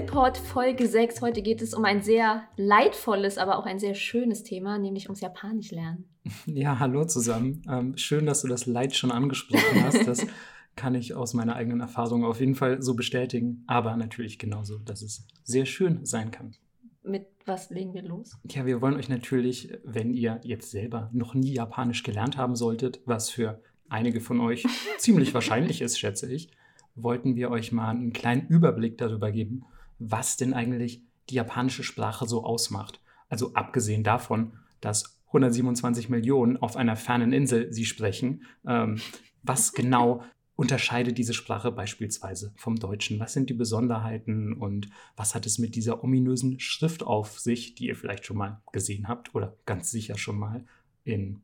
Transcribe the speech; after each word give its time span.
Nipport 0.00 0.38
Folge 0.38 0.88
6. 0.88 1.20
Heute 1.20 1.42
geht 1.42 1.60
es 1.60 1.74
um 1.74 1.84
ein 1.84 2.00
sehr 2.00 2.44
leidvolles, 2.56 3.36
aber 3.36 3.58
auch 3.58 3.66
ein 3.66 3.78
sehr 3.78 3.94
schönes 3.94 4.42
Thema, 4.42 4.78
nämlich 4.78 5.08
ums 5.10 5.20
Japanisch 5.20 5.72
lernen. 5.72 6.06
Ja, 6.46 6.78
hallo 6.78 7.04
zusammen. 7.04 7.62
Ähm, 7.68 7.98
schön, 7.98 8.24
dass 8.24 8.40
du 8.40 8.48
das 8.48 8.64
Leid 8.64 8.96
schon 8.96 9.10
angesprochen 9.10 9.84
hast. 9.84 10.02
Das 10.06 10.26
kann 10.74 10.94
ich 10.94 11.14
aus 11.14 11.34
meiner 11.34 11.54
eigenen 11.54 11.80
Erfahrung 11.80 12.24
auf 12.24 12.40
jeden 12.40 12.54
Fall 12.54 12.80
so 12.80 12.94
bestätigen. 12.94 13.62
Aber 13.66 13.94
natürlich 13.98 14.38
genauso, 14.38 14.78
dass 14.78 15.02
es 15.02 15.26
sehr 15.44 15.66
schön 15.66 16.06
sein 16.06 16.30
kann. 16.30 16.54
Mit 17.02 17.26
was 17.44 17.68
legen 17.68 17.92
wir 17.92 18.02
los? 18.02 18.38
Ja, 18.48 18.64
wir 18.64 18.80
wollen 18.80 18.96
euch 18.96 19.10
natürlich, 19.10 19.70
wenn 19.84 20.14
ihr 20.14 20.40
jetzt 20.44 20.70
selber 20.70 21.10
noch 21.12 21.34
nie 21.34 21.52
Japanisch 21.52 22.04
gelernt 22.04 22.38
haben 22.38 22.56
solltet, 22.56 23.02
was 23.04 23.28
für 23.28 23.60
einige 23.90 24.22
von 24.22 24.40
euch 24.40 24.64
ziemlich 24.96 25.34
wahrscheinlich 25.34 25.82
ist, 25.82 25.98
schätze 25.98 26.32
ich, 26.32 26.50
wollten 26.94 27.36
wir 27.36 27.50
euch 27.50 27.70
mal 27.70 27.90
einen 27.90 28.14
kleinen 28.14 28.48
Überblick 28.48 28.96
darüber 28.96 29.30
geben, 29.30 29.66
was 30.00 30.36
denn 30.36 30.52
eigentlich 30.52 31.02
die 31.28 31.36
japanische 31.36 31.84
Sprache 31.84 32.26
so 32.26 32.44
ausmacht. 32.44 33.00
Also 33.28 33.54
abgesehen 33.54 34.02
davon, 34.02 34.54
dass 34.80 35.20
127 35.28 36.08
Millionen 36.08 36.56
auf 36.56 36.76
einer 36.76 36.96
fernen 36.96 37.32
Insel 37.32 37.72
sie 37.72 37.84
sprechen, 37.84 38.42
ähm, 38.66 39.00
was 39.42 39.72
genau 39.74 40.24
unterscheidet 40.56 41.16
diese 41.16 41.32
Sprache 41.32 41.72
beispielsweise 41.72 42.52
vom 42.56 42.76
Deutschen? 42.76 43.18
Was 43.18 43.32
sind 43.32 43.48
die 43.48 43.54
Besonderheiten 43.54 44.52
und 44.52 44.90
was 45.16 45.34
hat 45.34 45.46
es 45.46 45.58
mit 45.58 45.74
dieser 45.74 46.04
ominösen 46.04 46.60
Schrift 46.60 47.02
auf 47.02 47.38
sich, 47.38 47.74
die 47.76 47.86
ihr 47.86 47.96
vielleicht 47.96 48.26
schon 48.26 48.36
mal 48.36 48.60
gesehen 48.72 49.08
habt 49.08 49.34
oder 49.34 49.56
ganz 49.64 49.90
sicher 49.90 50.18
schon 50.18 50.38
mal 50.38 50.66
in 51.04 51.40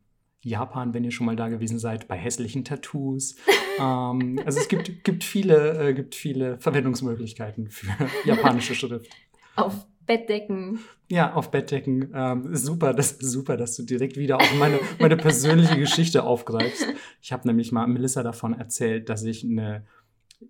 Japan, 0.46 0.94
wenn 0.94 1.04
ihr 1.04 1.10
schon 1.10 1.26
mal 1.26 1.36
da 1.36 1.48
gewesen 1.48 1.78
seid, 1.78 2.06
bei 2.06 2.16
hässlichen 2.16 2.64
Tattoos. 2.64 3.36
ähm, 3.80 4.40
also 4.44 4.60
es 4.60 4.68
gibt, 4.68 5.04
gibt, 5.04 5.24
viele, 5.24 5.88
äh, 5.88 5.94
gibt 5.94 6.14
viele 6.14 6.58
Verwendungsmöglichkeiten 6.60 7.68
für 7.68 7.88
japanische 8.24 8.74
Schrift. 8.74 9.10
Auf 9.56 9.86
Bettdecken. 10.06 10.78
Ja, 11.10 11.34
auf 11.34 11.50
Bettdecken. 11.50 12.12
Ähm, 12.14 12.54
super, 12.54 12.94
das 12.94 13.18
super, 13.18 13.56
dass 13.56 13.74
du 13.74 13.82
direkt 13.82 14.16
wieder 14.16 14.36
auf 14.36 14.58
meine, 14.58 14.78
meine 15.00 15.16
persönliche 15.16 15.76
Geschichte 15.78 16.22
aufgreifst. 16.22 16.86
Ich 17.20 17.32
habe 17.32 17.48
nämlich 17.48 17.72
mal 17.72 17.88
Melissa 17.88 18.22
davon 18.22 18.54
erzählt, 18.54 19.08
dass 19.08 19.24
ich 19.24 19.42
eine 19.42 19.84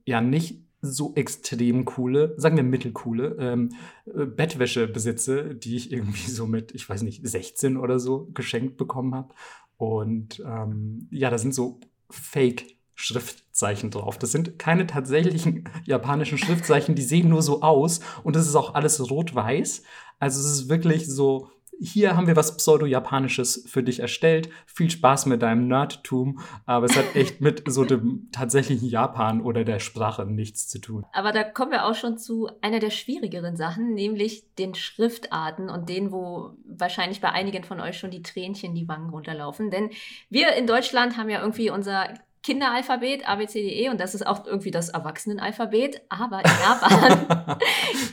ja 0.04 0.20
nicht 0.20 0.60
so 0.82 1.14
extrem 1.14 1.84
coole, 1.84 2.34
sagen 2.36 2.56
wir 2.56 2.62
mittelcoole, 2.62 3.36
ähm, 3.40 3.72
äh, 4.06 4.26
Bettwäsche 4.26 4.86
besitze, 4.86 5.54
die 5.54 5.76
ich 5.76 5.92
irgendwie 5.92 6.30
so 6.30 6.46
mit, 6.46 6.74
ich 6.74 6.88
weiß 6.88 7.02
nicht, 7.02 7.26
16 7.26 7.76
oder 7.76 7.98
so 7.98 8.28
geschenkt 8.34 8.76
bekommen 8.76 9.14
habe. 9.14 9.34
Und 9.76 10.42
ähm, 10.46 11.08
ja, 11.10 11.30
da 11.30 11.38
sind 11.38 11.54
so 11.54 11.80
Fake-Schriftzeichen 12.10 13.90
drauf. 13.90 14.18
Das 14.18 14.32
sind 14.32 14.58
keine 14.58 14.86
tatsächlichen 14.86 15.68
japanischen 15.84 16.38
Schriftzeichen, 16.38 16.94
die 16.94 17.02
sehen 17.02 17.28
nur 17.28 17.42
so 17.42 17.62
aus 17.62 18.00
und 18.24 18.36
es 18.36 18.46
ist 18.46 18.54
auch 18.54 18.74
alles 18.74 19.10
rot-weiß. 19.10 19.82
Also 20.18 20.40
es 20.40 20.46
ist 20.46 20.68
wirklich 20.68 21.06
so 21.06 21.50
hier 21.80 22.16
haben 22.16 22.26
wir 22.26 22.36
was 22.36 22.56
Pseudo-Japanisches 22.56 23.64
für 23.68 23.82
dich 23.82 24.00
erstellt. 24.00 24.48
Viel 24.66 24.90
Spaß 24.90 25.26
mit 25.26 25.42
deinem 25.42 25.68
Nerdtum, 25.68 26.40
aber 26.64 26.86
es 26.86 26.96
hat 26.96 27.14
echt 27.14 27.40
mit 27.40 27.64
so 27.66 27.84
dem 27.84 28.28
tatsächlichen 28.32 28.88
Japan 28.88 29.40
oder 29.40 29.64
der 29.64 29.78
Sprache 29.78 30.24
nichts 30.24 30.68
zu 30.68 30.80
tun. 30.80 31.04
Aber 31.12 31.32
da 31.32 31.44
kommen 31.44 31.72
wir 31.72 31.86
auch 31.86 31.94
schon 31.94 32.18
zu 32.18 32.48
einer 32.62 32.78
der 32.78 32.90
schwierigeren 32.90 33.56
Sachen, 33.56 33.94
nämlich 33.94 34.54
den 34.56 34.74
Schriftarten 34.74 35.68
und 35.68 35.88
denen, 35.88 36.12
wo 36.12 36.52
wahrscheinlich 36.66 37.20
bei 37.20 37.30
einigen 37.30 37.64
von 37.64 37.80
euch 37.80 37.98
schon 37.98 38.10
die 38.10 38.22
Tränchen 38.22 38.74
die 38.74 38.88
Wangen 38.88 39.10
runterlaufen. 39.10 39.70
Denn 39.70 39.90
wir 40.30 40.54
in 40.54 40.66
Deutschland 40.66 41.16
haben 41.16 41.28
ja 41.28 41.40
irgendwie 41.40 41.70
unser 41.70 42.08
Kinderalphabet, 42.46 43.28
ABCDE, 43.28 43.90
und 43.90 43.98
das 43.98 44.14
ist 44.14 44.24
auch 44.24 44.46
irgendwie 44.46 44.70
das 44.70 44.90
Erwachsenenalphabet, 44.90 46.02
aber 46.08 46.44
in 46.44 46.50
Japan 46.62 47.58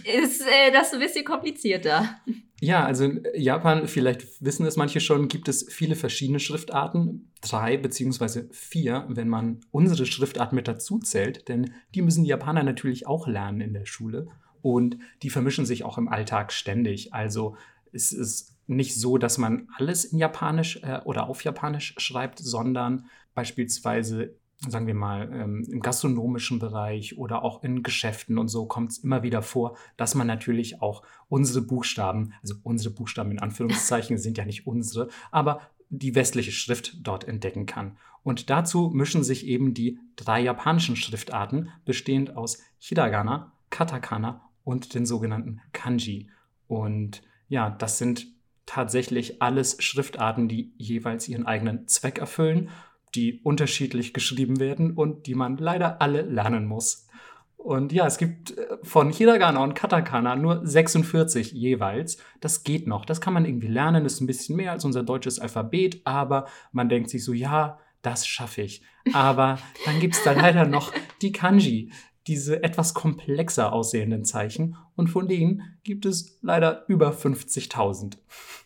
ist 0.23 0.41
äh, 0.41 0.71
das 0.71 0.91
ein 0.91 0.99
bisschen 0.99 1.23
komplizierter. 1.23 2.17
Ja, 2.59 2.83
also 2.83 3.03
in 3.03 3.23
Japan, 3.35 3.87
vielleicht 3.87 4.43
wissen 4.43 4.65
es 4.65 4.75
manche 4.75 5.01
schon, 5.01 5.27
gibt 5.27 5.49
es 5.49 5.71
viele 5.71 5.95
verschiedene 5.95 6.39
Schriftarten. 6.39 7.31
Drei 7.41 7.77
beziehungsweise 7.77 8.49
vier, 8.51 9.05
wenn 9.07 9.29
man 9.29 9.59
unsere 9.69 10.07
Schriftart 10.07 10.51
mit 10.51 10.67
dazu 10.67 10.97
zählt, 10.97 11.47
denn 11.47 11.75
die 11.93 12.01
müssen 12.01 12.23
die 12.23 12.31
Japaner 12.31 12.63
natürlich 12.63 13.05
auch 13.05 13.27
lernen 13.27 13.61
in 13.61 13.73
der 13.73 13.85
Schule. 13.85 14.29
Und 14.63 14.97
die 15.21 15.29
vermischen 15.29 15.67
sich 15.67 15.83
auch 15.83 15.99
im 15.99 16.07
Alltag 16.07 16.53
ständig. 16.53 17.13
Also 17.13 17.55
es 17.91 18.11
ist 18.11 18.55
nicht 18.65 18.95
so, 18.95 19.17
dass 19.17 19.37
man 19.37 19.67
alles 19.77 20.05
in 20.05 20.17
Japanisch 20.17 20.79
äh, 20.83 21.01
oder 21.03 21.27
auf 21.27 21.43
Japanisch 21.43 21.93
schreibt, 21.97 22.39
sondern 22.39 23.09
beispielsweise, 23.33 24.35
sagen 24.67 24.87
wir 24.87 24.93
mal, 24.93 25.29
ähm, 25.33 25.67
im 25.69 25.81
gastronomischen 25.81 26.59
Bereich 26.59 27.17
oder 27.17 27.43
auch 27.43 27.63
in 27.63 27.83
Geschäften 27.83 28.37
und 28.37 28.47
so 28.47 28.65
kommt 28.65 28.91
es 28.91 28.97
immer 28.99 29.23
wieder 29.23 29.41
vor, 29.41 29.77
dass 29.97 30.15
man 30.15 30.27
natürlich 30.27 30.81
auch 30.81 31.03
unsere 31.27 31.61
Buchstaben, 31.61 32.33
also 32.41 32.55
unsere 32.63 32.93
Buchstaben 32.93 33.31
in 33.31 33.39
Anführungszeichen 33.39 34.17
sind 34.19 34.37
ja 34.37 34.45
nicht 34.45 34.67
unsere, 34.67 35.09
aber 35.31 35.61
die 35.89 36.15
westliche 36.15 36.51
Schrift 36.51 36.97
dort 37.03 37.27
entdecken 37.27 37.65
kann. 37.65 37.97
Und 38.23 38.49
dazu 38.49 38.89
mischen 38.89 39.23
sich 39.23 39.45
eben 39.45 39.73
die 39.73 39.99
drei 40.15 40.41
japanischen 40.41 40.95
Schriftarten, 40.95 41.69
bestehend 41.85 42.35
aus 42.35 42.59
Hiragana, 42.79 43.51
Katakana 43.69 44.41
und 44.63 44.93
den 44.93 45.05
sogenannten 45.05 45.61
Kanji. 45.73 46.29
Und 46.67 47.21
ja, 47.47 47.69
das 47.69 47.97
sind 47.97 48.27
tatsächlich 48.65 49.41
alles 49.41 49.75
Schriftarten, 49.83 50.47
die 50.47 50.73
jeweils 50.77 51.27
ihren 51.27 51.45
eigenen 51.45 51.87
Zweck 51.87 52.17
erfüllen 52.17 52.69
die 53.15 53.41
unterschiedlich 53.43 54.13
geschrieben 54.13 54.59
werden 54.59 54.93
und 54.93 55.27
die 55.27 55.35
man 55.35 55.57
leider 55.57 56.01
alle 56.01 56.21
lernen 56.21 56.65
muss. 56.65 57.07
Und 57.63 57.93
ja, 57.93 58.05
es 58.05 58.17
gibt 58.17 58.57
äh, 58.57 58.77
von 58.83 59.09
Hiragana 59.09 59.63
und 59.63 59.73
Katakana 59.73 60.35
nur 60.35 60.65
46 60.67 61.53
jeweils. 61.53 62.17
Das 62.41 62.63
geht 62.63 62.87
noch. 62.87 63.05
Das 63.05 63.21
kann 63.21 63.33
man 63.33 63.45
irgendwie 63.45 63.67
lernen. 63.67 64.05
Ist 64.05 64.19
ein 64.19 64.27
bisschen 64.27 64.57
mehr 64.57 64.73
als 64.73 64.83
unser 64.83 65.01
deutsches 65.01 65.39
Alphabet, 65.39 66.01
aber 66.03 66.47
man 66.73 66.89
denkt 66.89 67.09
sich 67.09 67.23
so, 67.23 67.31
ja, 67.31 67.79
das 68.01 68.27
schaffe 68.27 68.63
ich. 68.63 68.83
Aber 69.13 69.59
dann 69.85 70.01
gibt 70.01 70.15
es 70.15 70.23
da 70.23 70.31
leider 70.33 70.65
noch 70.65 70.91
die 71.21 71.31
Kanji, 71.31 71.91
diese 72.27 72.63
etwas 72.63 72.93
komplexer 72.93 73.73
aussehenden 73.73 74.25
Zeichen. 74.25 74.75
Und 74.95 75.07
von 75.07 75.27
denen 75.27 75.77
gibt 75.83 76.05
es 76.05 76.37
leider 76.41 76.85
über 76.87 77.11
50.000. 77.11 78.17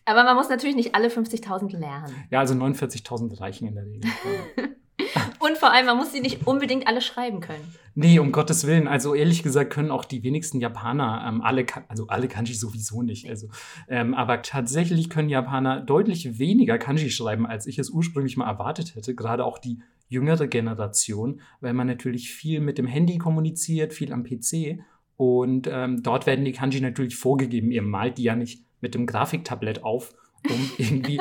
Aber 0.05 0.23
man 0.23 0.35
muss 0.35 0.49
natürlich 0.49 0.75
nicht 0.75 0.95
alle 0.95 1.09
50.000 1.09 1.77
lernen. 1.77 2.13
Ja, 2.29 2.39
also 2.39 2.53
49.000 2.53 3.39
reichen 3.39 3.67
in 3.67 3.75
der 3.75 3.85
Regel. 3.85 4.11
Und 5.39 5.57
vor 5.57 5.71
allem, 5.71 5.85
man 5.85 5.97
muss 5.97 6.11
sie 6.11 6.19
nicht 6.19 6.47
unbedingt 6.47 6.87
alle 6.87 7.01
schreiben 7.01 7.39
können. 7.39 7.63
Nee, 7.93 8.19
um 8.19 8.31
Gottes 8.31 8.65
Willen. 8.65 8.87
Also 8.87 9.15
ehrlich 9.15 9.43
gesagt 9.43 9.71
können 9.71 9.91
auch 9.91 10.05
die 10.05 10.23
wenigsten 10.23 10.59
Japaner 10.59 11.25
ähm, 11.27 11.41
alle, 11.41 11.65
also 11.87 12.07
alle 12.07 12.27
Kanji 12.27 12.53
sowieso 12.53 13.01
nicht. 13.01 13.29
Also, 13.29 13.47
ähm, 13.87 14.13
aber 14.13 14.41
tatsächlich 14.41 15.09
können 15.09 15.29
Japaner 15.29 15.81
deutlich 15.81 16.39
weniger 16.39 16.77
Kanji 16.77 17.09
schreiben, 17.09 17.45
als 17.45 17.67
ich 17.67 17.79
es 17.79 17.89
ursprünglich 17.89 18.37
mal 18.37 18.47
erwartet 18.47 18.95
hätte. 18.95 19.15
Gerade 19.15 19.45
auch 19.45 19.57
die 19.57 19.79
jüngere 20.07 20.47
Generation, 20.47 21.41
weil 21.59 21.73
man 21.73 21.87
natürlich 21.87 22.31
viel 22.31 22.59
mit 22.59 22.77
dem 22.77 22.87
Handy 22.87 23.17
kommuniziert, 23.17 23.93
viel 23.93 24.13
am 24.13 24.23
PC. 24.23 24.79
Und 25.15 25.67
ähm, 25.71 26.03
dort 26.03 26.25
werden 26.25 26.45
die 26.45 26.51
Kanji 26.51 26.79
natürlich 26.79 27.15
vorgegeben. 27.15 27.71
Ihr 27.71 27.81
malt 27.81 28.17
die 28.17 28.23
ja 28.23 28.35
nicht 28.35 28.63
mit 28.81 28.95
dem 28.95 29.05
Grafiktablett 29.05 29.83
auf, 29.83 30.13
um 30.49 30.69
irgendwie 30.77 31.19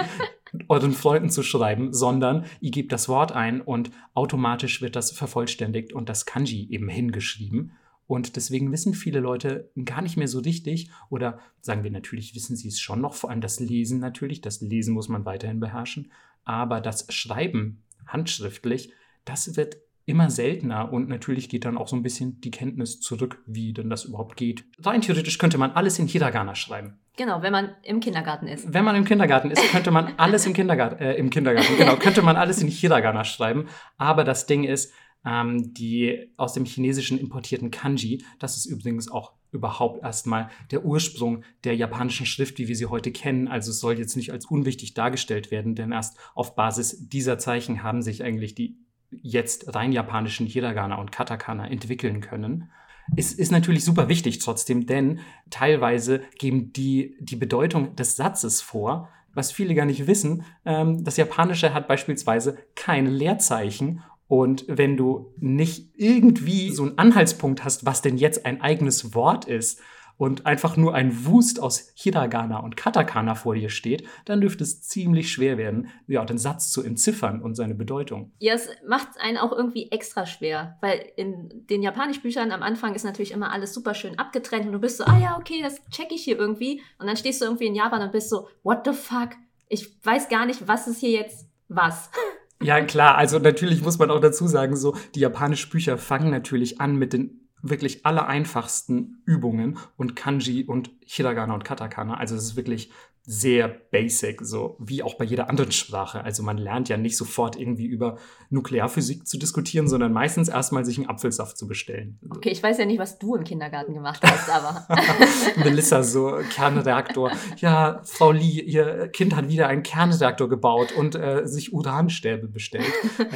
euren 0.68 0.92
Freunden 0.92 1.30
zu 1.30 1.42
schreiben, 1.42 1.92
sondern 1.92 2.44
ihr 2.60 2.70
gebt 2.70 2.92
das 2.92 3.08
Wort 3.08 3.32
ein 3.32 3.60
und 3.60 3.90
automatisch 4.14 4.82
wird 4.82 4.96
das 4.96 5.10
vervollständigt 5.10 5.92
und 5.92 6.08
das 6.08 6.26
Kanji 6.26 6.68
eben 6.70 6.88
hingeschrieben. 6.88 7.72
Und 8.06 8.36
deswegen 8.36 8.70
wissen 8.70 8.94
viele 8.94 9.18
Leute 9.18 9.70
gar 9.84 10.00
nicht 10.00 10.16
mehr 10.16 10.28
so 10.28 10.38
richtig, 10.38 10.90
oder 11.10 11.40
sagen 11.60 11.82
wir 11.82 11.90
natürlich, 11.90 12.36
wissen 12.36 12.54
sie 12.56 12.68
es 12.68 12.78
schon 12.78 13.00
noch, 13.00 13.14
vor 13.14 13.30
allem 13.30 13.40
das 13.40 13.58
Lesen 13.58 13.98
natürlich, 13.98 14.40
das 14.40 14.60
Lesen 14.60 14.94
muss 14.94 15.08
man 15.08 15.24
weiterhin 15.24 15.58
beherrschen, 15.58 16.12
aber 16.44 16.80
das 16.80 17.06
Schreiben 17.12 17.82
handschriftlich, 18.06 18.92
das 19.24 19.56
wird 19.56 19.76
immer 20.06 20.30
seltener 20.30 20.92
und 20.92 21.08
natürlich 21.08 21.48
geht 21.48 21.64
dann 21.64 21.76
auch 21.76 21.88
so 21.88 21.96
ein 21.96 22.02
bisschen 22.02 22.40
die 22.40 22.52
Kenntnis 22.52 23.00
zurück, 23.00 23.42
wie 23.44 23.72
denn 23.72 23.90
das 23.90 24.04
überhaupt 24.04 24.36
geht. 24.36 24.64
Rein 24.80 25.02
theoretisch 25.02 25.38
könnte 25.38 25.58
man 25.58 25.72
alles 25.72 25.98
in 25.98 26.06
Hiragana 26.06 26.54
schreiben. 26.54 27.00
Genau, 27.16 27.42
wenn 27.42 27.52
man 27.52 27.70
im 27.82 27.98
Kindergarten 28.00 28.46
ist. 28.46 28.72
Wenn 28.72 28.84
man 28.84 28.94
im 28.94 29.04
Kindergarten 29.04 29.50
ist, 29.50 29.62
könnte 29.72 29.90
man 29.90 30.14
alles 30.16 30.46
im 30.46 30.52
Kindergarten, 30.52 31.02
äh, 31.02 31.14
im 31.14 31.30
Kindergarten, 31.30 31.76
genau, 31.76 31.96
könnte 31.96 32.22
man 32.22 32.36
alles 32.36 32.62
in 32.62 32.68
Hiragana 32.68 33.24
schreiben. 33.24 33.68
Aber 33.96 34.22
das 34.22 34.46
Ding 34.46 34.64
ist, 34.64 34.92
ähm, 35.26 35.74
die 35.74 36.30
aus 36.36 36.54
dem 36.54 36.64
Chinesischen 36.64 37.18
importierten 37.18 37.70
Kanji, 37.70 38.24
das 38.38 38.56
ist 38.56 38.66
übrigens 38.66 39.10
auch 39.10 39.32
überhaupt 39.52 40.02
erstmal 40.02 40.50
der 40.70 40.84
Ursprung 40.84 41.42
der 41.64 41.74
japanischen 41.74 42.26
Schrift, 42.26 42.58
wie 42.58 42.68
wir 42.68 42.76
sie 42.76 42.86
heute 42.86 43.10
kennen. 43.10 43.48
Also 43.48 43.70
es 43.70 43.80
soll 43.80 43.98
jetzt 43.98 44.16
nicht 44.16 44.32
als 44.32 44.46
unwichtig 44.46 44.94
dargestellt 44.94 45.50
werden, 45.50 45.74
denn 45.74 45.92
erst 45.92 46.16
auf 46.34 46.54
Basis 46.54 47.08
dieser 47.08 47.38
Zeichen 47.38 47.82
haben 47.82 48.02
sich 48.02 48.22
eigentlich 48.22 48.54
die 48.54 48.78
jetzt 49.10 49.74
rein 49.74 49.92
japanischen 49.92 50.46
Hiragana 50.46 50.96
und 50.96 51.12
Katakana 51.12 51.68
entwickeln 51.68 52.20
können. 52.20 52.70
Es 53.16 53.32
ist 53.32 53.52
natürlich 53.52 53.84
super 53.84 54.08
wichtig 54.08 54.40
trotzdem, 54.40 54.86
denn 54.86 55.20
teilweise 55.48 56.22
geben 56.38 56.72
die 56.72 57.16
die 57.20 57.36
Bedeutung 57.36 57.94
des 57.94 58.16
Satzes 58.16 58.60
vor, 58.60 59.08
was 59.32 59.52
viele 59.52 59.74
gar 59.74 59.86
nicht 59.86 60.06
wissen. 60.06 60.44
Ähm, 60.64 61.04
das 61.04 61.16
Japanische 61.16 61.72
hat 61.72 61.86
beispielsweise 61.88 62.58
keine 62.74 63.10
Leerzeichen 63.10 64.02
Und 64.28 64.64
wenn 64.68 64.96
du 64.96 65.32
nicht 65.38 65.92
irgendwie 65.94 66.70
so 66.70 66.82
einen 66.82 66.98
Anhaltspunkt 66.98 67.64
hast, 67.64 67.86
was 67.86 68.02
denn 68.02 68.16
jetzt 68.16 68.44
ein 68.44 68.60
eigenes 68.60 69.14
Wort 69.14 69.46
ist, 69.46 69.80
und 70.18 70.46
einfach 70.46 70.76
nur 70.76 70.94
ein 70.94 71.26
Wust 71.26 71.60
aus 71.60 71.92
Hiragana 71.94 72.60
und 72.60 72.76
Katakana 72.76 73.34
vor 73.34 73.54
dir 73.54 73.68
steht, 73.68 74.06
dann 74.24 74.40
dürfte 74.40 74.64
es 74.64 74.82
ziemlich 74.82 75.30
schwer 75.30 75.58
werden, 75.58 75.90
ja, 76.06 76.24
den 76.24 76.38
Satz 76.38 76.70
zu 76.70 76.82
entziffern 76.82 77.42
und 77.42 77.54
seine 77.54 77.74
Bedeutung. 77.74 78.32
Ja, 78.38 78.54
es 78.54 78.68
macht 78.86 79.08
einen 79.20 79.36
auch 79.36 79.52
irgendwie 79.52 79.90
extra 79.90 80.26
schwer, 80.26 80.78
weil 80.80 81.12
in 81.16 81.66
den 81.68 81.82
Japanischbüchern 81.82 82.50
am 82.50 82.62
Anfang 82.62 82.94
ist 82.94 83.04
natürlich 83.04 83.32
immer 83.32 83.52
alles 83.52 83.74
super 83.74 83.94
schön 83.94 84.18
abgetrennt 84.18 84.66
und 84.66 84.72
du 84.72 84.78
bist 84.78 84.96
so, 84.98 85.04
ah 85.04 85.18
ja, 85.18 85.36
okay, 85.38 85.60
das 85.62 85.80
check 85.90 86.10
ich 86.10 86.24
hier 86.24 86.38
irgendwie. 86.38 86.82
Und 86.98 87.06
dann 87.06 87.16
stehst 87.16 87.40
du 87.40 87.44
irgendwie 87.44 87.66
in 87.66 87.74
Japan 87.74 88.02
und 88.02 88.12
bist 88.12 88.30
so, 88.30 88.48
what 88.62 88.86
the 88.86 88.92
fuck? 88.92 89.30
Ich 89.68 89.98
weiß 90.04 90.28
gar 90.28 90.46
nicht, 90.46 90.66
was 90.66 90.88
ist 90.88 91.00
hier 91.00 91.10
jetzt 91.10 91.46
was. 91.68 92.10
Ja, 92.62 92.80
klar. 92.80 93.16
Also 93.16 93.38
natürlich 93.38 93.82
muss 93.82 93.98
man 93.98 94.10
auch 94.10 94.20
dazu 94.20 94.46
sagen, 94.46 94.76
so 94.76 94.96
die 95.14 95.20
japanischen 95.20 95.70
Bücher 95.70 95.98
fangen 95.98 96.30
natürlich 96.30 96.80
an 96.80 96.96
mit 96.96 97.12
den 97.12 97.48
wirklich 97.62 98.06
aller 98.06 98.26
einfachsten 98.26 99.22
Übungen 99.24 99.78
und 99.96 100.16
Kanji 100.16 100.64
und 100.64 100.90
Hiragana 101.00 101.54
und 101.54 101.64
Katakana. 101.64 102.14
Also 102.16 102.34
es 102.34 102.44
ist 102.44 102.56
wirklich 102.56 102.90
sehr 103.28 103.66
basic, 103.68 104.40
so 104.42 104.76
wie 104.78 105.02
auch 105.02 105.14
bei 105.14 105.24
jeder 105.24 105.50
anderen 105.50 105.72
Sprache. 105.72 106.22
Also 106.22 106.44
man 106.44 106.58
lernt 106.58 106.88
ja 106.88 106.96
nicht 106.96 107.16
sofort 107.16 107.58
irgendwie 107.58 107.86
über 107.86 108.18
Nuklearphysik 108.50 109.26
zu 109.26 109.36
diskutieren, 109.36 109.88
sondern 109.88 110.12
meistens 110.12 110.48
erstmal 110.48 110.84
sich 110.84 110.96
einen 110.96 111.08
Apfelsaft 111.08 111.58
zu 111.58 111.66
bestellen. 111.66 112.20
Okay, 112.30 112.50
ich 112.50 112.62
weiß 112.62 112.78
ja 112.78 112.84
nicht, 112.84 113.00
was 113.00 113.18
du 113.18 113.34
im 113.34 113.42
Kindergarten 113.42 113.94
gemacht 113.94 114.22
hast, 114.22 114.48
aber. 114.48 114.86
Melissa, 115.56 116.04
so 116.04 116.38
Kernreaktor. 116.50 117.32
Ja, 117.56 118.00
Frau 118.04 118.30
Lee, 118.30 118.60
ihr 118.60 119.08
Kind 119.08 119.34
hat 119.34 119.48
wieder 119.48 119.66
einen 119.66 119.82
Kernreaktor 119.82 120.48
gebaut 120.48 120.92
und 120.92 121.16
äh, 121.16 121.48
sich 121.48 121.72
Uranstäbe 121.72 122.46
bestellt. 122.46 122.86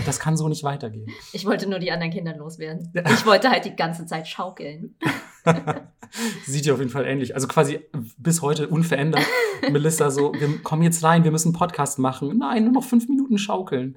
Das 0.07 0.21
kann 0.21 0.37
so 0.37 0.49
nicht 0.49 0.63
weitergehen. 0.63 1.11
Ich 1.33 1.47
wollte 1.47 1.69
nur 1.69 1.81
die 1.81 1.91
anderen 1.91 2.13
Kinder 2.13 2.37
loswerden. 2.37 2.93
Ich 3.13 3.27
wollte 3.27 3.51
halt 3.51 3.65
die 3.65 3.75
ganze 3.75 4.07
Zeit 4.07 4.29
schaukeln. 4.29 4.95
Sieht 6.47 6.67
ja 6.67 6.75
auf 6.75 6.79
jeden 6.79 6.91
Fall 6.91 7.07
ähnlich. 7.07 7.35
Also 7.35 7.49
quasi 7.49 7.81
bis 8.19 8.43
heute 8.43 8.69
unverändert. 8.69 9.25
Melissa 9.71 10.11
so, 10.11 10.33
wir 10.33 10.59
kommen 10.59 10.83
jetzt 10.83 11.03
rein, 11.03 11.25
wir 11.25 11.31
müssen 11.31 11.49
einen 11.49 11.59
Podcast 11.59 11.99
machen. 11.99 12.39
Nein, 12.39 12.65
nur 12.65 12.73
noch 12.73 12.85
fünf 12.85 13.09
Minuten 13.09 13.39
schaukeln. 13.39 13.97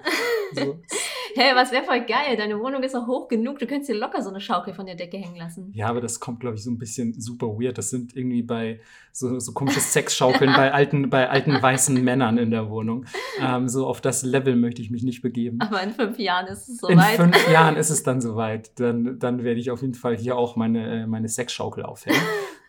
So. 0.54 0.80
Hey, 1.36 1.54
was 1.56 1.72
wäre 1.72 1.82
voll 1.82 2.00
geil. 2.02 2.36
Deine 2.36 2.60
Wohnung 2.60 2.82
ist 2.82 2.94
auch 2.94 3.06
hoch 3.08 3.28
genug. 3.28 3.58
Du 3.58 3.66
könntest 3.66 3.90
dir 3.90 3.96
locker 3.96 4.22
so 4.22 4.30
eine 4.30 4.40
Schaukel 4.40 4.72
von 4.72 4.86
der 4.86 4.94
Decke 4.94 5.16
hängen 5.16 5.36
lassen. 5.36 5.72
Ja, 5.74 5.88
aber 5.88 6.00
das 6.00 6.20
kommt, 6.20 6.40
glaube 6.40 6.56
ich, 6.56 6.62
so 6.62 6.70
ein 6.70 6.78
bisschen 6.78 7.20
super 7.20 7.48
weird. 7.48 7.76
Das 7.76 7.90
sind 7.90 8.16
irgendwie 8.16 8.42
bei 8.42 8.80
so, 9.10 9.40
so 9.40 9.52
komische 9.52 9.80
Sexschaukeln 9.80 10.52
bei 10.52 10.72
alten, 10.72 11.10
bei 11.10 11.28
alten 11.28 11.60
weißen 11.60 12.02
Männern 12.02 12.38
in 12.38 12.50
der 12.50 12.70
Wohnung. 12.70 13.06
Ähm, 13.40 13.68
so 13.68 13.86
auf 13.86 14.00
das 14.00 14.22
Level 14.22 14.54
möchte 14.54 14.80
ich 14.80 14.90
mich 14.90 15.02
nicht 15.02 15.22
begeben. 15.22 15.60
Aber 15.60 15.82
in 15.82 15.90
fünf 15.90 16.18
Jahren 16.18 16.46
ist 16.46 16.68
es 16.68 16.78
soweit. 16.78 17.18
In 17.18 17.32
fünf 17.32 17.50
Jahren 17.50 17.76
ist 17.78 17.90
es 17.90 18.04
dann 18.04 18.20
soweit. 18.20 18.78
Dann, 18.78 19.18
dann 19.18 19.42
werde 19.42 19.58
ich 19.58 19.70
auf 19.72 19.82
jeden 19.82 19.94
Fall 19.94 20.16
hier 20.16 20.36
auch 20.36 20.54
meine, 20.54 21.02
äh, 21.02 21.06
meine 21.06 21.28
Sexschaukel 21.28 21.82
aufhängen. 21.82 22.20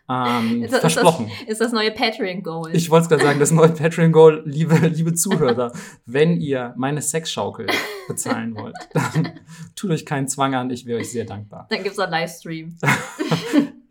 Ähm, 0.07 0.63
ist 0.63 0.71
das, 0.71 0.81
versprochen. 0.81 1.27
Ist 1.27 1.41
das, 1.41 1.49
ist 1.49 1.61
das 1.61 1.71
neue 1.71 1.91
Patreon-Goal. 1.91 2.75
Ich 2.75 2.89
wollte 2.91 3.03
es 3.03 3.09
gerade 3.09 3.23
sagen, 3.23 3.39
das 3.39 3.51
neue 3.51 3.69
Patreon-Goal, 3.69 4.43
liebe, 4.45 4.75
liebe 4.87 5.13
Zuhörer, 5.13 5.71
wenn 6.05 6.39
ihr 6.39 6.73
meine 6.77 7.01
Sexschaukel 7.01 7.67
bezahlen 8.07 8.55
wollt, 8.55 8.75
dann 8.93 9.39
tut 9.75 9.89
euch 9.89 10.05
keinen 10.05 10.27
Zwang 10.27 10.53
an, 10.53 10.69
ich 10.69 10.85
wäre 10.85 10.99
euch 10.99 11.11
sehr 11.11 11.25
dankbar. 11.25 11.65
Dann 11.69 11.81
gibt 11.81 11.93
es 11.93 11.99
einen 11.99 12.11
Livestream. 12.11 12.77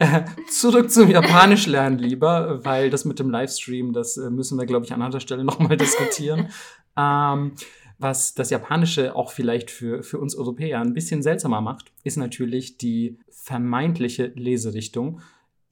Äh, 0.00 0.24
zurück 0.50 0.90
zum 0.90 1.08
Japanisch 1.08 1.68
lernen 1.68 2.00
lieber, 2.00 2.64
weil 2.64 2.90
das 2.90 3.04
mit 3.04 3.20
dem 3.20 3.30
Livestream, 3.30 3.92
das 3.92 4.16
äh, 4.16 4.28
müssen 4.28 4.58
wir, 4.58 4.66
glaube 4.66 4.84
ich, 4.84 4.92
an 4.92 5.00
anderer 5.00 5.20
Stelle 5.20 5.44
nochmal 5.44 5.76
diskutieren. 5.76 6.48
ähm, 6.96 7.52
was 7.98 8.34
das 8.34 8.50
Japanische 8.50 9.14
auch 9.14 9.30
vielleicht 9.30 9.70
für, 9.70 10.02
für 10.02 10.18
uns 10.18 10.34
Europäer 10.34 10.80
ein 10.80 10.94
bisschen 10.94 11.22
seltsamer 11.22 11.60
macht, 11.60 11.92
ist 12.02 12.16
natürlich 12.16 12.76
die 12.76 13.18
vermeintliche 13.30 14.32
Leserichtung 14.34 15.20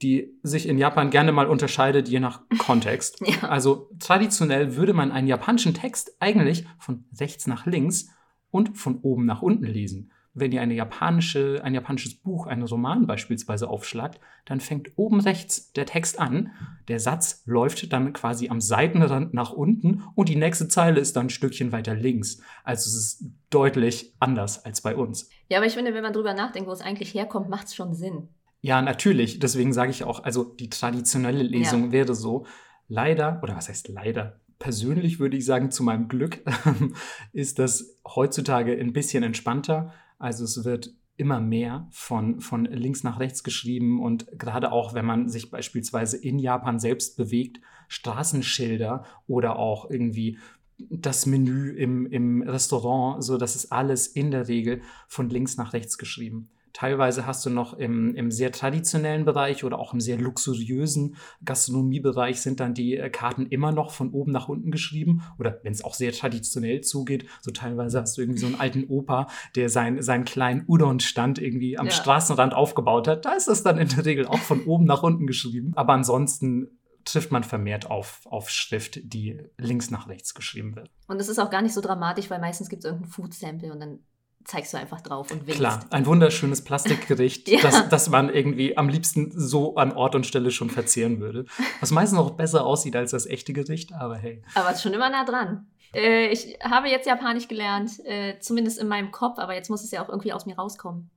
die 0.03 0.37
sich 0.43 0.67
in 0.67 0.77
Japan 0.77 1.09
gerne 1.09 1.31
mal 1.31 1.47
unterscheidet, 1.47 2.07
je 2.09 2.19
nach 2.19 2.41
Kontext. 2.57 3.21
ja. 3.25 3.49
Also 3.49 3.89
traditionell 3.99 4.75
würde 4.75 4.93
man 4.93 5.11
einen 5.11 5.27
japanischen 5.27 5.73
Text 5.73 6.15
eigentlich 6.19 6.65
von 6.77 7.05
rechts 7.19 7.47
nach 7.47 7.65
links 7.65 8.09
und 8.51 8.77
von 8.77 8.99
oben 9.01 9.25
nach 9.25 9.41
unten 9.41 9.65
lesen. 9.65 10.11
Wenn 10.35 10.51
ihr 10.51 10.61
eine 10.61 10.73
japanische, 10.73 11.61
ein 11.63 11.75
japanisches 11.75 12.15
Buch, 12.15 12.47
einen 12.47 12.63
Roman 12.63 13.05
beispielsweise 13.05 13.69
aufschlagt, 13.69 14.19
dann 14.45 14.59
fängt 14.59 14.89
oben 14.95 15.19
rechts 15.19 15.71
der 15.73 15.85
Text 15.85 16.19
an, 16.19 16.51
der 16.87 16.99
Satz 16.99 17.43
läuft 17.45 17.93
dann 17.93 18.13
quasi 18.13 18.49
am 18.49 18.59
Seitenrand 18.59 19.35
nach 19.35 19.51
unten 19.51 20.03
und 20.15 20.29
die 20.29 20.35
nächste 20.35 20.67
Zeile 20.67 20.99
ist 20.99 21.15
dann 21.15 21.27
ein 21.27 21.29
Stückchen 21.29 21.71
weiter 21.71 21.93
links. 21.93 22.41
Also 22.63 22.89
es 22.89 22.95
ist 22.95 23.25
deutlich 23.51 24.15
anders 24.19 24.65
als 24.65 24.81
bei 24.81 24.95
uns. 24.95 25.29
Ja, 25.49 25.59
aber 25.59 25.67
ich 25.67 25.75
finde, 25.75 25.93
wenn 25.93 26.03
man 26.03 26.13
drüber 26.13 26.33
nachdenkt, 26.33 26.67
wo 26.67 26.73
es 26.73 26.81
eigentlich 26.81 27.13
herkommt, 27.13 27.47
macht 27.49 27.67
es 27.67 27.75
schon 27.75 27.93
Sinn. 27.93 28.29
Ja, 28.63 28.81
natürlich. 28.81 29.39
Deswegen 29.39 29.73
sage 29.73 29.91
ich 29.91 30.05
auch, 30.05 30.23
also 30.23 30.45
die 30.45 30.69
traditionelle 30.69 31.43
Lesung 31.43 31.87
ja. 31.87 31.91
wäre 31.91 32.15
so. 32.15 32.45
Leider, 32.87 33.41
oder 33.43 33.57
was 33.57 33.67
heißt 33.67 33.89
leider? 33.89 34.39
Persönlich 34.57 35.19
würde 35.19 35.35
ich 35.35 35.43
sagen, 35.43 35.69
zu 35.69 35.83
meinem 35.83 36.07
Glück 36.07 36.41
ist 37.33 37.59
das 37.59 37.99
heutzutage 38.07 38.71
ein 38.71 38.93
bisschen 38.93 39.21
entspannter. 39.21 39.91
Also 40.17 40.45
es 40.45 40.63
wird 40.63 40.93
immer 41.17 41.41
mehr 41.41 41.89
von, 41.91 42.39
von 42.39 42.63
links 42.63 43.03
nach 43.03 43.19
rechts 43.19 43.43
geschrieben 43.43 44.01
und 44.01 44.27
gerade 44.39 44.71
auch, 44.71 44.93
wenn 44.93 45.05
man 45.05 45.27
sich 45.27 45.51
beispielsweise 45.51 46.15
in 46.15 46.39
Japan 46.39 46.79
selbst 46.79 47.17
bewegt, 47.17 47.59
Straßenschilder 47.89 49.03
oder 49.27 49.57
auch 49.57 49.91
irgendwie 49.91 50.39
das 50.77 51.25
Menü 51.25 51.71
im, 51.71 52.05
im 52.05 52.41
Restaurant, 52.43 53.21
so 53.21 53.37
das 53.37 53.57
ist 53.57 53.73
alles 53.73 54.07
in 54.07 54.31
der 54.31 54.47
Regel 54.47 54.81
von 55.09 55.29
links 55.29 55.57
nach 55.57 55.73
rechts 55.73 55.97
geschrieben. 55.97 56.49
Teilweise 56.73 57.27
hast 57.27 57.45
du 57.45 57.51
noch 57.51 57.73
im, 57.73 58.15
im 58.15 58.31
sehr 58.31 58.51
traditionellen 58.51 59.25
Bereich 59.25 59.63
oder 59.63 59.77
auch 59.77 59.93
im 59.93 60.01
sehr 60.01 60.17
luxuriösen 60.17 61.15
Gastronomiebereich 61.45 62.41
sind 62.41 62.59
dann 62.59 62.73
die 62.73 62.97
äh, 62.97 63.11
Karten 63.11 63.45
immer 63.45 63.71
noch 63.71 63.91
von 63.91 64.11
oben 64.11 64.31
nach 64.31 64.49
unten 64.49 64.71
geschrieben. 64.71 65.21
Oder 65.37 65.59
wenn 65.61 65.71
es 65.71 65.83
auch 65.83 65.93
sehr 65.93 66.11
traditionell 66.11 66.81
zugeht, 66.81 67.27
so 67.41 67.51
teilweise 67.51 68.01
hast 68.01 68.17
du 68.17 68.21
irgendwie 68.21 68.39
so 68.39 68.47
einen 68.47 68.59
alten 68.59 68.85
Opa, 68.89 69.27
der 69.55 69.69
sein, 69.69 70.01
seinen 70.01 70.25
kleinen 70.25 70.65
Udon-Stand 70.67 71.37
irgendwie 71.37 71.77
am 71.77 71.85
ja. 71.85 71.91
Straßenrand 71.91 72.55
aufgebaut 72.55 73.07
hat. 73.07 73.25
Da 73.25 73.33
ist 73.33 73.47
das 73.47 73.61
dann 73.61 73.77
in 73.77 73.89
der 73.89 74.05
Regel 74.05 74.25
auch 74.25 74.39
von 74.39 74.65
oben 74.65 74.85
nach 74.85 75.03
unten 75.03 75.27
geschrieben. 75.27 75.73
Aber 75.75 75.93
ansonsten 75.93 76.79
trifft 77.05 77.31
man 77.31 77.43
vermehrt 77.43 77.89
auf, 77.89 78.21
auf 78.25 78.49
Schrift, 78.49 78.99
die 79.03 79.39
links 79.57 79.91
nach 79.91 80.07
rechts 80.07 80.33
geschrieben 80.33 80.75
wird. 80.75 80.89
Und 81.07 81.19
das 81.19 81.27
ist 81.27 81.37
auch 81.39 81.49
gar 81.49 81.61
nicht 81.61 81.73
so 81.73 81.81
dramatisch, 81.81 82.29
weil 82.29 82.39
meistens 82.39 82.69
gibt 82.69 82.83
es 82.83 82.85
irgendein 82.85 83.11
Food-Sample 83.11 83.71
und 83.71 83.79
dann 83.79 83.99
zeigst 84.45 84.73
du 84.73 84.77
einfach 84.77 85.01
drauf 85.01 85.31
und 85.31 85.45
winkst. 85.47 85.59
Klar, 85.59 85.85
ein 85.89 86.05
wunderschönes 86.05 86.63
Plastikgericht, 86.63 87.47
ja. 87.47 87.61
das, 87.61 87.89
das 87.89 88.09
man 88.09 88.33
irgendwie 88.33 88.77
am 88.77 88.89
liebsten 88.89 89.31
so 89.35 89.75
an 89.75 89.91
Ort 89.93 90.15
und 90.15 90.25
Stelle 90.25 90.51
schon 90.51 90.69
verzehren 90.69 91.19
würde. 91.19 91.45
Was 91.79 91.91
meistens 91.91 92.17
noch 92.17 92.31
besser 92.31 92.65
aussieht 92.65 92.95
als 92.95 93.11
das 93.11 93.25
echte 93.25 93.53
Gericht, 93.53 93.93
aber 93.93 94.17
hey. 94.17 94.41
Aber 94.55 94.69
es 94.69 94.77
ist 94.77 94.83
schon 94.83 94.93
immer 94.93 95.09
nah 95.09 95.25
dran. 95.25 95.67
Äh, 95.93 96.27
ich 96.27 96.57
habe 96.63 96.89
jetzt 96.89 97.07
Japanisch 97.07 97.47
gelernt, 97.47 97.99
äh, 98.05 98.39
zumindest 98.39 98.79
in 98.79 98.87
meinem 98.87 99.11
Kopf, 99.11 99.37
aber 99.39 99.53
jetzt 99.53 99.69
muss 99.69 99.83
es 99.83 99.91
ja 99.91 100.03
auch 100.03 100.09
irgendwie 100.09 100.33
aus 100.33 100.45
mir 100.45 100.55
rauskommen. 100.55 101.09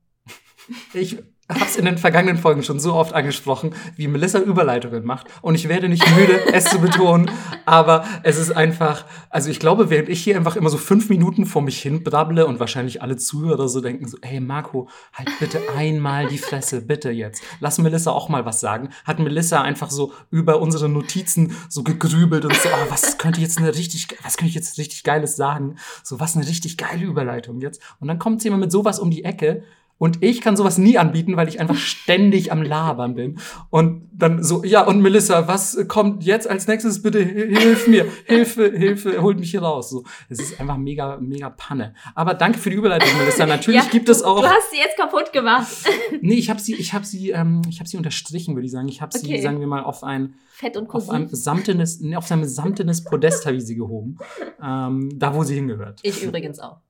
Ich 0.93 1.17
habe 1.49 1.65
es 1.65 1.77
in 1.77 1.85
den 1.85 1.97
vergangenen 1.97 2.37
Folgen 2.37 2.61
schon 2.61 2.79
so 2.79 2.93
oft 2.93 3.13
angesprochen, 3.13 3.73
wie 3.95 4.07
Melissa 4.07 4.39
Überleitungen 4.39 5.05
macht. 5.05 5.27
Und 5.41 5.55
ich 5.55 5.69
werde 5.69 5.87
nicht 5.87 6.05
müde, 6.17 6.41
es 6.53 6.65
zu 6.65 6.79
betonen. 6.79 7.31
Aber 7.65 8.03
es 8.23 8.37
ist 8.37 8.51
einfach, 8.51 9.05
also 9.29 9.49
ich 9.49 9.59
glaube, 9.59 9.89
während 9.89 10.09
ich 10.09 10.21
hier 10.23 10.35
einfach 10.35 10.57
immer 10.57 10.69
so 10.69 10.77
fünf 10.77 11.09
Minuten 11.09 11.45
vor 11.45 11.61
mich 11.61 11.81
hin 11.81 12.03
brabble 12.03 12.45
und 12.45 12.59
wahrscheinlich 12.59 13.01
alle 13.01 13.15
Zuhörer 13.15 13.69
so 13.69 13.79
denken 13.79 14.07
so, 14.07 14.17
hey 14.21 14.41
Marco, 14.41 14.89
halt 15.13 15.29
bitte 15.39 15.61
einmal 15.75 16.27
die 16.27 16.37
Fresse, 16.37 16.81
bitte 16.81 17.11
jetzt. 17.11 17.41
Lass 17.61 17.77
Melissa 17.77 18.11
auch 18.11 18.27
mal 18.27 18.45
was 18.45 18.59
sagen. 18.59 18.89
Hat 19.05 19.19
Melissa 19.19 19.61
einfach 19.61 19.89
so 19.89 20.13
über 20.29 20.59
unsere 20.59 20.89
Notizen 20.89 21.55
so 21.69 21.83
gegrübelt 21.83 22.43
und 22.43 22.55
so, 22.55 22.67
oh, 22.69 22.89
was 22.89 23.17
könnte 23.17 23.39
jetzt 23.39 23.57
eine 23.57 23.73
richtig, 23.73 24.07
was 24.23 24.35
könnte 24.35 24.49
ich 24.49 24.55
jetzt 24.55 24.77
richtig 24.77 25.03
Geiles 25.03 25.37
sagen? 25.37 25.77
So, 26.03 26.19
was 26.19 26.35
eine 26.35 26.45
richtig 26.45 26.77
geile 26.77 27.05
Überleitung 27.05 27.61
jetzt. 27.61 27.81
Und 27.99 28.09
dann 28.09 28.19
kommt 28.19 28.43
jemand 28.43 28.61
mit 28.61 28.71
sowas 28.71 28.99
um 28.99 29.11
die 29.11 29.23
Ecke, 29.23 29.63
und 29.97 30.23
ich 30.23 30.41
kann 30.41 30.55
sowas 30.55 30.77
nie 30.77 30.97
anbieten, 30.97 31.37
weil 31.37 31.47
ich 31.47 31.59
einfach 31.59 31.75
ständig 31.75 32.51
am 32.51 32.61
Labern 32.61 33.15
bin. 33.15 33.39
Und 33.69 34.09
dann 34.13 34.43
so, 34.43 34.63
ja, 34.63 34.83
und 34.85 35.01
Melissa, 35.01 35.47
was 35.47 35.77
kommt 35.87 36.23
jetzt 36.23 36.47
als 36.47 36.67
nächstes? 36.67 37.01
Bitte 37.01 37.19
hilf 37.23 37.87
mir, 37.87 38.05
Hilfe, 38.25 38.71
Hilfe, 38.71 39.21
holt 39.21 39.39
mich 39.39 39.51
hier 39.51 39.61
raus. 39.61 39.89
So, 39.89 40.03
es 40.29 40.39
ist 40.39 40.59
einfach 40.59 40.77
mega, 40.77 41.17
mega 41.17 41.49
Panne. 41.49 41.93
Aber 42.15 42.33
danke 42.33 42.59
für 42.59 42.69
die 42.69 42.75
Überleitung, 42.75 43.09
Melissa. 43.17 43.45
Natürlich 43.47 43.83
ja, 43.83 43.89
gibt 43.89 44.09
es 44.09 44.21
auch. 44.21 44.41
Du 44.41 44.47
hast 44.47 44.71
sie 44.71 44.77
jetzt 44.77 44.97
kaputt 44.97 45.33
gemacht. 45.33 45.67
nee, 46.21 46.35
ich 46.35 46.49
habe 46.49 46.59
sie, 46.59 46.75
ich 46.75 46.93
habe 46.93 47.05
sie, 47.05 47.31
ähm, 47.31 47.61
ich 47.69 47.79
habe 47.79 47.89
sie 47.89 47.97
unterstrichen, 47.97 48.55
würde 48.55 48.65
ich 48.65 48.71
sagen. 48.71 48.87
Ich 48.87 49.01
habe 49.01 49.17
okay. 49.17 49.37
sie, 49.37 49.41
sagen 49.41 49.59
wir 49.59 49.67
mal, 49.67 49.83
auf 49.83 50.03
ein 50.03 50.35
Fett 50.49 50.77
und 50.77 50.89
auf 50.89 51.09
ein 51.09 51.27
samtenes, 51.29 52.01
nee, 52.01 52.15
auf 52.15 52.27
sein 52.27 52.47
samtenes 52.47 53.03
Podest 53.03 53.45
habe 53.45 53.57
ich 53.57 53.65
sie 53.65 53.75
gehoben. 53.75 54.17
Ähm, 54.63 55.09
da, 55.15 55.33
wo 55.33 55.43
sie 55.43 55.55
hingehört. 55.55 55.99
Ich 56.03 56.23
übrigens 56.23 56.59
auch. 56.59 56.81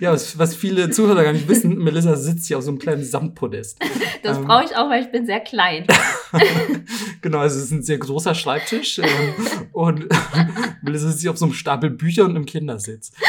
Ja, 0.00 0.12
was, 0.12 0.54
viele 0.56 0.90
Zuhörer 0.90 1.22
gar 1.22 1.32
nicht 1.32 1.48
wissen, 1.48 1.76
Melissa 1.78 2.16
sitzt 2.16 2.46
hier 2.46 2.58
auf 2.58 2.64
so 2.64 2.70
einem 2.70 2.78
kleinen 2.78 3.04
Samtpodest. 3.04 3.78
Das 4.22 4.38
ähm, 4.38 4.46
brauche 4.46 4.64
ich 4.64 4.76
auch, 4.76 4.88
weil 4.88 5.02
ich 5.02 5.12
bin 5.12 5.26
sehr 5.26 5.40
klein. 5.40 5.86
genau, 7.20 7.38
also 7.38 7.58
es 7.58 7.66
ist 7.66 7.72
ein 7.72 7.82
sehr 7.82 7.98
großer 7.98 8.34
Schreibtisch 8.34 8.98
ähm, 8.98 9.68
und 9.72 10.08
Melissa 10.82 11.08
sitzt 11.08 11.20
hier 11.20 11.30
auf 11.30 11.36
so 11.36 11.44
einem 11.44 11.54
Stapel 11.54 11.90
Bücher 11.90 12.24
und 12.24 12.30
einem 12.30 12.46
Kindersitz. 12.46 13.12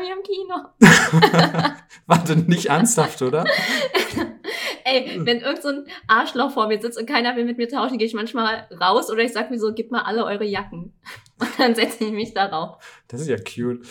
Wie 0.00 0.10
im 0.10 0.22
Kino. 0.22 1.74
Warte, 2.06 2.36
nicht 2.36 2.66
ernsthaft, 2.66 3.22
oder? 3.22 3.44
Ey, 4.84 5.20
wenn 5.24 5.40
irgend 5.40 5.62
so 5.62 5.68
ein 5.68 5.86
Arschloch 6.06 6.50
vor 6.50 6.66
mir 6.66 6.80
sitzt 6.80 6.98
und 6.98 7.06
keiner 7.06 7.36
will 7.36 7.44
mit 7.44 7.56
mir 7.56 7.68
tauschen, 7.68 7.98
gehe 7.98 8.06
ich 8.06 8.14
manchmal 8.14 8.68
raus 8.80 9.10
oder 9.10 9.22
ich 9.22 9.32
sag 9.32 9.50
mir 9.50 9.58
so, 9.58 9.72
gib 9.72 9.90
mal 9.90 10.02
alle 10.02 10.24
eure 10.24 10.44
Jacken. 10.44 10.92
Und 11.42 11.58
dann 11.58 11.74
setze 11.74 12.04
ich 12.04 12.12
mich 12.12 12.34
darauf. 12.34 12.76
Das 13.08 13.20
ist 13.20 13.28
ja 13.28 13.36
cute. 13.36 13.84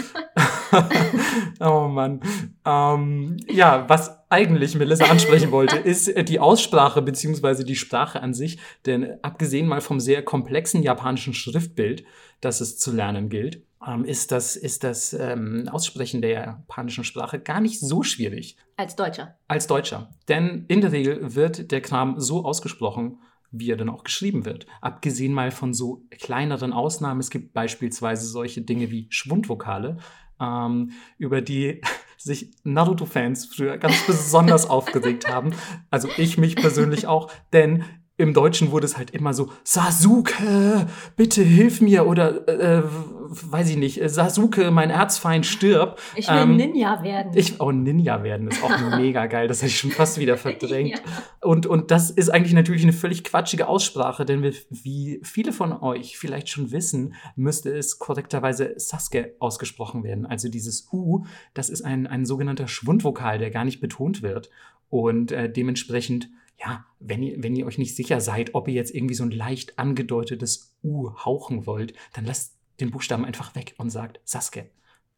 oh 1.60 1.88
Mann. 1.90 2.22
Ähm, 2.66 3.38
ja, 3.50 3.90
was 3.90 4.18
eigentlich 4.30 4.76
Melissa 4.76 5.06
ansprechen 5.06 5.52
wollte, 5.52 5.78
ist 5.78 6.30
die 6.30 6.40
Aussprache 6.40 7.02
beziehungsweise 7.02 7.66
die 7.66 7.76
Sprache 7.76 8.22
an 8.22 8.34
sich. 8.34 8.60
Denn 8.86 9.18
abgesehen 9.22 9.68
mal 9.68 9.82
vom 9.82 10.00
sehr 10.00 10.24
komplexen 10.24 10.82
japanischen 10.82 11.34
Schriftbild, 11.34 12.06
das 12.40 12.62
es 12.62 12.78
zu 12.78 12.94
lernen 12.94 13.28
gilt, 13.28 13.64
ähm, 13.86 14.06
ist 14.06 14.32
das, 14.32 14.56
ist 14.56 14.86
das 14.86 15.12
ähm, 15.12 15.68
Aussprechen 15.70 16.22
der 16.22 16.30
japanischen 16.30 17.04
Sprache 17.04 17.40
gar 17.40 17.60
nicht 17.60 17.82
so 17.82 18.02
schwierig. 18.02 18.56
Als 18.78 18.96
Deutscher. 18.96 19.36
Als 19.50 19.68
Deutscher. 19.68 20.14
Denn 20.30 20.64
in 20.70 20.80
der 20.80 20.94
Regel 20.94 21.36
wird 21.36 21.72
der 21.72 21.82
Kram 21.82 22.18
so 22.18 22.46
ausgesprochen, 22.46 23.20
wie 23.52 23.72
er 23.72 23.78
dann 23.78 23.90
auch 23.90 24.04
geschrieben 24.04 24.46
wird. 24.46 24.66
Abgesehen 24.80 25.34
mal 25.34 25.52
von 25.52 25.74
so 25.74 26.06
kleineren 26.10 26.74
Ausnahmen. 26.74 27.20
Es 27.20 27.30
gibt 27.30 27.54
beispielsweise 27.54 28.26
solche 28.28 28.62
Dinge 28.62 28.90
wie 28.92 29.08
Schwundvokale, 29.10 29.98
ähm, 30.40 30.92
über 31.18 31.42
die 31.42 31.82
sich 32.18 32.52
Naruto-Fans 32.64 33.48
früher 33.48 33.78
ganz 33.78 34.06
besonders 34.06 34.70
aufgeregt 34.70 35.28
haben. 35.28 35.54
Also 35.90 36.08
ich 36.18 36.38
mich 36.38 36.56
persönlich 36.56 37.08
auch, 37.08 37.32
denn 37.52 37.84
im 38.22 38.34
Deutschen 38.34 38.72
wurde 38.72 38.86
es 38.86 38.98
halt 38.98 39.12
immer 39.12 39.34
so, 39.34 39.50
Sasuke, 39.64 40.88
bitte 41.16 41.42
hilf 41.42 41.82
mir 41.82 42.06
oder 42.06 42.48
äh, 42.48 42.84
weiß 42.84 43.70
ich 43.70 43.78
nicht, 43.78 44.02
Sasuke, 44.10 44.72
mein 44.72 44.90
Erzfeind 44.90 45.46
stirb. 45.46 46.00
Ich 46.16 46.28
will 46.28 46.38
ähm, 46.38 46.56
Ninja 46.56 47.04
werden. 47.04 47.32
Ich, 47.36 47.60
oh, 47.60 47.72
Ninja 47.72 48.24
werden 48.24 48.50
ist 48.50 48.64
auch 48.64 48.70
mega 48.98 49.26
geil, 49.26 49.48
das 49.48 49.62
hätte 49.62 49.72
ich 49.72 49.80
schon 49.80 49.92
fast 49.92 50.20
wieder 50.20 50.38
verdrängt. 50.38 50.92
ja. 50.92 50.98
und, 51.42 51.66
und 51.66 51.92
das 51.92 52.12
ist 52.12 52.30
eigentlich 52.30 52.54
natürlich 52.54 52.84
eine 52.84 52.94
völlig 52.94 53.24
quatschige 53.24 53.68
Aussprache, 53.68 54.26
denn 54.26 54.44
wie 54.70 55.20
viele 55.24 55.52
von 55.52 55.74
euch 55.74 56.18
vielleicht 56.18 56.50
schon 56.50 56.72
wissen, 56.72 57.16
müsste 57.36 57.72
es 57.76 58.00
korrekterweise 58.00 58.74
Sasuke 58.78 59.36
ausgesprochen 59.40 60.04
werden. 60.04 60.26
Also 60.26 60.50
dieses 60.50 60.88
U, 60.92 61.26
das 61.54 61.70
ist 61.70 61.82
ein, 61.82 62.06
ein 62.06 62.26
sogenannter 62.26 62.68
Schwundvokal, 62.68 63.40
der 63.40 63.50
gar 63.50 63.66
nicht 63.66 63.82
betont 63.82 64.22
wird 64.22 64.50
und 64.90 65.32
äh, 65.32 65.52
dementsprechend 65.52 66.30
ja, 66.62 66.86
wenn 67.00 67.24
ihr, 67.24 67.42
wenn 67.42 67.56
ihr 67.56 67.66
euch 67.66 67.78
nicht 67.78 67.96
sicher 67.96 68.22
seid, 68.22 68.54
ob 68.54 68.68
ihr 68.68 68.74
jetzt 68.74 68.94
irgendwie 68.94 69.16
so 69.16 69.24
ein 69.24 69.32
leicht 69.32 69.80
angedeutetes 69.80 70.78
U 70.84 71.12
hauchen 71.14 71.66
wollt, 71.66 71.94
dann 72.14 72.26
lasst 72.26 72.58
den 72.80 72.92
Buchstaben 72.92 73.26
einfach 73.26 73.56
weg 73.56 73.74
und 73.78 73.90
sagt 73.90 74.20
Sasuke. 74.24 74.70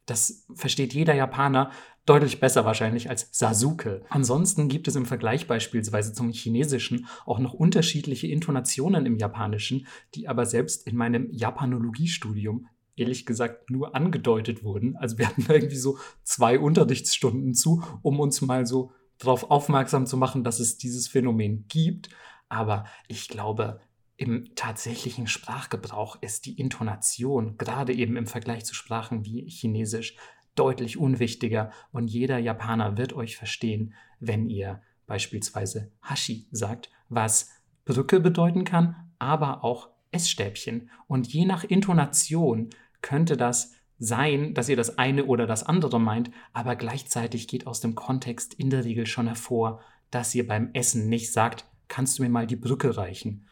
Das 0.05 0.45
versteht 0.53 0.93
jeder 0.93 1.13
Japaner 1.13 1.71
deutlich 2.05 2.41
besser 2.41 2.65
wahrscheinlich 2.65 3.09
als 3.09 3.29
Sasuke. 3.31 4.03
Ansonsten 4.09 4.67
gibt 4.67 4.87
es 4.89 4.95
im 4.95 5.05
Vergleich 5.05 5.47
beispielsweise 5.47 6.13
zum 6.13 6.31
Chinesischen 6.31 7.07
auch 7.25 7.39
noch 7.39 7.53
unterschiedliche 7.53 8.27
Intonationen 8.27 9.05
im 9.05 9.17
Japanischen, 9.17 9.87
die 10.15 10.27
aber 10.27 10.45
selbst 10.45 10.85
in 10.87 10.97
meinem 10.97 11.29
Japanologiestudium 11.31 12.67
ehrlich 12.95 13.25
gesagt 13.25 13.69
nur 13.69 13.95
angedeutet 13.95 14.63
wurden. 14.63 14.97
Also 14.97 15.17
wir 15.17 15.27
hatten 15.27 15.45
irgendwie 15.47 15.77
so 15.77 15.97
zwei 16.23 16.59
Unterrichtsstunden 16.59 17.53
zu, 17.53 17.83
um 18.01 18.19
uns 18.19 18.41
mal 18.41 18.65
so 18.65 18.91
darauf 19.17 19.49
aufmerksam 19.51 20.05
zu 20.05 20.17
machen, 20.17 20.43
dass 20.43 20.59
es 20.59 20.77
dieses 20.77 21.07
Phänomen 21.07 21.65
gibt. 21.67 22.09
Aber 22.49 22.85
ich 23.07 23.27
glaube, 23.27 23.79
im 24.17 24.53
tatsächlichen 24.55 25.27
Sprachgebrauch 25.27 26.17
ist 26.21 26.45
die 26.45 26.59
Intonation, 26.59 27.57
gerade 27.57 27.93
eben 27.93 28.15
im 28.15 28.27
Vergleich 28.27 28.65
zu 28.65 28.75
Sprachen 28.75 29.25
wie 29.25 29.49
Chinesisch, 29.49 30.15
deutlich 30.55 30.97
unwichtiger 30.97 31.71
und 31.91 32.07
jeder 32.07 32.37
Japaner 32.37 32.95
wird 32.95 33.13
euch 33.13 33.37
verstehen, 33.37 33.95
wenn 34.19 34.49
ihr 34.49 34.81
beispielsweise 35.07 35.91
Hashi 36.01 36.47
sagt, 36.51 36.91
was 37.09 37.49
Brücke 37.85 38.19
bedeuten 38.19 38.63
kann, 38.63 39.11
aber 39.19 39.63
auch 39.63 39.89
Essstäbchen. 40.11 40.89
Und 41.07 41.27
je 41.27 41.45
nach 41.45 41.63
Intonation 41.63 42.69
könnte 43.01 43.35
das 43.35 43.73
sein, 43.99 44.53
dass 44.53 44.69
ihr 44.69 44.75
das 44.75 44.97
eine 44.97 45.25
oder 45.25 45.47
das 45.47 45.63
andere 45.63 45.99
meint, 45.99 46.31
aber 46.51 46.75
gleichzeitig 46.75 47.47
geht 47.47 47.67
aus 47.67 47.79
dem 47.79 47.95
Kontext 47.95 48.53
in 48.53 48.69
der 48.69 48.85
Regel 48.85 49.05
schon 49.05 49.27
hervor, 49.27 49.81
dass 50.11 50.35
ihr 50.35 50.47
beim 50.47 50.69
Essen 50.73 51.09
nicht 51.09 51.31
sagt, 51.31 51.65
kannst 51.87 52.17
du 52.17 52.23
mir 52.23 52.29
mal 52.29 52.47
die 52.47 52.55
Brücke 52.55 52.97
reichen? 52.97 53.47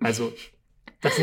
Also, 0.00 0.32
das, 1.00 1.14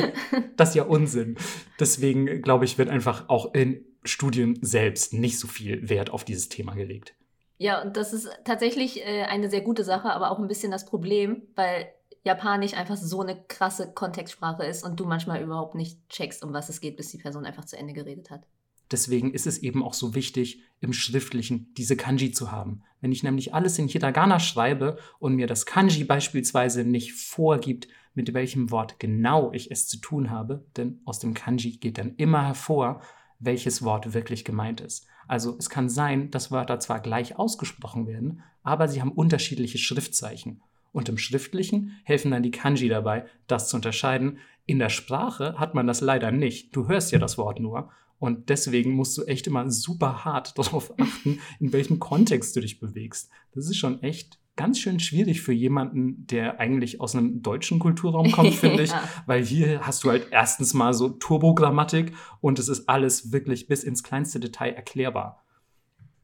das 0.56 0.70
ist 0.70 0.76
ja 0.76 0.84
Unsinn. 0.84 1.38
Deswegen, 1.80 2.42
glaube 2.42 2.66
ich, 2.66 2.78
wird 2.78 2.90
einfach 2.90 3.30
auch 3.30 3.54
in 3.54 3.86
Studien 4.04 4.58
selbst 4.62 5.14
nicht 5.14 5.40
so 5.40 5.48
viel 5.48 5.90
Wert 5.90 6.10
auf 6.10 6.24
dieses 6.24 6.50
Thema 6.50 6.74
gelegt. 6.74 7.14
Ja, 7.58 7.82
und 7.82 7.98
das 7.98 8.14
ist 8.14 8.30
tatsächlich 8.46 9.06
äh, 9.06 9.24
eine 9.24 9.50
sehr 9.50 9.62
gute 9.62 9.84
Sache, 9.84 10.12
aber 10.12 10.32
auch 10.32 10.40
ein 10.40 10.48
bisschen 10.48 10.72
das 10.72 10.86
Problem, 10.86 11.42
weil 11.56 11.92
Japanisch 12.24 12.74
einfach 12.74 12.98
so 12.98 13.22
eine 13.22 13.42
krasse 13.48 13.92
Kontextsprache 13.92 14.64
ist 14.66 14.84
und 14.84 15.00
du 15.00 15.06
manchmal 15.06 15.42
überhaupt 15.42 15.76
nicht 15.76 16.08
checkst, 16.10 16.44
um 16.44 16.54
was 16.54 16.70
es 16.70 16.82
geht, 16.82 16.98
bis 16.98 17.10
die 17.10 17.18
Person 17.18 17.46
einfach 17.46 17.66
zu 17.66 17.78
Ende 17.78 17.94
geredet 17.94 18.30
hat. 18.30 18.42
Deswegen 18.92 19.34
ist 19.34 19.48
es 19.48 19.58
eben 19.60 19.84
auch 19.84 19.94
so 19.94 20.16
wichtig, 20.16 20.62
im 20.80 20.94
Schriftlichen 20.94 21.74
diese 21.76 21.98
Kanji 21.98 22.32
zu 22.32 22.52
haben. 22.52 22.84
Wenn 23.02 23.12
ich 23.12 23.24
nämlich 23.24 23.54
alles 23.54 23.78
in 23.80 23.88
Hiragana 23.88 24.40
schreibe 24.40 24.98
und 25.20 25.36
mir 25.36 25.48
das 25.48 25.66
Kanji 25.66 26.04
beispielsweise 26.04 26.84
nicht 26.84 27.14
vorgibt, 27.14 27.88
mit 28.14 28.34
welchem 28.34 28.72
Wort 28.72 29.00
genau 29.00 29.52
ich 29.54 29.70
es 29.72 29.88
zu 29.88 29.98
tun 29.98 30.32
habe, 30.32 30.66
denn 30.76 31.00
aus 31.06 31.20
dem 31.20 31.34
Kanji 31.34 31.78
geht 31.78 31.98
dann 31.98 32.16
immer 32.16 32.46
hervor, 32.46 33.02
welches 33.40 33.84
Wort 33.84 34.14
wirklich 34.14 34.44
gemeint 34.44 34.82
ist. 34.82 35.06
Also 35.28 35.56
es 35.60 35.70
kann 35.70 35.90
sein, 35.90 36.32
dass 36.32 36.52
Wörter 36.52 36.80
zwar 36.80 37.00
gleich 37.00 37.38
ausgesprochen 37.38 38.08
werden, 38.08 38.42
aber 38.64 38.88
sie 38.88 39.02
haben 39.02 39.12
unterschiedliche 39.12 39.78
Schriftzeichen. 39.78 40.62
Und 40.92 41.10
im 41.10 41.18
Schriftlichen 41.18 42.00
helfen 42.04 42.32
dann 42.32 42.44
die 42.44 42.52
Kanji 42.52 42.90
dabei, 42.90 43.26
das 43.46 43.70
zu 43.70 43.76
unterscheiden. 43.76 44.40
In 44.66 44.80
der 44.80 44.90
Sprache 44.90 45.60
hat 45.60 45.76
man 45.76 45.86
das 45.86 46.02
leider 46.02 46.32
nicht. 46.32 46.76
Du 46.76 46.88
hörst 46.88 47.12
ja 47.12 47.20
das 47.20 47.38
Wort 47.38 47.60
nur. 47.60 47.92
Und 48.20 48.50
deswegen 48.50 48.94
musst 48.94 49.18
du 49.18 49.24
echt 49.24 49.48
immer 49.48 49.70
super 49.70 50.26
hart 50.26 50.58
darauf 50.58 50.94
achten, 51.00 51.40
in 51.60 51.74
welchem 51.74 52.00
Kontext 52.00 52.56
du 52.56 52.62
dich 52.62 52.80
bewegst. 52.80 53.30
Das 53.54 53.66
ist 53.66 53.78
schon 53.78 54.02
echt 54.02 54.40
ganz 54.58 54.80
schön 54.80 55.00
schwierig 55.00 55.42
für 55.42 55.54
jemanden, 55.54 56.28
der 56.28 56.60
eigentlich 56.60 57.00
aus 57.00 57.16
einem 57.16 57.42
deutschen 57.42 57.80
Kulturraum 57.80 58.32
kommt, 58.32 58.54
finde 58.56 58.84
ich, 58.84 58.90
ja. 58.90 59.04
weil 59.26 59.46
hier 59.46 59.82
hast 59.86 60.04
du 60.04 60.10
halt 60.10 60.28
erstens 60.32 60.74
mal 60.74 60.94
so 60.94 61.10
Turbogrammatik 61.10 62.14
und 62.42 62.60
es 62.60 62.68
ist 62.68 62.90
alles 62.90 63.32
wirklich 63.32 63.68
bis 63.68 63.84
ins 63.84 64.04
kleinste 64.04 64.40
Detail 64.40 64.74
erklärbar. 64.74 65.44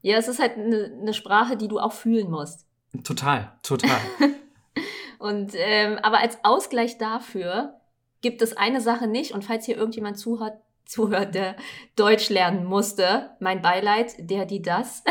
Ja, 0.02 0.18
es 0.18 0.28
ist 0.28 0.40
halt 0.40 0.58
eine 0.58 0.90
ne 1.02 1.14
Sprache, 1.14 1.56
die 1.56 1.68
du 1.68 1.78
auch 1.78 1.92
fühlen 1.92 2.30
musst. 2.30 2.66
Total, 3.04 3.52
total. 3.62 4.00
und 5.18 5.52
ähm, 5.54 5.98
aber 6.02 6.18
als 6.18 6.38
Ausgleich 6.42 6.98
dafür 6.98 7.80
gibt 8.20 8.42
es 8.42 8.56
eine 8.56 8.80
Sache 8.80 9.06
nicht 9.06 9.32
und 9.32 9.44
falls 9.44 9.64
hier 9.64 9.76
irgendjemand 9.76 10.18
zuhört, 10.18 10.58
zuhört, 10.84 11.34
der 11.34 11.56
Deutsch 11.96 12.28
lernen 12.28 12.64
musste. 12.64 13.30
Mein 13.40 13.62
Beileid, 13.62 14.14
der, 14.18 14.46
die, 14.46 14.62
das. 14.62 15.02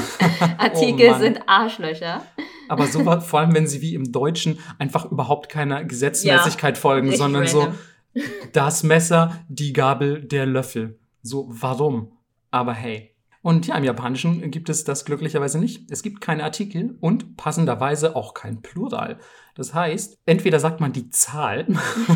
Artikel 0.58 1.12
oh 1.14 1.18
sind 1.18 1.40
Arschlöcher. 1.46 2.22
Aber 2.68 2.86
so 2.86 3.04
vor 3.20 3.40
allem, 3.40 3.54
wenn 3.54 3.66
sie 3.66 3.80
wie 3.80 3.94
im 3.94 4.12
Deutschen 4.12 4.58
einfach 4.78 5.10
überhaupt 5.10 5.48
keiner 5.48 5.84
Gesetzmäßigkeit 5.84 6.76
ja, 6.76 6.80
folgen, 6.80 7.14
sondern 7.14 7.44
random. 7.44 7.74
so 8.14 8.22
das 8.52 8.82
Messer, 8.82 9.44
die 9.48 9.72
Gabel, 9.72 10.22
der 10.22 10.46
Löffel. 10.46 10.98
So, 11.22 11.46
warum? 11.48 12.12
Aber 12.50 12.74
hey. 12.74 13.11
Und 13.42 13.66
ja, 13.66 13.76
im 13.76 13.82
Japanischen 13.82 14.50
gibt 14.52 14.68
es 14.68 14.84
das 14.84 15.04
glücklicherweise 15.04 15.58
nicht. 15.58 15.90
Es 15.90 16.02
gibt 16.02 16.20
keine 16.20 16.44
Artikel 16.44 16.96
und 17.00 17.36
passenderweise 17.36 18.14
auch 18.14 18.34
kein 18.34 18.62
Plural. 18.62 19.18
Das 19.56 19.74
heißt, 19.74 20.18
entweder 20.24 20.60
sagt 20.60 20.80
man 20.80 20.92
die 20.92 21.10
Zahl 21.10 21.66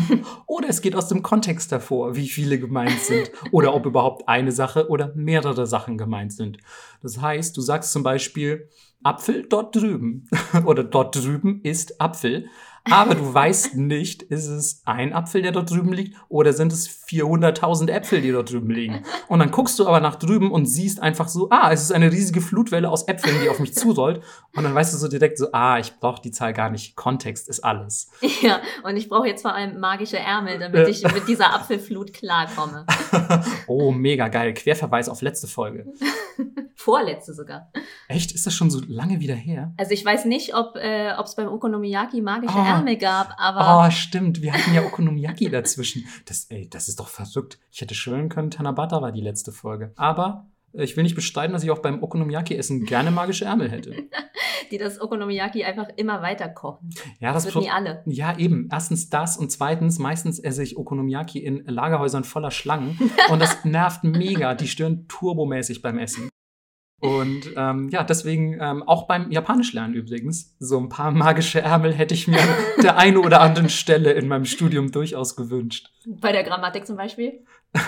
oder 0.47 0.69
es 0.69 0.81
geht 0.81 0.95
aus 0.95 1.09
dem 1.09 1.23
Kontext 1.23 1.71
hervor, 1.71 2.15
wie 2.15 2.29
viele 2.29 2.59
gemeint 2.59 2.99
sind 3.01 3.29
oder 3.51 3.75
ob 3.75 3.85
überhaupt 3.85 4.27
eine 4.29 4.53
Sache 4.53 4.89
oder 4.89 5.11
mehrere 5.15 5.67
Sachen 5.67 5.97
gemeint 5.97 6.31
sind. 6.31 6.57
Das 7.01 7.21
heißt, 7.21 7.55
du 7.55 7.61
sagst 7.61 7.91
zum 7.91 8.03
Beispiel 8.03 8.69
Apfel 9.03 9.45
dort 9.47 9.75
drüben 9.75 10.27
oder 10.65 10.83
dort 10.83 11.15
drüben 11.15 11.61
ist 11.61 12.01
Apfel, 12.01 12.47
aber 12.91 13.15
du 13.15 13.33
weißt 13.33 13.75
nicht, 13.75 14.23
ist 14.23 14.47
es 14.47 14.81
ein 14.85 15.13
Apfel, 15.13 15.41
der 15.41 15.51
dort 15.51 15.71
drüben 15.71 15.93
liegt, 15.93 16.15
oder 16.29 16.53
sind 16.53 16.71
es 16.71 16.89
400.000 17.07 17.89
Äpfel, 17.89 18.21
die 18.21 18.31
dort 18.31 18.51
drüben 18.51 18.69
liegen. 18.69 19.03
Und 19.27 19.39
dann 19.39 19.51
guckst 19.51 19.79
du 19.79 19.87
aber 19.87 19.99
nach 19.99 20.15
drüben 20.15 20.51
und 20.51 20.65
siehst 20.65 21.01
einfach 21.01 21.27
so, 21.27 21.49
ah, 21.49 21.71
es 21.71 21.81
ist 21.81 21.91
eine 21.91 22.11
riesige 22.11 22.41
Flutwelle 22.41 22.89
aus 22.89 23.07
Äpfeln, 23.07 23.35
die 23.43 23.49
auf 23.49 23.59
mich 23.59 23.73
zurollt. 23.73 24.21
Und 24.55 24.63
dann 24.63 24.75
weißt 24.75 24.93
du 24.93 24.97
so 24.97 25.07
direkt 25.07 25.37
so, 25.37 25.47
ah, 25.51 25.79
ich 25.79 25.97
brauche 25.99 26.21
die 26.21 26.31
Zahl 26.31 26.53
gar 26.53 26.69
nicht. 26.69 26.95
Kontext 26.95 27.49
ist 27.49 27.61
alles. 27.61 28.09
Ja, 28.41 28.61
und 28.83 28.97
ich 28.97 29.09
brauche 29.09 29.27
jetzt 29.27 29.41
vor 29.41 29.53
allem 29.53 29.79
magische 29.79 30.19
Ärmel, 30.19 30.59
damit 30.59 30.87
ich 30.87 31.03
mit 31.03 31.27
dieser 31.27 31.53
Apfelflut 31.53 32.13
klarkomme. 32.13 32.85
oh, 33.67 33.91
mega 33.91 34.27
geil. 34.27 34.53
Querverweis 34.53 35.09
auf 35.09 35.21
letzte 35.21 35.47
Folge. 35.47 35.85
Vorletzte 36.75 37.33
sogar. 37.33 37.71
Echt? 38.07 38.31
Ist 38.31 38.45
das 38.45 38.53
schon 38.53 38.69
so 38.69 38.81
lange 38.87 39.19
wieder 39.19 39.35
her? 39.35 39.73
Also 39.77 39.91
ich 39.91 40.03
weiß 40.03 40.25
nicht, 40.25 40.55
ob 40.55 40.75
äh, 40.75 41.11
es 41.21 41.35
beim 41.35 41.47
Okonomiyaki 41.47 42.21
magische 42.21 42.57
oh. 42.57 42.65
Ärmel 42.65 42.97
gab, 42.97 43.33
aber... 43.37 43.87
Oh, 43.87 43.91
stimmt. 43.91 44.41
Wir 44.41 44.53
hatten 44.53 44.73
ja 44.73 44.83
Okonomiyaki 44.83 45.49
dazwischen. 45.51 46.05
Das, 46.25 46.45
ey, 46.45 46.69
das 46.69 46.87
ist 46.87 46.99
doch 46.99 47.09
verrückt. 47.09 47.59
Ich 47.71 47.81
hätte 47.81 47.95
schwören 47.95 48.29
können, 48.29 48.51
Tanabata 48.51 49.01
war 49.01 49.11
die 49.11 49.21
letzte 49.21 49.51
Folge. 49.51 49.91
Aber 49.95 50.47
äh, 50.73 50.83
ich 50.83 50.95
will 50.95 51.03
nicht 51.03 51.15
bestreiten, 51.15 51.53
dass 51.53 51.63
ich 51.63 51.71
auch 51.71 51.79
beim 51.79 52.03
Okonomiyaki-Essen 52.03 52.85
gerne 52.85 53.11
magische 53.11 53.45
Ärmel 53.45 53.69
hätte. 53.69 53.93
Die 54.71 54.77
das 54.77 54.99
Okonomiyaki 54.99 55.63
einfach 55.63 55.87
immer 55.95 56.21
weiter 56.21 56.49
kochen. 56.49 56.89
Ja, 57.19 57.31
das, 57.31 57.45
das 57.45 57.55
wird 57.55 57.65
nie 57.65 57.71
alle. 57.71 58.03
Ja, 58.05 58.37
eben. 58.37 58.67
Erstens 58.69 59.09
das 59.09 59.37
und 59.37 59.49
zweitens, 59.49 59.97
meistens 59.97 60.39
esse 60.39 60.61
ich 60.61 60.77
Okonomiyaki 60.77 61.39
in 61.39 61.63
Lagerhäusern 61.65 62.25
voller 62.25 62.51
Schlangen 62.51 62.99
und 63.29 63.41
das 63.41 63.63
nervt 63.63 64.03
mega. 64.03 64.55
Die 64.55 64.67
stören 64.67 65.07
turbomäßig 65.07 65.81
beim 65.81 65.97
Essen. 65.99 66.29
Und 66.99 67.51
ähm, 67.55 67.89
ja, 67.89 68.03
deswegen 68.03 68.57
ähm, 68.59 68.81
auch 68.81 69.07
beim 69.07 69.29
Japanisch 69.29 69.71
lernen 69.73 69.93
übrigens, 69.93 70.55
so 70.59 70.79
ein 70.79 70.89
paar 70.89 71.11
magische 71.11 71.61
Ärmel 71.61 71.93
hätte 71.93 72.15
ich 72.15 72.27
mir 72.27 72.41
an 72.41 72.49
der 72.83 72.97
einen 72.97 73.17
oder 73.17 73.41
anderen 73.41 73.69
Stelle 73.69 74.13
in 74.13 74.27
meinem 74.27 74.45
Studium 74.45 74.91
durchaus 74.91 75.35
gewünscht. 75.35 75.91
Bei 76.05 76.31
der 76.31 76.43
Grammatik 76.43 76.87
zum 76.87 76.97
Beispiel? 76.97 77.45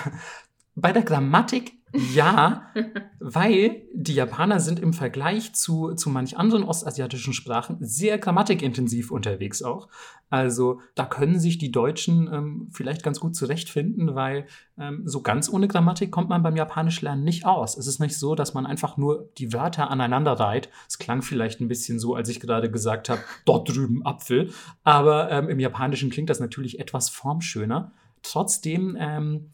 Bei 0.74 0.92
der 0.92 1.02
Grammatik 1.02 1.80
ja, 2.14 2.70
weil 3.18 3.82
die 3.92 4.14
Japaner 4.14 4.60
sind 4.60 4.78
im 4.78 4.92
Vergleich 4.92 5.54
zu, 5.54 5.94
zu 5.94 6.08
manch 6.08 6.38
anderen 6.38 6.62
ostasiatischen 6.62 7.32
Sprachen 7.32 7.78
sehr 7.80 8.18
grammatikintensiv 8.18 9.10
unterwegs 9.10 9.62
auch. 9.62 9.88
Also 10.28 10.80
da 10.94 11.04
können 11.04 11.40
sich 11.40 11.58
die 11.58 11.72
Deutschen 11.72 12.32
ähm, 12.32 12.68
vielleicht 12.70 13.02
ganz 13.02 13.18
gut 13.18 13.34
zurechtfinden, 13.34 14.14
weil 14.14 14.46
ähm, 14.78 15.02
so 15.04 15.22
ganz 15.22 15.52
ohne 15.52 15.66
Grammatik 15.66 16.12
kommt 16.12 16.28
man 16.28 16.44
beim 16.44 16.54
Japanisch 16.54 17.00
lernen 17.02 17.24
nicht 17.24 17.44
aus. 17.44 17.76
Es 17.76 17.88
ist 17.88 17.98
nicht 17.98 18.16
so, 18.16 18.36
dass 18.36 18.54
man 18.54 18.66
einfach 18.66 18.96
nur 18.96 19.28
die 19.38 19.52
Wörter 19.52 19.90
aneinander 19.90 20.34
reiht. 20.34 20.68
Es 20.88 21.00
klang 21.00 21.22
vielleicht 21.22 21.60
ein 21.60 21.66
bisschen 21.66 21.98
so, 21.98 22.14
als 22.14 22.28
ich 22.28 22.38
gerade 22.38 22.70
gesagt 22.70 23.08
habe, 23.08 23.20
dort 23.44 23.68
drüben 23.68 24.06
Apfel. 24.06 24.52
Aber 24.84 25.28
ähm, 25.32 25.48
im 25.48 25.58
Japanischen 25.58 26.10
klingt 26.10 26.30
das 26.30 26.38
natürlich 26.38 26.78
etwas 26.78 27.08
formschöner. 27.08 27.90
Trotzdem 28.22 28.96
ähm, 29.00 29.50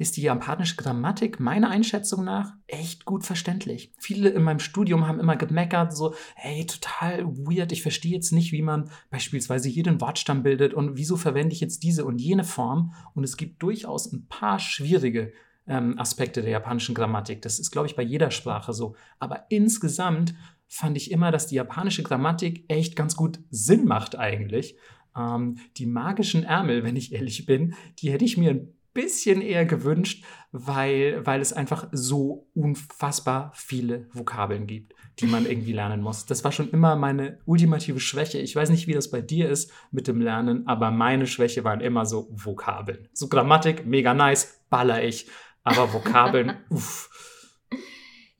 ist 0.00 0.16
die 0.16 0.22
japanische 0.22 0.76
Grammatik 0.76 1.40
meiner 1.40 1.68
Einschätzung 1.68 2.24
nach 2.24 2.54
echt 2.66 3.04
gut 3.04 3.22
verständlich. 3.22 3.92
Viele 3.98 4.30
in 4.30 4.42
meinem 4.42 4.58
Studium 4.58 5.06
haben 5.06 5.20
immer 5.20 5.36
gemeckert, 5.36 5.94
so, 5.94 6.14
hey, 6.36 6.64
total 6.64 7.26
weird, 7.26 7.70
ich 7.70 7.82
verstehe 7.82 8.14
jetzt 8.14 8.32
nicht, 8.32 8.50
wie 8.50 8.62
man 8.62 8.90
beispielsweise 9.10 9.68
hier 9.68 9.82
den 9.82 10.00
Wortstamm 10.00 10.42
bildet 10.42 10.72
und 10.72 10.96
wieso 10.96 11.18
verwende 11.18 11.52
ich 11.52 11.60
jetzt 11.60 11.82
diese 11.82 12.06
und 12.06 12.18
jene 12.18 12.44
Form. 12.44 12.94
Und 13.12 13.24
es 13.24 13.36
gibt 13.36 13.62
durchaus 13.62 14.10
ein 14.10 14.26
paar 14.26 14.58
schwierige 14.58 15.34
ähm, 15.66 15.98
Aspekte 15.98 16.40
der 16.40 16.50
japanischen 16.50 16.94
Grammatik. 16.94 17.42
Das 17.42 17.58
ist, 17.58 17.70
glaube 17.70 17.86
ich, 17.86 17.94
bei 17.94 18.02
jeder 18.02 18.30
Sprache 18.30 18.72
so. 18.72 18.96
Aber 19.18 19.44
insgesamt 19.50 20.32
fand 20.66 20.96
ich 20.96 21.10
immer, 21.10 21.30
dass 21.30 21.46
die 21.46 21.56
japanische 21.56 22.02
Grammatik 22.02 22.64
echt 22.68 22.96
ganz 22.96 23.16
gut 23.16 23.40
Sinn 23.50 23.84
macht 23.84 24.16
eigentlich. 24.16 24.78
Ähm, 25.14 25.58
die 25.76 25.84
magischen 25.84 26.42
Ärmel, 26.42 26.84
wenn 26.84 26.96
ich 26.96 27.12
ehrlich 27.12 27.44
bin, 27.44 27.74
die 27.98 28.10
hätte 28.10 28.24
ich 28.24 28.38
mir 28.38 28.52
ein 28.52 28.79
bisschen 28.92 29.40
eher 29.40 29.64
gewünscht, 29.64 30.24
weil, 30.52 31.24
weil 31.24 31.40
es 31.40 31.52
einfach 31.52 31.88
so 31.92 32.48
unfassbar 32.54 33.52
viele 33.54 34.08
Vokabeln 34.12 34.66
gibt, 34.66 34.94
die 35.20 35.26
man 35.26 35.46
irgendwie 35.46 35.72
lernen 35.72 36.00
muss. 36.00 36.26
Das 36.26 36.42
war 36.44 36.52
schon 36.52 36.70
immer 36.70 36.96
meine 36.96 37.38
ultimative 37.44 38.00
Schwäche. 38.00 38.38
Ich 38.38 38.56
weiß 38.56 38.70
nicht, 38.70 38.86
wie 38.86 38.94
das 38.94 39.10
bei 39.10 39.20
dir 39.20 39.48
ist 39.48 39.72
mit 39.92 40.08
dem 40.08 40.20
Lernen, 40.20 40.66
aber 40.66 40.90
meine 40.90 41.26
Schwäche 41.26 41.64
waren 41.64 41.80
immer 41.80 42.06
so 42.06 42.28
Vokabeln. 42.32 43.08
So 43.12 43.28
Grammatik, 43.28 43.86
mega 43.86 44.14
nice, 44.14 44.60
baller 44.70 45.04
ich, 45.04 45.28
aber 45.62 45.92
Vokabeln, 45.92 46.54
uff. 46.70 47.09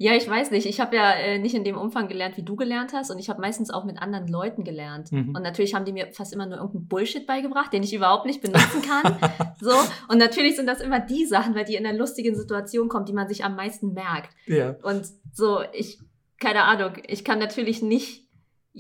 Ja, 0.02 0.14
ich 0.14 0.26
weiß 0.26 0.50
nicht. 0.50 0.64
Ich 0.64 0.80
habe 0.80 0.97
ja 0.97 1.12
äh, 1.12 1.38
nicht 1.38 1.54
in 1.54 1.62
dem 1.62 1.76
Umfang 1.76 2.09
gelernt, 2.09 2.38
wie 2.38 2.42
du 2.42 2.57
gelernt 2.57 2.95
hast. 2.95 3.11
Und 3.11 3.19
ich 3.19 3.28
habe 3.28 3.38
meistens 3.38 3.69
auch 3.69 3.85
mit 3.85 4.00
anderen 4.00 4.28
Leuten 4.28 4.64
gelernt. 4.64 5.12
Mhm. 5.12 5.35
Und 5.37 5.42
natürlich 5.42 5.75
haben 5.75 5.85
die 5.85 5.92
mir 5.92 6.11
fast 6.14 6.33
immer 6.33 6.47
nur 6.47 6.57
irgendeinen 6.57 6.88
Bullshit 6.88 7.26
beigebracht, 7.26 7.71
den 7.71 7.83
ich 7.83 7.92
überhaupt 7.92 8.25
nicht 8.25 8.40
benutzen 8.40 8.80
kann. 8.80 9.19
so. 9.61 9.73
Und 10.09 10.16
natürlich 10.16 10.57
sind 10.57 10.66
das 10.66 10.81
immer 10.81 11.01
die 11.01 11.27
Sachen, 11.27 11.55
weil 11.55 11.66
die 11.66 11.74
in 11.74 11.85
einer 11.85 11.98
lustigen 11.98 12.35
Situation 12.35 12.88
kommen, 12.88 13.05
die 13.05 13.12
man 13.12 13.29
sich 13.29 13.44
am 13.44 13.57
meisten 13.57 13.92
merkt. 13.92 14.35
Ja. 14.46 14.74
Und 14.83 15.07
so, 15.35 15.61
ich, 15.74 16.01
keine 16.38 16.62
Ahnung, 16.62 16.92
ich 17.07 17.22
kann 17.22 17.38
natürlich 17.38 17.83
nicht 17.83 18.27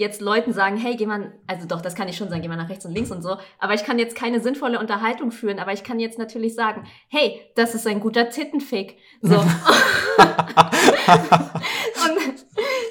jetzt 0.00 0.22
Leuten 0.22 0.52
sagen, 0.54 0.78
hey, 0.78 0.96
geh 0.96 1.04
mal, 1.04 1.34
also 1.46 1.68
doch, 1.68 1.82
das 1.82 1.94
kann 1.94 2.08
ich 2.08 2.16
schon 2.16 2.30
sagen, 2.30 2.40
geh 2.40 2.48
mal 2.48 2.56
nach 2.56 2.70
rechts 2.70 2.86
und 2.86 2.92
links 2.92 3.10
und 3.10 3.20
so, 3.20 3.36
aber 3.58 3.74
ich 3.74 3.84
kann 3.84 3.98
jetzt 3.98 4.16
keine 4.16 4.40
sinnvolle 4.40 4.78
Unterhaltung 4.78 5.30
führen, 5.30 5.58
aber 5.58 5.74
ich 5.74 5.84
kann 5.84 6.00
jetzt 6.00 6.18
natürlich 6.18 6.54
sagen, 6.54 6.84
hey, 7.08 7.42
das 7.54 7.74
ist 7.74 7.86
ein 7.86 8.00
guter 8.00 8.30
Tittenfick. 8.30 8.96
So. 9.20 9.34
und, 9.36 9.44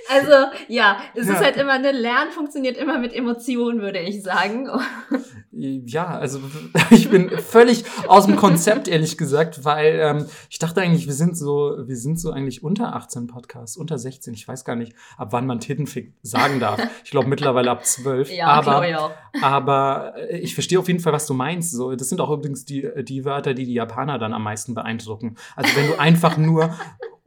also, 0.09 0.33
ja, 0.67 0.97
es 1.13 1.27
ja. 1.27 1.33
ist 1.33 1.43
halt 1.43 1.57
immer 1.57 1.73
eine 1.73 1.91
Lernen 1.91 2.31
funktioniert 2.31 2.77
immer 2.77 2.97
mit 2.97 3.13
Emotionen, 3.13 3.79
würde 3.79 3.99
ich 3.99 4.23
sagen. 4.23 4.67
ja, 5.51 6.07
also 6.07 6.39
ich 6.89 7.09
bin 7.09 7.29
völlig 7.29 7.83
aus 8.07 8.25
dem 8.25 8.35
Konzept, 8.35 8.87
ehrlich 8.87 9.17
gesagt, 9.17 9.65
weil 9.65 9.99
ähm, 10.01 10.25
ich 10.49 10.57
dachte 10.57 10.81
eigentlich, 10.81 11.05
wir 11.05 11.13
sind 11.13 11.37
so, 11.37 11.75
wir 11.85 11.95
sind 11.95 12.19
so 12.19 12.31
eigentlich 12.31 12.63
unter 12.63 12.95
18 12.95 13.27
Podcasts, 13.27 13.77
unter 13.77 13.99
16. 13.99 14.33
Ich 14.33 14.47
weiß 14.47 14.65
gar 14.65 14.75
nicht, 14.75 14.93
ab 15.17 15.29
wann 15.31 15.45
man 15.45 15.59
Tittenfick 15.59 16.13
sagen 16.23 16.59
darf. 16.59 16.81
Ich 17.03 17.11
glaube 17.11 17.27
mittlerweile 17.27 17.69
ab 17.71 17.85
12. 17.85 18.29
Ja, 18.39 18.47
aber, 18.47 18.87
ich 18.87 18.95
auch. 18.95 19.11
aber 19.41 20.13
äh, 20.15 20.37
ich 20.39 20.53
verstehe 20.53 20.79
auf 20.79 20.87
jeden 20.87 21.01
Fall, 21.01 21.13
was 21.13 21.27
du 21.27 21.33
meinst. 21.33 21.71
So, 21.71 21.93
das 21.95 22.09
sind 22.09 22.21
auch 22.21 22.29
übrigens 22.29 22.63
die, 22.63 22.87
die 23.03 23.25
Wörter, 23.25 23.53
die 23.53 23.65
die 23.65 23.73
Japaner 23.73 24.17
dann 24.17 24.33
am 24.33 24.43
meisten 24.43 24.73
beeindrucken. 24.73 25.35
Also 25.55 25.75
wenn 25.75 25.87
du 25.87 25.99
einfach 25.99 26.37
nur 26.37 26.73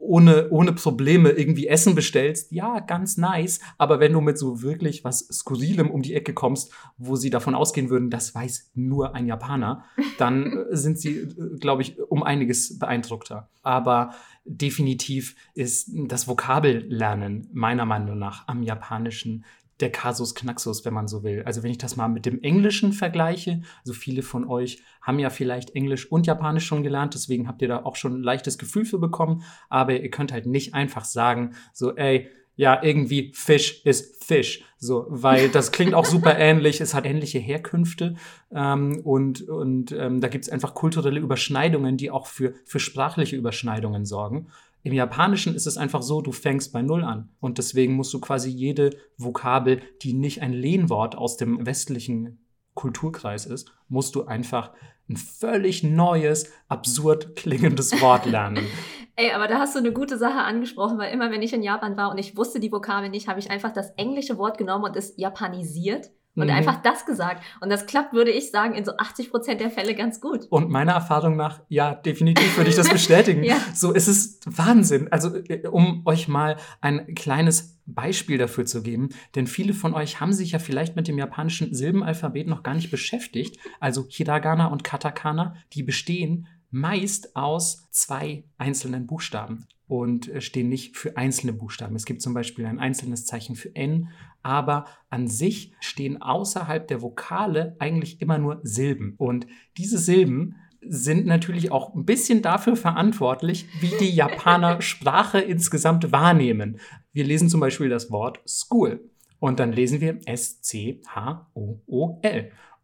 ohne, 0.03 0.49
ohne 0.49 0.73
Probleme 0.73 1.29
irgendwie 1.29 1.67
Essen 1.67 1.95
bestellst, 1.95 2.51
ja, 2.51 2.79
ganz 2.79 3.17
nice. 3.17 3.59
Aber 3.77 3.99
wenn 3.99 4.13
du 4.13 4.21
mit 4.21 4.37
so 4.37 4.61
wirklich 4.61 5.03
was 5.03 5.19
Skurrilem 5.31 5.89
um 5.89 6.01
die 6.01 6.13
Ecke 6.13 6.33
kommst, 6.33 6.71
wo 6.97 7.15
sie 7.15 7.29
davon 7.29 7.55
ausgehen 7.55 7.89
würden, 7.89 8.09
das 8.09 8.35
weiß 8.35 8.71
nur 8.75 9.15
ein 9.15 9.27
Japaner, 9.27 9.85
dann 10.17 10.51
äh, 10.51 10.65
sind 10.75 10.99
sie, 10.99 11.19
äh, 11.19 11.57
glaube 11.59 11.81
ich, 11.81 11.99
um 11.99 12.23
einiges 12.23 12.77
beeindruckter. 12.77 13.49
Aber 13.61 14.13
definitiv 14.45 15.35
ist 15.53 15.89
das 15.93 16.27
Vokabellernen 16.27 17.49
meiner 17.53 17.85
Meinung 17.85 18.19
nach 18.19 18.47
am 18.47 18.61
Japanischen 18.61 19.45
der 19.83 19.91
Kasus 19.91 20.33
Knaxus, 20.33 20.85
wenn 20.85 20.93
man 20.93 21.09
so 21.09 21.23
will. 21.23 21.43
Also 21.45 21.61
wenn 21.61 21.71
ich 21.71 21.77
das 21.77 21.97
mal 21.97 22.07
mit 22.07 22.25
dem 22.25 22.41
Englischen 22.41 22.93
vergleiche, 22.93 23.61
also 23.81 23.91
viele 23.91 24.21
von 24.21 24.47
euch 24.47 24.81
haben 25.01 25.19
ja 25.19 25.29
vielleicht 25.29 25.75
Englisch 25.75 26.09
und 26.09 26.25
Japanisch 26.25 26.65
schon 26.65 26.83
gelernt, 26.83 27.13
deswegen 27.13 27.49
habt 27.49 27.61
ihr 27.61 27.67
da 27.67 27.83
auch 27.83 27.97
schon 27.97 28.13
ein 28.13 28.23
leichtes 28.23 28.57
Gefühl 28.57 28.85
für 28.85 28.97
bekommen, 28.97 29.43
aber 29.67 29.99
ihr 29.99 30.09
könnt 30.09 30.31
halt 30.31 30.45
nicht 30.45 30.73
einfach 30.73 31.03
sagen, 31.03 31.55
so, 31.73 31.93
ey, 31.97 32.29
ja, 32.55 32.81
irgendwie 32.81 33.33
Fisch 33.33 33.83
ist 33.83 34.23
Fisch. 34.23 34.63
So, 34.77 35.05
weil 35.09 35.49
das 35.49 35.71
klingt 35.71 35.93
auch 35.93 36.05
super 36.05 36.37
ähnlich, 36.37 36.79
es 36.79 36.93
hat 36.93 37.05
ähnliche 37.05 37.39
Herkünfte 37.39 38.15
ähm, 38.53 39.01
und, 39.03 39.41
und 39.41 39.91
ähm, 39.91 40.21
da 40.21 40.27
gibt 40.29 40.45
es 40.45 40.51
einfach 40.51 40.73
kulturelle 40.73 41.19
Überschneidungen, 41.19 41.97
die 41.97 42.09
auch 42.09 42.27
für, 42.27 42.53
für 42.63 42.79
sprachliche 42.79 43.35
Überschneidungen 43.35 44.05
sorgen. 44.05 44.47
Im 44.83 44.93
Japanischen 44.93 45.55
ist 45.55 45.65
es 45.65 45.77
einfach 45.77 46.01
so, 46.01 46.21
du 46.21 46.33
fängst 46.33 46.73
bei 46.73 46.81
Null 46.81 47.03
an. 47.03 47.29
Und 47.39 47.57
deswegen 47.57 47.93
musst 47.93 48.13
du 48.13 48.19
quasi 48.19 48.49
jede 48.49 48.91
Vokabel, 49.17 49.81
die 50.01 50.13
nicht 50.13 50.41
ein 50.41 50.51
Lehnwort 50.51 51.17
aus 51.17 51.37
dem 51.37 51.65
westlichen 51.65 52.45
Kulturkreis 52.73 53.45
ist, 53.45 53.71
musst 53.87 54.15
du 54.15 54.25
einfach 54.25 54.73
ein 55.09 55.15
völlig 55.15 55.83
neues, 55.83 56.51
absurd 56.67 57.35
klingendes 57.35 58.01
Wort 58.01 58.25
lernen. 58.25 58.65
Ey, 59.15 59.31
aber 59.31 59.47
da 59.47 59.59
hast 59.59 59.75
du 59.75 59.79
eine 59.79 59.93
gute 59.93 60.17
Sache 60.17 60.39
angesprochen, 60.39 60.97
weil 60.97 61.13
immer 61.13 61.31
wenn 61.31 61.43
ich 61.43 61.53
in 61.53 61.61
Japan 61.61 61.95
war 61.95 62.09
und 62.09 62.17
ich 62.17 62.35
wusste 62.35 62.59
die 62.59 62.71
Vokabel 62.71 63.09
nicht, 63.09 63.27
habe 63.27 63.39
ich 63.39 63.51
einfach 63.51 63.71
das 63.71 63.91
englische 63.91 64.37
Wort 64.37 64.57
genommen 64.57 64.85
und 64.85 64.95
es 64.95 65.15
japanisiert 65.17 66.09
und 66.35 66.47
mhm. 66.47 66.53
einfach 66.53 66.81
das 66.81 67.05
gesagt. 67.05 67.43
Und 67.61 67.69
das 67.69 67.85
klappt, 67.85 68.13
würde 68.13 68.31
ich 68.31 68.51
sagen, 68.51 68.73
in 68.73 68.85
so 68.85 68.97
80 68.97 69.31
Prozent 69.31 69.61
der 69.61 69.69
Fälle 69.69 69.95
ganz 69.95 70.19
gut. 70.19 70.45
Und 70.49 70.69
meiner 70.69 70.93
Erfahrung 70.93 71.35
nach, 71.35 71.61
ja, 71.69 71.93
definitiv 71.93 72.57
würde 72.57 72.69
ich 72.69 72.75
das 72.75 72.89
bestätigen. 72.91 73.43
ja. 73.43 73.57
So, 73.73 73.93
es 73.93 74.07
ist 74.07 74.43
Wahnsinn. 74.45 75.11
Also, 75.11 75.35
äh, 75.35 75.67
um 75.67 76.01
euch 76.05 76.27
mal 76.27 76.57
ein 76.81 77.13
kleines 77.15 77.79
Beispiel 77.85 78.37
dafür 78.37 78.65
zu 78.65 78.81
geben, 78.81 79.09
denn 79.35 79.45
viele 79.45 79.73
von 79.73 79.93
euch 79.93 80.21
haben 80.21 80.33
sich 80.33 80.53
ja 80.53 80.59
vielleicht 80.59 80.95
mit 80.95 81.07
dem 81.07 81.17
japanischen 81.17 81.73
Silbenalphabet 81.73 82.47
noch 82.47 82.63
gar 82.63 82.73
nicht 82.73 82.91
beschäftigt. 82.91 83.59
Also 83.79 84.05
Hiragana 84.09 84.67
und 84.67 84.83
Katakana, 84.83 85.55
die 85.73 85.83
bestehen 85.83 86.47
meist 86.71 87.35
aus 87.35 87.87
zwei 87.91 88.45
einzelnen 88.57 89.05
Buchstaben 89.05 89.67
und 89.87 90.27
äh, 90.29 90.41
stehen 90.41 90.69
nicht 90.69 90.97
für 90.97 91.17
einzelne 91.17 91.53
Buchstaben. 91.53 91.95
Es 91.95 92.05
gibt 92.05 92.21
zum 92.21 92.33
Beispiel 92.33 92.65
ein 92.65 92.79
einzelnes 92.79 93.25
Zeichen 93.25 93.55
für 93.55 93.75
N, 93.75 94.09
aber 94.43 94.85
an 95.09 95.27
sich 95.27 95.73
stehen 95.79 96.21
außerhalb 96.21 96.87
der 96.87 97.01
Vokale 97.01 97.75
eigentlich 97.79 98.21
immer 98.21 98.37
nur 98.37 98.59
Silben. 98.63 99.15
Und 99.17 99.47
diese 99.77 99.97
Silben 99.97 100.55
sind 100.85 101.25
natürlich 101.25 101.71
auch 101.71 101.95
ein 101.95 102.05
bisschen 102.05 102.41
dafür 102.41 102.75
verantwortlich, 102.75 103.65
wie 103.79 103.93
die 103.99 104.13
Japaner 104.13 104.81
Sprache 104.83 105.39
insgesamt 105.39 106.11
wahrnehmen. 106.11 106.79
Wir 107.13 107.23
lesen 107.23 107.49
zum 107.49 107.61
Beispiel 107.61 107.89
das 107.89 108.11
Wort 108.11 108.41
School 108.47 109.09
und 109.39 109.59
dann 109.59 109.71
lesen 109.71 110.01
wir 110.01 110.19
S-C-H-O-O-L 110.25 110.91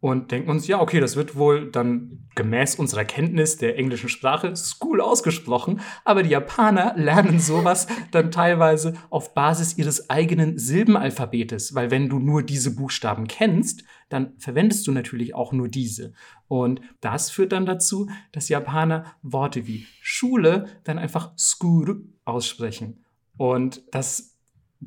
und 0.00 0.30
denken 0.30 0.50
uns, 0.50 0.66
ja, 0.66 0.80
okay, 0.80 0.98
das 0.98 1.14
wird 1.14 1.36
wohl 1.36 1.70
dann 1.70 2.26
gemäß 2.34 2.76
unserer 2.76 3.04
Kenntnis 3.04 3.58
der 3.58 3.76
englischen 3.76 4.08
Sprache 4.08 4.56
School 4.56 5.00
ausgesprochen, 5.00 5.80
aber 6.04 6.22
die 6.22 6.30
Japaner 6.30 6.94
lernen 6.96 7.38
sowas 7.38 7.86
dann 8.10 8.30
teilweise 8.30 8.94
auf 9.10 9.34
Basis 9.34 9.76
ihres 9.76 10.08
eigenen 10.08 10.58
Silbenalphabetes, 10.58 11.74
weil 11.74 11.90
wenn 11.90 12.08
du 12.08 12.18
nur 12.18 12.42
diese 12.42 12.74
Buchstaben 12.74 13.26
kennst, 13.28 13.84
dann 14.08 14.32
verwendest 14.38 14.86
du 14.86 14.92
natürlich 14.92 15.34
auch 15.34 15.52
nur 15.52 15.68
diese. 15.68 16.14
Und 16.48 16.80
das 17.00 17.30
führt 17.30 17.52
dann 17.52 17.66
dazu, 17.66 18.08
dass 18.32 18.48
Japaner 18.48 19.04
Worte 19.22 19.66
wie 19.66 19.86
Schule 20.00 20.64
dann 20.84 20.98
einfach 20.98 21.32
School 21.36 22.06
aussprechen. 22.24 23.04
Und 23.36 23.82
das 23.92 24.29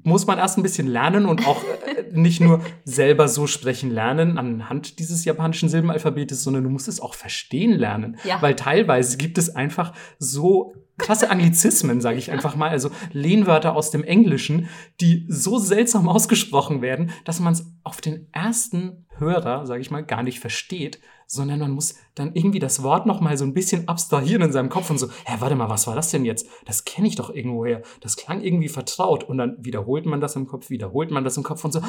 muss 0.01 0.25
man 0.25 0.39
erst 0.39 0.57
ein 0.57 0.63
bisschen 0.63 0.87
lernen 0.87 1.25
und 1.25 1.47
auch 1.47 1.61
äh, 1.63 2.03
nicht 2.11 2.41
nur 2.41 2.61
selber 2.83 3.27
so 3.27 3.45
sprechen 3.45 3.91
lernen 3.91 4.37
anhand 4.37 4.97
dieses 4.99 5.23
japanischen 5.23 5.69
Silbenalphabetes, 5.69 6.43
sondern 6.43 6.63
du 6.63 6.69
musst 6.69 6.87
es 6.87 6.99
auch 6.99 7.13
verstehen 7.13 7.73
lernen. 7.73 8.17
Ja. 8.23 8.41
Weil 8.41 8.55
teilweise 8.55 9.17
gibt 9.17 9.37
es 9.37 9.55
einfach 9.55 9.93
so 10.17 10.73
krasse 10.97 11.29
Anglizismen, 11.29 12.01
sage 12.01 12.17
ich 12.17 12.31
einfach 12.31 12.55
mal, 12.55 12.69
also 12.69 12.89
Lehnwörter 13.11 13.75
aus 13.75 13.91
dem 13.91 14.03
Englischen, 14.03 14.69
die 14.99 15.25
so 15.27 15.57
seltsam 15.57 16.07
ausgesprochen 16.07 16.81
werden, 16.81 17.11
dass 17.25 17.39
man 17.39 17.53
es 17.53 17.65
auf 17.83 18.01
den 18.01 18.27
ersten 18.31 19.05
Hörer, 19.17 19.65
sage 19.65 19.81
ich 19.81 19.91
mal, 19.91 20.03
gar 20.03 20.23
nicht 20.23 20.39
versteht 20.39 20.99
sondern 21.33 21.59
man 21.59 21.71
muss 21.71 21.95
dann 22.15 22.33
irgendwie 22.33 22.59
das 22.59 22.83
Wort 22.83 23.05
noch 23.05 23.21
mal 23.21 23.37
so 23.37 23.43
ein 23.43 23.53
bisschen 23.53 23.87
abstrahieren 23.87 24.43
in 24.43 24.51
seinem 24.51 24.69
Kopf 24.69 24.89
und 24.89 24.99
so, 24.99 25.09
hä, 25.25 25.37
warte 25.39 25.55
mal, 25.55 25.69
was 25.69 25.87
war 25.87 25.95
das 25.95 26.11
denn 26.11 26.25
jetzt? 26.25 26.47
Das 26.65 26.85
kenne 26.85 27.07
ich 27.07 27.15
doch 27.15 27.29
irgendwoher. 27.29 27.81
Das 28.01 28.15
klang 28.15 28.41
irgendwie 28.41 28.69
vertraut 28.69 29.23
und 29.23 29.37
dann 29.37 29.57
wiederholt 29.59 30.05
man 30.05 30.21
das 30.21 30.35
im 30.35 30.47
Kopf, 30.47 30.69
wiederholt 30.69 31.11
man 31.11 31.23
das 31.23 31.37
im 31.37 31.43
Kopf 31.43 31.65
und 31.65 31.71
so, 31.71 31.81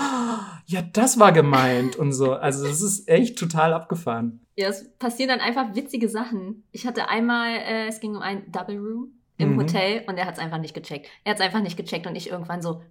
ja, 0.67 0.83
das 0.83 1.19
war 1.19 1.33
gemeint 1.33 1.97
und 1.97 2.13
so. 2.13 2.33
Also 2.33 2.67
das 2.67 2.81
ist 2.81 3.09
echt 3.09 3.39
total 3.39 3.73
abgefahren. 3.75 4.41
Ja, 4.57 4.69
es 4.69 4.89
passieren 4.99 5.29
dann 5.29 5.41
einfach 5.41 5.75
witzige 5.75 6.09
Sachen. 6.09 6.65
Ich 6.73 6.87
hatte 6.87 7.09
einmal, 7.09 7.57
äh, 7.57 7.89
es 7.89 8.01
ging 8.01 8.17
um 8.17 8.23
ein 8.23 8.51
Double 8.51 8.79
Room 8.79 9.13
im 9.37 9.55
mhm. 9.55 9.61
Hotel 9.61 10.05
und 10.07 10.17
er 10.17 10.27
hat 10.27 10.35
es 10.35 10.41
einfach 10.41 10.59
nicht 10.59 10.75
gecheckt. 10.75 11.09
Er 11.25 11.31
hat 11.31 11.41
es 11.41 11.45
einfach 11.45 11.61
nicht 11.61 11.77
gecheckt 11.77 12.07
und 12.07 12.15
ich 12.15 12.31
irgendwann 12.31 12.63
so, 12.63 12.83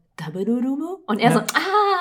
und 1.07 1.19
er 1.19 1.31
ja. 1.31 1.33
so, 1.33 1.39
ah! 1.39 1.92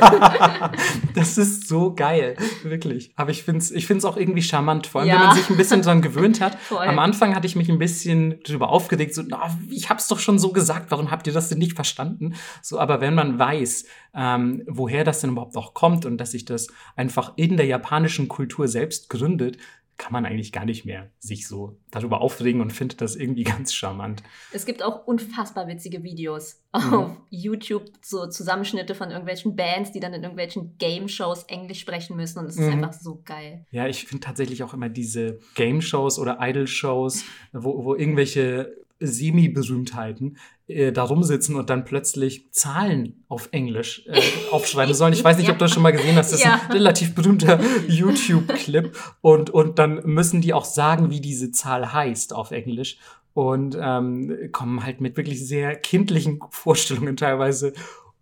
das 1.14 1.38
ist 1.38 1.68
so 1.68 1.94
geil, 1.94 2.36
wirklich. 2.62 3.12
Aber 3.16 3.30
ich 3.30 3.42
finde 3.42 3.60
es 3.60 3.70
ich 3.70 3.86
find's 3.86 4.04
auch 4.04 4.16
irgendwie 4.16 4.42
charmant, 4.42 4.86
vor 4.86 5.00
allem 5.00 5.10
ja. 5.10 5.20
wenn 5.20 5.26
man 5.28 5.36
sich 5.36 5.50
ein 5.50 5.56
bisschen 5.56 5.82
dran 5.82 6.02
gewöhnt 6.02 6.40
hat. 6.40 6.58
Voll. 6.60 6.86
Am 6.86 6.98
Anfang 6.98 7.34
hatte 7.34 7.46
ich 7.46 7.56
mich 7.56 7.68
ein 7.68 7.78
bisschen 7.78 8.40
darüber 8.44 8.70
aufgeregt, 8.70 9.14
so, 9.14 9.22
oh, 9.22 9.50
ich 9.70 9.90
hab's 9.90 10.08
doch 10.08 10.18
schon 10.18 10.38
so 10.38 10.52
gesagt, 10.52 10.90
warum 10.90 11.10
habt 11.10 11.26
ihr 11.26 11.32
das 11.32 11.48
denn 11.48 11.58
nicht 11.58 11.74
verstanden? 11.74 12.34
So, 12.62 12.78
aber 12.78 13.00
wenn 13.00 13.14
man 13.14 13.38
weiß, 13.38 13.86
ähm, 14.14 14.62
woher 14.66 15.04
das 15.04 15.20
denn 15.20 15.30
überhaupt 15.30 15.56
auch 15.56 15.74
kommt 15.74 16.04
und 16.06 16.18
dass 16.18 16.32
sich 16.32 16.44
das 16.44 16.68
einfach 16.96 17.32
in 17.36 17.56
der 17.56 17.66
japanischen 17.66 18.28
Kultur 18.28 18.68
selbst 18.68 19.08
gründet, 19.08 19.58
kann 19.98 20.12
man 20.12 20.26
eigentlich 20.26 20.52
gar 20.52 20.64
nicht 20.64 20.84
mehr 20.84 21.10
sich 21.18 21.48
so 21.48 21.78
darüber 21.90 22.20
aufregen 22.20 22.60
und 22.60 22.72
findet 22.72 23.00
das 23.00 23.16
irgendwie 23.16 23.44
ganz 23.44 23.74
charmant. 23.74 24.22
Es 24.52 24.66
gibt 24.66 24.82
auch 24.82 25.06
unfassbar 25.06 25.68
witzige 25.68 26.02
Videos 26.02 26.62
mhm. 26.74 26.94
auf 26.94 27.16
YouTube, 27.30 27.84
so 28.02 28.26
Zusammenschnitte 28.26 28.94
von 28.94 29.10
irgendwelchen 29.10 29.56
Bands, 29.56 29.92
die 29.92 30.00
dann 30.00 30.12
in 30.12 30.22
irgendwelchen 30.22 30.76
Game-Shows 30.78 31.44
Englisch 31.44 31.80
sprechen 31.80 32.16
müssen 32.16 32.38
und 32.38 32.46
es 32.46 32.56
ist 32.56 32.66
mhm. 32.66 32.84
einfach 32.84 32.92
so 32.92 33.22
geil. 33.24 33.64
Ja, 33.70 33.86
ich 33.86 34.04
finde 34.04 34.24
tatsächlich 34.24 34.62
auch 34.62 34.74
immer 34.74 34.88
diese 34.88 35.38
Game-Shows 35.54 36.18
oder 36.18 36.38
Idol-Shows, 36.40 37.24
wo, 37.52 37.84
wo 37.84 37.94
irgendwelche 37.94 38.74
Semi-Berühmtheiten 38.98 40.38
äh, 40.68 40.92
da 40.92 41.04
rumsitzen 41.04 41.54
und 41.54 41.70
dann 41.70 41.84
plötzlich 41.84 42.52
Zahlen 42.52 43.24
auf 43.28 43.48
Englisch 43.52 44.04
äh, 44.06 44.20
aufschreiben 44.50 44.94
sollen. 44.94 45.12
Ich 45.12 45.22
weiß 45.22 45.36
nicht, 45.36 45.46
ja. 45.46 45.52
ob 45.52 45.58
du 45.58 45.64
das 45.64 45.72
schon 45.72 45.82
mal 45.82 45.92
gesehen 45.92 46.16
hast. 46.16 46.32
Das 46.32 46.40
ist 46.40 46.44
ja. 46.44 46.60
ein 46.64 46.72
relativ 46.72 47.14
berühmter 47.14 47.60
YouTube-Clip. 47.88 48.96
Und, 49.20 49.50
und 49.50 49.78
dann 49.78 50.02
müssen 50.04 50.40
die 50.40 50.52
auch 50.52 50.64
sagen, 50.64 51.10
wie 51.10 51.20
diese 51.20 51.52
Zahl 51.52 51.92
heißt 51.92 52.34
auf 52.34 52.50
Englisch. 52.50 52.98
Und 53.32 53.76
ähm, 53.80 54.48
kommen 54.50 54.82
halt 54.82 55.00
mit 55.00 55.16
wirklich 55.16 55.46
sehr 55.46 55.76
kindlichen 55.76 56.40
Vorstellungen 56.50 57.16
teilweise 57.16 57.72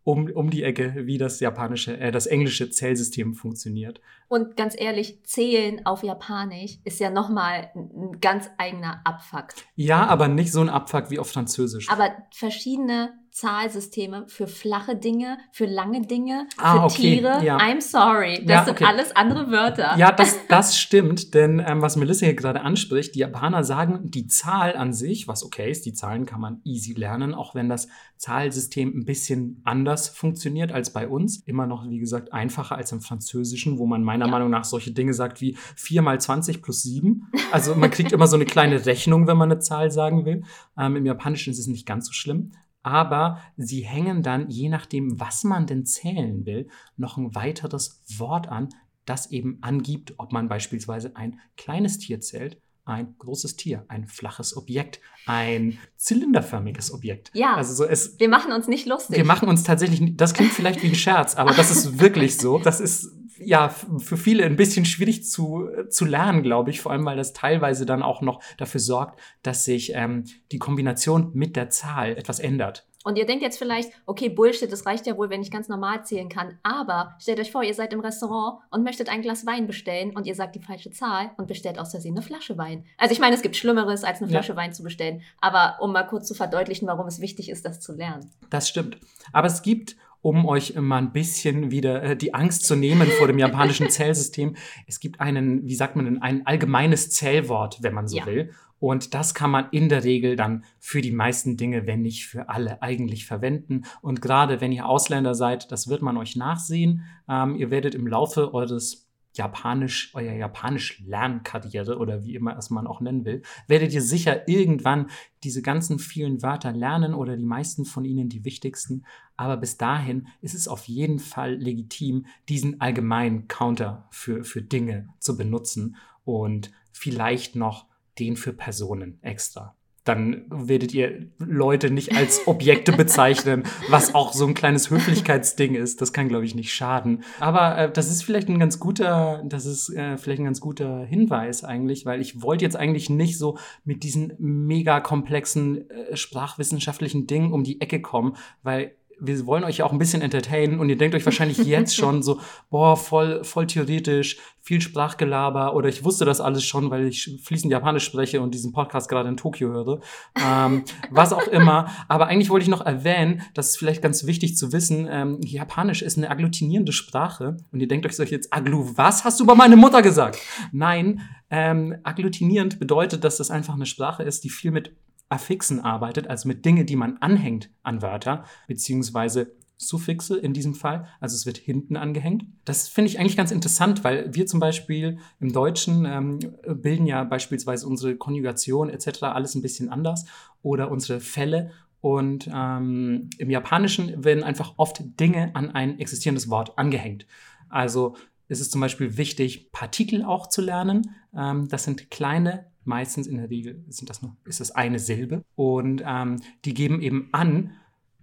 um, 0.05 0.31
um 0.31 0.51
die 0.51 0.63
Ecke, 0.63 1.07
wie 1.07 1.19
das 1.19 1.41
japanische, 1.41 1.99
äh, 1.99 2.13
das 2.13 2.27
englische 2.27 2.71
Zählsystem 2.71 3.35
funktioniert. 3.35 4.01
Und 4.29 4.57
ganz 4.57 4.75
ehrlich, 4.79 5.25
zählen 5.25 5.85
auf 5.87 6.03
Japanisch 6.03 6.79
ist 6.85 7.01
ja 7.01 7.11
nochmal 7.11 7.71
ein 7.75 8.21
ganz 8.21 8.51
eigener 8.59 9.01
Abfuck. 9.05 9.49
Ja, 9.75 10.07
aber 10.07 10.29
nicht 10.29 10.53
so 10.53 10.61
ein 10.61 10.69
Abfuck 10.69 11.11
wie 11.11 11.19
auf 11.19 11.31
Französisch. 11.31 11.91
Aber 11.91 12.11
verschiedene 12.31 13.13
Zahlsysteme 13.35 14.27
für 14.29 14.47
flache 14.47 14.95
Dinge, 14.95 15.39
für 15.51 15.67
lange 15.67 16.03
Dinge, 16.03 16.47
ah, 16.57 16.73
für 16.73 16.85
okay. 16.85 17.17
Tiere. 17.17 17.45
Ja. 17.45 17.59
I'm 17.59 17.81
sorry. 17.81 18.39
Das 18.47 18.49
ja, 18.49 18.65
sind 18.65 18.75
okay. 18.75 18.85
alles 18.85 19.17
andere 19.17 19.51
Wörter. 19.51 19.97
Ja, 19.99 20.13
das, 20.13 20.39
das 20.49 20.79
stimmt, 20.79 21.35
denn 21.35 21.61
ähm, 21.67 21.83
was 21.83 21.97
Melissa 21.97 22.27
hier 22.27 22.37
gerade 22.37 22.61
anspricht, 22.61 23.17
die 23.17 23.19
Japaner 23.19 23.65
sagen, 23.65 24.03
die 24.05 24.29
Zahl 24.29 24.77
an 24.77 24.93
sich, 24.93 25.27
was 25.27 25.45
okay 25.45 25.69
ist, 25.69 25.85
die 25.85 25.93
Zahlen 25.93 26.27
kann 26.27 26.41
man 26.41 26.61
easy 26.63 26.93
lernen, 26.93 27.35
auch 27.35 27.57
wenn 27.57 27.69
das 27.69 27.89
Zahlsystem 28.19 28.97
ein 28.97 29.05
bisschen 29.05 29.61
anders 29.65 30.09
funktioniert 30.09 30.71
als 30.71 30.93
bei 30.93 31.09
uns. 31.09 31.43
Immer 31.45 31.67
noch, 31.67 31.89
wie 31.89 31.99
gesagt, 31.99 32.33
einfacher 32.33 32.77
als 32.77 32.93
im 32.93 33.01
Französischen, 33.01 33.79
wo 33.79 33.87
man 33.87 34.05
meiner 34.05 34.27
ja. 34.27 34.31
Meinung 34.31 34.51
nach 34.51 34.65
solche 34.65 34.93
Dinge 34.93 35.13
sagt 35.13 35.41
wie 35.41 35.59
4 35.75 36.03
mal 36.03 36.21
20 36.21 36.63
plus 36.63 36.83
7. 36.83 37.27
Also 37.51 37.75
man 37.75 37.91
kriegt 37.91 38.13
immer 38.13 38.29
so 38.29 38.37
eine 38.37 38.45
kleine 38.45 38.87
Rechnung, 38.87 39.27
wenn 39.27 39.37
man 39.37 39.51
eine 39.51 39.59
Zahl 39.59 39.91
sagen 39.91 40.25
will. 40.25 40.45
Ähm, 40.79 40.95
Im 40.95 41.05
Japanischen 41.05 41.51
ist 41.51 41.59
es 41.59 41.67
nicht 41.67 41.85
ganz 41.85 42.07
so 42.07 42.13
schlimm 42.13 42.53
aber 42.85 43.41
sie 43.57 43.81
hängen 43.81 44.23
dann, 44.23 44.49
je 44.49 44.69
nachdem, 44.69 45.19
was 45.19 45.43
man 45.43 45.67
denn 45.67 45.85
zählen 45.85 46.47
will, 46.47 46.69
noch 46.97 47.17
ein 47.17 47.35
weiteres 47.35 48.05
Wort 48.19 48.49
an, 48.49 48.69
das 49.07 49.31
eben 49.31 49.59
angibt, 49.63 50.15
ob 50.19 50.33
man 50.33 50.49
beispielsweise 50.49 51.17
ein 51.17 51.41
kleines 51.57 51.99
Tier 51.99 52.21
zählt, 52.21 52.61
ein 52.85 53.15
großes 53.19 53.57
Tier, 53.57 53.87
ein 53.89 54.07
flaches 54.07 54.57
Objekt, 54.57 55.01
ein 55.27 55.79
zylinderförmiges 55.97 56.93
Objekt. 56.93 57.31
Ja. 57.33 57.55
Also 57.55 57.75
so 57.75 57.85
es, 57.85 58.19
wir 58.21 58.29
machen 58.29 58.53
uns 58.53 58.69
nicht 58.69 58.87
lustig. 58.87 59.17
Wir 59.17 59.25
machen 59.25 59.49
uns 59.49 59.63
tatsächlich, 59.63 60.17
das 60.17 60.35
klingt 60.35 60.53
vielleicht 60.53 60.83
wie 60.83 60.89
ein 60.89 60.95
Scherz, 60.95 61.35
aber 61.35 61.55
das 61.55 61.71
ist 61.71 61.99
wirklich 61.99 62.37
so. 62.37 62.59
Das 62.59 62.81
ist 62.81 63.11
ja 63.45 63.69
für 63.69 64.17
viele 64.17 64.45
ein 64.45 64.57
bisschen 64.57 64.85
schwierig 64.85 65.25
zu, 65.25 65.69
zu 65.89 66.05
lernen, 66.05 66.43
glaube 66.43 66.71
ich, 66.71 66.81
vor 66.81 66.93
allem 66.93 67.05
weil 67.05 67.17
das 67.17 67.33
teilweise 67.33 67.87
dann 67.87 68.03
auch 68.03 68.21
noch 68.21 68.43
dafür 68.59 68.81
sorgt, 68.81 69.21
dass 69.43 69.65
sich 69.65 69.93
ähm, 69.95 70.25
die 70.53 70.59
Kombination 70.59 71.31
mit 71.35 71.57
der 71.57 71.71
Zahl 71.71 72.17
etwas 72.17 72.41
ändert. 72.41 72.87
Und 73.05 73.19
ihr 73.19 73.27
denkt 73.27 73.43
jetzt 73.43 73.59
vielleicht, 73.59 73.93
okay, 74.07 74.31
Bullshit, 74.31 74.73
das 74.73 74.87
reicht 74.87 75.07
ja 75.07 75.17
wohl, 75.19 75.29
wenn 75.29 75.43
ich 75.43 75.51
ganz 75.51 75.69
normal 75.69 76.05
zählen 76.07 76.31
kann. 76.31 76.59
Aber 76.63 77.15
stellt 77.21 77.39
euch 77.39 77.53
vor, 77.53 77.63
ihr 77.63 77.75
seid 77.75 77.93
im 77.93 78.01
Restaurant 78.01 78.61
und 78.71 78.83
möchtet 78.83 79.11
ein 79.11 79.21
Glas 79.21 79.45
Wein 79.45 79.67
bestellen 79.67 80.17
und 80.17 80.27
ihr 80.27 80.35
sagt 80.35 80.55
die 80.55 80.63
falsche 80.63 80.91
Zahl 80.91 81.31
und 81.37 81.47
bestellt 81.47 81.79
aus 81.79 81.91
Versehen 81.91 82.17
eine 82.17 82.23
Flasche 82.23 82.57
Wein. 82.57 82.87
Also 82.97 83.13
ich 83.13 83.21
meine, 83.21 83.37
es 83.37 83.43
gibt 83.43 83.57
Schlimmeres, 83.57 84.05
als 84.05 84.23
eine 84.23 84.31
Flasche 84.31 84.53
ja. 84.53 84.57
Wein 84.57 84.73
zu 84.73 84.83
bestellen. 84.83 85.21
Aber 85.43 85.77
um 85.81 85.93
mal 85.93 86.05
kurz 86.05 86.27
zu 86.27 86.35
verdeutlichen, 86.35 86.89
warum 86.89 87.07
es 87.07 87.21
wichtig 87.21 87.51
ist, 87.51 87.67
das 87.67 87.81
zu 87.81 87.93
lernen. 87.93 88.31
Das 88.49 88.71
stimmt. 88.71 88.97
Aber 89.33 89.49
es 89.49 89.61
gibt 89.61 89.97
um 90.25 90.47
euch 90.47 90.75
mal 90.81 90.97
ein 90.97 91.13
bisschen 91.13 91.71
wieder 91.71 92.03
äh, 92.03 92.17
die 92.17 92.33
Angst 92.33 92.65
zu 92.65 92.77
nehmen 92.77 93.07
vor 93.19 93.27
dem 93.27 93.39
japanischen 93.39 93.91
Zählsystem. 93.91 94.57
Es 94.87 94.99
gibt 94.99 95.21
einen, 95.21 95.67
wie 95.67 95.75
sagt 95.75 95.97
man 95.97 96.07
denn, 96.07 96.23
ein 96.23 96.47
allgemeines 96.47 97.11
Zählwort, 97.11 97.83
wenn 97.83 97.93
man 97.93 98.09
so 98.09 98.17
ja. 98.17 98.27
will. 98.27 98.51
Und 98.79 99.13
das 99.13 99.35
kann 99.35 99.51
man 99.51 99.69
in 99.71 99.91
der 99.91 100.03
Regel 100.03 100.35
dann 100.35 100.65
für 100.79 101.03
die 101.03 101.13
meisten 101.13 101.59
Dinge, 101.59 101.87
wenn 101.87 102.01
nicht 102.01 102.27
für 102.27 102.49
alle, 102.49 102.81
eigentlich 102.81 103.27
verwenden. 103.27 103.83
Und 104.01 104.23
gerade 104.23 104.63
wenn 104.63 104.73
ihr 104.73 104.87
Ausländer 104.87 105.35
seid, 105.35 105.71
das 105.71 105.89
wird 105.89 106.01
man 106.01 106.17
euch 106.17 106.37
nachsehen. 106.37 107.03
Ähm, 107.29 107.57
ihr 107.57 107.71
werdet 107.71 107.95
im 107.95 108.07
Laufe 108.07 108.55
eures 108.55 109.04
Japanisch, 109.35 110.13
euer 110.15 110.33
Japanisch 110.33 111.01
Lernkarriere 111.01 111.99
oder 111.99 112.25
wie 112.25 112.35
immer 112.35 112.57
es 112.57 112.71
man 112.71 112.87
auch 112.87 113.01
nennen 113.01 113.25
will, 113.25 113.43
werdet 113.67 113.93
ihr 113.93 114.03
sicher 114.03 114.49
irgendwann 114.49 115.11
diese 115.43 115.61
ganzen 115.61 115.99
vielen 115.99 116.43
Wörter 116.43 116.73
lernen 116.73 117.15
oder 117.15 117.37
die 117.37 117.45
meisten 117.45 117.85
von 117.85 118.05
ihnen 118.05 118.29
die 118.29 118.45
wichtigsten. 118.45 119.05
Aber 119.37 119.57
bis 119.57 119.77
dahin 119.77 120.29
ist 120.41 120.55
es 120.55 120.69
auf 120.69 120.85
jeden 120.85 121.19
Fall 121.19 121.55
legitim, 121.55 122.27
diesen 122.49 122.81
allgemeinen 122.81 123.49
Counter 123.49 124.09
für, 124.11 124.45
für 124.45 124.63
Dinge 124.63 125.09
zu 125.19 125.37
benutzen 125.37 125.97
und 126.25 126.71
vielleicht 126.93 127.57
noch 127.57 127.87
den 128.19 128.37
für 128.37 128.53
Personen 128.53 129.19
extra. 129.23 129.77
Dann 130.05 130.45
werdet 130.51 130.93
ihr 130.93 131.27
Leute 131.39 131.91
nicht 131.91 132.15
als 132.15 132.47
Objekte 132.47 132.93
bezeichnen, 132.97 133.65
was 133.89 134.15
auch 134.15 134.33
so 134.33 134.47
ein 134.47 134.55
kleines 134.55 134.91
Höflichkeitsding 134.91 135.75
ist. 135.75 136.01
Das 136.01 136.13
kann, 136.13 136.29
glaube 136.29 136.45
ich, 136.45 136.55
nicht 136.55 136.73
schaden. 136.73 137.25
Aber 137.41 137.79
äh, 137.79 137.91
das 137.91 138.11
ist 138.11 138.23
vielleicht 138.23 138.49
ein 138.49 138.59
ganz 138.59 138.79
guter, 138.79 139.43
das 139.47 139.65
ist 139.67 139.89
äh, 139.91 140.19
vielleicht 140.19 140.41
ein 140.41 140.45
ganz 140.45 140.61
guter 140.61 141.05
Hinweis 141.05 141.65
eigentlich, 141.65 142.05
weil 142.05 142.21
ich 142.21 142.43
wollte 142.43 142.65
jetzt 142.65 142.77
eigentlich 142.77 143.09
nicht 143.09 143.39
so 143.39 143.59
mit 143.85 144.03
diesen 144.03 144.35
mega 144.39 145.01
komplexen 145.01 145.89
äh, 145.89 146.17
sprachwissenschaftlichen 146.17 147.27
Dingen 147.27 147.53
um 147.53 147.65
die 147.65 147.81
Ecke 147.81 148.01
kommen, 148.01 148.37
weil 148.63 148.93
wir 149.21 149.47
wollen 149.47 149.65
euch 149.65 149.79
ja 149.79 149.85
auch 149.85 149.93
ein 149.93 149.99
bisschen 149.99 150.23
entertainen 150.23 150.79
und 150.79 150.89
ihr 150.89 150.97
denkt 150.97 151.15
euch 151.15 151.25
wahrscheinlich 151.25 151.59
jetzt 151.59 151.97
schon 151.97 152.23
so, 152.23 152.41
boah, 152.71 152.97
voll, 152.97 153.45
voll 153.45 153.67
theoretisch, 153.67 154.39
viel 154.61 154.81
Sprachgelaber 154.81 155.75
oder 155.75 155.91
ich 155.91 156.05
wusste 156.05 156.25
das 156.25 156.41
alles 156.41 156.65
schon, 156.65 156.91
weil 156.91 157.07
ich 157.07 157.39
fließend 157.43 157.71
Japanisch 157.71 158.05
spreche 158.05 158.41
und 158.41 158.55
diesen 158.55 158.73
Podcast 158.73 159.11
gerade 159.11 159.29
in 159.29 159.37
Tokio 159.37 159.69
höre. 159.69 160.01
Ähm, 160.43 160.85
was 161.11 161.35
auch 161.35 161.47
immer. 161.49 161.91
Aber 162.09 162.29
eigentlich 162.29 162.49
wollte 162.49 162.65
ich 162.65 162.71
noch 162.71 162.85
erwähnen, 162.85 163.43
das 163.53 163.71
ist 163.71 163.77
vielleicht 163.77 164.01
ganz 164.01 164.25
wichtig 164.27 164.57
zu 164.57 164.73
wissen, 164.73 165.07
ähm, 165.11 165.41
Japanisch 165.43 166.01
ist 166.01 166.17
eine 166.17 166.31
agglutinierende 166.31 166.93
Sprache 166.93 167.59
und 167.73 167.81
ihr 167.81 167.89
denkt 167.89 168.07
euch 168.07 168.31
jetzt, 168.31 168.53
Aglu, 168.55 168.97
was 168.97 169.25
hast 169.25 169.39
du 169.39 169.45
über 169.45 169.55
meine 169.55 169.77
Mutter 169.77 170.01
gesagt? 170.01 170.39
Nein, 170.73 171.21
ähm, 171.51 171.97
agglutinierend 172.03 172.79
bedeutet, 172.79 173.23
dass 173.23 173.37
das 173.37 173.51
einfach 173.51 173.75
eine 173.75 173.87
Sprache 173.87 174.23
ist, 174.23 174.45
die 174.45 174.51
viel 174.51 174.71
mit 174.71 174.93
Affixen 175.35 175.81
arbeitet, 175.81 176.29
also 176.29 176.49
mit 176.49 176.65
Dingen, 176.65 176.87
die 176.87 176.97
man 176.97 177.19
anhängt 177.19 177.71
an 177.83 178.03
Wörter, 178.03 178.45
beziehungsweise 178.67 179.53
Suffixe 179.77 180.39
in 180.39 180.53
diesem 180.53 180.75
Fall, 180.75 181.07
also 181.21 181.35
es 181.35 181.47
wird 181.47 181.59
hinten 181.59 181.97
angehängt. 181.97 182.45
Das 182.65 182.89
finde 182.89 183.11
ich 183.11 183.19
eigentlich 183.19 183.37
ganz 183.37 183.51
interessant, 183.51 184.05
weil 184.05 184.33
wir 184.33 184.47
zum 184.47 184.61
Beispiel 184.61 185.19
im 185.41 185.53
Deutschen 185.53 186.07
ähm, 186.07 186.39
bilden 186.67 187.07
ja 187.07 187.25
beispielsweise 187.25 187.87
unsere 187.87 188.17
Konjugation 188.17 188.89
etc. 188.89 189.25
alles 189.25 189.55
ein 189.55 189.63
bisschen 189.63 189.91
anders 189.91 190.27
oder 190.63 190.91
unsere 190.91 191.21
Fälle 191.21 191.73
und 192.01 192.51
ähm, 192.53 193.31
im 193.39 193.49
Japanischen 193.49 194.25
werden 194.25 194.45
einfach 194.45 194.75
oft 194.77 195.03
Dinge 195.19 195.57
an 195.57 195.71
ein 195.71 195.99
existierendes 195.99 196.51
Wort 196.51 196.79
angehängt. 196.79 197.27
Also 197.71 198.17
ist 198.47 198.61
es 198.61 198.71
zum 198.71 198.83
Beispiel 198.83 199.17
wichtig, 199.17 199.73
Partikel 199.73 200.23
auch 200.23 200.49
zu 200.49 200.61
lernen. 200.61 201.15
Ähm, 201.35 201.67
das 201.69 201.85
sind 201.85 202.11
kleine 202.11 202.67
Meistens 202.85 203.27
in 203.27 203.37
der 203.37 203.51
Regel 203.51 203.85
sind 203.89 204.11
das 204.11 204.23
nur, 204.23 204.37
ist 204.45 204.61
es 204.61 204.71
eine 204.71 204.99
Silbe. 204.99 205.45
Und 205.55 206.03
ähm, 206.07 206.41
die 206.65 206.75
geben 206.75 207.01
eben 207.01 207.29
an, 207.33 207.73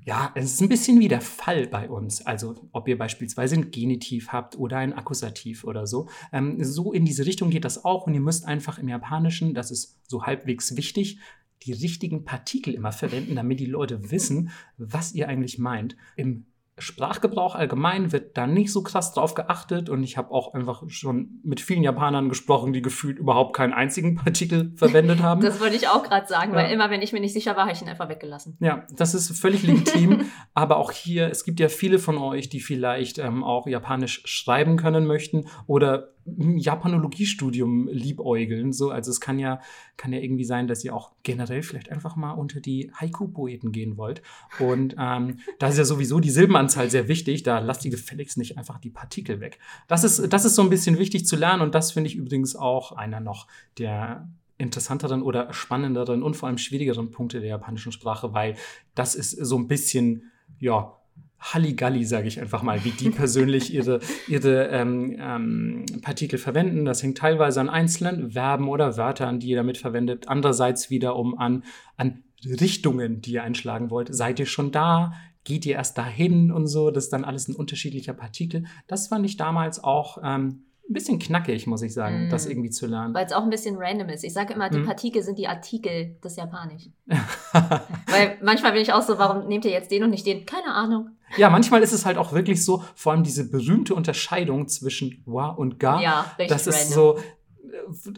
ja, 0.04 0.32
es 0.34 0.54
ist 0.54 0.62
ein 0.62 0.69
bisschen 0.69 1.00
wie 1.00 1.08
der 1.08 1.21
Fall 1.21 1.67
bei 1.67 1.89
uns. 1.89 2.26
Also, 2.26 2.56
ob 2.71 2.88
ihr 2.88 2.97
beispielsweise 2.97 3.56
ein 3.56 3.71
Genitiv 3.71 4.30
habt 4.30 4.58
oder 4.58 4.78
ein 4.78 4.93
Akkusativ 4.93 5.63
oder 5.63 5.86
so. 5.86 6.08
Ähm, 6.32 6.63
so 6.63 6.91
in 6.91 7.06
diese 7.06 7.26
Richtung 7.26 7.52
geht 7.52 7.65
das 7.65 7.86
auch. 7.86 8.08
Und 8.08 8.13
ihr 8.13 8.21
müsst 8.21 8.45
einfach 8.45 8.80
im 8.80 8.89
Japanischen, 8.89 9.54
das 9.54 9.69
ist 9.69 10.00
so 10.08 10.24
halbwegs 10.24 10.76
wichtig, 10.76 11.19
die 11.63 11.74
richtigen 11.74 12.26
Partikel 12.26 12.74
immer 12.74 12.91
verwenden, 12.91 13.36
damit 13.36 13.60
die 13.60 13.67
Leute 13.67 14.10
wissen, 14.10 14.50
was 14.78 15.13
ihr 15.13 15.28
eigentlich 15.28 15.60
meint. 15.60 15.95
Im 16.15 16.45
Sprachgebrauch 16.78 17.56
allgemein 17.56 18.12
wird 18.12 18.38
da 18.38 18.48
nicht 18.48 18.72
so 18.72 18.82
krass 18.82 19.14
drauf 19.14 19.36
geachtet 19.36 19.90
und 19.90 20.04
ich 20.04 20.18
habe 20.18 20.32
auch 20.32 20.54
einfach 20.54 20.84
schon 20.88 21.40
mit 21.44 21.60
vielen 21.60 21.84
Japanern 21.84 22.30
gesprochen, 22.30 22.74
die 22.74 22.82
gefühlt 22.82 23.20
überhaupt 23.20 23.56
keinen 23.56 23.74
einzigen 23.74 24.16
Partikel 24.24 24.72
verwendet 24.76 25.20
haben. 25.22 25.42
Das 25.42 25.60
wollte 25.60 25.76
ich 25.76 25.88
auch 25.88 26.04
gerade 26.04 26.28
sagen, 26.28 26.52
ja. 26.52 26.58
weil 26.58 26.72
immer, 26.72 26.90
wenn 26.90 27.02
ich 27.02 27.14
mir 27.14 27.20
nicht 27.20 27.34
sicher 27.34 27.56
war, 27.56 27.64
habe 27.64 27.74
ich 27.74 27.82
ihn 27.82 27.90
einfach 27.90 28.10
weggelassen. 28.10 28.58
Ja, 28.60 28.86
das 28.92 29.14
ist 29.14 29.38
völlig 29.38 29.64
legitim, 29.64 30.26
aber 30.54 30.78
auch 30.78 30.92
hier, 30.92 31.30
es 31.30 31.44
gibt 31.44 31.60
ja 31.60 31.70
viele 31.70 32.00
von 32.00 32.18
euch, 32.18 32.50
die 32.50 32.62
vielleicht 32.62 33.18
ähm, 33.20 33.44
auch 33.44 33.68
Japanisch 33.68 34.24
schreiben 34.26 34.78
können 34.78 35.06
möchten 35.06 35.48
oder 35.68 36.10
Japanologiestudium 36.26 37.88
liebäugeln. 37.88 38.74
So, 38.74 38.92
also 38.92 39.12
es 39.12 39.20
kann 39.20 39.40
ja, 39.40 39.60
kann 39.98 40.14
ja 40.14 40.20
irgendwie 40.20 40.44
sein, 40.44 40.68
dass 40.68 40.84
ihr 40.84 40.96
auch 40.96 41.12
generell 41.24 41.64
vielleicht 41.64 41.92
einfach 41.92 42.16
mal 42.16 42.32
unter 42.32 42.60
die 42.60 42.92
Haiku-Poeten 42.94 43.72
gehen 43.72 43.98
wollt. 43.98 44.22
Und 44.60 44.96
ähm, 44.98 45.40
da 45.60 45.68
ist 45.68 45.78
ja 45.78 45.86
sowieso 45.86 46.20
die 46.20 46.30
Silbenanzahl 46.30 46.90
sehr 46.90 47.08
wichtig. 47.08 47.44
Da 47.44 47.60
lasst 47.60 47.86
ihr 47.86 47.92
gefälligst 47.92 48.38
nicht 48.38 48.58
einfach 48.58 48.80
die 48.80 48.90
Partikel 48.90 49.40
weg. 49.40 49.60
Das 49.88 50.04
ist, 50.04 50.32
das 50.32 50.46
ist 50.46 50.56
so 50.56 50.62
ein 50.62 50.70
bisschen 50.70 50.98
wichtig 50.98 51.26
zu 51.26 51.36
lernen 51.36 51.62
und 51.62 51.76
das 51.76 51.92
finde 51.92 52.10
ich 52.10 52.16
übrigens 52.16 52.56
auch 52.56 52.92
einer 52.92 53.20
noch 53.20 53.48
der 53.78 54.30
interessanteren 54.58 55.24
oder 55.24 55.52
spannenderen 55.54 56.22
und 56.22 56.36
vor 56.36 56.48
allem 56.48 56.60
schwierigeren 56.60 57.10
Punkte 57.10 57.40
der 57.40 57.50
japanischen 57.50 57.92
Sprache, 57.92 58.34
weil 58.34 58.56
das 58.94 59.16
ist 59.16 59.32
so 59.32 59.58
ein 59.58 59.68
bisschen, 59.68 60.32
ja, 60.60 61.01
Halligalli, 61.42 62.06
sage 62.06 62.28
ich 62.28 62.40
einfach 62.40 62.62
mal, 62.62 62.84
wie 62.86 62.92
die 62.92 63.10
persönlich 63.12 63.74
ihre, 63.74 64.00
ihre 64.28 64.68
ähm, 64.68 65.18
ähm, 65.20 65.86
Partikel 66.02 66.38
verwenden. 66.38 66.86
Das 66.86 67.02
hängt 67.02 67.18
teilweise 67.18 67.60
an 67.60 67.70
einzelnen 67.70 68.32
Verben 68.32 68.70
oder 68.70 68.96
Wörtern, 68.98 69.40
die 69.40 69.50
ihr 69.50 69.58
damit 69.58 69.78
verwendet. 69.78 70.28
Andererseits 70.28 70.90
wiederum 70.90 71.38
an, 71.38 71.64
an 71.98 72.24
Richtungen, 72.46 73.22
die 73.22 73.34
ihr 73.34 73.44
einschlagen 73.44 73.90
wollt. 73.90 74.14
Seid 74.14 74.40
ihr 74.40 74.46
schon 74.46 74.72
da? 74.72 75.14
Geht 75.44 75.66
ihr 75.66 75.76
erst 75.76 75.98
dahin 75.98 76.52
und 76.52 76.68
so? 76.68 76.92
Das 76.92 77.06
ist 77.06 77.14
dann 77.14 77.26
alles 77.26 77.48
ein 77.48 77.56
unterschiedlicher 77.56 78.14
Partikel. 78.14 78.66
Das 78.88 79.08
fand 79.08 79.26
ich 79.26 79.38
damals 79.38 79.84
auch 79.84 80.20
ähm, 80.24 80.66
ein 80.89 80.94
bisschen 80.94 81.20
knackig, 81.20 81.67
muss 81.67 81.82
ich 81.82 81.94
sagen, 81.94 82.28
mm. 82.28 82.30
das 82.30 82.46
irgendwie 82.46 82.70
zu 82.70 82.86
lernen. 82.86 83.13
Weil 83.13 83.26
es 83.26 83.32
auch 83.32 83.44
ein 83.44 83.50
bisschen 83.50 83.78
random 83.78 84.10
ist. 84.10 84.24
Ich 84.24 84.34
sage 84.34 84.54
immer, 84.54 84.70
die 84.70 84.80
mm. 84.80 84.86
Partikel 84.86 85.24
sind 85.24 85.38
die 85.38 85.48
Artikel 85.48 86.17
des 86.24 86.36
Japanischen. 86.36 86.94
Weil 87.08 88.38
manchmal 88.41 88.74
bin 88.74 88.82
ich 88.82 88.91
auch 88.91 89.02
so, 89.02 89.17
warum 89.17 89.48
nehmt 89.48 89.65
ihr 89.65 89.72
jetzt 89.72 89.91
den 89.91 90.04
und 90.04 90.10
nicht 90.10 90.26
den? 90.26 90.46
Keine 90.46 90.74
Ahnung. 90.74 91.12
Ja, 91.38 91.50
manchmal 91.50 91.82
ist 91.82 91.94
es 91.94 92.06
halt 92.06 92.17
auch 92.17 92.34
wirklich 92.34 92.63
so, 92.65 92.84
vor 92.96 93.13
allem 93.13 93.24
diese 93.24 93.50
berühmte 93.50 93.96
Unterscheidung 93.96 94.67
zwischen 94.67 95.24
wa 95.26 95.48
und 95.48 95.80
ga. 95.80 96.02
Ja, 96.02 96.22
richtig 96.38 96.50
Das 96.50 96.67
ist 96.67 96.96
random. 96.96 97.17
so, 97.17 97.20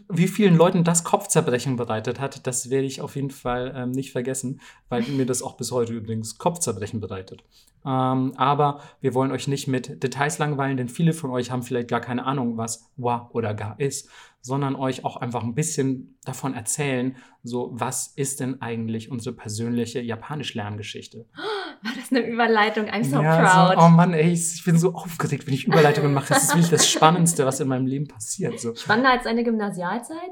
wie 0.10 0.28
vielen 0.28 0.56
Leuten 0.56 0.84
das 0.84 1.04
Kopfzerbrechen 1.04 1.76
bereitet 1.76 2.19
hat, 2.19 2.45
das 2.47 2.69
werde 2.69 2.88
ich 2.88 3.02
auf 3.02 3.15
jeden 3.15 3.30
Fall 3.30 3.73
ähm, 3.76 3.91
nicht 3.91 4.12
vergessen, 4.12 4.62
weil 4.89 5.04
mir 5.04 5.26
das 5.26 5.41
auch 5.41 5.58
bis 5.58 5.71
heute 5.71 5.93
übrigens 5.93 6.38
Kopfzerbrechen 6.38 6.99
bereitet. 6.99 7.43
Ähm, 7.86 8.34
aber 8.38 8.82
wir 9.02 9.13
wollen 9.13 9.32
euch 9.32 9.48
nicht 9.48 9.67
mit 9.67 10.04
Details 10.04 10.38
langweilen, 10.38 10.78
denn 10.78 10.89
viele 10.89 11.13
von 11.13 11.32
euch 11.32 11.52
haben 11.52 11.63
vielleicht 11.63 11.89
gar 11.89 12.02
keine 12.02 12.26
Ahnung, 12.26 12.58
was 12.58 12.89
wa 12.96 13.30
oder 13.34 13.54
ga 13.54 13.76
ist, 13.78 14.10
sondern 14.41 14.76
euch 14.76 15.06
auch 15.06 15.17
einfach 15.17 15.43
ein 15.43 15.56
bisschen 15.56 16.17
davon 16.26 16.54
erzählen, 16.54 17.15
so 17.43 17.72
was 17.74 18.08
ist 18.08 18.41
denn 18.41 18.62
eigentlich 18.62 19.10
unsere 19.10 19.36
persönliche 19.36 20.02
Japanisch-Lerngeschichte. 20.02 21.26
War 21.82 21.91
das 21.96 22.12
eine 22.12 22.26
Überleitung? 22.26 22.86
I'm 22.86 23.04
so 23.04 23.22
ja, 23.22 23.41
proud. 23.41 23.78
So, 23.78 23.86
oh 23.86 23.89
Mann, 23.89 24.13
ey, 24.13 24.32
ich 24.32 24.63
bin 24.63 24.78
so 24.78 24.93
aufgeregt, 24.93 25.48
wenn 25.48 25.54
ich 25.54 25.67
Überleitungen 25.67 26.13
mache. 26.13 26.34
Das 26.34 26.43
ist 26.43 26.50
wirklich 26.52 26.69
das 26.69 26.89
Spannendste, 26.89 27.46
was 27.46 27.60
in 27.60 27.67
meinem 27.67 27.88
Leben 27.88 28.08
passiert. 28.08 28.58
So. 28.60 28.74
Spannender 28.74 29.12
als 29.12 29.26
eine 29.26 29.43
Gymnasialzeit? 29.43 30.32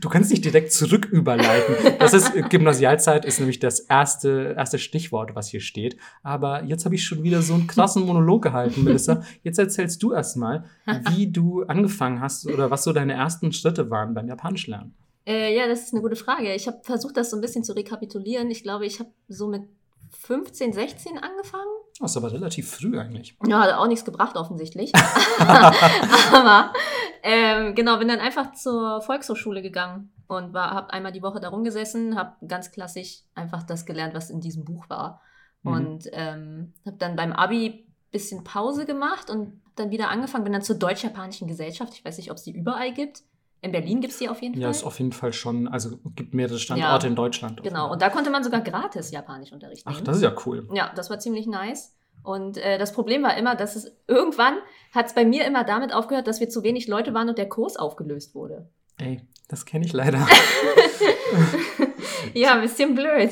Du 0.00 0.08
kannst 0.08 0.30
nicht 0.30 0.44
direkt 0.44 0.72
zurück 0.72 1.06
überleiten. 1.06 1.74
Das 1.98 2.14
ist 2.14 2.32
Gymnasialzeit 2.48 3.24
ist 3.24 3.38
nämlich 3.38 3.58
das 3.58 3.80
erste, 3.80 4.54
erste 4.56 4.78
Stichwort, 4.78 5.34
was 5.34 5.48
hier 5.48 5.60
steht. 5.60 5.96
Aber 6.22 6.64
jetzt 6.64 6.84
habe 6.84 6.94
ich 6.94 7.04
schon 7.04 7.22
wieder 7.22 7.42
so 7.42 7.54
einen 7.54 7.66
krassen 7.66 8.04
Monolog 8.04 8.42
gehalten, 8.42 8.84
Melissa. 8.84 9.22
Jetzt 9.42 9.58
erzählst 9.58 10.02
du 10.02 10.12
erstmal, 10.12 10.64
wie 11.10 11.30
du 11.30 11.64
angefangen 11.64 12.20
hast 12.20 12.46
oder 12.46 12.70
was 12.70 12.84
so 12.84 12.92
deine 12.92 13.14
ersten 13.14 13.52
Schritte 13.52 13.90
waren 13.90 14.14
beim 14.14 14.28
Japanisch 14.28 14.66
lernen. 14.66 14.94
Äh, 15.26 15.56
ja, 15.56 15.66
das 15.66 15.82
ist 15.82 15.92
eine 15.92 16.02
gute 16.02 16.16
Frage. 16.16 16.54
Ich 16.54 16.66
habe 16.66 16.80
versucht, 16.82 17.16
das 17.16 17.30
so 17.30 17.36
ein 17.36 17.40
bisschen 17.40 17.64
zu 17.64 17.74
rekapitulieren. 17.74 18.50
Ich 18.50 18.62
glaube, 18.62 18.86
ich 18.86 19.00
habe 19.00 19.10
so 19.28 19.48
mit 19.48 19.62
15, 20.10 20.72
16 20.72 21.18
angefangen. 21.18 21.64
Das 22.00 22.10
ist 22.10 22.16
aber 22.16 22.32
relativ 22.32 22.70
früh 22.70 22.98
eigentlich. 22.98 23.36
Ja, 23.46 23.60
hat 23.60 23.74
auch 23.74 23.86
nichts 23.86 24.04
gebracht 24.04 24.36
offensichtlich. 24.36 24.92
aber 26.32 26.72
ähm, 27.22 27.74
genau, 27.74 27.98
bin 27.98 28.08
dann 28.08 28.20
einfach 28.20 28.52
zur 28.52 29.00
Volkshochschule 29.00 29.62
gegangen 29.62 30.12
und 30.26 30.54
habe 30.54 30.92
einmal 30.92 31.12
die 31.12 31.22
Woche 31.22 31.40
da 31.40 31.50
rumgesessen, 31.50 32.16
habe 32.16 32.34
ganz 32.46 32.72
klassisch 32.72 33.22
einfach 33.34 33.62
das 33.62 33.86
gelernt, 33.86 34.14
was 34.14 34.30
in 34.30 34.40
diesem 34.40 34.64
Buch 34.64 34.88
war. 34.88 35.20
Mhm. 35.62 35.72
Und 35.72 36.08
ähm, 36.12 36.74
habe 36.84 36.96
dann 36.96 37.16
beim 37.16 37.32
Abi 37.32 37.86
bisschen 38.14 38.44
Pause 38.44 38.86
gemacht 38.86 39.28
und 39.28 39.60
dann 39.74 39.90
wieder 39.90 40.08
angefangen, 40.08 40.44
bin 40.44 40.52
dann 40.52 40.62
zur 40.62 40.76
Deutsch-Japanischen 40.76 41.48
Gesellschaft. 41.48 41.94
Ich 41.94 42.04
weiß 42.04 42.16
nicht, 42.16 42.30
ob 42.30 42.36
es 42.36 42.44
die 42.44 42.56
überall 42.56 42.94
gibt. 42.94 43.24
In 43.64 43.72
Berlin 43.72 44.02
gibt 44.02 44.12
es 44.12 44.18
die 44.18 44.28
auf 44.28 44.42
jeden 44.42 44.54
Fall. 44.54 44.62
Ja, 44.62 44.70
ist 44.70 44.84
auf 44.84 44.98
jeden 44.98 45.12
Fall 45.12 45.32
schon, 45.32 45.66
also 45.68 45.98
gibt 46.14 46.34
mehrere 46.34 46.58
Standorte 46.58 47.06
ja, 47.06 47.10
in 47.10 47.16
Deutschland. 47.16 47.62
Genau, 47.62 47.90
und 47.90 48.02
da 48.02 48.10
konnte 48.10 48.30
man 48.30 48.44
sogar 48.44 48.60
gratis 48.60 49.10
Japanisch 49.10 49.52
unterrichten. 49.52 49.88
Ach, 49.90 50.00
das 50.02 50.18
ist 50.18 50.22
ja 50.22 50.34
cool. 50.44 50.68
Ja, 50.74 50.92
das 50.94 51.08
war 51.08 51.18
ziemlich 51.18 51.46
nice. 51.46 51.94
Und 52.22 52.58
äh, 52.58 52.76
das 52.76 52.92
Problem 52.92 53.22
war 53.22 53.38
immer, 53.38 53.54
dass 53.54 53.74
es 53.74 53.96
irgendwann 54.06 54.58
hat 54.92 55.06
es 55.06 55.14
bei 55.14 55.24
mir 55.24 55.46
immer 55.46 55.64
damit 55.64 55.94
aufgehört, 55.94 56.26
dass 56.26 56.40
wir 56.40 56.50
zu 56.50 56.62
wenig 56.62 56.88
Leute 56.88 57.14
waren 57.14 57.30
und 57.30 57.38
der 57.38 57.48
Kurs 57.48 57.76
aufgelöst 57.76 58.34
wurde. 58.34 58.68
Ey, 58.98 59.22
das 59.48 59.64
kenne 59.64 59.86
ich 59.86 59.94
leider. 59.94 60.18
ja, 62.34 62.54
ein 62.54 62.60
bisschen 62.60 62.94
blöd. 62.94 63.30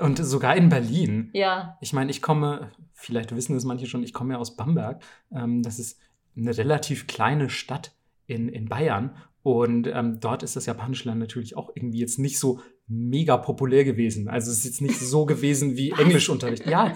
Und 0.00 0.18
sogar 0.18 0.56
in 0.56 0.68
Berlin. 0.68 1.30
Ja. 1.34 1.78
Ich 1.80 1.92
meine, 1.92 2.10
ich 2.10 2.20
komme, 2.20 2.72
vielleicht 2.94 3.34
wissen 3.34 3.56
es 3.56 3.64
manche 3.64 3.86
schon, 3.86 4.02
ich 4.02 4.12
komme 4.12 4.34
ja 4.34 4.40
aus 4.40 4.56
Bamberg. 4.56 5.02
Ähm, 5.32 5.62
das 5.62 5.78
ist 5.78 6.00
eine 6.36 6.56
relativ 6.56 7.06
kleine 7.06 7.48
Stadt 7.48 7.92
in, 8.26 8.48
in 8.48 8.68
Bayern. 8.68 9.16
Und 9.56 9.86
ähm, 9.86 10.20
dort 10.20 10.42
ist 10.42 10.56
das 10.56 10.66
Japanische 10.66 11.06
Lernen 11.06 11.20
natürlich 11.20 11.56
auch 11.56 11.70
irgendwie 11.74 12.00
jetzt 12.00 12.18
nicht 12.18 12.38
so 12.38 12.60
mega 12.86 13.38
populär 13.38 13.84
gewesen. 13.84 14.28
Also 14.28 14.50
es 14.50 14.58
ist 14.58 14.64
jetzt 14.64 14.82
nicht 14.82 15.00
so 15.00 15.24
gewesen 15.24 15.74
wie 15.76 15.92
Englischunterricht. 15.92 16.66
Ja, 16.66 16.94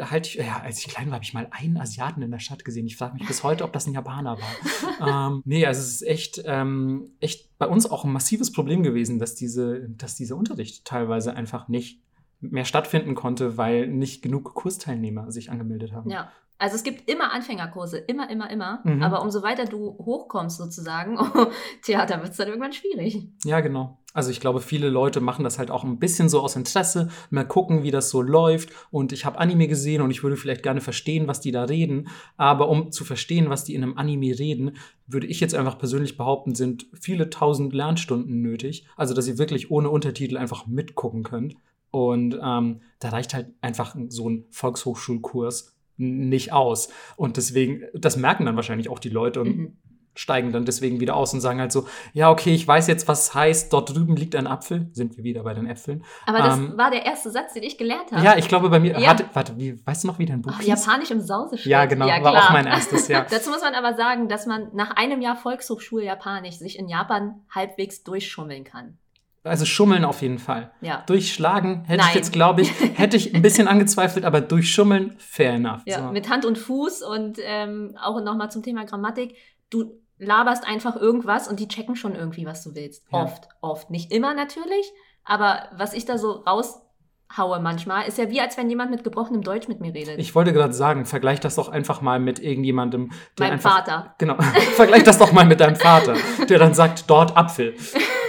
halt, 0.00 0.34
ja, 0.34 0.60
als 0.62 0.80
ich 0.80 0.88
klein 0.88 1.06
war, 1.06 1.14
habe 1.14 1.24
ich 1.24 1.32
mal 1.32 1.46
einen 1.52 1.76
Asiaten 1.76 2.22
in 2.22 2.30
der 2.32 2.40
Stadt 2.40 2.64
gesehen. 2.64 2.86
Ich 2.86 2.96
frage 2.96 3.14
mich 3.14 3.26
bis 3.26 3.44
heute, 3.44 3.62
ob 3.62 3.72
das 3.72 3.86
ein 3.86 3.94
Japaner 3.94 4.36
war. 4.38 5.28
ähm, 5.30 5.42
nee, 5.44 5.64
also 5.64 5.80
es 5.80 5.92
ist 5.92 6.02
echt, 6.02 6.42
ähm, 6.44 7.12
echt 7.20 7.56
bei 7.56 7.66
uns 7.66 7.88
auch 7.88 8.04
ein 8.04 8.12
massives 8.12 8.50
Problem 8.50 8.82
gewesen, 8.82 9.20
dass, 9.20 9.36
diese, 9.36 9.88
dass 9.90 10.16
dieser 10.16 10.36
Unterricht 10.36 10.84
teilweise 10.84 11.34
einfach 11.34 11.68
nicht 11.68 12.02
mehr 12.40 12.64
stattfinden 12.64 13.14
konnte, 13.14 13.56
weil 13.56 13.86
nicht 13.86 14.22
genug 14.22 14.54
Kursteilnehmer 14.54 15.30
sich 15.30 15.50
angemeldet 15.50 15.92
haben. 15.92 16.10
Ja. 16.10 16.32
Also 16.60 16.76
es 16.76 16.82
gibt 16.82 17.10
immer 17.10 17.32
Anfängerkurse, 17.32 17.96
immer, 17.96 18.28
immer, 18.28 18.50
immer. 18.50 18.80
Mhm. 18.84 19.02
Aber 19.02 19.22
umso 19.22 19.42
weiter 19.42 19.64
du 19.64 19.96
hochkommst 19.98 20.58
sozusagen, 20.58 21.18
oh, 21.34 21.46
da 21.86 22.22
wird 22.22 22.30
es 22.30 22.36
dann 22.36 22.48
irgendwann 22.48 22.74
schwierig. 22.74 23.26
Ja, 23.44 23.60
genau. 23.60 23.98
Also 24.12 24.30
ich 24.30 24.40
glaube, 24.40 24.60
viele 24.60 24.90
Leute 24.90 25.20
machen 25.20 25.42
das 25.42 25.58
halt 25.58 25.70
auch 25.70 25.84
ein 25.84 25.98
bisschen 25.98 26.28
so 26.28 26.40
aus 26.40 26.56
Interesse, 26.56 27.08
mal 27.30 27.46
gucken, 27.46 27.82
wie 27.82 27.90
das 27.90 28.10
so 28.10 28.20
läuft. 28.20 28.70
Und 28.90 29.12
ich 29.12 29.24
habe 29.24 29.38
Anime 29.38 29.68
gesehen 29.68 30.02
und 30.02 30.10
ich 30.10 30.22
würde 30.22 30.36
vielleicht 30.36 30.62
gerne 30.62 30.82
verstehen, 30.82 31.28
was 31.28 31.40
die 31.40 31.50
da 31.50 31.64
reden. 31.64 32.08
Aber 32.36 32.68
um 32.68 32.92
zu 32.92 33.04
verstehen, 33.04 33.48
was 33.48 33.64
die 33.64 33.74
in 33.74 33.82
einem 33.82 33.96
Anime 33.96 34.38
reden, 34.38 34.76
würde 35.06 35.28
ich 35.28 35.40
jetzt 35.40 35.54
einfach 35.54 35.78
persönlich 35.78 36.18
behaupten, 36.18 36.54
sind 36.54 36.88
viele 36.92 37.30
tausend 37.30 37.72
Lernstunden 37.72 38.42
nötig. 38.42 38.86
Also 38.96 39.14
dass 39.14 39.28
ihr 39.28 39.38
wirklich 39.38 39.70
ohne 39.70 39.88
Untertitel 39.88 40.36
einfach 40.36 40.66
mitgucken 40.66 41.22
könnt. 41.22 41.54
Und 41.90 42.38
ähm, 42.42 42.82
da 42.98 43.08
reicht 43.08 43.32
halt 43.32 43.54
einfach 43.62 43.96
so 44.08 44.28
ein 44.28 44.44
Volkshochschulkurs 44.50 45.74
nicht 46.00 46.52
aus. 46.52 46.88
Und 47.16 47.36
deswegen, 47.36 47.82
das 47.94 48.16
merken 48.16 48.46
dann 48.46 48.56
wahrscheinlich 48.56 48.88
auch 48.88 48.98
die 48.98 49.10
Leute 49.10 49.40
und 49.40 49.56
Mhm. 49.56 49.76
steigen 50.16 50.50
dann 50.52 50.64
deswegen 50.64 50.98
wieder 50.98 51.14
aus 51.14 51.32
und 51.32 51.40
sagen 51.40 51.60
halt 51.60 51.70
so, 51.70 51.86
ja, 52.12 52.30
okay, 52.30 52.52
ich 52.52 52.66
weiß 52.66 52.88
jetzt, 52.88 53.06
was 53.06 53.32
heißt, 53.32 53.72
dort 53.72 53.94
drüben 53.94 54.16
liegt 54.16 54.34
ein 54.34 54.48
Apfel. 54.48 54.88
Sind 54.92 55.16
wir 55.16 55.22
wieder 55.24 55.44
bei 55.44 55.54
den 55.54 55.66
Äpfeln. 55.66 56.04
Aber 56.26 56.38
das 56.38 56.58
Ähm, 56.58 56.76
war 56.76 56.90
der 56.90 57.06
erste 57.06 57.30
Satz, 57.30 57.54
den 57.54 57.62
ich 57.62 57.78
gelernt 57.78 58.10
habe. 58.10 58.22
Ja, 58.24 58.36
ich 58.36 58.48
glaube 58.48 58.68
bei 58.70 58.80
mir, 58.80 58.98
Ja. 58.98 59.10
hatte, 59.10 59.24
warte, 59.32 59.56
wie, 59.56 59.80
weißt 59.86 60.02
du 60.02 60.08
noch, 60.08 60.18
wie 60.18 60.26
dein 60.26 60.42
Buch 60.42 60.50
Ach, 60.52 60.58
hieß? 60.60 60.66
Japanisch 60.84 61.10
im 61.12 61.20
Sauseschritt. 61.20 61.70
Ja, 61.70 61.84
genau, 61.86 62.06
war 62.08 62.20
klar. 62.20 62.48
auch 62.48 62.52
mein 62.52 62.66
erstes, 62.66 63.06
ja. 63.08 63.24
Dazu 63.30 63.50
muss 63.50 63.62
man 63.62 63.74
aber 63.74 63.94
sagen, 63.94 64.28
dass 64.28 64.46
man 64.46 64.68
nach 64.74 64.90
einem 64.96 65.22
Jahr 65.22 65.36
Volkshochschule 65.36 66.04
Japanisch 66.04 66.56
sich 66.58 66.76
in 66.78 66.88
Japan 66.88 67.42
halbwegs 67.54 68.02
durchschummeln 68.02 68.64
kann. 68.64 68.98
Also 69.42 69.64
schummeln 69.64 70.04
auf 70.04 70.20
jeden 70.20 70.38
Fall. 70.38 70.70
Ja. 70.82 71.02
Durchschlagen 71.06 71.84
hätte 71.84 72.02
Nein. 72.02 72.08
ich 72.10 72.14
jetzt, 72.14 72.32
glaube 72.32 72.60
ich, 72.62 72.72
hätte 72.98 73.16
ich 73.16 73.34
ein 73.34 73.42
bisschen 73.42 73.68
angezweifelt, 73.68 74.24
aber 74.24 74.40
durchschummeln, 74.40 75.14
fair 75.18 75.54
enough. 75.54 75.82
Ja, 75.86 76.06
so. 76.06 76.12
mit 76.12 76.28
Hand 76.28 76.44
und 76.44 76.58
Fuß 76.58 77.02
und 77.02 77.38
ähm, 77.42 77.96
auch 78.00 78.22
nochmal 78.22 78.50
zum 78.50 78.62
Thema 78.62 78.84
Grammatik. 78.84 79.34
Du 79.70 79.98
laberst 80.18 80.66
einfach 80.66 80.96
irgendwas 80.96 81.48
und 81.48 81.58
die 81.58 81.68
checken 81.68 81.96
schon 81.96 82.14
irgendwie, 82.14 82.44
was 82.44 82.62
du 82.62 82.74
willst. 82.74 83.06
Ja. 83.10 83.22
Oft, 83.22 83.48
oft. 83.62 83.90
Nicht 83.90 84.12
immer 84.12 84.34
natürlich, 84.34 84.92
aber 85.24 85.68
was 85.74 85.94
ich 85.94 86.04
da 86.04 86.18
so 86.18 86.44
raushaue 86.46 87.60
manchmal, 87.60 88.06
ist 88.06 88.18
ja 88.18 88.28
wie, 88.28 88.42
als 88.42 88.58
wenn 88.58 88.68
jemand 88.68 88.90
mit 88.90 89.04
gebrochenem 89.04 89.40
Deutsch 89.40 89.68
mit 89.68 89.80
mir 89.80 89.94
redet. 89.94 90.18
Ich 90.18 90.34
wollte 90.34 90.52
gerade 90.52 90.74
sagen, 90.74 91.06
vergleich 91.06 91.40
das 91.40 91.54
doch 91.54 91.70
einfach 91.70 92.02
mal 92.02 92.20
mit 92.20 92.38
irgendjemandem, 92.38 93.10
der 93.38 93.46
mein 93.46 93.52
einfach. 93.52 93.76
Vater. 93.76 94.14
Genau. 94.18 94.34
vergleich 94.76 95.04
das 95.04 95.16
doch 95.16 95.32
mal 95.32 95.46
mit 95.46 95.60
deinem 95.60 95.76
Vater, 95.76 96.16
der 96.46 96.58
dann 96.58 96.74
sagt, 96.74 97.08
dort 97.08 97.34
Apfel. 97.38 97.74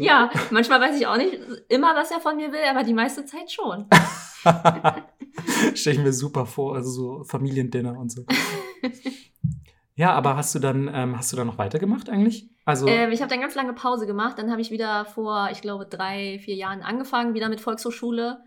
Ja, 0.00 0.30
manchmal 0.50 0.80
weiß 0.80 0.98
ich 0.98 1.06
auch 1.06 1.16
nicht 1.16 1.38
immer, 1.68 1.94
was 1.94 2.10
er 2.10 2.20
von 2.20 2.36
mir 2.36 2.52
will, 2.52 2.60
aber 2.70 2.82
die 2.84 2.94
meiste 2.94 3.24
Zeit 3.24 3.50
schon. 3.50 3.86
Stelle 5.74 5.96
ich 5.96 6.02
mir 6.02 6.12
super 6.12 6.46
vor, 6.46 6.76
also 6.76 6.90
so 6.90 7.24
Familiendinner 7.24 7.98
und 7.98 8.10
so. 8.10 8.24
Ja, 9.98 10.12
aber 10.12 10.36
hast 10.36 10.54
du 10.54 10.60
dann, 10.60 10.88
ähm, 10.94 11.18
hast 11.18 11.32
du 11.32 11.36
dann 11.36 11.48
noch 11.48 11.58
weitergemacht 11.58 12.08
eigentlich? 12.08 12.48
Also, 12.64 12.86
Ähm, 12.86 13.10
ich 13.10 13.20
habe 13.20 13.30
dann 13.30 13.40
ganz 13.40 13.56
lange 13.56 13.72
Pause 13.72 14.06
gemacht. 14.06 14.38
Dann 14.38 14.48
habe 14.48 14.60
ich 14.60 14.70
wieder 14.70 15.04
vor, 15.06 15.48
ich 15.50 15.60
glaube, 15.60 15.86
drei, 15.86 16.38
vier 16.38 16.54
Jahren 16.54 16.82
angefangen, 16.82 17.34
wieder 17.34 17.48
mit 17.48 17.60
Volkshochschule. 17.60 18.38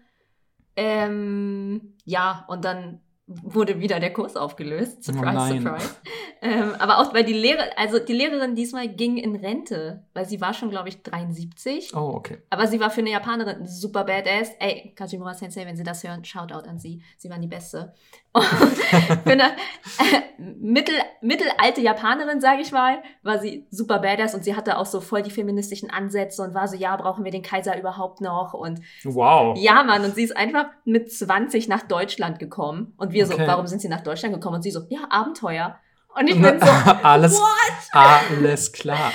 Ähm, 0.78 1.98
ja, 2.06 2.46
und 2.48 2.64
dann 2.64 3.02
wurde 3.44 3.80
wieder 3.80 4.00
der 4.00 4.14
Kurs 4.14 4.36
aufgelöst. 4.36 5.04
Surprise, 5.04 5.38
Oh 5.38 5.62
surprise. 5.62 5.96
Ähm, 6.42 6.76
aber 6.80 7.00
auch, 7.00 7.14
weil 7.14 7.24
die 7.24 7.34
Lehrer, 7.34 7.66
also 7.78 8.00
die 8.00 8.14
Lehrerin 8.14 8.56
diesmal 8.56 8.88
ging 8.88 9.18
in 9.18 9.36
Rente, 9.36 10.04
weil 10.14 10.26
sie 10.26 10.42
war 10.42 10.54
schon, 10.54 10.70
glaube 10.70 10.90
ich, 10.90 11.02
73. 11.04 11.96
oh, 11.96 12.14
okay. 12.16 12.40
Aber 12.50 12.68
sie 12.68 12.80
war 12.80 12.90
für 12.90 13.02
eine 13.02 13.12
Japanerin 13.12 13.68
super 13.68 14.04
badass. 14.04 14.52
Ey, 14.60 14.94
Kajimura 14.96 15.34
Sensei, 15.34 15.66
wenn 15.66 15.78
Sie 15.78 15.84
das 15.84 16.04
hören, 16.04 16.26
Shoutout 16.26 16.68
an 16.68 16.80
Sie. 16.80 17.02
Sie 17.18 17.30
waren 17.30 17.42
die 17.42 17.48
Beste. 17.48 17.94
Und 18.34 18.46
für 18.46 19.32
eine 19.32 19.44
äh, 19.44 20.22
mittel, 20.38 20.96
mittelalte 21.22 21.82
Japanerin, 21.82 22.40
sage 22.40 22.62
ich 22.62 22.72
mal, 22.72 23.04
war 23.24 23.40
sie 23.40 23.68
super 23.72 24.00
badass 24.00 24.34
und 24.34 24.44
sie 24.46 24.56
hatte 24.56 24.78
auch 24.78 24.86
so 24.86 25.02
voll 25.02 25.22
die 25.22 25.32
feministischen 25.32 25.90
Ansätze 25.90 26.42
und 26.42 26.54
war 26.54 26.68
so, 26.68 26.76
ja, 26.78 26.96
brauchen 26.96 27.26
wir 27.26 27.32
den 27.32 27.42
Kaiser 27.42 27.78
überhaupt 27.78 28.22
noch? 28.22 28.54
Und 28.54 28.80
Wow. 29.04 29.58
ja, 29.60 29.84
Mann, 29.84 30.04
und 30.06 30.16
sie 30.16 30.24
ist 30.24 30.36
einfach 30.38 30.68
mit 30.86 31.12
20 31.12 31.68
nach 31.68 31.82
Deutschland 31.82 32.40
gekommen. 32.40 32.94
Und 32.98 33.12
wir 33.12 33.26
so, 33.26 33.34
Okay. 33.34 33.48
warum 33.48 33.68
sind 33.68 33.82
Sie 33.82 33.90
nach 33.90 34.02
Deutschland 34.02 34.34
gekommen? 34.34 34.56
Und 34.56 34.62
sie 34.62 34.72
so, 34.72 34.82
ja, 34.90 35.00
Abenteuer. 35.10 35.78
Und 36.18 36.28
ich 36.30 36.36
bin 36.42 36.60
so, 36.60 36.68
alles, 37.04 37.34
what? 37.38 37.72
alles 37.92 38.72
klar. 38.72 39.12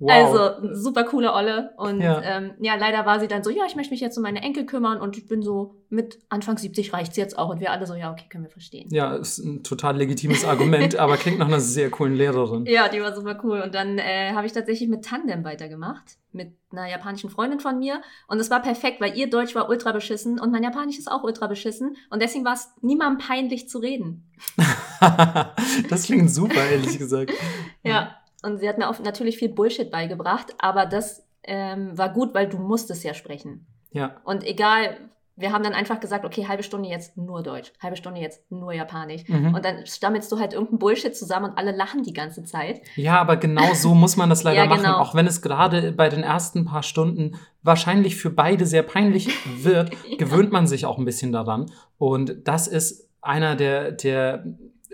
Wow. 0.00 0.10
Also, 0.10 0.74
super 0.74 1.04
coole 1.04 1.32
Olle. 1.32 1.72
Und 1.76 2.00
Ja. 2.00 2.20
Ähm, 2.20 2.54
ja, 2.58 2.74
leider 2.74 3.06
war 3.06 3.20
sie 3.20 3.28
dann 3.28 3.44
so, 3.44 3.50
ja, 3.50 3.62
ich 3.66 3.76
möchte 3.76 3.92
mich 3.92 4.00
jetzt 4.00 4.16
um 4.16 4.22
meine 4.22 4.42
Enkel 4.42 4.66
kümmern. 4.66 5.00
Und 5.00 5.16
ich 5.16 5.26
bin 5.28 5.42
so, 5.42 5.76
mit 5.88 6.18
Anfang 6.28 6.58
70 6.58 6.92
reicht's 6.92 7.16
jetzt 7.16 7.38
auch. 7.38 7.48
Und 7.50 7.60
wir 7.60 7.70
alle 7.70 7.86
so, 7.86 7.94
ja, 7.94 8.10
okay, 8.10 8.24
können 8.28 8.44
wir 8.44 8.50
verstehen. 8.50 8.88
ja, 8.90 9.14
ist 9.14 9.38
ein 9.38 9.62
total 9.62 9.96
legitimes 9.96 10.44
Argument, 10.44 10.96
aber 10.98 11.16
klingt 11.16 11.38
nach 11.38 11.46
einer 11.46 11.60
sehr 11.60 11.90
coolen 11.90 12.14
Lehrerin. 12.14 12.66
Ja, 12.66 12.88
die 12.88 13.00
war 13.00 13.14
super 13.14 13.38
cool. 13.44 13.60
Und 13.60 13.74
dann 13.74 13.98
äh, 13.98 14.32
habe 14.32 14.46
ich 14.46 14.52
tatsächlich 14.52 14.88
mit 14.88 15.04
Tandem 15.04 15.44
weitergemacht. 15.44 16.16
Mit 16.32 16.56
einer 16.72 16.90
japanischen 16.90 17.30
Freundin 17.30 17.60
von 17.60 17.78
mir. 17.78 18.02
Und 18.26 18.40
es 18.40 18.50
war 18.50 18.60
perfekt, 18.60 19.00
weil 19.00 19.16
ihr 19.16 19.30
Deutsch 19.30 19.54
war 19.54 19.68
ultra 19.68 19.92
beschissen 19.92 20.40
und 20.40 20.50
mein 20.50 20.64
Japanisch 20.64 20.98
ist 20.98 21.08
auch 21.08 21.22
ultra 21.22 21.46
beschissen. 21.46 21.96
Und 22.10 22.20
deswegen 22.20 22.44
war 22.44 22.54
es 22.54 22.72
niemandem 22.82 23.24
peinlich 23.24 23.68
zu 23.68 23.78
reden. 23.78 24.28
das 25.88 26.04
klingt 26.06 26.30
super, 26.30 26.60
ehrlich 26.68 26.98
gesagt. 26.98 27.32
Ja. 27.84 28.16
Und 28.44 28.58
sie 28.58 28.68
hat 28.68 28.78
mir 28.78 28.88
auch 28.88 28.98
natürlich 29.00 29.38
viel 29.38 29.48
Bullshit 29.48 29.90
beigebracht. 29.90 30.54
Aber 30.58 30.86
das 30.86 31.26
ähm, 31.42 31.96
war 31.96 32.12
gut, 32.12 32.34
weil 32.34 32.48
du 32.48 32.58
musstest 32.58 33.04
ja 33.04 33.14
sprechen. 33.14 33.66
Ja, 33.90 34.16
Und 34.24 34.44
egal, 34.44 34.96
wir 35.36 35.52
haben 35.52 35.64
dann 35.64 35.72
einfach 35.72 35.98
gesagt, 35.98 36.24
okay, 36.24 36.46
halbe 36.46 36.62
Stunde 36.62 36.88
jetzt 36.88 37.16
nur 37.16 37.42
Deutsch, 37.42 37.72
halbe 37.82 37.96
Stunde 37.96 38.20
jetzt 38.20 38.50
nur 38.52 38.72
Japanisch. 38.72 39.28
mhm. 39.28 39.54
Und 39.54 39.64
dann 39.64 39.84
stammelst 39.86 40.30
du 40.30 40.38
halt 40.38 40.52
irgendein 40.52 40.78
Bullshit 40.78 41.16
zusammen 41.16 41.50
und 41.50 41.58
alle 41.58 41.72
lachen 41.72 42.02
die 42.04 42.12
ganze 42.12 42.44
Zeit. 42.44 42.82
ja, 42.96 43.20
aber 43.20 43.36
genau 43.36 43.74
so 43.74 43.94
muss 43.94 44.16
man 44.16 44.30
das 44.30 44.44
leider 44.44 44.62
Ja, 44.62 44.66
machen, 44.66 44.82
genau. 44.82 44.98
auch 44.98 45.14
wenn 45.14 45.26
es 45.26 45.42
gerade 45.42 45.92
bei 45.92 46.08
den 46.08 46.22
ersten 46.22 46.64
paar 46.64 46.82
Stunden 46.84 47.36
wahrscheinlich 47.62 48.16
für 48.16 48.30
beide 48.30 48.64
sehr 48.66 48.82
peinlich 48.84 49.28
wird, 49.64 49.90
gewöhnt 50.18 50.52
man 50.52 50.66
sich 50.66 50.86
auch 50.86 50.98
ein 50.98 51.04
bisschen 51.04 51.32
daran. 51.32 51.66
Und 51.98 52.46
das 52.46 52.68
ist 52.68 53.08
einer 53.20 53.56
der, 53.56 53.90
der 53.90 54.44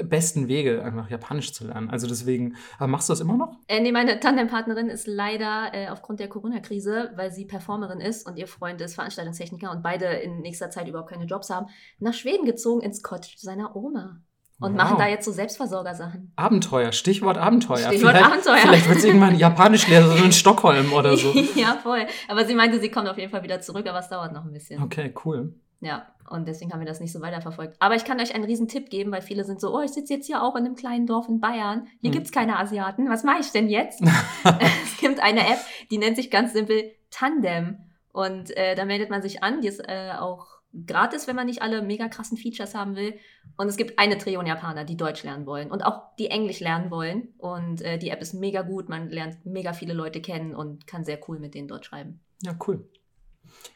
besten 0.03 0.49
Wege, 0.49 0.83
einfach 0.85 1.09
Japanisch 1.11 1.53
zu 1.53 1.67
lernen. 1.67 1.91
Also 1.91 2.07
deswegen, 2.07 2.57
aber 2.79 2.89
machst 2.89 3.09
du 3.09 3.13
das 3.13 3.21
immer 3.21 3.37
noch? 3.37 3.57
Äh, 3.69 3.81
nee, 3.81 3.93
meine 3.93 4.21
Tandempartnerin 4.21 4.89
ist 4.89 5.07
leider 5.07 5.71
äh, 5.73 5.89
aufgrund 5.89 6.21
der 6.21 6.29
Corona-Krise, 6.29 7.13
weil 7.17 7.33
sie 7.33 7.45
Performerin 7.45 8.01
ist 8.01 8.27
und 8.27 8.37
ihr 8.37 8.47
Freund 8.47 8.81
ist 8.81 8.95
Veranstaltungstechniker 8.95 9.71
und 9.71 9.83
beide 9.83 10.07
in 10.07 10.41
nächster 10.41 10.71
Zeit 10.71 10.89
überhaupt 10.89 11.11
keine 11.11 11.25
Jobs 11.25 11.51
haben, 11.51 11.67
nach 11.99 12.15
Schweden 12.15 12.45
gezogen 12.45 12.81
ins 12.83 13.03
Cottage 13.03 13.37
seiner 13.39 13.77
Oma. 13.77 14.21
Und 14.61 14.73
Wow. 14.73 14.77
machen 14.83 14.99
da 14.99 15.09
jetzt 15.09 15.25
so 15.25 15.33
Selbstversorgersachen. 15.33 16.33
Abenteuer, 16.37 16.93
Stichwort 16.93 17.39
Abenteuer. 17.39 17.79
Stichwort 17.79 18.15
vielleicht, 18.17 18.27
Abenteuer. 18.27 18.57
Vielleicht 18.59 18.89
wird 18.91 19.01
sie 19.01 19.07
irgendwann 19.09 19.39
Japanischlehrerin 19.39 20.25
in 20.25 20.33
Stockholm 20.33 20.93
oder 20.93 21.17
so. 21.17 21.33
ja, 21.55 21.79
voll. 21.83 22.07
Aber 22.29 22.45
sie 22.45 22.55
meinte, 22.55 22.79
sie 22.79 22.91
kommt 22.91 23.09
auf 23.09 23.17
jeden 23.17 23.31
Fall 23.31 23.43
wieder 23.43 23.61
zurück, 23.63 23.87
aber 23.89 24.01
es 24.01 24.09
dauert 24.11 24.35
noch 24.35 24.45
ein 24.45 24.53
bisschen. 24.53 24.83
Okay, 24.83 25.15
cool. 25.25 25.55
Ja, 25.81 26.07
und 26.29 26.47
deswegen 26.47 26.73
haben 26.73 26.81
wir 26.81 26.87
das 26.87 27.01
nicht 27.01 27.13
so 27.13 27.21
weiterverfolgt. 27.23 27.77
Aber 27.81 27.95
ich 27.95 28.05
kann 28.05 28.21
euch 28.21 28.35
einen 28.35 28.45
riesen 28.45 28.69
Tipp 28.69 28.91
geben, 28.91 29.11
weil 29.13 29.23
viele 29.23 29.45
sind 29.45 29.61
so, 29.61 29.75
oh, 29.75 29.81
ich 29.81 29.93
sitze 29.93 30.15
jetzt 30.15 30.27
hier 30.27 30.43
auch 30.43 30.55
in 30.55 30.65
einem 30.67 30.77
kleinen 30.77 31.07
Dorf 31.07 31.29
in 31.29 31.41
Bayern. 31.41 31.87
Hier 32.01 32.09
Hm. 32.11 32.13
gibt's 32.13 32.33
keine 32.33 32.59
Asiaten. 32.59 33.09
Was 33.09 33.25
mache 33.25 33.41
ich 33.41 33.51
denn 33.51 33.69
jetzt? 33.69 34.03
es 34.85 34.97
gibt 34.99 35.21
eine 35.21 35.41
App, 35.41 35.59
die 35.91 35.99
nennt 35.99 36.17
sich 36.17 36.31
ganz 36.31 36.53
simpel 36.53 36.93
Tandem. 37.11 37.79
Und 38.13 38.57
äh, 38.57 38.75
da 38.75 38.85
meldet 38.85 39.09
man 39.11 39.23
sich 39.23 39.43
an. 39.43 39.63
Die 39.63 39.69
ist 39.69 39.81
äh, 39.81 40.13
auch 40.19 40.47
gratis, 40.87 41.27
wenn 41.27 41.37
man 41.37 41.47
nicht 41.47 41.63
alle 41.63 41.83
mega 41.83 42.09
krassen 42.09 42.37
Features 42.37 42.75
haben 42.75 42.95
will. 42.95 43.15
Und 43.57 43.69
es 43.69 43.77
gibt 43.77 43.99
eine 43.99 44.19
Trillion 44.19 44.47
Japaner, 44.47 44.85
die 44.85 44.97
Deutsch 44.97 45.25
lernen 45.25 45.47
wollen 45.47 45.71
und 45.71 45.83
auch 45.85 46.15
die 46.19 46.29
Englisch 46.29 46.61
lernen 46.61 46.91
wollen. 46.91 47.29
Und 47.39 47.83
äh, 47.83 47.99
die 47.99 48.11
App 48.11 48.21
ist 48.21 48.35
mega 48.35 48.63
gut. 48.63 48.89
Man 48.89 49.09
lernt 49.09 49.45
mega 49.47 49.73
viele 49.73 49.95
Leute 49.95 50.21
kennen 50.21 50.55
und 50.55 50.87
kann 50.87 51.05
sehr 51.05 51.19
cool 51.29 51.39
mit 51.39 51.55
denen 51.55 51.69
dort 51.69 51.87
schreiben. 51.87 52.21
Ja, 52.43 52.55
cool. 52.67 52.87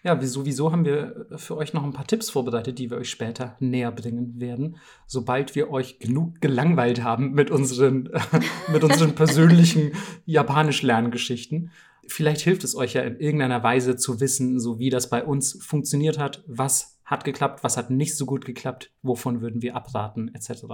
Ja, 0.02 0.20
wie- 0.20 0.26
sowieso 0.26 0.70
haben 0.72 0.84
wir 0.84 1.26
für 1.36 1.56
euch 1.56 1.72
noch 1.72 1.82
ein 1.84 1.92
paar 1.92 2.06
Tipps 2.06 2.30
vorbereitet, 2.30 2.78
die 2.78 2.90
wir 2.90 2.98
euch 2.98 3.10
später 3.10 3.56
näher 3.60 3.90
bringen 3.92 4.38
werden, 4.40 4.76
sobald 5.06 5.54
wir 5.54 5.70
euch 5.70 5.98
genug 5.98 6.40
gelangweilt 6.40 7.02
haben 7.02 7.32
mit 7.32 7.50
unseren, 7.50 8.10
mit 8.72 8.84
unseren 8.84 9.14
persönlichen 9.16 9.92
Japanisch-Lerngeschichten. 10.26 11.70
Vielleicht 12.06 12.42
hilft 12.42 12.64
es 12.64 12.74
euch 12.76 12.94
ja 12.94 13.02
in 13.02 13.18
irgendeiner 13.18 13.62
Weise 13.62 13.96
zu 13.96 14.20
wissen, 14.20 14.60
so 14.60 14.78
wie 14.78 14.90
das 14.90 15.08
bei 15.08 15.24
uns 15.24 15.58
funktioniert 15.62 16.18
hat, 16.18 16.44
was 16.46 16.98
hat 17.04 17.24
geklappt, 17.24 17.64
was 17.64 17.76
hat 17.76 17.90
nicht 17.90 18.16
so 18.16 18.26
gut 18.26 18.44
geklappt, 18.44 18.90
wovon 19.02 19.40
würden 19.40 19.62
wir 19.62 19.76
abraten, 19.76 20.34
etc. 20.34 20.64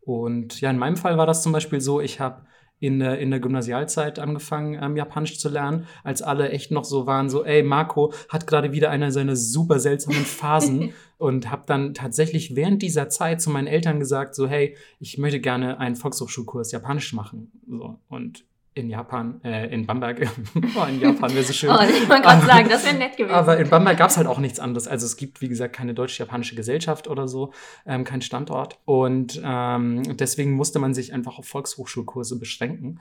Und 0.00 0.60
ja, 0.60 0.70
in 0.70 0.78
meinem 0.78 0.96
Fall 0.96 1.16
war 1.18 1.26
das 1.26 1.42
zum 1.42 1.52
Beispiel 1.52 1.80
so, 1.80 2.00
ich 2.00 2.20
habe 2.20 2.42
in 2.86 2.98
der, 2.98 3.18
in 3.18 3.30
der 3.30 3.40
Gymnasialzeit 3.40 4.18
angefangen, 4.18 4.78
ähm, 4.80 4.96
Japanisch 4.96 5.38
zu 5.38 5.48
lernen, 5.48 5.86
als 6.02 6.22
alle 6.22 6.50
echt 6.50 6.70
noch 6.70 6.84
so 6.84 7.06
waren, 7.06 7.30
so, 7.30 7.44
ey, 7.44 7.62
Marco 7.62 8.12
hat 8.28 8.46
gerade 8.46 8.72
wieder 8.72 8.90
eine 8.90 9.12
seiner 9.12 9.36
super 9.36 9.78
seltsamen 9.80 10.24
Phasen 10.24 10.92
und 11.18 11.50
habe 11.50 11.62
dann 11.66 11.94
tatsächlich 11.94 12.56
während 12.56 12.82
dieser 12.82 13.08
Zeit 13.08 13.40
zu 13.40 13.50
meinen 13.50 13.66
Eltern 13.66 14.00
gesagt, 14.00 14.34
so, 14.34 14.46
hey, 14.46 14.76
ich 15.00 15.18
möchte 15.18 15.40
gerne 15.40 15.78
einen 15.78 15.96
Volkshochschulkurs 15.96 16.72
Japanisch 16.72 17.12
machen. 17.12 17.52
So, 17.66 17.98
und 18.08 18.44
in 18.74 18.90
Japan, 18.90 19.40
äh, 19.44 19.72
in 19.72 19.86
Bamberg. 19.86 20.20
oh, 20.76 20.84
in 20.88 21.00
Japan 21.00 21.32
wäre 21.32 21.44
so 21.44 21.52
schön. 21.52 21.70
Oh, 21.70 21.78
ich 21.82 22.08
wollte 22.08 22.22
gerade 22.22 22.44
sagen, 22.44 22.68
das 22.68 22.84
wäre 22.84 22.96
nett 22.96 23.16
gewesen. 23.16 23.34
Aber 23.34 23.56
in 23.56 23.68
Bamberg 23.68 23.96
gab 23.96 24.10
es 24.10 24.16
halt 24.16 24.26
auch 24.26 24.38
nichts 24.38 24.58
anderes. 24.58 24.88
Also 24.88 25.06
es 25.06 25.16
gibt, 25.16 25.40
wie 25.40 25.48
gesagt, 25.48 25.74
keine 25.74 25.94
deutsch-japanische 25.94 26.56
Gesellschaft 26.56 27.06
oder 27.06 27.28
so, 27.28 27.52
ähm, 27.86 28.04
kein 28.04 28.20
Standort. 28.20 28.78
Und 28.84 29.40
ähm, 29.44 30.16
deswegen 30.16 30.52
musste 30.52 30.80
man 30.80 30.92
sich 30.92 31.12
einfach 31.12 31.38
auf 31.38 31.46
Volkshochschulkurse 31.46 32.38
beschränken. 32.38 33.00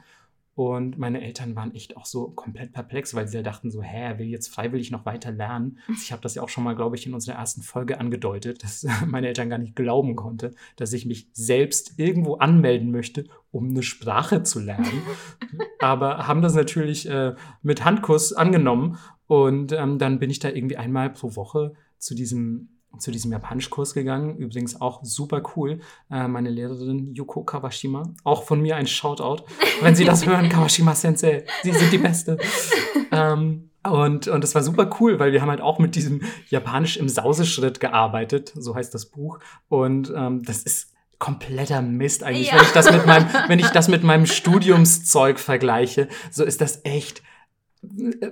Und 0.56 1.00
meine 1.00 1.24
Eltern 1.24 1.56
waren 1.56 1.74
echt 1.74 1.98
auch 1.98 2.06
so 2.06 2.30
komplett 2.30 2.74
perplex, 2.74 3.16
weil 3.16 3.28
sie 3.28 3.38
ja 3.38 3.44
dachten 3.44 3.72
so, 3.72 3.82
hä, 3.82 4.02
er 4.04 4.20
will 4.20 4.28
jetzt 4.28 4.50
freiwillig 4.50 4.92
noch 4.92 5.04
weiter 5.04 5.32
lernen. 5.32 5.80
Ich 5.96 6.12
habe 6.12 6.22
das 6.22 6.36
ja 6.36 6.44
auch 6.44 6.50
schon 6.50 6.64
mal, 6.64 6.76
glaube 6.76 6.96
ich, 6.96 7.08
in 7.08 7.16
unserer 7.16 7.38
ersten 7.38 7.64
Folge 7.64 8.00
angedeutet, 8.00 8.64
dass 8.64 8.86
meine 9.08 9.28
Eltern 9.28 9.50
gar 9.50 9.58
nicht 9.58 9.76
glauben 9.76 10.16
konnte, 10.16 10.54
dass 10.76 10.94
ich 10.94 11.08
mich 11.08 11.28
selbst 11.34 11.98
irgendwo 11.98 12.36
anmelden 12.36 12.92
möchte, 12.92 13.26
um 13.50 13.70
eine 13.70 13.82
Sprache 13.82 14.44
zu 14.44 14.60
lernen. 14.60 15.02
Aber 15.80 16.28
haben 16.28 16.44
das 16.44 16.54
natürlich 16.54 17.10
äh, 17.10 17.34
mit 17.64 17.84
Handkuss 17.84 18.32
angenommen. 18.32 18.98
Und 19.26 19.72
ähm, 19.72 19.98
dann 19.98 20.20
bin 20.20 20.30
ich 20.30 20.38
da 20.38 20.50
irgendwie 20.50 20.78
einmal 20.78 21.10
pro 21.10 21.36
Woche 21.36 21.74
zu 21.98 22.14
diesem 22.14 22.70
zu 22.98 23.12
diesem 23.12 23.32
Japanischkurs 23.32 23.94
gegangen. 23.94 24.38
Übrigens 24.38 24.80
auch 24.80 25.04
super 25.04 25.42
cool. 25.56 25.80
Äh, 26.12 26.28
meine 26.28 26.50
Lehrerin 26.50 27.14
Yuko 27.14 27.44
Kawashima. 27.44 28.14
Auch 28.24 28.44
von 28.44 28.62
mir 28.62 28.76
ein 28.76 28.88
Shoutout. 28.88 29.44
Wenn 29.82 29.96
Sie 29.96 30.06
das 30.06 30.26
hören, 30.28 30.50
Kawashima 30.50 30.96
Sensei, 30.96 31.46
Sie 31.64 31.72
sind 31.72 31.92
die 31.92 31.98
Beste. 31.98 32.38
ähm, 33.12 33.70
und, 33.86 34.28
und 34.28 34.44
das 34.44 34.56
war 34.56 34.64
super 34.64 34.90
cool, 35.00 35.20
weil 35.20 35.34
wir 35.34 35.42
haben 35.42 35.50
halt 35.50 35.62
auch 35.62 35.80
mit 35.80 35.96
diesem 35.96 36.22
Japanisch 36.50 36.98
im 36.98 37.10
Sauseschritt 37.10 37.80
gearbeitet. 37.80 38.54
So 38.56 38.76
heißt 38.76 38.94
das 38.94 39.08
Buch. 39.08 39.40
Und 39.68 40.14
ähm, 40.16 40.44
das 40.44 40.64
ist 40.64 40.94
kompletter 41.20 41.82
Mist 41.82 42.24
eigentlich, 42.24 42.48
ja. 42.48 42.56
wenn 42.56 42.64
ich 42.64 42.72
das 42.72 42.92
mit 42.92 43.06
meinem, 43.06 43.28
wenn 43.48 43.60
ich 43.60 43.70
das 43.70 43.88
mit 43.88 44.04
meinem 44.04 44.26
Studiumszeug 44.26 45.40
vergleiche. 45.40 46.08
So 46.32 46.44
ist 46.44 46.62
das 46.62 46.82
echt 46.84 47.24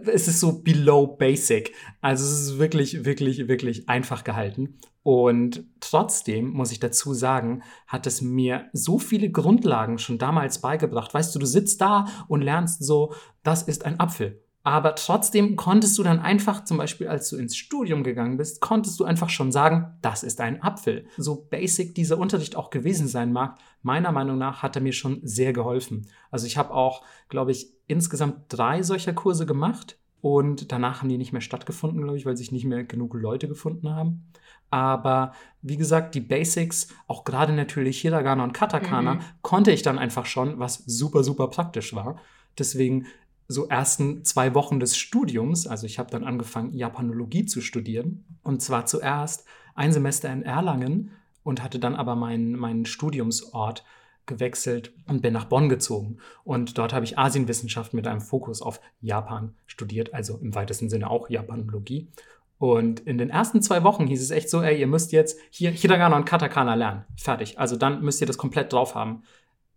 es 0.05 0.27
ist 0.27 0.39
so 0.39 0.61
below 0.61 1.07
basic. 1.07 1.73
Also 2.01 2.23
es 2.25 2.41
ist 2.41 2.59
wirklich, 2.59 3.05
wirklich, 3.05 3.47
wirklich 3.47 3.89
einfach 3.89 4.23
gehalten. 4.23 4.77
Und 5.03 5.63
trotzdem 5.79 6.49
muss 6.49 6.71
ich 6.71 6.79
dazu 6.79 7.13
sagen, 7.13 7.63
hat 7.87 8.05
es 8.05 8.21
mir 8.21 8.69
so 8.73 8.99
viele 8.99 9.31
Grundlagen 9.31 9.97
schon 9.97 10.17
damals 10.17 10.61
beigebracht. 10.61 11.13
Weißt 11.13 11.33
du, 11.33 11.39
du 11.39 11.45
sitzt 11.45 11.81
da 11.81 12.05
und 12.27 12.41
lernst 12.41 12.83
so, 12.83 13.13
das 13.43 13.63
ist 13.63 13.85
ein 13.85 13.99
Apfel. 13.99 14.43
Aber 14.63 14.93
trotzdem 14.93 15.55
konntest 15.55 15.97
du 15.97 16.03
dann 16.03 16.19
einfach, 16.19 16.63
zum 16.65 16.77
Beispiel 16.77 17.07
als 17.07 17.29
du 17.29 17.37
ins 17.37 17.55
Studium 17.57 18.03
gegangen 18.03 18.37
bist, 18.37 18.61
konntest 18.61 18.99
du 18.99 19.05
einfach 19.05 19.29
schon 19.29 19.51
sagen, 19.51 19.97
das 20.01 20.21
ist 20.21 20.39
ein 20.39 20.61
Apfel. 20.61 21.05
So 21.17 21.47
basic 21.49 21.95
dieser 21.95 22.19
Unterricht 22.19 22.55
auch 22.55 22.69
gewesen 22.69 23.07
sein 23.07 23.33
mag, 23.33 23.57
meiner 23.81 24.11
Meinung 24.11 24.37
nach 24.37 24.61
hat 24.61 24.75
er 24.75 24.83
mir 24.83 24.93
schon 24.93 25.19
sehr 25.23 25.51
geholfen. 25.51 26.07
Also 26.29 26.45
ich 26.45 26.57
habe 26.57 26.73
auch, 26.73 27.03
glaube 27.29 27.51
ich, 27.51 27.73
insgesamt 27.87 28.45
drei 28.49 28.83
solcher 28.83 29.13
Kurse 29.13 29.47
gemacht 29.47 29.97
und 30.21 30.71
danach 30.71 31.01
haben 31.01 31.09
die 31.09 31.17
nicht 31.17 31.33
mehr 31.33 31.41
stattgefunden, 31.41 32.03
glaube 32.03 32.17
ich, 32.17 32.27
weil 32.27 32.37
sich 32.37 32.51
nicht 32.51 32.65
mehr 32.65 32.83
genug 32.83 33.15
Leute 33.15 33.47
gefunden 33.47 33.89
haben. 33.89 34.27
Aber 34.69 35.33
wie 35.63 35.75
gesagt, 35.75 36.13
die 36.13 36.21
Basics, 36.21 36.87
auch 37.07 37.23
gerade 37.23 37.51
natürlich 37.51 37.99
Hiragana 37.99 38.43
und 38.43 38.53
Katakana, 38.53 39.15
mhm. 39.15 39.19
konnte 39.41 39.71
ich 39.71 39.81
dann 39.81 39.97
einfach 39.97 40.27
schon, 40.27 40.59
was 40.59 40.83
super, 40.85 41.23
super 41.23 41.47
praktisch 41.47 41.93
war. 41.95 42.17
Deswegen 42.57 43.07
so 43.51 43.67
ersten 43.67 44.23
zwei 44.23 44.53
Wochen 44.55 44.79
des 44.79 44.97
Studiums, 44.97 45.67
also 45.67 45.85
ich 45.85 45.99
habe 45.99 46.09
dann 46.09 46.23
angefangen, 46.23 46.73
Japanologie 46.73 47.45
zu 47.45 47.61
studieren. 47.61 48.25
Und 48.43 48.61
zwar 48.61 48.85
zuerst 48.85 49.45
ein 49.75 49.93
Semester 49.93 50.31
in 50.31 50.43
Erlangen 50.43 51.11
und 51.43 51.63
hatte 51.63 51.79
dann 51.79 51.95
aber 51.95 52.15
meinen, 52.15 52.53
meinen 52.53 52.85
Studiumsort 52.85 53.83
gewechselt 54.25 54.93
und 55.07 55.21
bin 55.21 55.33
nach 55.33 55.45
Bonn 55.45 55.69
gezogen. 55.69 56.17
Und 56.43 56.77
dort 56.77 56.93
habe 56.93 57.05
ich 57.05 57.17
Asienwissenschaft 57.17 57.93
mit 57.93 58.07
einem 58.07 58.21
Fokus 58.21 58.61
auf 58.61 58.79
Japan 59.01 59.55
studiert, 59.65 60.13
also 60.13 60.37
im 60.37 60.55
weitesten 60.55 60.89
Sinne 60.89 61.09
auch 61.09 61.29
Japanologie. 61.29 62.09
Und 62.57 62.99
in 63.01 63.17
den 63.17 63.31
ersten 63.31 63.61
zwei 63.61 63.83
Wochen 63.83 64.05
hieß 64.05 64.21
es 64.21 64.29
echt 64.29 64.49
so, 64.49 64.61
ey, 64.61 64.79
ihr 64.79 64.87
müsst 64.87 65.11
jetzt 65.11 65.39
hier 65.49 65.71
Hiragana 65.71 66.15
und 66.15 66.25
Katakana 66.25 66.75
lernen. 66.75 67.05
Fertig. 67.17 67.57
Also 67.59 67.75
dann 67.75 68.03
müsst 68.03 68.21
ihr 68.21 68.27
das 68.27 68.37
komplett 68.37 68.71
drauf 68.71 68.93
haben. 68.93 69.23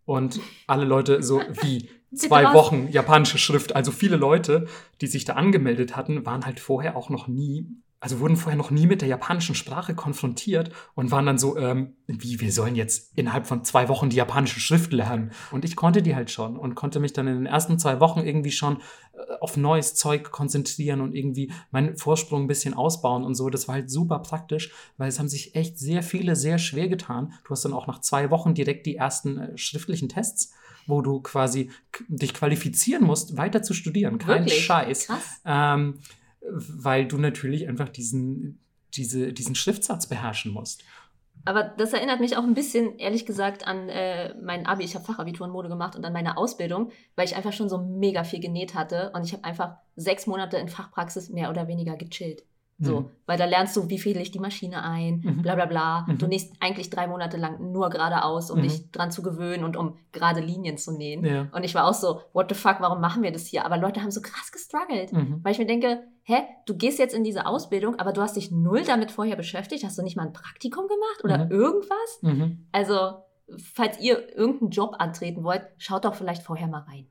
Und 0.05 0.39
alle 0.67 0.85
Leute 0.85 1.23
so, 1.23 1.41
wie? 1.63 1.89
Zwei 2.15 2.53
Wochen 2.53 2.89
japanische 2.91 3.39
Schrift. 3.39 3.75
Also 3.75 3.93
viele 3.93 4.17
Leute, 4.17 4.67
die 5.01 5.07
sich 5.07 5.25
da 5.25 5.35
angemeldet 5.35 5.97
hatten, 5.97 6.25
waren 6.27 6.45
halt 6.45 6.61
vorher 6.61 6.97
auch 6.97 7.11
noch 7.11 7.29
nie 7.29 7.69
also 8.05 8.21
wurden 8.21 8.37
vorher 8.37 8.59
noch 8.59 8.71
nie 8.71 8.87
mit 8.87 9.01
der 9.01 9.09
japanischen 9.09 9.55
Sprache 9.55 9.95
konfrontiert 9.95 10.71
und 10.95 11.11
waren 11.11 11.25
dann 11.25 11.39
so, 11.39 11.57
ähm, 11.57 11.95
wie, 12.07 12.39
wir 12.39 12.53
sollen 12.53 12.75
jetzt 12.75 13.17
innerhalb 13.17 13.47
von 13.47 13.65
zwei 13.65 13.89
Wochen 13.89 14.11
die 14.11 14.17
japanische 14.17 14.61
Schrift 14.61 14.93
lernen. 14.93 15.33
Und 15.53 15.65
ich 15.65 15.75
konnte 15.75 16.03
die 16.03 16.15
halt 16.15 16.31
schon 16.31 16.59
und 16.59 16.75
konnte 16.75 17.01
mich 17.01 17.15
dann 17.15 17.27
in 17.27 17.37
den 17.37 17.47
ersten 17.47 17.79
zwei 17.79 18.01
Wochen 18.01 18.21
irgendwie 18.21 18.53
schon 18.53 18.83
äh, 19.15 19.37
auf 19.41 19.57
neues 19.57 19.95
Zeug 19.95 20.31
konzentrieren 20.31 21.01
und 21.01 21.15
irgendwie 21.15 21.51
meinen 21.71 21.97
Vorsprung 21.97 22.43
ein 22.43 22.47
bisschen 22.47 22.75
ausbauen 22.75 23.25
und 23.25 23.37
so. 23.37 23.49
Das 23.49 23.69
war 23.69 23.77
halt 23.77 23.91
super 23.91 24.19
praktisch, 24.19 24.71
weil 24.99 25.09
es 25.09 25.19
haben 25.19 25.31
sich 25.31 25.55
echt 25.55 25.79
sehr 25.79 26.03
viele 26.03 26.37
sehr 26.37 26.59
schwer 26.59 26.89
getan. 26.89 27.33
Du 27.45 27.53
hast 27.53 27.65
dann 27.65 27.73
auch 27.73 27.87
nach 27.87 28.03
zwei 28.03 28.31
Wochen 28.31 28.53
direkt 28.53 28.85
die 28.85 28.97
ersten 28.97 29.39
äh, 29.39 29.57
schriftlichen 29.57 30.11
Tests 30.11 30.53
wo 30.87 31.01
du 31.03 31.21
quasi 31.21 31.71
dich 32.09 32.35
qualifizieren 32.35 33.05
musst, 33.05 33.37
weiter 33.37 33.63
zu 33.63 33.75
studieren. 33.75 34.19
Kein 34.19 34.45
Wirklich? 34.45 34.65
Scheiß. 34.65 35.07
Krass. 35.07 35.41
Ähm, 35.45 35.99
weil 36.41 37.07
du 37.07 37.19
natürlich 37.19 37.69
einfach 37.69 37.89
diesen, 37.89 38.59
diese, 38.95 39.33
diesen 39.33 39.55
Schriftsatz 39.55 40.09
beherrschen 40.09 40.53
musst. 40.53 40.85
Aber 41.47 41.63
das 41.63 41.93
erinnert 41.93 42.21
mich 42.21 42.37
auch 42.37 42.43
ein 42.43 42.55
bisschen, 42.55 42.99
ehrlich 42.99 43.27
gesagt, 43.27 43.67
an 43.67 43.89
äh, 43.89 44.35
mein 44.43 44.67
Abi. 44.67 44.85
Ich 44.85 44.95
habe 44.95 45.05
Fachabitur 45.05 45.47
in 45.47 45.53
Mode 45.53 45.69
gemacht 45.69 45.95
und 45.95 46.05
an 46.05 46.13
meine 46.13 46.39
Ausbildung, 46.39 46.91
weil 47.17 47.27
ich 47.27 47.37
einfach 47.37 47.53
schon 47.53 47.69
so 47.69 47.79
mega 47.79 48.25
viel 48.25 48.41
genäht 48.41 48.75
hatte 48.75 49.13
und 49.15 49.25
ich 49.25 49.33
habe 49.35 49.45
einfach 49.45 49.77
sechs 49.97 50.27
Monate 50.27 50.57
in 50.57 50.69
Fachpraxis 50.69 51.29
mehr 51.29 51.51
oder 51.51 51.69
weniger 51.69 51.97
gechillt. 51.97 52.45
So, 52.79 53.01
mhm. 53.01 53.11
weil 53.27 53.39
da 53.39 53.45
lernst 53.45 53.77
du, 53.77 53.89
wie 53.89 53.99
fädel 53.99 54.21
ich 54.21 54.33
die 54.33 54.41
Maschine 54.41 54.83
ein, 54.83 55.23
mhm. 55.25 55.43
bla 55.43 55.55
bla 55.55 55.67
bla. 55.67 56.07
Mhm. 56.09 56.19
Du 56.19 56.27
nähst 56.27 56.53
eigentlich 56.61 56.91
drei 56.91 57.07
Monate 57.07 57.37
lang 57.37 57.73
nur 57.73 57.89
geradeaus, 57.89 58.51
um 58.51 58.59
mhm. 58.59 58.63
dich 58.63 58.91
dran 58.91 59.13
zu 59.13 59.23
gewöhnen 59.23 59.63
und 59.63 59.77
um 59.77 59.97
gerade 60.11 60.41
Linien 60.41 60.77
zu 60.77 60.93
nähen. 60.93 61.25
Ja. 61.25 61.49
Und 61.53 61.65
ich 61.65 61.75
war 61.75 61.87
auch 61.87 61.95
so, 61.95 62.23
what 62.33 62.47
the 62.49 62.57
fuck, 62.57 62.77
warum 62.81 63.01
machen 63.01 63.23
wir 63.23 63.31
das 63.31 63.47
hier? 63.47 63.65
Aber 63.65 63.77
Leute 63.77 64.03
haben 64.03 64.11
so 64.11 64.21
krass 64.21 64.51
gestruggelt. 64.51 65.13
Mhm. 65.13 65.41
Weil 65.45 65.53
ich 65.53 65.59
mir 65.59 65.67
denke, 65.67 66.03
hä, 66.25 66.43
du 66.67 66.77
gehst 66.77 66.99
jetzt 66.99 67.15
in 67.15 67.23
diese 67.23 67.47
Ausbildung, 67.47 67.97
aber 68.01 68.13
du 68.13 68.21
hast 68.21 68.37
dich 68.37 68.51
null 68.51 68.83
damit 68.83 69.13
vorher 69.13 69.37
beschäftigt, 69.37 69.85
hast 69.85 69.97
du 69.97 70.03
nicht 70.03 70.17
mal 70.17 70.27
ein 70.27 70.33
Praktikum 70.33 70.89
gemacht 70.89 71.23
oder 71.23 71.45
mhm. 71.45 71.51
irgendwas? 71.53 72.19
Also, 72.73 73.23
falls 73.75 74.01
ihr 74.01 74.37
irgendeinen 74.37 74.71
Job 74.71 74.97
antreten 74.99 75.45
wollt, 75.45 75.63
schaut 75.79 76.05
doch 76.05 76.15
vielleicht 76.15 76.43
vorher 76.43 76.67
mal 76.67 76.83
rein. 76.83 77.07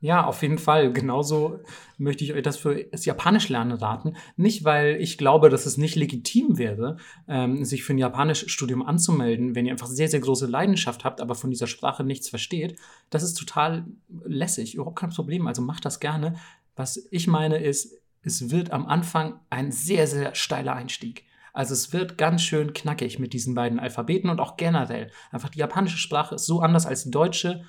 Ja, 0.00 0.26
auf 0.26 0.42
jeden 0.42 0.58
Fall. 0.58 0.92
Genauso 0.92 1.60
möchte 1.96 2.22
ich 2.22 2.34
euch 2.34 2.42
das 2.42 2.58
für 2.58 2.84
das 2.84 3.06
Japanisch 3.06 3.48
lernen 3.48 3.72
raten. 3.72 4.16
Nicht, 4.36 4.62
weil 4.64 5.00
ich 5.00 5.16
glaube, 5.16 5.48
dass 5.48 5.64
es 5.64 5.78
nicht 5.78 5.96
legitim 5.96 6.58
wäre, 6.58 6.98
ähm, 7.28 7.64
sich 7.64 7.82
für 7.82 7.94
ein 7.94 7.98
Japanischstudium 7.98 8.82
anzumelden, 8.82 9.54
wenn 9.54 9.64
ihr 9.64 9.72
einfach 9.72 9.86
sehr, 9.86 10.08
sehr 10.08 10.20
große 10.20 10.46
Leidenschaft 10.46 11.04
habt, 11.04 11.22
aber 11.22 11.34
von 11.34 11.50
dieser 11.50 11.66
Sprache 11.66 12.04
nichts 12.04 12.28
versteht. 12.28 12.78
Das 13.08 13.22
ist 13.22 13.34
total 13.34 13.86
lässig, 14.24 14.74
überhaupt 14.74 14.98
kein 14.98 15.10
Problem. 15.10 15.46
Also 15.46 15.62
macht 15.62 15.86
das 15.86 15.98
gerne. 15.98 16.36
Was 16.76 17.08
ich 17.10 17.26
meine 17.26 17.56
ist, 17.56 17.98
es 18.22 18.50
wird 18.50 18.72
am 18.72 18.86
Anfang 18.86 19.40
ein 19.48 19.72
sehr, 19.72 20.06
sehr 20.06 20.34
steiler 20.34 20.74
Einstieg. 20.74 21.24
Also 21.54 21.72
es 21.72 21.94
wird 21.94 22.18
ganz 22.18 22.42
schön 22.42 22.74
knackig 22.74 23.18
mit 23.18 23.32
diesen 23.32 23.54
beiden 23.54 23.78
Alphabeten 23.78 24.28
und 24.28 24.40
auch 24.40 24.58
generell. 24.58 25.10
Einfach 25.30 25.48
die 25.48 25.60
japanische 25.60 25.96
Sprache 25.96 26.34
ist 26.34 26.44
so 26.44 26.60
anders 26.60 26.84
als 26.84 27.04
die 27.04 27.10
deutsche 27.10 27.64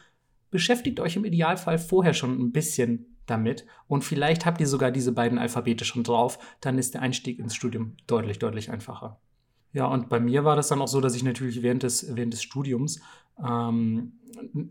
beschäftigt 0.49 0.99
euch 0.99 1.15
im 1.15 1.25
Idealfall 1.25 1.77
vorher 1.77 2.13
schon 2.13 2.39
ein 2.39 2.51
bisschen 2.51 3.17
damit 3.25 3.65
und 3.87 4.03
vielleicht 4.03 4.45
habt 4.45 4.61
ihr 4.61 4.67
sogar 4.67 4.91
diese 4.91 5.11
beiden 5.11 5.37
Alphabete 5.37 5.85
schon 5.85 6.03
drauf, 6.03 6.39
dann 6.61 6.77
ist 6.77 6.93
der 6.93 7.01
Einstieg 7.01 7.39
ins 7.39 7.55
Studium 7.55 7.97
deutlich, 8.07 8.39
deutlich 8.39 8.71
einfacher. 8.71 9.19
Ja, 9.73 9.85
und 9.85 10.09
bei 10.09 10.19
mir 10.19 10.45
war 10.45 10.55
das 10.55 10.69
dann 10.69 10.81
auch 10.81 10.87
so, 10.87 11.01
dass 11.01 11.15
ich 11.15 11.23
natürlich 11.23 11.61
während 11.61 11.83
des, 11.83 12.15
während 12.15 12.33
des 12.33 12.41
Studiums 12.41 13.01
ähm, 13.45 14.13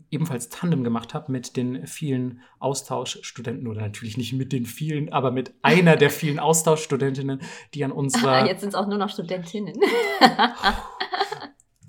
ebenfalls 0.09 0.49
Tandem 0.49 0.83
gemacht 0.83 1.13
habe 1.13 1.31
mit 1.31 1.55
den 1.55 1.85
vielen 1.87 2.41
Austauschstudenten 2.59 3.67
oder 3.67 3.81
natürlich 3.81 4.17
nicht 4.17 4.33
mit 4.33 4.51
den 4.51 4.65
vielen, 4.65 5.11
aber 5.13 5.31
mit 5.31 5.53
einer 5.61 5.95
der 5.95 6.09
vielen 6.09 6.39
Austauschstudentinnen, 6.39 7.41
die 7.73 7.83
an 7.83 7.91
unserer. 7.93 8.45
Jetzt 8.45 8.61
sind 8.61 8.69
es 8.69 8.75
auch 8.75 8.87
nur 8.87 8.97
noch 8.97 9.09
Studentinnen. 9.09 9.75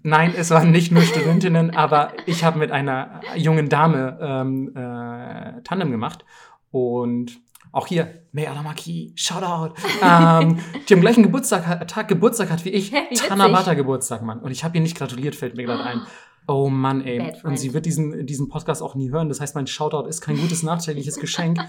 Nein, 0.03 0.35
es 0.37 0.51
waren 0.51 0.71
nicht 0.71 0.93
nur 0.93 1.03
Studentinnen, 1.03 1.71
aber 1.75 2.13
ich 2.27 2.45
habe 2.45 2.59
mit 2.59 2.71
einer 2.71 3.21
jungen 3.37 3.69
Dame 3.69 4.19
ähm, 4.21 4.73
äh, 4.75 5.63
Tandem 5.63 5.91
gemacht 5.91 6.25
und 6.71 7.41
auch 7.73 7.87
hier, 7.87 8.23
May 8.33 8.47
Alamaki, 8.47 9.13
Shoutout. 9.15 9.75
ähm, 10.03 10.59
die 10.89 10.95
am 10.95 11.01
gleichen 11.01 11.23
Geburtstag, 11.23 11.87
Tag 11.89 12.09
Geburtstag 12.09 12.51
hat 12.51 12.65
wie 12.65 12.71
ich. 12.71 12.93
Tanabata 13.29 13.75
Geburtstag, 13.75 14.23
Mann. 14.23 14.41
Und 14.41 14.51
ich 14.51 14.65
habe 14.65 14.77
ihr 14.77 14.83
nicht 14.83 14.97
gratuliert, 14.97 15.35
fällt 15.35 15.57
mir 15.57 15.65
gerade 15.65 15.85
ein. 15.85 16.01
Oh 16.47 16.71
Mann, 16.71 17.03
ey. 17.03 17.35
Und 17.43 17.59
sie 17.59 17.75
wird 17.75 17.85
diesen, 17.85 18.27
diesen 18.27 18.49
Podcast 18.49 18.83
auch 18.83 18.95
nie 18.95 19.11
hören. 19.11 19.29
Das 19.29 19.41
heißt, 19.41 19.55
mein 19.55 19.67
Shoutout 19.67 20.09
ist 20.09 20.23
kein 20.23 20.39
gutes 20.39 20.63
nachträgliches 20.63 21.21
Geschenk. 21.21 21.61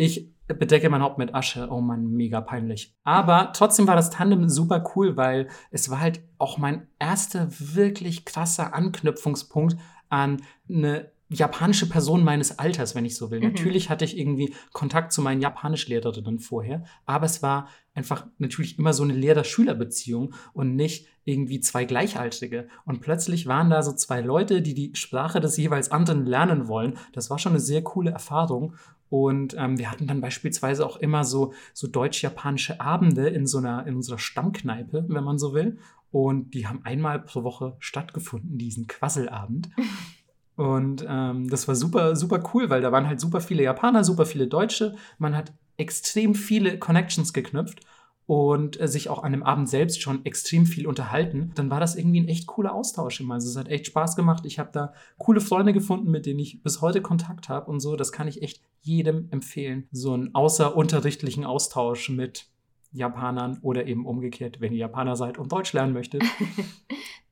Ich 0.00 0.32
bedecke 0.46 0.88
mein 0.88 1.02
Haupt 1.02 1.18
mit 1.18 1.34
Asche. 1.34 1.68
Oh 1.70 1.82
Mann, 1.82 2.12
mega 2.12 2.40
peinlich. 2.40 2.96
Aber 3.04 3.52
trotzdem 3.52 3.86
war 3.86 3.96
das 3.96 4.08
Tandem 4.08 4.48
super 4.48 4.82
cool, 4.96 5.18
weil 5.18 5.48
es 5.72 5.90
war 5.90 6.00
halt 6.00 6.22
auch 6.38 6.56
mein 6.56 6.88
erster 6.98 7.48
wirklich 7.50 8.24
krasser 8.24 8.72
Anknüpfungspunkt 8.72 9.76
an 10.08 10.40
eine 10.70 11.12
japanische 11.30 11.88
Person 11.88 12.24
meines 12.24 12.58
Alters, 12.58 12.94
wenn 12.94 13.04
ich 13.04 13.16
so 13.16 13.30
will. 13.30 13.40
Mhm. 13.40 13.52
Natürlich 13.52 13.88
hatte 13.88 14.04
ich 14.04 14.18
irgendwie 14.18 14.52
Kontakt 14.72 15.12
zu 15.12 15.22
meinen 15.22 15.40
Japanischlehrerinnen 15.40 16.40
vorher, 16.40 16.84
aber 17.06 17.26
es 17.26 17.42
war 17.42 17.68
einfach 17.94 18.26
natürlich 18.38 18.78
immer 18.78 18.92
so 18.92 19.04
eine 19.04 19.14
Lehrer-Schüler-Beziehung 19.14 20.34
und 20.52 20.74
nicht 20.74 21.06
irgendwie 21.24 21.60
zwei 21.60 21.84
Gleichaltrige. 21.84 22.68
Und 22.84 23.00
plötzlich 23.00 23.46
waren 23.46 23.70
da 23.70 23.82
so 23.82 23.92
zwei 23.92 24.20
Leute, 24.20 24.62
die 24.62 24.74
die 24.74 24.94
Sprache 24.94 25.40
des 25.40 25.56
jeweils 25.56 25.90
anderen 25.90 26.26
lernen 26.26 26.66
wollen. 26.66 26.98
Das 27.12 27.30
war 27.30 27.38
schon 27.38 27.52
eine 27.52 27.60
sehr 27.60 27.82
coole 27.82 28.10
Erfahrung. 28.10 28.74
Und 29.08 29.54
ähm, 29.58 29.78
wir 29.78 29.90
hatten 29.90 30.06
dann 30.06 30.20
beispielsweise 30.20 30.86
auch 30.86 30.96
immer 30.96 31.24
so, 31.24 31.52
so 31.74 31.88
deutsch-japanische 31.88 32.80
Abende 32.80 33.28
in 33.28 33.46
so 33.46 33.58
einer, 33.58 33.86
in 33.86 33.96
unserer 33.96 34.18
Stammkneipe, 34.18 35.04
wenn 35.08 35.24
man 35.24 35.38
so 35.38 35.52
will. 35.52 35.78
Und 36.12 36.54
die 36.54 36.66
haben 36.66 36.84
einmal 36.84 37.20
pro 37.20 37.44
Woche 37.44 37.76
stattgefunden, 37.78 38.58
diesen 38.58 38.86
Quasselabend. 38.86 39.70
Und 40.60 41.06
ähm, 41.08 41.48
das 41.48 41.68
war 41.68 41.74
super, 41.74 42.14
super 42.16 42.42
cool, 42.52 42.68
weil 42.68 42.82
da 42.82 42.92
waren 42.92 43.06
halt 43.06 43.18
super 43.18 43.40
viele 43.40 43.62
Japaner, 43.62 44.04
super 44.04 44.26
viele 44.26 44.46
Deutsche. 44.46 44.94
Man 45.16 45.34
hat 45.34 45.54
extrem 45.78 46.34
viele 46.34 46.78
Connections 46.78 47.32
geknüpft 47.32 47.80
und 48.26 48.78
äh, 48.78 48.86
sich 48.86 49.08
auch 49.08 49.22
an 49.22 49.32
dem 49.32 49.42
Abend 49.42 49.70
selbst 49.70 50.02
schon 50.02 50.22
extrem 50.26 50.66
viel 50.66 50.86
unterhalten. 50.86 51.52
Dann 51.54 51.70
war 51.70 51.80
das 51.80 51.96
irgendwie 51.96 52.20
ein 52.20 52.28
echt 52.28 52.46
cooler 52.46 52.74
Austausch 52.74 53.20
immer. 53.20 53.34
Also 53.34 53.48
es 53.48 53.56
hat 53.56 53.68
echt 53.68 53.86
Spaß 53.86 54.16
gemacht. 54.16 54.44
Ich 54.44 54.58
habe 54.58 54.68
da 54.70 54.92
coole 55.16 55.40
Freunde 55.40 55.72
gefunden, 55.72 56.10
mit 56.10 56.26
denen 56.26 56.40
ich 56.40 56.62
bis 56.62 56.82
heute 56.82 57.00
Kontakt 57.00 57.48
habe 57.48 57.70
und 57.70 57.80
so. 57.80 57.96
Das 57.96 58.12
kann 58.12 58.28
ich 58.28 58.42
echt 58.42 58.60
jedem 58.82 59.28
empfehlen. 59.30 59.88
So 59.92 60.12
einen 60.12 60.34
außerunterrichtlichen 60.34 61.46
Austausch 61.46 62.10
mit 62.10 62.49
Japanern 62.92 63.58
oder 63.62 63.86
eben 63.86 64.06
umgekehrt, 64.06 64.60
wenn 64.60 64.72
ihr 64.72 64.78
Japaner 64.78 65.16
seid 65.16 65.38
und 65.38 65.52
Deutsch 65.52 65.72
lernen 65.72 65.92
möchtet. 65.92 66.22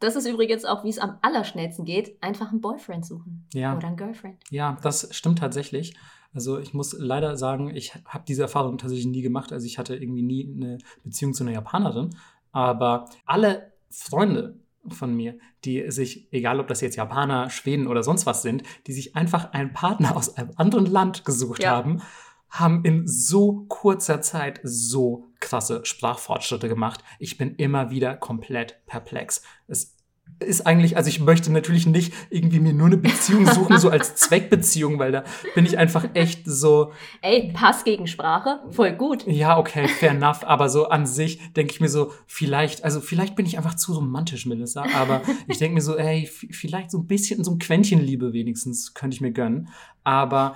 Das 0.01 0.15
ist 0.15 0.29
übrigens 0.29 0.65
auch, 0.65 0.85
wie 0.85 0.91
es 0.91 0.99
am 0.99 1.19
allerschnellsten 1.23 1.85
geht, 1.85 2.23
einfach 2.23 2.53
einen 2.53 2.61
Boyfriend 2.61 3.05
suchen. 3.05 3.47
Ja. 3.53 3.77
Oder 3.77 3.89
einen 3.89 3.97
Girlfriend. 3.97 4.37
Ja, 4.49 4.77
das 4.83 5.09
stimmt 5.11 5.41
tatsächlich. 5.41 5.97
Also 6.33 6.59
ich 6.59 6.73
muss 6.73 6.95
leider 6.97 7.37
sagen, 7.37 7.75
ich 7.75 7.95
habe 8.05 8.25
diese 8.29 8.43
Erfahrung 8.43 8.79
tatsächlich 8.79 9.09
nie 9.09 9.23
gemacht. 9.23 9.53
Also 9.53 9.67
ich 9.67 9.79
hatte 9.79 9.97
irgendwie 9.97 10.23
nie 10.23 10.55
eine 10.55 10.79
Beziehung 11.03 11.35
zu 11.35 11.43
einer 11.43 11.53
Japanerin. 11.53 12.11
Aber 12.53 13.07
alle 13.27 13.73
Freunde 13.91 14.61
von 14.89 15.15
mir, 15.15 15.39
die 15.65 15.91
sich, 15.91 16.33
egal 16.33 16.61
ob 16.61 16.69
das 16.69 16.81
jetzt 16.81 16.97
Japaner, 16.97 17.51
Schweden 17.51 17.87
oder 17.89 18.03
sonst 18.03 18.27
was 18.27 18.43
sind, 18.43 18.63
die 18.87 18.93
sich 18.93 19.17
einfach 19.17 19.53
einen 19.53 19.73
Partner 19.73 20.17
aus 20.17 20.37
einem 20.37 20.53
anderen 20.57 20.87
Land 20.87 21.25
gesucht 21.25 21.63
ja. 21.63 21.71
haben, 21.71 22.03
haben 22.51 22.85
in 22.85 23.07
so 23.07 23.65
kurzer 23.69 24.21
Zeit 24.21 24.61
so 24.63 25.28
krasse 25.49 25.81
Sprachfortschritte 25.85 26.69
gemacht. 26.69 27.03
Ich 27.19 27.39
bin 27.39 27.55
immer 27.55 27.91
wieder 27.91 28.15
komplett 28.15 28.85
perplex. 28.87 29.43
Es 29.67 29.97
ist 30.41 30.67
eigentlich, 30.67 30.97
also 30.97 31.09
ich 31.09 31.21
möchte 31.21 31.51
natürlich 31.51 31.87
nicht 31.87 32.13
irgendwie 32.31 32.61
mir 32.61 32.73
nur 32.73 32.87
eine 32.87 32.99
Beziehung 32.99 33.47
suchen, 33.53 33.79
so 33.79 33.89
als 33.89 34.15
Zweckbeziehung, 34.15 34.99
weil 34.99 35.11
da 35.11 35.25
bin 35.55 35.65
ich 35.65 35.79
einfach 35.79 36.05
echt 36.15 36.43
so. 36.45 36.93
Ey, 37.23 37.51
Pass 37.55 37.83
gegen 37.83 38.07
Sprache, 38.07 38.61
voll 38.71 38.93
gut. 38.93 39.27
Ja, 39.27 39.59
okay, 39.59 39.89
fair 39.89 40.11
enough. 40.11 40.45
Aber 40.45 40.69
so 40.69 40.89
an 40.89 41.07
sich 41.07 41.53
denke 41.55 41.73
ich 41.73 41.81
mir 41.81 41.89
so, 41.89 42.13
vielleicht, 42.27 42.85
also 42.85 43.01
vielleicht 43.01 43.37
bin 43.37 43.47
ich 43.47 43.57
einfach 43.57 43.75
zu 43.75 43.95
romantisch, 43.95 44.47
Melissa, 44.47 44.85
aber 44.95 45.23
ich 45.49 45.59
denke 45.59 45.75
mir 45.75 45.81
so, 45.81 45.97
ey, 45.97 46.27
vielleicht 46.27 46.91
so 46.91 46.99
ein 46.99 47.07
bisschen, 47.07 47.43
so 47.43 47.53
ein 47.53 47.59
Quäntchen 47.59 48.01
Liebe 48.01 48.33
wenigstens 48.33 48.93
könnte 48.95 49.15
ich 49.15 49.21
mir 49.21 49.33
gönnen. 49.33 49.71
Aber 50.05 50.55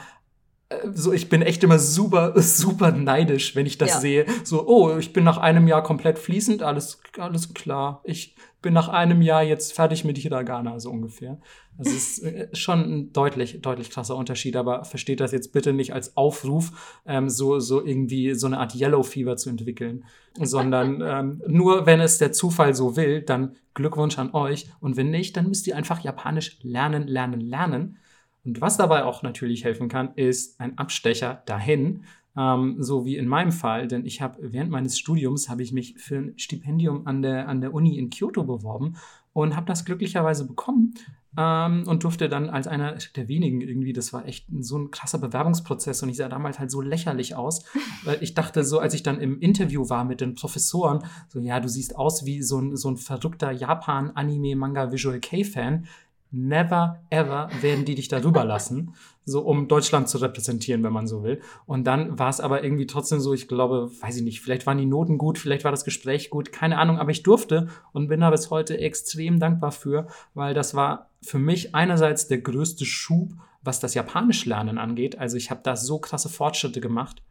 so, 0.95 1.13
ich 1.13 1.29
bin 1.29 1.43
echt 1.43 1.63
immer 1.65 1.79
super, 1.79 2.33
super 2.41 2.93
neidisch, 2.93 3.55
wenn 3.57 3.67
ich 3.67 3.79
das 3.79 3.91
ja. 3.91 4.01
sehe. 4.01 4.27
So, 4.45 4.67
oh, 4.67 4.97
ich 4.99 5.13
bin 5.13 5.25
nach 5.25 5.39
einem 5.39 5.67
Jahr 5.67 5.83
komplett 5.83 6.19
fließend, 6.19 6.63
alles, 6.63 7.01
alles 7.19 7.55
klar. 7.55 8.01
Ich 8.05 8.37
bin 8.63 8.73
nach 8.73 8.89
einem 8.89 9.23
Jahr 9.23 9.43
jetzt 9.43 9.75
fertig 9.75 10.05
mit 10.05 10.17
Hiragana, 10.19 10.79
so 10.79 10.91
ungefähr. 10.91 11.39
Das 11.79 11.89
ist 11.89 12.23
äh, 12.23 12.49
schon 12.55 12.81
ein 12.81 13.13
deutlich, 13.13 13.61
deutlich 13.61 13.91
krasser 13.91 14.17
Unterschied, 14.17 14.57
aber 14.57 14.85
versteht 14.85 15.21
das 15.21 15.33
jetzt 15.33 15.53
bitte 15.53 15.73
nicht 15.73 15.93
als 15.93 16.17
Aufruf, 16.17 17.01
ähm, 17.07 17.29
so, 17.29 17.59
so 17.59 17.85
irgendwie 17.85 18.35
so 18.35 18.47
eine 18.47 18.59
Art 18.59 18.75
Yellow 18.75 19.03
Fever 19.03 19.37
zu 19.37 19.51
entwickeln, 19.51 20.05
sondern 20.41 21.03
ähm, 21.05 21.43
nur 21.47 21.87
wenn 21.87 22.01
es 22.01 22.19
der 22.19 22.33
Zufall 22.33 22.75
so 22.75 22.97
will, 22.97 23.23
dann 23.23 23.57
Glückwunsch 23.75 24.19
an 24.19 24.33
euch 24.35 24.69
und 24.81 24.97
wenn 24.97 25.11
nicht, 25.11 25.37
dann 25.37 25.49
müsst 25.49 25.67
ihr 25.67 25.77
einfach 25.77 26.01
Japanisch 26.01 26.59
lernen, 26.63 27.07
lernen, 27.07 27.41
lernen 27.41 27.99
und 28.45 28.61
was 28.61 28.77
dabei 28.77 29.05
auch 29.05 29.23
natürlich 29.23 29.65
helfen 29.65 29.89
kann, 29.89 30.15
ist 30.15 30.61
ein 30.61 30.79
Abstecher 30.79 31.43
dahin, 31.47 32.05
ähm, 32.37 32.77
so 32.79 33.05
wie 33.05 33.17
in 33.17 33.29
meinem 33.29 33.53
Fall, 33.53 33.89
denn 33.89 34.07
ich 34.07 34.23
habe 34.23 34.39
während 34.41 34.71
meines 34.71 34.99
Studiums 34.99 35.49
habe 35.49 35.63
ich 35.63 35.73
mich 35.73 35.95
für 35.99 36.17
ein 36.17 36.39
Stipendium 36.39 37.07
an 37.07 37.23
der, 37.23 37.49
an 37.49 37.61
der 37.61 37.75
Uni 37.75 37.99
in 37.99 38.11
Kyoto 38.11 38.45
beworben 38.45 38.97
und 39.33 39.55
habe 39.55 39.67
das 39.67 39.85
glücklicherweise 39.85 40.47
bekommen 40.47 40.95
ähm, 41.37 41.85
und 41.87 42.05
durfte 42.05 42.29
dann 42.29 42.51
als 42.51 42.67
einer 42.67 42.97
der 43.17 43.29
wenigen 43.29 43.61
irgendwie, 43.61 43.93
das 43.93 44.13
war 44.13 44.27
echt 44.27 44.47
so 44.61 44.79
ein 44.79 44.91
krasser 44.91 45.19
Bewerbungsprozess 45.19 46.03
und 46.03 46.09
ich 46.09 46.17
sah 46.17 46.29
damals 46.29 46.59
halt 46.59 46.71
so 46.71 46.81
lächerlich 46.81 47.35
aus, 47.35 47.65
weil 48.05 48.23
ich 48.23 48.35
dachte 48.35 48.65
so, 48.65 48.79
als 48.79 48.95
ich 48.95 49.03
dann 49.03 49.21
im 49.21 49.41
Interview 49.41 49.89
war 49.89 50.05
mit 50.05 50.21
den 50.21 50.35
Professoren, 50.35 51.05
so 51.29 51.39
ja, 51.39 51.61
du 51.61 51.69
siehst 51.69 51.97
aus 51.97 52.25
wie 52.25 52.43
so 52.43 52.59
ein, 52.59 52.77
so 52.77 52.91
ein 52.91 52.97
verrückter 52.97 53.53
Japan-Anime-Manga-Visual-K-Fan 53.53 55.87
never 56.33 57.01
ever 57.11 57.51
werden 57.61 57.85
die 57.85 57.95
dich 57.95 58.09
darüber 58.09 58.45
lassen, 58.45 58.95
so 59.25 59.43
um 59.43 59.69
Deutschland 59.69 60.09
zu 60.09 60.19
repräsentieren, 60.19 60.83
wenn 60.83 60.93
man 60.93 61.07
so 61.07 61.23
will. 61.23 61.41
Und 61.67 61.85
dann 61.85 62.19
war 62.19 62.31
es 62.31 62.41
aber 62.41 62.65
irgendwie 62.65 62.87
trotzdem 62.87 63.21
so, 63.21 63.35
ich 63.35 63.47
glaube, 63.47 63.91
weiß 64.01 64.17
ich 64.17 64.23
nicht, 64.23 64.41
vielleicht 64.41 64.67
waren 64.67 64.79
die 64.79 64.87
Noten 64.87 65.19
gut, 65.19 65.39
vielleicht 65.39 65.65
war 65.65 65.71
das 65.71 65.85
Gespräch 65.85 66.31
gut, 66.31 66.51
keine 66.51 66.79
Ahnung, 66.79 66.99
aber 66.99 67.11
ich 67.11 67.23
durfte 67.23 67.69
und 67.93 68.09
bin 68.09 68.21
da 68.21 68.31
bis 68.31 68.51
heute 68.51 68.79
extrem 68.79 69.39
dankbar 69.39 69.73
für, 69.73 70.09
weil 70.35 70.55
das 70.55 70.75
war 70.75 71.11
für 71.21 71.39
mich 71.39 71.75
einerseits 71.75 72.27
der 72.27 72.39
größte 72.39 72.85
Schub, 72.87 73.35
was 73.63 73.79
das 73.79 73.95
Japanisch 73.95 74.45
lernen 74.47 74.79
angeht. 74.79 75.19
Also 75.19 75.37
ich 75.37 75.51
habe 75.51 75.61
da 75.63 75.77
so 75.77 75.99
krasse 75.99 76.29
Fortschritte 76.29 76.81
gemacht 76.81 77.23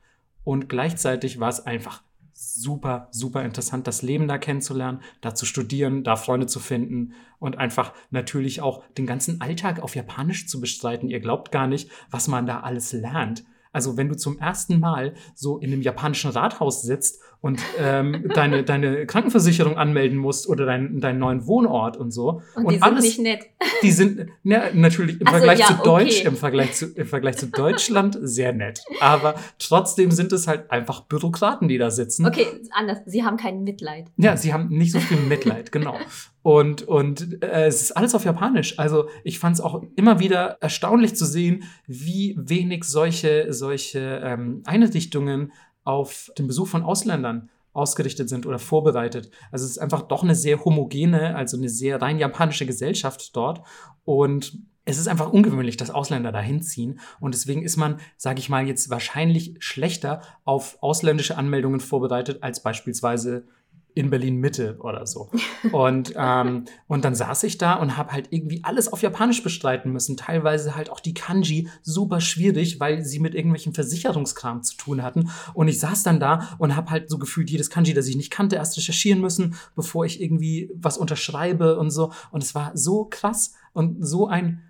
und 0.43 0.69
gleichzeitig 0.69 1.39
war 1.39 1.49
es 1.49 1.65
einfach 1.65 2.03
super, 2.41 3.07
super 3.11 3.43
interessant, 3.43 3.85
das 3.85 4.01
Leben 4.01 4.27
da 4.27 4.39
kennenzulernen, 4.39 5.01
da 5.21 5.35
zu 5.35 5.45
studieren, 5.45 6.03
da 6.03 6.15
Freunde 6.15 6.47
zu 6.47 6.59
finden 6.59 7.13
und 7.37 7.57
einfach 7.57 7.93
natürlich 8.09 8.61
auch 8.61 8.83
den 8.97 9.05
ganzen 9.05 9.41
Alltag 9.41 9.79
auf 9.79 9.95
Japanisch 9.95 10.47
zu 10.47 10.59
bestreiten. 10.59 11.07
Ihr 11.07 11.19
glaubt 11.19 11.51
gar 11.51 11.67
nicht, 11.67 11.89
was 12.09 12.27
man 12.27 12.47
da 12.47 12.61
alles 12.61 12.93
lernt. 12.93 13.43
Also 13.71 13.95
wenn 13.95 14.09
du 14.09 14.17
zum 14.17 14.39
ersten 14.39 14.79
Mal 14.79 15.13
so 15.35 15.59
in 15.59 15.71
einem 15.71 15.83
japanischen 15.83 16.31
Rathaus 16.31 16.81
sitzt 16.81 17.21
und 17.41 17.59
ähm, 17.79 18.29
deine, 18.35 18.63
deine 18.63 19.07
Krankenversicherung 19.07 19.75
anmelden 19.75 20.17
musst 20.17 20.47
oder 20.47 20.67
dein, 20.67 20.99
deinen 20.99 21.17
neuen 21.17 21.47
Wohnort 21.47 21.97
und 21.97 22.11
so. 22.11 22.43
Und, 22.55 22.65
und 22.65 22.73
die 22.75 22.81
alles, 22.83 23.15
sind 23.15 23.23
nicht 23.23 23.41
nett. 23.41 23.49
Die 23.81 23.91
sind 23.91 24.27
na, 24.43 24.65
natürlich 24.73 25.19
im 25.19 25.25
so, 25.25 25.33
Vergleich 25.33 25.59
ja, 25.59 25.65
zu 25.65 25.73
Deutsch, 25.83 26.19
okay. 26.19 26.27
im 26.27 26.35
Vergleich 26.35 26.73
zu, 26.73 26.85
im 26.93 27.07
Vergleich 27.07 27.37
zu 27.37 27.47
Deutschland 27.47 28.17
sehr 28.21 28.53
nett. 28.53 28.83
Aber 28.99 29.33
trotzdem 29.57 30.11
sind 30.11 30.31
es 30.33 30.47
halt 30.47 30.69
einfach 30.69 31.01
Bürokraten, 31.05 31.67
die 31.67 31.79
da 31.79 31.89
sitzen. 31.89 32.27
Okay, 32.27 32.45
anders. 32.71 32.99
Sie 33.07 33.23
haben 33.23 33.37
kein 33.37 33.63
Mitleid. 33.63 34.05
Ja, 34.17 34.37
sie 34.37 34.53
haben 34.53 34.67
nicht 34.69 34.91
so 34.91 34.99
viel 34.99 35.17
Mitleid, 35.17 35.71
genau. 35.71 35.95
Und, 36.43 36.83
und 36.83 37.43
äh, 37.43 37.65
es 37.65 37.81
ist 37.81 37.91
alles 37.91 38.13
auf 38.13 38.23
Japanisch. 38.23 38.77
Also 38.77 39.09
ich 39.23 39.39
fand 39.39 39.55
es 39.55 39.61
auch 39.61 39.83
immer 39.95 40.19
wieder 40.19 40.57
erstaunlich 40.59 41.15
zu 41.15 41.25
sehen, 41.25 41.63
wie 41.87 42.35
wenig 42.37 42.83
solche, 42.83 43.51
solche 43.51 44.21
ähm, 44.23 44.61
Einrichtungen 44.65 45.51
auf 45.83 46.31
den 46.37 46.47
Besuch 46.47 46.67
von 46.67 46.83
Ausländern 46.83 47.49
ausgerichtet 47.73 48.29
sind 48.29 48.45
oder 48.45 48.59
vorbereitet. 48.59 49.31
Also 49.51 49.65
es 49.65 49.71
ist 49.71 49.77
einfach 49.77 50.03
doch 50.03 50.23
eine 50.23 50.35
sehr 50.35 50.63
homogene, 50.63 51.35
also 51.35 51.57
eine 51.57 51.69
sehr 51.69 52.01
rein 52.01 52.19
japanische 52.19 52.65
Gesellschaft 52.65 53.35
dort. 53.35 53.61
Und 54.03 54.59
es 54.83 54.97
ist 54.97 55.07
einfach 55.07 55.31
ungewöhnlich, 55.31 55.77
dass 55.77 55.91
Ausländer 55.91 56.31
dahin 56.31 56.61
ziehen. 56.61 56.99
Und 57.19 57.33
deswegen 57.33 57.63
ist 57.63 57.77
man, 57.77 57.99
sage 58.17 58.39
ich 58.39 58.49
mal, 58.49 58.67
jetzt 58.67 58.89
wahrscheinlich 58.89 59.55
schlechter 59.59 60.21
auf 60.43 60.77
ausländische 60.81 61.37
Anmeldungen 61.37 61.79
vorbereitet 61.79 62.41
als 62.41 62.61
beispielsweise 62.61 63.45
in 63.93 64.09
Berlin 64.09 64.37
Mitte 64.37 64.77
oder 64.79 65.05
so. 65.05 65.29
Und, 65.71 66.13
ähm, 66.15 66.65
und 66.87 67.05
dann 67.05 67.15
saß 67.15 67.43
ich 67.43 67.57
da 67.57 67.75
und 67.75 67.97
habe 67.97 68.11
halt 68.11 68.27
irgendwie 68.31 68.63
alles 68.63 68.91
auf 68.91 69.01
Japanisch 69.01 69.43
bestreiten 69.43 69.91
müssen. 69.91 70.17
Teilweise 70.17 70.75
halt 70.75 70.89
auch 70.89 70.99
die 70.99 71.13
Kanji 71.13 71.69
super 71.81 72.19
schwierig, 72.19 72.79
weil 72.79 73.03
sie 73.03 73.19
mit 73.19 73.35
irgendwelchen 73.35 73.73
Versicherungskram 73.73 74.63
zu 74.63 74.75
tun 74.75 75.03
hatten. 75.03 75.29
Und 75.53 75.67
ich 75.67 75.79
saß 75.79 76.03
dann 76.03 76.19
da 76.19 76.55
und 76.57 76.75
habe 76.75 76.89
halt 76.89 77.09
so 77.09 77.17
gefühlt 77.17 77.49
jedes 77.49 77.69
Kanji, 77.69 77.93
das 77.93 78.07
ich 78.07 78.15
nicht 78.15 78.31
kannte, 78.31 78.55
erst 78.55 78.77
recherchieren 78.77 79.21
müssen, 79.21 79.55
bevor 79.75 80.05
ich 80.05 80.21
irgendwie 80.21 80.71
was 80.75 80.97
unterschreibe 80.97 81.77
und 81.77 81.91
so. 81.91 82.11
Und 82.31 82.43
es 82.43 82.55
war 82.55 82.71
so 82.75 83.05
krass 83.09 83.53
und 83.73 84.05
so 84.05 84.27
ein 84.27 84.63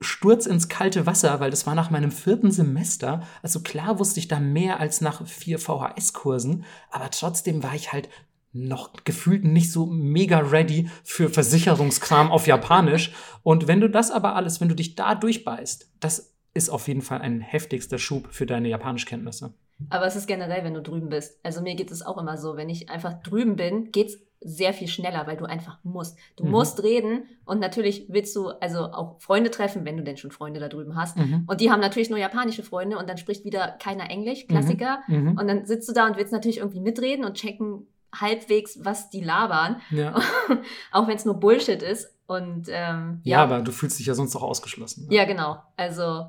Sturz 0.00 0.46
ins 0.46 0.68
kalte 0.68 1.06
Wasser, 1.06 1.40
weil 1.40 1.50
das 1.50 1.66
war 1.66 1.74
nach 1.74 1.90
meinem 1.90 2.12
vierten 2.12 2.52
Semester. 2.52 3.22
Also 3.42 3.60
klar 3.60 3.98
wusste 3.98 4.20
ich 4.20 4.28
da 4.28 4.38
mehr 4.38 4.78
als 4.78 5.00
nach 5.00 5.26
vier 5.26 5.58
VHS-Kursen, 5.58 6.64
aber 6.90 7.10
trotzdem 7.10 7.62
war 7.64 7.74
ich 7.74 7.92
halt 7.92 8.08
noch 8.52 8.92
gefühlt 9.04 9.44
nicht 9.44 9.72
so 9.72 9.86
mega 9.86 10.38
ready 10.38 10.88
für 11.04 11.28
Versicherungskram 11.28 12.30
auf 12.30 12.46
Japanisch. 12.46 13.12
Und 13.42 13.68
wenn 13.68 13.80
du 13.80 13.88
das 13.88 14.10
aber 14.10 14.34
alles, 14.36 14.60
wenn 14.60 14.68
du 14.68 14.74
dich 14.74 14.94
da 14.94 15.14
durchbeißt, 15.14 15.92
das 16.00 16.34
ist 16.54 16.70
auf 16.70 16.88
jeden 16.88 17.02
Fall 17.02 17.20
ein 17.20 17.40
heftigster 17.40 17.98
Schub 17.98 18.28
für 18.30 18.46
deine 18.46 18.68
Japanischkenntnisse. 18.68 19.52
Aber 19.90 20.06
es 20.06 20.16
ist 20.16 20.26
generell, 20.26 20.64
wenn 20.64 20.74
du 20.74 20.82
drüben 20.82 21.08
bist. 21.08 21.38
Also 21.44 21.62
mir 21.62 21.76
geht 21.76 21.90
es 21.90 22.02
auch 22.04 22.18
immer 22.18 22.36
so, 22.36 22.56
wenn 22.56 22.68
ich 22.68 22.90
einfach 22.90 23.22
drüben 23.22 23.56
bin, 23.56 23.92
geht's 23.92 24.18
sehr 24.40 24.72
viel 24.72 24.88
schneller, 24.88 25.26
weil 25.26 25.36
du 25.36 25.44
einfach 25.44 25.78
musst. 25.82 26.16
Du 26.36 26.44
mhm. 26.44 26.50
musst 26.50 26.82
reden 26.82 27.24
und 27.44 27.58
natürlich 27.60 28.06
willst 28.08 28.34
du 28.36 28.48
also 28.48 28.80
auch 28.92 29.20
Freunde 29.20 29.50
treffen, 29.50 29.84
wenn 29.84 29.96
du 29.96 30.04
denn 30.04 30.16
schon 30.16 30.30
Freunde 30.30 30.60
da 30.60 30.68
drüben 30.68 30.96
hast. 30.96 31.16
Mhm. 31.16 31.44
Und 31.46 31.60
die 31.60 31.70
haben 31.70 31.80
natürlich 31.80 32.10
nur 32.10 32.18
japanische 32.18 32.62
Freunde 32.62 32.98
und 32.98 33.08
dann 33.08 33.18
spricht 33.18 33.44
wieder 33.44 33.76
keiner 33.80 34.10
Englisch, 34.10 34.44
mhm. 34.44 34.48
Klassiker. 34.48 35.00
Mhm. 35.08 35.36
Und 35.38 35.48
dann 35.48 35.66
sitzt 35.66 35.88
du 35.88 35.92
da 35.92 36.06
und 36.06 36.16
willst 36.16 36.32
natürlich 36.32 36.58
irgendwie 36.58 36.80
mitreden 36.80 37.24
und 37.24 37.34
checken 37.34 37.86
halbwegs, 38.14 38.78
was 38.82 39.10
die 39.10 39.20
labern. 39.20 39.80
Ja. 39.90 40.20
auch 40.92 41.08
wenn 41.08 41.16
es 41.16 41.24
nur 41.24 41.34
Bullshit 41.34 41.82
ist. 41.82 42.14
Und 42.26 42.68
ähm, 42.68 43.20
ja, 43.24 43.38
ja, 43.38 43.42
aber 43.42 43.60
du 43.60 43.72
fühlst 43.72 43.98
dich 43.98 44.06
ja 44.06 44.14
sonst 44.14 44.36
auch 44.36 44.42
ausgeschlossen. 44.42 45.06
Ne? 45.08 45.14
Ja, 45.14 45.24
genau. 45.24 45.62
Also 45.76 46.26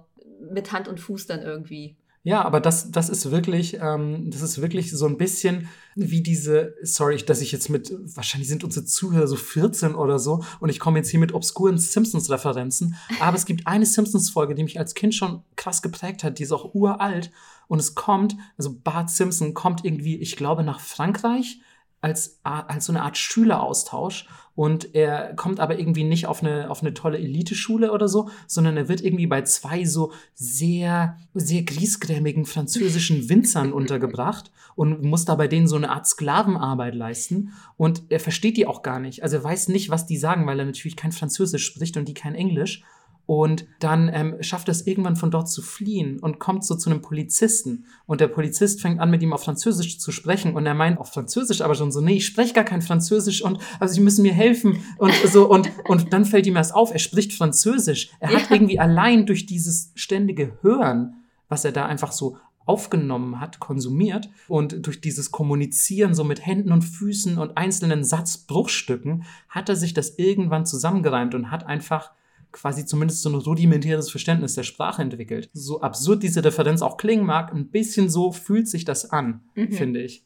mit 0.52 0.72
Hand 0.72 0.88
und 0.88 1.00
Fuß 1.00 1.28
dann 1.28 1.42
irgendwie. 1.42 1.98
Ja, 2.24 2.44
aber 2.44 2.60
das, 2.60 2.92
das 2.92 3.10
ist 3.10 3.32
wirklich, 3.32 3.78
ähm, 3.82 4.30
das 4.30 4.42
ist 4.42 4.62
wirklich 4.62 4.92
so 4.92 5.08
ein 5.08 5.18
bisschen 5.18 5.70
wie 5.96 6.22
diese, 6.22 6.76
sorry, 6.82 7.18
dass 7.18 7.40
ich 7.40 7.52
jetzt 7.52 7.70
mit, 7.70 7.94
wahrscheinlich 8.16 8.50
sind 8.50 8.64
unsere 8.66 8.86
Zuhörer 8.86 9.28
so 9.28 9.38
14 9.38 9.96
oder 9.96 10.20
so 10.20 10.44
und 10.60 10.70
ich 10.70 10.80
komme 10.80 11.00
jetzt 11.00 11.10
hier 11.10 11.20
mit 11.20 11.34
obskuren 11.34 11.78
Simpsons-Referenzen, 11.78 12.96
aber 13.22 13.38
es 13.38 13.46
gibt 13.46 13.68
eine 13.68 13.86
Simpsons-Folge, 13.86 14.54
die 14.54 14.64
mich 14.64 14.80
als 14.80 14.96
Kind 14.96 15.16
schon 15.16 15.44
krass 15.56 15.82
geprägt 15.82 16.26
hat, 16.26 16.40
die 16.40 16.44
ist 16.44 16.52
auch 16.52 16.76
uralt 16.76 17.32
und 17.68 17.80
es 17.80 17.96
kommt, 17.96 18.36
also 18.58 18.76
Bart 18.76 19.10
Simpson 19.10 19.54
kommt 19.54 19.86
irgendwie, 19.86 20.18
ich 20.18 20.36
glaube, 20.36 20.64
nach 20.64 20.82
Frankreich 20.82 21.62
als, 22.02 22.40
als 22.44 22.86
so 22.86 22.94
eine 22.94 23.04
Art 23.04 23.18
Schüleraustausch 23.18 24.28
und 24.60 24.94
er 24.94 25.36
kommt 25.36 25.62
aber 25.62 25.80
irgendwie 25.80 26.04
nicht 26.04 26.28
auf 26.28 26.44
eine, 26.44 26.70
auf 26.70 26.82
eine 26.82 26.94
tolle 26.94 27.18
Eliteschule 27.18 27.94
oder 27.94 28.10
so, 28.10 28.30
sondern 28.46 28.76
er 28.76 28.90
wird 28.90 29.00
irgendwie 29.00 29.28
bei 29.28 29.42
zwei 29.44 29.86
so 29.86 30.12
sehr, 30.34 31.18
sehr 31.34 31.64
griesgrämigen 31.64 32.46
französischen 32.46 33.30
Winzern 33.30 33.72
untergebracht 33.72 34.52
und 34.76 35.02
muss 35.02 35.24
da 35.24 35.36
bei 35.36 35.48
denen 35.48 35.70
so 35.70 35.78
eine 35.78 35.90
Art 35.90 36.08
Sklavenarbeit 36.08 36.94
leisten 36.94 37.54
und 37.78 38.04
er 38.10 38.20
versteht 38.20 38.58
die 38.58 38.68
auch 38.68 38.82
gar 38.82 39.00
nicht. 39.00 39.24
Also 39.24 39.38
er 39.38 39.44
weiß 39.46 39.70
nicht, 39.70 39.90
was 39.90 40.06
die 40.06 40.18
sagen, 40.18 40.46
weil 40.46 40.60
er 40.60 40.66
natürlich 40.66 40.98
kein 40.98 41.14
Französisch 41.14 41.66
spricht 41.66 41.96
und 41.96 42.10
die 42.10 42.14
kein 42.14 42.36
Englisch 42.36 42.84
und 43.30 43.68
dann 43.78 44.10
ähm, 44.12 44.38
schafft 44.42 44.70
es 44.70 44.88
irgendwann 44.88 45.16
von 45.16 45.30
dort 45.30 45.48
zu 45.48 45.62
fliehen 45.62 46.18
und 46.18 46.40
kommt 46.40 46.66
so 46.66 46.74
zu 46.76 46.90
einem 46.90 47.04
Polizisten. 47.04 47.86
Und 48.08 48.22
der 48.22 48.28
Polizist 48.28 48.82
fängt 48.82 49.00
an, 49.00 49.12
mit 49.12 49.22
ihm 49.22 49.34
auf 49.34 49.44
Französisch 49.44 50.00
zu 50.00 50.12
sprechen. 50.12 50.56
Und 50.56 50.66
er 50.66 50.74
meint 50.74 50.98
auf 50.98 51.14
Französisch 51.14 51.62
aber 51.62 51.76
schon 51.76 51.92
so, 51.92 52.02
nee, 52.02 52.16
ich 52.16 52.26
spreche 52.26 52.56
gar 52.56 52.64
kein 52.64 52.82
Französisch 52.82 53.44
und 53.44 53.60
also 53.80 53.94
sie 53.94 54.02
müssen 54.02 54.24
mir 54.24 54.34
helfen. 54.34 54.84
Und 54.98 55.14
so, 55.32 55.48
und, 55.48 55.70
und 55.88 56.12
dann 56.12 56.26
fällt 56.26 56.48
ihm 56.48 56.56
erst 56.56 56.74
auf, 56.74 56.92
er 56.92 56.98
spricht 56.98 57.34
Französisch. 57.34 58.10
Er 58.20 58.34
hat 58.34 58.50
irgendwie 58.50 58.80
allein 58.80 59.28
durch 59.28 59.46
dieses 59.46 59.92
ständige 59.94 60.58
Hören, 60.64 61.14
was 61.50 61.64
er 61.66 61.72
da 61.72 61.86
einfach 61.86 62.12
so 62.12 62.38
aufgenommen 62.66 63.40
hat, 63.40 63.60
konsumiert 63.60 64.28
und 64.48 64.88
durch 64.88 65.02
dieses 65.02 65.30
Kommunizieren 65.30 66.16
so 66.16 66.24
mit 66.24 66.44
Händen 66.44 66.72
und 66.72 66.82
Füßen 66.82 67.38
und 67.38 67.58
einzelnen 67.58 68.04
Satzbruchstücken 68.04 69.26
hat 69.50 69.70
er 69.70 69.76
sich 69.76 69.94
das 69.94 70.18
irgendwann 70.18 70.66
zusammengereimt 70.66 71.36
und 71.36 71.52
hat 71.52 71.68
einfach 71.68 72.10
quasi 72.52 72.86
zumindest 72.86 73.22
so 73.22 73.30
ein 73.30 73.36
rudimentäres 73.36 74.10
Verständnis 74.10 74.56
der 74.56 74.64
Sprache 74.64 75.02
entwickelt. 75.02 75.50
So 75.54 75.82
absurd 75.82 76.24
diese 76.24 76.42
Differenz 76.42 76.82
auch 76.82 76.98
klingen 76.98 77.26
mag, 77.26 77.54
ein 77.54 77.70
bisschen 77.70 78.10
so 78.10 78.32
fühlt 78.32 78.68
sich 78.68 78.86
das 78.86 79.12
an, 79.12 79.42
mhm. 79.56 79.72
finde 79.72 80.02
ich. 80.02 80.26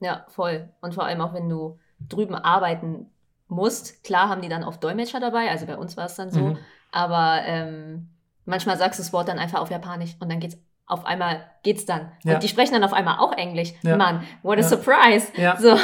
Ja, 0.00 0.24
voll. 0.28 0.68
Und 0.80 0.94
vor 0.94 1.04
allem 1.04 1.20
auch, 1.20 1.34
wenn 1.34 1.48
du 1.48 1.78
drüben 2.08 2.34
arbeiten 2.34 3.06
musst. 3.48 4.02
Klar 4.04 4.28
haben 4.28 4.42
die 4.42 4.48
dann 4.48 4.64
oft 4.64 4.82
Dolmetscher 4.82 5.20
dabei, 5.20 5.50
also 5.50 5.66
bei 5.66 5.76
uns 5.76 5.96
war 5.96 6.06
es 6.06 6.14
dann 6.14 6.30
so. 6.30 6.40
Mhm. 6.40 6.58
Aber 6.92 7.42
ähm, 7.44 8.08
manchmal 8.44 8.78
sagst 8.78 8.98
du 8.98 9.02
das 9.02 9.12
Wort 9.12 9.28
dann 9.28 9.38
einfach 9.38 9.60
auf 9.60 9.70
Japanisch 9.70 10.16
und 10.20 10.30
dann 10.30 10.40
geht's 10.40 10.58
auf 10.86 11.06
einmal 11.06 11.46
geht's 11.62 11.86
dann. 11.86 12.10
Ja. 12.24 12.34
Und 12.34 12.42
die 12.42 12.48
sprechen 12.48 12.72
dann 12.72 12.82
auf 12.82 12.92
einmal 12.92 13.20
auch 13.20 13.32
Englisch. 13.32 13.74
Ja. 13.82 13.96
Mann, 13.96 14.24
what 14.42 14.58
a 14.58 14.62
ja. 14.62 14.68
surprise. 14.68 15.28
Ja. 15.36 15.56
So. 15.56 15.76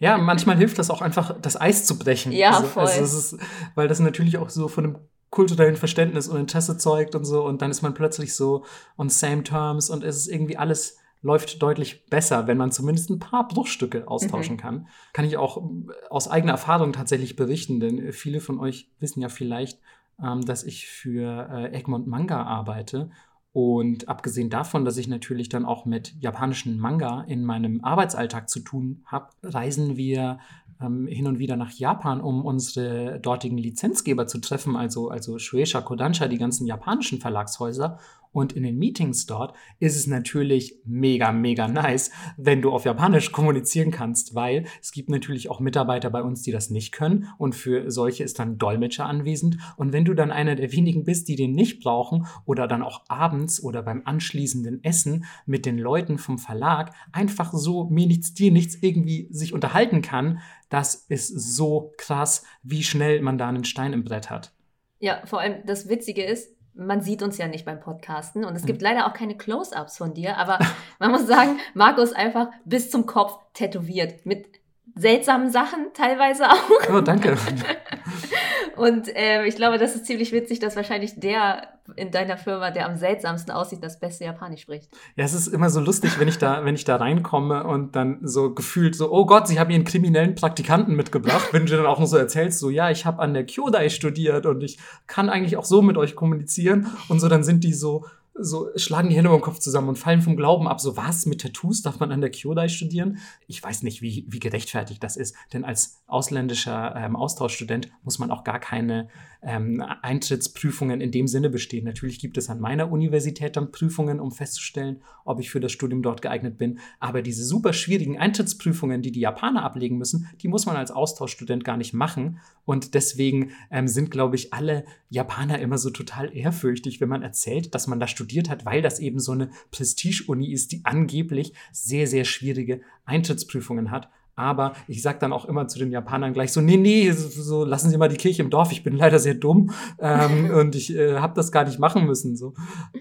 ja, 0.00 0.18
manchmal 0.18 0.56
hilft 0.56 0.80
das 0.80 0.90
auch 0.90 1.00
einfach, 1.00 1.36
das 1.40 1.60
Eis 1.60 1.86
zu 1.86 1.96
brechen. 1.96 2.32
Ja, 2.32 2.50
also, 2.50 2.66
voll. 2.66 2.82
Also 2.82 3.02
ist, 3.02 3.36
weil 3.76 3.86
das 3.86 4.00
natürlich 4.00 4.38
auch 4.38 4.50
so 4.50 4.66
von 4.66 4.84
einem 4.84 4.98
kulturellen 5.32 5.76
Verständnis 5.76 6.28
und 6.28 6.38
Interesse 6.38 6.76
zeugt 6.76 7.14
und 7.16 7.24
so. 7.24 7.44
Und 7.44 7.62
dann 7.62 7.70
ist 7.70 7.82
man 7.82 7.94
plötzlich 7.94 8.36
so 8.36 8.64
on 8.96 9.08
same 9.08 9.42
terms 9.42 9.90
und 9.90 10.04
es 10.04 10.16
ist 10.16 10.28
irgendwie 10.28 10.58
alles 10.58 10.98
läuft 11.22 11.62
deutlich 11.62 12.06
besser, 12.06 12.46
wenn 12.48 12.58
man 12.58 12.72
zumindest 12.72 13.08
ein 13.08 13.20
paar 13.20 13.48
Bruchstücke 13.48 14.08
austauschen 14.08 14.56
mhm. 14.56 14.60
kann. 14.60 14.88
Kann 15.12 15.24
ich 15.24 15.36
auch 15.36 15.62
aus 16.10 16.28
eigener 16.28 16.52
Erfahrung 16.52 16.92
tatsächlich 16.92 17.36
berichten, 17.36 17.80
denn 17.80 18.12
viele 18.12 18.40
von 18.40 18.58
euch 18.58 18.90
wissen 18.98 19.22
ja 19.22 19.28
vielleicht, 19.28 19.80
ähm, 20.22 20.44
dass 20.44 20.64
ich 20.64 20.86
für 20.88 21.48
äh, 21.50 21.72
Egmont 21.72 22.06
Manga 22.06 22.42
arbeite. 22.42 23.10
Und 23.52 24.08
abgesehen 24.08 24.50
davon, 24.50 24.84
dass 24.84 24.96
ich 24.96 25.08
natürlich 25.08 25.48
dann 25.48 25.64
auch 25.64 25.84
mit 25.84 26.14
japanischen 26.20 26.78
Manga 26.78 27.22
in 27.22 27.44
meinem 27.44 27.84
Arbeitsalltag 27.84 28.48
zu 28.48 28.60
tun 28.60 29.02
habe, 29.06 29.28
reisen 29.42 29.96
wir 29.96 30.40
ähm, 30.84 31.06
hin 31.06 31.26
und 31.26 31.38
wieder 31.38 31.56
nach 31.56 31.72
Japan, 31.72 32.20
um 32.20 32.44
unsere 32.44 33.20
dortigen 33.20 33.58
Lizenzgeber 33.58 34.26
zu 34.26 34.40
treffen, 34.40 34.76
also, 34.76 35.08
also 35.08 35.38
Shueisha, 35.38 35.80
Kodansha, 35.80 36.28
die 36.28 36.38
ganzen 36.38 36.66
japanischen 36.66 37.20
Verlagshäuser. 37.20 37.98
Und 38.32 38.54
in 38.54 38.62
den 38.62 38.78
Meetings 38.78 39.26
dort 39.26 39.54
ist 39.78 39.96
es 39.96 40.06
natürlich 40.06 40.80
mega, 40.84 41.32
mega 41.32 41.68
nice, 41.68 42.10
wenn 42.36 42.62
du 42.62 42.70
auf 42.70 42.84
Japanisch 42.84 43.30
kommunizieren 43.30 43.90
kannst, 43.90 44.34
weil 44.34 44.64
es 44.80 44.92
gibt 44.92 45.10
natürlich 45.10 45.50
auch 45.50 45.60
Mitarbeiter 45.60 46.10
bei 46.10 46.22
uns, 46.22 46.42
die 46.42 46.50
das 46.50 46.70
nicht 46.70 46.92
können. 46.92 47.28
Und 47.38 47.54
für 47.54 47.90
solche 47.90 48.24
ist 48.24 48.38
dann 48.38 48.58
Dolmetscher 48.58 49.06
anwesend. 49.06 49.58
Und 49.76 49.92
wenn 49.92 50.04
du 50.04 50.14
dann 50.14 50.30
einer 50.30 50.56
der 50.56 50.72
wenigen 50.72 51.04
bist, 51.04 51.28
die 51.28 51.36
den 51.36 51.52
nicht 51.52 51.82
brauchen 51.82 52.26
oder 52.46 52.66
dann 52.66 52.82
auch 52.82 53.02
abends 53.08 53.62
oder 53.62 53.82
beim 53.82 54.02
anschließenden 54.04 54.82
Essen 54.82 55.24
mit 55.46 55.66
den 55.66 55.78
Leuten 55.78 56.18
vom 56.18 56.38
Verlag 56.38 56.92
einfach 57.12 57.52
so 57.52 57.88
mir 57.90 58.06
nichts, 58.06 58.34
dir 58.34 58.50
nichts 58.50 58.76
irgendwie 58.80 59.28
sich 59.30 59.52
unterhalten 59.52 60.02
kann, 60.02 60.40
das 60.68 60.94
ist 60.94 61.28
so 61.28 61.92
krass, 61.98 62.44
wie 62.62 62.82
schnell 62.82 63.20
man 63.20 63.36
da 63.36 63.48
einen 63.48 63.64
Stein 63.64 63.92
im 63.92 64.04
Brett 64.04 64.30
hat. 64.30 64.52
Ja, 65.00 65.20
vor 65.26 65.40
allem 65.40 65.66
das 65.66 65.88
Witzige 65.88 66.24
ist, 66.24 66.54
man 66.74 67.00
sieht 67.00 67.22
uns 67.22 67.38
ja 67.38 67.48
nicht 67.48 67.64
beim 67.64 67.80
Podcasten 67.80 68.44
und 68.44 68.54
es 68.56 68.64
gibt 68.64 68.80
mhm. 68.80 68.88
leider 68.88 69.06
auch 69.06 69.14
keine 69.14 69.36
Close-ups 69.36 69.98
von 69.98 70.14
dir, 70.14 70.36
aber 70.36 70.58
man 70.98 71.10
muss 71.10 71.26
sagen, 71.26 71.58
Marco 71.74 72.00
ist 72.00 72.16
einfach 72.16 72.48
bis 72.64 72.90
zum 72.90 73.06
Kopf 73.06 73.38
tätowiert 73.54 74.24
mit 74.26 74.46
seltsamen 74.94 75.50
Sachen 75.50 75.92
teilweise 75.94 76.50
auch. 76.50 76.90
Oh, 76.92 77.00
danke. 77.00 77.36
Und 78.76 79.14
äh, 79.14 79.46
ich 79.46 79.56
glaube, 79.56 79.78
das 79.78 79.94
ist 79.94 80.06
ziemlich 80.06 80.32
witzig, 80.32 80.58
dass 80.58 80.76
wahrscheinlich 80.76 81.18
der 81.18 81.68
in 81.96 82.10
deiner 82.10 82.36
Firma, 82.36 82.70
der 82.70 82.86
am 82.86 82.96
seltsamsten 82.96 83.52
aussieht, 83.52 83.82
das 83.82 83.98
beste 83.98 84.24
Japanisch 84.24 84.62
spricht. 84.62 84.88
Ja, 85.16 85.24
es 85.24 85.34
ist 85.34 85.48
immer 85.48 85.68
so 85.68 85.80
lustig, 85.80 86.18
wenn 86.18 86.28
ich 86.28 86.38
da, 86.38 86.64
wenn 86.64 86.74
ich 86.74 86.84
da 86.84 86.96
reinkomme 86.96 87.64
und 87.64 87.96
dann 87.96 88.18
so 88.22 88.54
gefühlt 88.54 88.94
so, 88.94 89.10
oh 89.10 89.26
Gott, 89.26 89.48
sie 89.48 89.58
haben 89.58 89.70
ihren 89.70 89.84
kriminellen 89.84 90.34
Praktikanten 90.34 90.94
mitgebracht. 90.94 91.48
wenn 91.52 91.66
du 91.66 91.76
dann 91.76 91.86
auch 91.86 91.98
noch 91.98 92.06
so 92.06 92.16
erzählst, 92.16 92.60
so, 92.60 92.70
ja, 92.70 92.90
ich 92.90 93.04
habe 93.04 93.20
an 93.20 93.34
der 93.34 93.46
Kyodai 93.46 93.88
studiert 93.88 94.46
und 94.46 94.62
ich 94.62 94.78
kann 95.06 95.28
eigentlich 95.28 95.56
auch 95.56 95.64
so 95.64 95.82
mit 95.82 95.96
euch 95.96 96.14
kommunizieren. 96.14 96.86
Und 97.08 97.20
so, 97.20 97.28
dann 97.28 97.42
sind 97.42 97.64
die 97.64 97.74
so, 97.74 98.06
so 98.34 98.70
schlagen 98.76 99.08
die 99.08 99.16
Hände 99.16 99.28
über 99.28 99.38
den 99.38 99.42
Kopf 99.42 99.58
zusammen 99.58 99.88
und 99.88 99.98
fallen 99.98 100.22
vom 100.22 100.36
Glauben 100.36 100.66
ab. 100.66 100.80
So 100.80 100.96
was 100.96 101.26
mit 101.26 101.42
Tattoos 101.42 101.82
darf 101.82 102.00
man 102.00 102.12
an 102.12 102.20
der 102.20 102.30
Kyodai 102.30 102.68
studieren? 102.68 103.18
Ich 103.46 103.62
weiß 103.62 103.82
nicht, 103.82 104.02
wie, 104.02 104.26
wie 104.28 104.38
gerechtfertigt 104.38 105.02
das 105.02 105.16
ist, 105.16 105.36
denn 105.52 105.64
als 105.64 106.02
ausländischer 106.06 106.94
ähm, 106.96 107.16
Austauschstudent 107.16 107.90
muss 108.02 108.18
man 108.18 108.30
auch 108.30 108.44
gar 108.44 108.58
keine 108.58 109.08
ähm, 109.42 109.82
Eintrittsprüfungen 110.02 111.00
in 111.00 111.10
dem 111.10 111.26
Sinne 111.26 111.50
bestehen. 111.50 111.84
Natürlich 111.84 112.20
gibt 112.20 112.38
es 112.38 112.48
an 112.48 112.60
meiner 112.60 112.90
Universität 112.90 113.56
dann 113.56 113.72
Prüfungen, 113.72 114.20
um 114.20 114.30
festzustellen, 114.30 115.02
ob 115.24 115.40
ich 115.40 115.50
für 115.50 115.60
das 115.60 115.72
Studium 115.72 116.02
dort 116.02 116.22
geeignet 116.22 116.58
bin. 116.58 116.78
Aber 117.00 117.22
diese 117.22 117.44
super 117.44 117.72
schwierigen 117.72 118.18
Eintrittsprüfungen, 118.18 119.02
die 119.02 119.10
die 119.10 119.20
Japaner 119.20 119.64
ablegen 119.64 119.98
müssen, 119.98 120.28
die 120.40 120.48
muss 120.48 120.66
man 120.66 120.76
als 120.76 120.90
Austauschstudent 120.90 121.64
gar 121.64 121.76
nicht 121.76 121.92
machen. 121.92 122.38
Und 122.64 122.94
deswegen 122.94 123.50
ähm, 123.70 123.88
sind, 123.88 124.10
glaube 124.10 124.36
ich, 124.36 124.52
alle 124.52 124.84
Japaner 125.10 125.58
immer 125.58 125.78
so 125.78 125.90
total 125.90 126.34
ehrfürchtig, 126.34 127.00
wenn 127.00 127.08
man 127.08 127.22
erzählt, 127.22 127.74
dass 127.74 127.88
man 127.88 127.98
da 127.98 128.06
studiert 128.06 128.31
hat, 128.48 128.64
weil 128.64 128.82
das 128.82 128.98
eben 128.98 129.18
so 129.18 129.32
eine 129.32 129.50
Prestige-Uni 129.70 130.52
ist, 130.52 130.72
die 130.72 130.84
angeblich 130.84 131.52
sehr, 131.72 132.06
sehr 132.06 132.24
schwierige 132.24 132.80
Eintrittsprüfungen 133.04 133.90
hat. 133.90 134.08
Aber 134.34 134.72
ich 134.88 135.02
sage 135.02 135.18
dann 135.18 135.32
auch 135.32 135.44
immer 135.44 135.68
zu 135.68 135.78
den 135.78 135.92
Japanern 135.92 136.32
gleich 136.32 136.52
so, 136.52 136.60
nee, 136.60 136.78
nee, 136.78 137.10
so, 137.10 137.28
so 137.28 137.64
lassen 137.64 137.90
Sie 137.90 137.98
mal 137.98 138.08
die 138.08 138.16
Kirche 138.16 138.42
im 138.42 138.48
Dorf. 138.48 138.72
Ich 138.72 138.82
bin 138.82 138.96
leider 138.96 139.18
sehr 139.18 139.34
dumm 139.34 139.72
ähm, 139.98 140.50
und 140.54 140.74
ich 140.74 140.94
äh, 140.94 141.18
habe 141.18 141.34
das 141.34 141.52
gar 141.52 141.64
nicht 141.64 141.78
machen 141.78 142.06
müssen. 142.06 142.36
So. 142.36 142.54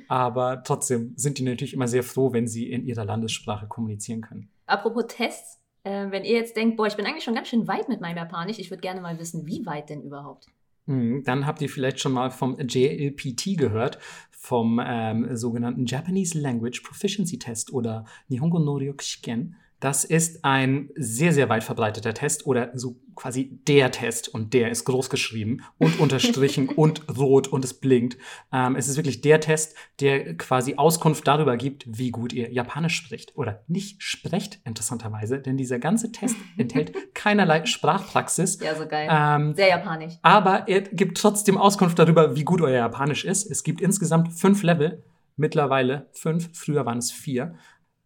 Aber 0.09 0.63
trotzdem 0.63 1.13
sind 1.15 1.37
die 1.37 1.43
natürlich 1.43 1.73
immer 1.73 1.87
sehr 1.87 2.03
froh, 2.03 2.33
wenn 2.33 2.47
sie 2.47 2.69
in 2.69 2.85
ihrer 2.85 3.05
Landessprache 3.05 3.67
kommunizieren 3.67 4.21
können. 4.21 4.49
Apropos 4.65 5.05
Tests, 5.07 5.59
äh, 5.83 6.11
wenn 6.11 6.25
ihr 6.25 6.35
jetzt 6.35 6.57
denkt, 6.57 6.75
boah, 6.75 6.87
ich 6.87 6.95
bin 6.95 7.05
eigentlich 7.05 7.23
schon 7.23 7.35
ganz 7.35 7.47
schön 7.47 7.67
weit 7.67 7.87
mit 7.87 8.01
meinem 8.01 8.17
Japanisch, 8.17 8.59
ich 8.59 8.69
würde 8.69 8.81
gerne 8.81 8.99
mal 8.99 9.17
wissen, 9.17 9.47
wie 9.47 9.65
weit 9.65 9.89
denn 9.89 10.01
überhaupt? 10.01 10.47
Hm, 10.87 11.23
dann 11.23 11.45
habt 11.45 11.61
ihr 11.61 11.69
vielleicht 11.69 11.99
schon 11.99 12.11
mal 12.11 12.31
vom 12.31 12.57
JLPT 12.59 13.57
gehört, 13.57 13.99
vom 14.43 14.81
ähm, 14.83 15.35
sogenannten 15.37 15.85
Japanese 15.85 16.37
Language 16.39 16.81
Proficiency 16.83 17.37
Test 17.37 17.71
oder 17.71 18.05
Nihongo 18.27 18.57
no 18.57 18.73
Ryokushiken 18.73 19.55
Das 19.81 20.03
ist 20.03 20.45
ein 20.45 20.89
sehr, 20.95 21.33
sehr 21.33 21.49
weit 21.49 21.63
verbreiteter 21.63 22.13
Test 22.13 22.45
oder 22.45 22.69
so 22.75 23.01
quasi 23.15 23.59
der 23.67 23.89
Test 23.89 24.29
und 24.29 24.53
der 24.53 24.69
ist 24.69 24.85
groß 24.85 25.09
geschrieben 25.09 25.63
und 25.79 25.99
unterstrichen 25.99 26.69
und 26.69 27.03
rot 27.17 27.47
und 27.47 27.65
es 27.65 27.73
blinkt. 27.73 28.15
Ähm, 28.53 28.75
es 28.75 28.87
ist 28.87 28.95
wirklich 28.95 29.21
der 29.21 29.41
Test, 29.41 29.75
der 29.99 30.37
quasi 30.37 30.75
Auskunft 30.75 31.27
darüber 31.27 31.57
gibt, 31.57 31.85
wie 31.87 32.11
gut 32.11 32.31
ihr 32.31 32.51
Japanisch 32.51 32.95
spricht 32.95 33.35
oder 33.35 33.63
nicht 33.67 34.03
sprecht, 34.03 34.59
interessanterweise, 34.65 35.39
denn 35.39 35.57
dieser 35.57 35.79
ganze 35.79 36.11
Test 36.11 36.35
enthält 36.57 37.15
keinerlei 37.15 37.65
Sprachpraxis. 37.65 38.59
Ja, 38.61 38.75
so 38.75 38.87
geil. 38.87 39.09
Ähm, 39.11 39.55
sehr 39.55 39.69
japanisch. 39.69 40.13
Aber 40.21 40.67
er 40.67 40.81
gibt 40.81 41.17
trotzdem 41.17 41.57
Auskunft 41.57 41.97
darüber, 41.97 42.35
wie 42.35 42.43
gut 42.43 42.61
euer 42.61 42.77
Japanisch 42.77 43.25
ist. 43.25 43.49
Es 43.49 43.63
gibt 43.63 43.81
insgesamt 43.81 44.31
fünf 44.31 44.61
Level. 44.61 45.03
Mittlerweile 45.37 46.07
fünf, 46.11 46.51
früher 46.53 46.85
waren 46.85 46.99
es 46.99 47.11
vier. 47.11 47.55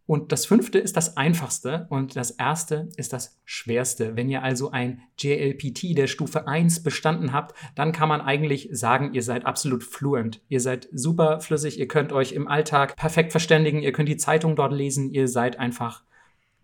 Und 0.06 0.30
das 0.30 0.46
fünfte 0.46 0.78
ist 0.78 0.96
das 0.96 1.16
einfachste 1.16 1.86
und 1.90 2.14
das 2.14 2.30
erste 2.30 2.88
ist 2.96 3.12
das 3.12 3.40
schwerste. 3.44 4.16
Wenn 4.16 4.28
ihr 4.28 4.42
also 4.42 4.70
ein 4.70 5.02
JLPT 5.18 5.98
der 5.98 6.06
Stufe 6.06 6.46
1 6.46 6.84
bestanden 6.84 7.32
habt, 7.32 7.56
dann 7.74 7.90
kann 7.90 8.08
man 8.08 8.20
eigentlich 8.20 8.68
sagen, 8.70 9.14
ihr 9.14 9.24
seid 9.24 9.44
absolut 9.44 9.82
fluent. 9.82 10.40
Ihr 10.48 10.60
seid 10.60 10.88
super 10.92 11.40
flüssig, 11.40 11.78
ihr 11.78 11.88
könnt 11.88 12.12
euch 12.12 12.32
im 12.32 12.46
Alltag 12.46 12.96
perfekt 12.96 13.32
verständigen, 13.32 13.82
ihr 13.82 13.92
könnt 13.92 14.08
die 14.08 14.16
Zeitung 14.16 14.54
dort 14.54 14.72
lesen, 14.72 15.12
ihr 15.12 15.26
seid 15.26 15.58
einfach 15.58 16.04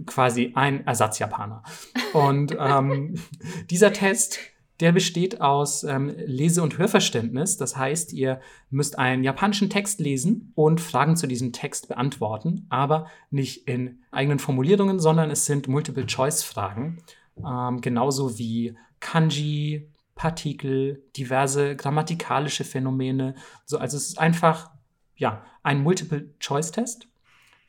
quasi 0.06 0.52
ein 0.54 0.86
Ersatzjapaner. 0.86 1.64
Und 2.12 2.56
ähm, 2.58 3.14
dieser 3.70 3.92
Test 3.92 4.38
der 4.82 4.90
besteht 4.90 5.40
aus 5.40 5.84
ähm, 5.84 6.12
Lese- 6.26 6.60
und 6.60 6.76
Hörverständnis. 6.76 7.56
Das 7.56 7.76
heißt, 7.76 8.12
ihr 8.12 8.40
müsst 8.68 8.98
einen 8.98 9.22
japanischen 9.22 9.70
Text 9.70 10.00
lesen 10.00 10.52
und 10.56 10.80
Fragen 10.80 11.16
zu 11.16 11.28
diesem 11.28 11.52
Text 11.52 11.86
beantworten, 11.86 12.66
aber 12.68 13.06
nicht 13.30 13.68
in 13.68 14.00
eigenen 14.10 14.40
Formulierungen, 14.40 14.98
sondern 14.98 15.30
es 15.30 15.46
sind 15.46 15.68
Multiple-Choice-Fragen. 15.68 17.00
Ähm, 17.38 17.80
genauso 17.80 18.38
wie 18.38 18.76
Kanji, 18.98 19.88
Partikel, 20.16 21.04
diverse 21.16 21.76
grammatikalische 21.76 22.64
Phänomene. 22.64 23.36
So, 23.64 23.78
also 23.78 23.96
es 23.96 24.08
ist 24.08 24.18
einfach 24.18 24.72
ja, 25.14 25.44
ein 25.62 25.80
Multiple-Choice-Test, 25.84 27.06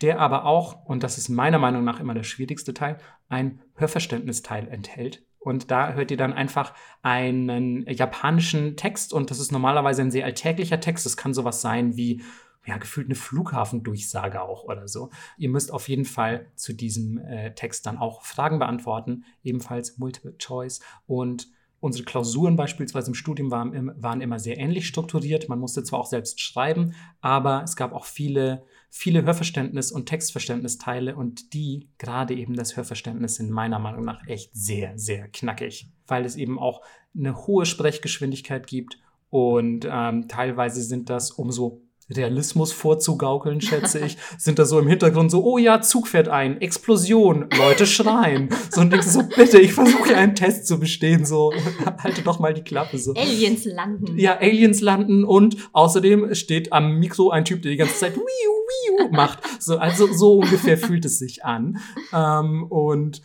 der 0.02 0.20
aber 0.20 0.46
auch, 0.46 0.84
und 0.86 1.04
das 1.04 1.20
ist 1.20 1.30
meiner 1.30 1.60
Meinung 1.60 1.84
nach 1.84 2.00
immer 2.00 2.16
der 2.16 2.24
schwierigste 2.24 2.74
Teil, 2.74 2.98
ein 3.30 3.62
Hörverständnisteil 3.76 4.68
enthält. 4.68 5.24
Und 5.44 5.72
da 5.72 5.94
hört 5.94 6.12
ihr 6.12 6.18
dann 6.18 6.34
einfach 6.34 6.74
einen 7.02 7.86
japanischen 7.90 8.78
Text 8.78 9.14
und 9.14 9.30
das 9.30 9.40
ist 9.40 9.52
normalerweise 9.52 10.02
ein 10.02 10.12
sehr 10.12 10.26
alltäglicher 10.26 10.80
Text. 10.80 11.06
Das 11.06 11.18
kann 11.18 11.34
sowas 11.34 11.62
sein 11.62 11.98
wie 11.98 12.22
ja, 12.66 12.78
gefühlt 12.78 13.08
eine 13.08 13.16
Flughafendurchsage 13.16 14.42
auch 14.42 14.64
oder 14.64 14.88
so. 14.88 15.10
Ihr 15.38 15.50
müsst 15.50 15.72
auf 15.74 15.90
jeden 15.90 16.06
Fall 16.06 16.48
zu 16.56 16.74
diesem 16.74 17.18
äh, 17.18 17.54
Text 17.56 17.86
dann 17.86 17.98
auch 17.98 18.22
Fragen 18.22 18.60
beantworten, 18.60 19.26
ebenfalls 19.44 19.98
Multiple 19.98 20.38
Choice. 20.38 20.80
Und 21.06 21.50
unsere 21.82 22.06
Klausuren 22.06 22.56
beispielsweise 22.56 23.10
im 23.10 23.16
Studium 23.16 23.52
waren, 23.52 23.92
waren 24.02 24.22
immer 24.22 24.40
sehr 24.40 24.58
ähnlich 24.58 24.88
strukturiert. 24.88 25.50
Man 25.50 25.60
musste 25.60 25.84
zwar 25.84 26.00
auch 26.00 26.06
selbst 26.06 26.40
schreiben, 26.40 26.96
aber 27.20 27.64
es 27.64 27.76
gab 27.76 27.92
auch 27.92 28.06
viele 28.06 28.64
viele 28.96 29.24
Hörverständnis- 29.24 29.92
und 29.92 30.06
Textverständnisteile 30.06 31.16
und 31.16 31.56
die, 31.56 31.90
gerade 31.98 32.36
eben 32.36 32.56
das 32.56 32.78
Hörverständnis, 32.78 33.36
sind 33.36 33.50
meiner 33.50 33.80
Meinung 33.80 34.06
nach 34.06 34.20
echt 34.28 34.52
sehr, 34.54 35.00
sehr 35.00 35.28
knackig, 35.30 35.90
weil 36.06 36.26
es 36.26 36.36
eben 36.36 36.60
auch 36.60 36.84
eine 37.18 37.36
hohe 37.48 37.66
Sprechgeschwindigkeit 37.66 38.68
gibt 38.68 39.00
und 39.32 39.88
ähm, 39.90 40.28
teilweise 40.28 40.84
sind 40.84 41.10
das 41.10 41.32
umso 41.32 41.82
Realismus 42.16 42.72
vorzugaukeln, 42.72 43.62
schätze 43.62 44.00
ich, 44.00 44.18
sind 44.38 44.60
da 44.60 44.66
so 44.66 44.80
im 44.80 44.88
Hintergrund 44.88 45.32
so, 45.32 45.44
oh 45.44 45.58
ja, 45.58 45.82
Zug 45.82 46.08
fährt 46.08 46.28
ein, 46.28 46.62
Explosion, 46.62 47.48
Leute 47.58 47.86
schreien. 47.86 48.50
So 48.72 48.82
und 48.82 48.92
denkst 48.92 49.08
so, 49.08 49.24
bitte, 49.24 49.60
ich 49.60 49.74
versuche 49.74 50.16
einen 50.16 50.36
Test 50.36 50.68
zu 50.68 50.80
bestehen, 50.80 51.26
so, 51.26 51.54
halte 52.00 52.22
doch 52.22 52.40
mal 52.40 52.54
die 52.54 52.64
Klappe, 52.64 52.98
so. 52.98 53.14
Aliens 53.14 53.66
landen. 53.66 54.18
Ja, 54.18 54.38
Aliens 54.40 54.82
landen 54.82 55.24
und 55.24 55.58
außerdem 55.74 56.34
steht 56.36 56.72
am 56.74 57.00
Mikro 57.00 57.30
ein 57.30 57.46
Typ, 57.46 57.62
der 57.62 57.72
die 57.72 57.78
ganze 57.78 57.96
Zeit 57.96 58.16
wiu, 58.16 58.22
wiu 58.24 59.10
macht. 59.12 59.40
So, 59.62 59.78
also 59.78 60.12
so 60.12 60.40
ungefähr 60.40 60.78
fühlt 60.78 61.06
es 61.06 61.20
sich 61.20 61.46
an. 61.46 61.80
Ähm, 62.14 62.64
und 62.64 63.22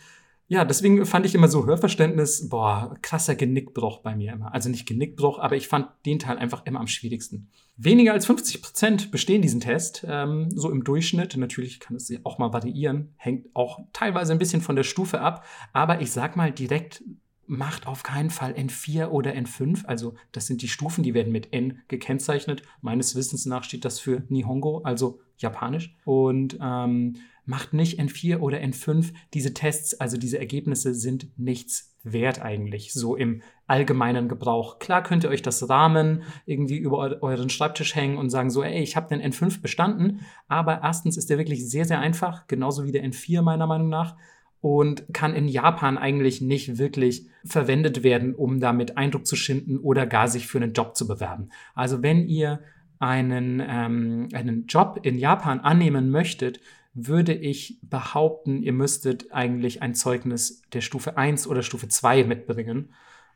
ja, 0.47 0.65
deswegen 0.65 1.05
fand 1.05 1.27
ich 1.27 1.35
immer 1.35 1.47
so 1.47 1.67
Hörverständnis, 1.67 2.49
boah, 2.49 2.97
krasser 3.03 3.35
Genickbruch 3.35 3.99
bei 3.99 4.15
mir 4.15 4.33
immer. 4.33 4.53
Also 4.53 4.69
nicht 4.69 4.87
Genickbruch, 4.87 5.37
aber 5.37 5.55
ich 5.55 5.67
fand 5.67 5.87
den 6.07 6.17
Teil 6.17 6.37
einfach 6.37 6.65
immer 6.65 6.79
am 6.79 6.87
schwierigsten. 6.87 7.49
Weniger 7.81 8.11
als 8.11 8.25
50 8.25 8.61
Prozent 8.61 9.09
bestehen 9.09 9.41
diesen 9.41 9.61
Test, 9.61 10.05
ähm, 10.05 10.51
so 10.53 10.69
im 10.69 10.83
Durchschnitt. 10.83 11.37
Natürlich 11.37 11.79
kann 11.79 11.95
es 11.95 12.11
auch 12.25 12.37
mal 12.37 12.51
variieren, 12.51 13.13
hängt 13.15 13.47
auch 13.55 13.79
teilweise 13.93 14.33
ein 14.33 14.37
bisschen 14.37 14.59
von 14.59 14.75
der 14.75 14.83
Stufe 14.83 15.21
ab. 15.21 15.45
Aber 15.71 16.01
ich 16.01 16.11
sag 16.11 16.35
mal 16.35 16.51
direkt, 16.51 17.01
macht 17.47 17.87
auf 17.87 18.03
keinen 18.03 18.31
Fall 18.31 18.51
N4 18.51 19.07
oder 19.07 19.31
N5. 19.31 19.85
Also 19.85 20.15
das 20.33 20.45
sind 20.45 20.61
die 20.61 20.67
Stufen, 20.67 21.05
die 21.05 21.13
werden 21.13 21.31
mit 21.31 21.53
N 21.53 21.79
gekennzeichnet. 21.87 22.63
Meines 22.81 23.15
Wissens 23.15 23.45
nach 23.45 23.63
steht 23.63 23.85
das 23.85 23.97
für 23.97 24.23
Nihongo, 24.27 24.81
also 24.83 25.21
Japanisch. 25.37 25.95
Und 26.03 26.57
ähm, 26.61 27.15
macht 27.45 27.71
nicht 27.71 27.97
N4 27.97 28.39
oder 28.39 28.59
N5. 28.59 29.13
Diese 29.33 29.53
Tests, 29.53 29.97
also 30.01 30.17
diese 30.17 30.37
Ergebnisse 30.37 30.93
sind 30.93 31.29
nichts 31.39 31.88
wert 32.03 32.41
eigentlich, 32.41 32.93
so 32.93 33.15
im 33.15 33.41
allgemeinen 33.67 34.29
Gebrauch. 34.29 34.79
Klar 34.79 35.03
könnt 35.03 35.23
ihr 35.23 35.29
euch 35.29 35.41
das 35.41 35.69
Rahmen 35.69 36.23
irgendwie 36.45 36.77
über 36.77 37.21
euren 37.21 37.49
Schreibtisch 37.49 37.95
hängen 37.95 38.17
und 38.17 38.29
sagen 38.29 38.49
so, 38.49 38.63
ey, 38.63 38.81
ich 38.81 38.95
habe 38.95 39.15
den 39.15 39.21
N5 39.21 39.61
bestanden, 39.61 40.21
aber 40.47 40.81
erstens 40.81 41.17
ist 41.17 41.29
der 41.29 41.37
wirklich 41.37 41.69
sehr, 41.69 41.85
sehr 41.85 41.99
einfach, 41.99 42.47
genauso 42.47 42.85
wie 42.85 42.91
der 42.91 43.03
N4 43.03 43.41
meiner 43.41 43.67
Meinung 43.67 43.89
nach 43.89 44.15
und 44.61 45.05
kann 45.13 45.33
in 45.33 45.47
Japan 45.47 45.97
eigentlich 45.97 46.41
nicht 46.41 46.77
wirklich 46.77 47.27
verwendet 47.45 48.03
werden, 48.03 48.35
um 48.35 48.59
damit 48.59 48.97
Eindruck 48.97 49.25
zu 49.25 49.35
schinden 49.35 49.77
oder 49.77 50.05
gar 50.05 50.27
sich 50.27 50.47
für 50.47 50.57
einen 50.57 50.73
Job 50.73 50.95
zu 50.95 51.07
bewerben. 51.07 51.49
Also 51.75 52.03
wenn 52.03 52.27
ihr 52.27 52.61
einen, 52.99 53.63
ähm, 53.65 54.27
einen 54.33 54.65
Job 54.67 54.99
in 55.03 55.17
Japan 55.17 55.61
annehmen 55.61 56.09
möchtet, 56.09 56.59
würde 56.93 57.33
ich 57.33 57.79
behaupten, 57.81 58.61
ihr 58.61 58.73
müsstet 58.73 59.31
eigentlich 59.31 59.81
ein 59.81 59.95
Zeugnis 59.95 60.61
der 60.73 60.81
Stufe 60.81 61.17
1 61.17 61.47
oder 61.47 61.61
Stufe 61.61 61.87
2 61.87 62.23
mitbringen, 62.23 62.93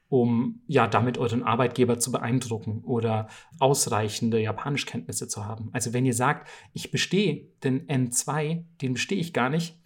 um 0.10 0.62
ja 0.68 0.88
damit 0.88 1.18
euren 1.18 1.44
Arbeitgeber 1.44 2.00
zu 2.00 2.12
beeindrucken 2.12 2.84
oder 2.84 3.28
ausreichende 3.60 4.40
Japanischkenntnisse 4.42 5.28
zu 5.28 5.46
haben. 5.46 5.70
Also 5.72 5.94
wenn 5.94 6.06
ihr 6.06 6.14
sagt, 6.14 6.48
ich 6.74 6.92
bestehe 6.92 7.48
den 7.64 7.88
N2, 7.88 8.66
den 8.82 8.94
bestehe 8.94 9.20
ich 9.20 9.34
gar 9.34 9.50
nicht, 9.50 9.80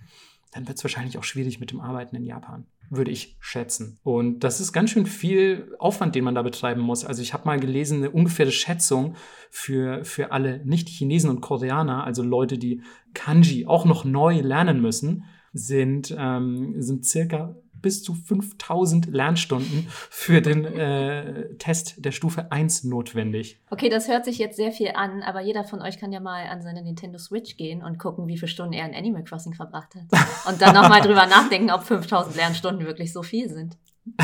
dann 0.51 0.67
wird 0.67 0.77
es 0.77 0.83
wahrscheinlich 0.83 1.17
auch 1.17 1.23
schwierig 1.23 1.59
mit 1.59 1.71
dem 1.71 1.81
Arbeiten 1.81 2.15
in 2.15 2.23
Japan 2.23 2.65
würde 2.89 3.11
ich 3.11 3.37
schätzen. 3.39 3.99
Und 4.03 4.43
das 4.43 4.59
ist 4.59 4.71
ganz 4.71 4.91
schön 4.91 5.05
viel 5.05 5.75
Aufwand, 5.79 6.15
den 6.15 6.23
man 6.23 6.35
da 6.35 6.41
betreiben 6.41 6.81
muss. 6.81 7.05
Also 7.05 7.21
ich 7.21 7.33
habe 7.33 7.45
mal 7.45 7.59
gelesen, 7.59 7.97
eine 7.97 8.11
ungefähre 8.11 8.51
Schätzung 8.51 9.15
für, 9.49 10.05
für 10.05 10.31
alle 10.31 10.65
Nicht-Chinesen 10.65 11.29
und 11.29 11.41
Koreaner, 11.41 12.03
also 12.03 12.23
Leute, 12.23 12.57
die 12.57 12.81
Kanji 13.13 13.65
auch 13.65 13.85
noch 13.85 14.05
neu 14.05 14.39
lernen 14.41 14.81
müssen, 14.81 15.25
sind, 15.53 16.15
ähm, 16.17 16.75
sind 16.81 17.05
circa 17.05 17.55
bis 17.81 18.03
zu 18.03 18.13
5000 18.13 19.07
Lernstunden 19.07 19.87
für 19.89 20.41
den 20.41 20.65
äh, 20.65 21.55
Test 21.57 22.03
der 22.03 22.11
Stufe 22.11 22.51
1 22.51 22.83
notwendig. 22.85 23.59
Okay, 23.69 23.89
das 23.89 24.07
hört 24.07 24.25
sich 24.25 24.37
jetzt 24.37 24.57
sehr 24.57 24.71
viel 24.71 24.91
an, 24.95 25.23
aber 25.23 25.41
jeder 25.41 25.63
von 25.63 25.81
euch 25.81 25.99
kann 25.99 26.11
ja 26.11 26.19
mal 26.19 26.47
an 26.47 26.61
seine 26.61 26.81
Nintendo 26.81 27.17
Switch 27.17 27.57
gehen 27.57 27.83
und 27.83 27.97
gucken, 27.99 28.27
wie 28.27 28.37
viele 28.37 28.49
Stunden 28.49 28.73
er 28.73 28.87
in 28.87 28.95
Animal 28.95 29.23
Crossing 29.23 29.53
verbracht 29.53 29.95
hat. 29.95 30.03
Und 30.47 30.61
dann 30.61 30.73
nochmal 30.73 31.01
drüber 31.01 31.25
nachdenken, 31.25 31.71
ob 31.71 31.83
5000 31.83 32.35
Lernstunden 32.35 32.85
wirklich 32.85 33.11
so 33.11 33.23
viel 33.23 33.49
sind. 33.49 33.77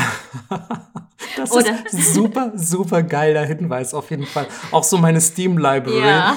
das 1.36 1.52
Oder? 1.52 1.84
ist 1.84 2.14
super, 2.14 2.52
super 2.54 3.02
geiler 3.02 3.44
Hinweis 3.44 3.92
auf 3.92 4.10
jeden 4.10 4.26
Fall. 4.26 4.46
Auch 4.70 4.84
so 4.84 4.96
meine 4.96 5.20
Steam 5.20 5.58
Library. 5.58 6.06
Ja. 6.06 6.36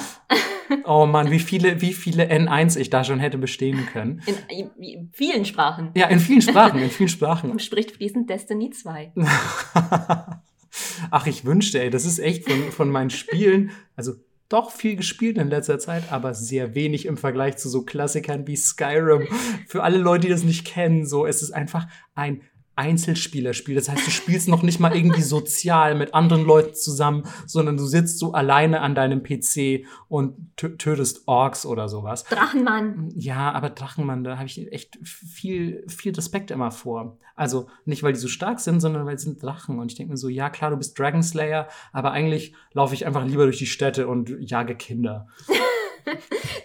Oh 0.85 1.05
Mann, 1.05 1.31
wie 1.31 1.39
viele, 1.39 1.81
wie 1.81 1.93
viele 1.93 2.31
N1 2.31 2.77
ich 2.77 2.89
da 2.89 3.03
schon 3.03 3.19
hätte 3.19 3.37
bestehen 3.37 3.85
können. 3.91 4.21
In, 4.49 4.69
in 4.81 5.09
vielen 5.13 5.45
Sprachen. 5.45 5.91
Ja, 5.95 6.07
in 6.07 6.19
vielen 6.19 6.41
Sprachen, 6.41 6.79
in 6.79 6.89
vielen 6.89 7.09
Sprachen. 7.09 7.51
Und 7.51 7.61
spricht 7.63 7.91
fließend 7.91 8.29
Destiny 8.29 8.69
2. 8.71 9.13
Ach, 11.11 11.27
ich 11.27 11.45
wünschte, 11.45 11.81
ey, 11.81 11.89
das 11.89 12.05
ist 12.05 12.19
echt 12.19 12.49
von, 12.49 12.71
von 12.71 12.89
meinen 12.89 13.09
Spielen, 13.09 13.71
also 13.95 14.13
doch 14.49 14.71
viel 14.71 14.95
gespielt 14.95 15.37
in 15.37 15.49
letzter 15.49 15.79
Zeit, 15.79 16.11
aber 16.11 16.33
sehr 16.33 16.73
wenig 16.73 17.05
im 17.05 17.17
Vergleich 17.17 17.57
zu 17.57 17.67
so 17.69 17.83
Klassikern 17.83 18.47
wie 18.47 18.55
Skyrim. 18.55 19.27
Für 19.67 19.83
alle 19.83 19.97
Leute, 19.97 20.27
die 20.27 20.33
das 20.33 20.43
nicht 20.43 20.65
kennen, 20.65 21.05
so, 21.05 21.25
es 21.25 21.41
ist 21.41 21.51
einfach 21.51 21.87
ein 22.15 22.41
Einzelspielerspiel. 22.77 23.75
Das 23.75 23.89
heißt, 23.89 24.05
du 24.05 24.11
spielst 24.11 24.47
noch 24.47 24.61
nicht 24.61 24.79
mal 24.79 24.95
irgendwie 24.95 25.21
sozial 25.21 25.95
mit 25.95 26.13
anderen 26.13 26.45
Leuten 26.45 26.75
zusammen, 26.75 27.23
sondern 27.45 27.77
du 27.77 27.85
sitzt 27.85 28.19
so 28.19 28.33
alleine 28.33 28.81
an 28.81 28.95
deinem 28.95 29.23
PC 29.23 29.85
und 30.07 30.35
tötest 30.55 31.27
Orks 31.27 31.65
oder 31.65 31.89
sowas. 31.89 32.23
Drachenmann. 32.25 33.11
Ja, 33.15 33.51
aber 33.51 33.69
Drachenmann, 33.69 34.23
da 34.23 34.37
habe 34.37 34.47
ich 34.47 34.71
echt 34.71 34.97
viel, 35.03 35.83
viel 35.87 36.13
Respekt 36.13 36.51
immer 36.51 36.71
vor. 36.71 37.17
Also 37.35 37.67
nicht, 37.85 38.03
weil 38.03 38.13
die 38.13 38.19
so 38.19 38.27
stark 38.27 38.59
sind, 38.59 38.79
sondern 38.79 39.05
weil 39.05 39.17
sie 39.17 39.25
sind 39.25 39.41
Drachen. 39.41 39.79
Und 39.79 39.91
ich 39.91 39.97
denke 39.97 40.11
mir 40.11 40.17
so, 40.17 40.27
ja 40.27 40.49
klar, 40.49 40.71
du 40.71 40.77
bist 40.77 40.97
Dragon 40.97 41.21
Slayer, 41.21 41.67
aber 41.93 42.11
eigentlich 42.11 42.53
laufe 42.73 42.95
ich 42.95 43.05
einfach 43.05 43.25
lieber 43.25 43.43
durch 43.43 43.59
die 43.59 43.67
Städte 43.67 44.07
und 44.07 44.35
jage 44.39 44.75
Kinder. 44.75 45.27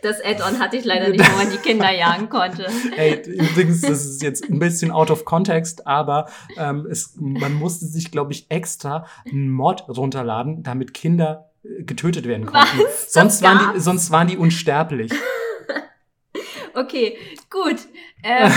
Das 0.02 0.20
Add-on 0.24 0.58
hatte 0.58 0.76
ich 0.76 0.84
leider 0.84 1.08
nicht, 1.10 1.30
wo 1.32 1.36
man 1.36 1.50
die 1.50 1.58
Kinder 1.58 1.90
jagen 1.90 2.28
konnte. 2.28 2.66
Ey, 2.96 3.22
übrigens, 3.26 3.80
das 3.82 4.04
ist 4.04 4.22
jetzt 4.22 4.48
ein 4.48 4.58
bisschen 4.58 4.90
out 4.90 5.10
of 5.10 5.24
context, 5.24 5.86
aber 5.86 6.28
ähm, 6.56 6.86
es, 6.90 7.14
man 7.18 7.54
musste 7.54 7.86
sich, 7.86 8.10
glaube 8.10 8.32
ich, 8.32 8.46
extra 8.50 9.06
einen 9.26 9.50
Mod 9.50 9.84
runterladen, 9.88 10.62
damit 10.62 10.94
Kinder 10.94 11.50
äh, 11.64 11.84
getötet 11.84 12.26
werden 12.26 12.46
konnten. 12.46 12.78
Was? 12.78 13.12
Sonst 13.12 13.42
waren, 13.42 13.74
die, 13.74 13.80
sonst 13.80 14.10
waren 14.10 14.28
die 14.28 14.36
unsterblich. 14.36 15.12
Okay, 16.74 17.18
gut. 17.50 17.76
Ähm, 18.22 18.50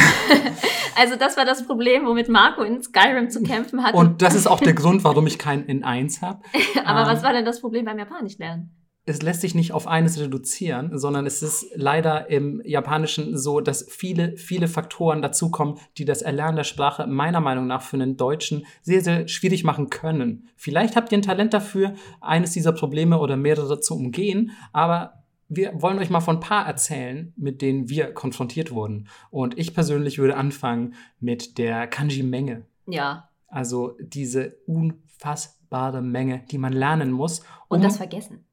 also 0.96 1.16
das 1.16 1.36
war 1.38 1.46
das 1.46 1.66
Problem, 1.66 2.06
womit 2.06 2.30
Marco 2.30 2.64
in 2.64 2.82
Skyrim 2.82 3.30
zu 3.30 3.44
kämpfen 3.44 3.84
hatte. 3.84 3.98
Und 3.98 4.22
das 4.22 4.36
ist 4.36 4.48
auch 4.48 4.60
der 4.60 4.74
Grund, 4.74 5.04
warum 5.04 5.28
ich 5.28 5.38
kein 5.38 5.68
N1 5.68 6.22
habe. 6.22 6.42
Aber 6.86 7.02
ähm, 7.02 7.08
was 7.08 7.24
war 7.24 7.34
denn 7.34 7.46
das 7.46 7.60
Problem 7.60 7.86
beim 7.86 8.00
Japanisch 8.00 8.38
lernen? 8.38 8.72
Es 9.06 9.22
lässt 9.22 9.42
sich 9.42 9.54
nicht 9.54 9.72
auf 9.72 9.88
eines 9.88 10.20
reduzieren, 10.20 10.98
sondern 10.98 11.28
es 11.28 11.44
ist 11.44 11.68
leider 11.76 12.30
im 12.30 12.62
Japanischen 12.66 13.38
so, 13.38 13.62
dass 13.62 13.86
viele, 13.88 14.36
viele 14.38 14.68
Faktoren 14.68 15.22
dazukommen, 15.22 15.78
die 15.98 16.06
das 16.06 16.24
Erlernen 16.24 16.56
der 16.56 16.64
Sprache 16.64 17.06
meiner 17.06 17.40
Meinung 17.40 17.68
nach 17.68 17.84
für 17.84 17.98
einen 17.98 18.18
Deutschen 18.18 18.66
sehr, 18.82 19.02
sehr 19.02 19.28
schwierig 19.28 19.64
machen 19.64 19.90
können. 19.90 20.50
Vielleicht 20.56 20.96
habt 20.96 21.12
ihr 21.12 21.20
ein 21.20 21.22
Talent 21.22 21.54
dafür, 21.54 21.94
eines 22.20 22.52
dieser 22.52 22.72
Probleme 22.72 23.20
oder 23.20 23.38
mehrere 23.38 23.80
zu 23.80 23.96
umgehen, 23.96 24.52
aber 24.74 25.24
wir 25.48 25.80
wollen 25.80 26.00
euch 26.00 26.10
mal 26.10 26.22
von 26.22 26.38
ein 26.38 26.42
paar 26.42 26.66
erzählen, 26.66 27.32
mit 27.38 27.62
denen 27.62 27.88
wir 27.88 28.12
konfrontiert 28.14 28.72
wurden. 28.72 29.08
Und 29.30 29.58
ich 29.60 29.76
persönlich 29.76 30.18
würde 30.18 30.38
anfangen 30.38 30.96
mit 31.20 31.60
der 31.60 31.86
Kanji-Menge. 31.86 32.66
Ja. 32.88 33.30
Also 33.48 33.96
diese 34.00 34.58
unfassbare 34.66 36.02
Menge, 36.02 36.44
die 36.50 36.58
man 36.58 36.74
lernen 36.74 37.12
muss, 37.12 37.42
Und 37.68 37.78
um 37.78 37.84
das 37.84 37.98
Vergessen. 37.98 38.45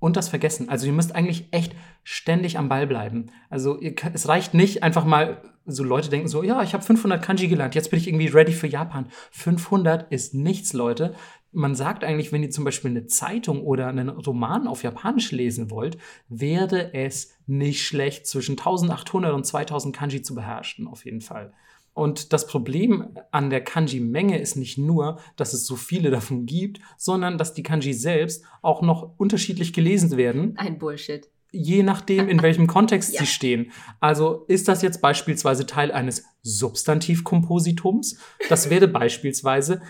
Und 0.00 0.16
das 0.16 0.28
Vergessen. 0.28 0.68
Also 0.68 0.86
ihr 0.86 0.92
müsst 0.92 1.14
eigentlich 1.14 1.48
echt 1.50 1.74
ständig 2.04 2.58
am 2.58 2.68
Ball 2.68 2.86
bleiben. 2.86 3.26
Also 3.50 3.78
ihr, 3.80 3.94
es 4.14 4.28
reicht 4.28 4.54
nicht 4.54 4.82
einfach 4.82 5.04
mal, 5.04 5.42
so 5.66 5.82
Leute 5.84 6.08
denken 6.08 6.28
so, 6.28 6.42
ja, 6.42 6.62
ich 6.62 6.72
habe 6.72 6.84
500 6.84 7.22
Kanji 7.22 7.48
gelernt, 7.48 7.74
jetzt 7.74 7.90
bin 7.90 7.98
ich 7.98 8.08
irgendwie 8.08 8.28
ready 8.28 8.52
für 8.52 8.66
Japan. 8.66 9.06
500 9.32 10.10
ist 10.10 10.34
nichts, 10.34 10.72
Leute. 10.72 11.14
Man 11.50 11.74
sagt 11.74 12.04
eigentlich, 12.04 12.30
wenn 12.32 12.42
ihr 12.42 12.50
zum 12.50 12.64
Beispiel 12.64 12.90
eine 12.90 13.06
Zeitung 13.06 13.62
oder 13.62 13.88
einen 13.88 14.08
Roman 14.08 14.66
auf 14.66 14.82
Japanisch 14.82 15.32
lesen 15.32 15.70
wollt, 15.70 15.98
wäre 16.28 16.94
es 16.94 17.34
nicht 17.46 17.84
schlecht, 17.86 18.26
zwischen 18.26 18.52
1800 18.52 19.32
und 19.32 19.44
2000 19.44 19.96
Kanji 19.96 20.22
zu 20.22 20.34
beherrschen, 20.34 20.86
auf 20.86 21.04
jeden 21.04 21.22
Fall. 21.22 21.52
Und 21.98 22.32
das 22.32 22.46
Problem 22.46 23.08
an 23.32 23.50
der 23.50 23.62
Kanji-Menge 23.62 24.38
ist 24.38 24.56
nicht 24.56 24.78
nur, 24.78 25.18
dass 25.36 25.52
es 25.52 25.66
so 25.66 25.74
viele 25.76 26.10
davon 26.18 26.46
gibt, 26.46 26.80
sondern 26.96 27.38
dass 27.38 27.54
die 27.54 27.62
Kanji 27.64 27.92
selbst 27.92 28.44
auch 28.62 28.82
noch 28.82 29.18
unterschiedlich 29.18 29.72
gelesen 29.72 30.16
werden, 30.16 30.56
Ein 30.56 30.78
Bullshit. 30.78 31.28
je 31.50 31.82
nachdem, 31.82 32.28
in 32.28 32.40
welchem 32.42 32.66
Kontext 32.76 33.14
Ja. 33.14 33.20
sie 33.20 33.26
stehen. 33.26 33.72
Also 34.00 34.44
ist 34.48 34.68
das 34.68 34.82
jetzt 34.82 35.00
beispielsweise 35.02 35.66
Teil 35.66 35.90
eines 35.92 36.24
Substantivkompositums? 36.42 38.18
Das 38.48 38.70
wäre 38.70 38.88
beispielsweise 39.00 39.82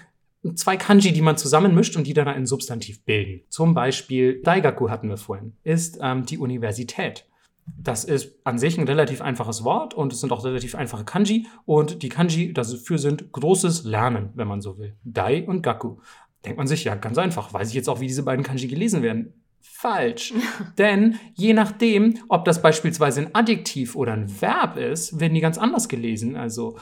zwei 0.54 0.76
Kanji, 0.76 1.12
die 1.12 1.20
man 1.20 1.36
zusammenmischt 1.36 1.96
und 1.96 2.06
die 2.06 2.14
dann 2.14 2.28
ein 2.28 2.46
Substantiv 2.46 3.04
bilden. 3.04 3.42
Zum 3.48 3.74
Beispiel 3.74 4.40
Daigaku 4.42 4.88
hatten 4.88 5.08
wir 5.08 5.16
vorhin, 5.16 5.52
ist 5.64 5.98
ähm, 6.00 6.24
die 6.24 6.38
Universität. 6.38 7.26
Das 7.76 8.04
ist 8.04 8.34
an 8.44 8.58
sich 8.58 8.78
ein 8.78 8.86
relativ 8.86 9.20
einfaches 9.20 9.64
Wort 9.64 9.94
und 9.94 10.12
es 10.12 10.20
sind 10.20 10.32
auch 10.32 10.44
relativ 10.44 10.74
einfache 10.74 11.04
Kanji. 11.04 11.46
Und 11.64 12.02
die 12.02 12.08
Kanji 12.08 12.52
dafür 12.52 12.98
sind 12.98 13.32
großes 13.32 13.84
Lernen, 13.84 14.30
wenn 14.34 14.48
man 14.48 14.60
so 14.60 14.78
will. 14.78 14.96
Dai 15.04 15.46
und 15.46 15.62
Gaku. 15.62 15.96
Denkt 16.44 16.58
man 16.58 16.66
sich, 16.66 16.84
ja, 16.84 16.94
ganz 16.94 17.18
einfach. 17.18 17.52
Weiß 17.52 17.68
ich 17.68 17.74
jetzt 17.74 17.88
auch, 17.88 18.00
wie 18.00 18.06
diese 18.06 18.22
beiden 18.22 18.44
Kanji 18.44 18.68
gelesen 18.68 19.02
werden? 19.02 19.32
Falsch. 19.60 20.32
Denn 20.78 21.16
je 21.34 21.52
nachdem, 21.52 22.18
ob 22.28 22.44
das 22.44 22.62
beispielsweise 22.62 23.20
ein 23.22 23.34
Adjektiv 23.34 23.96
oder 23.96 24.12
ein 24.12 24.40
Verb 24.40 24.76
ist, 24.76 25.20
werden 25.20 25.34
die 25.34 25.40
ganz 25.40 25.58
anders 25.58 25.88
gelesen. 25.88 26.36
Also 26.36 26.78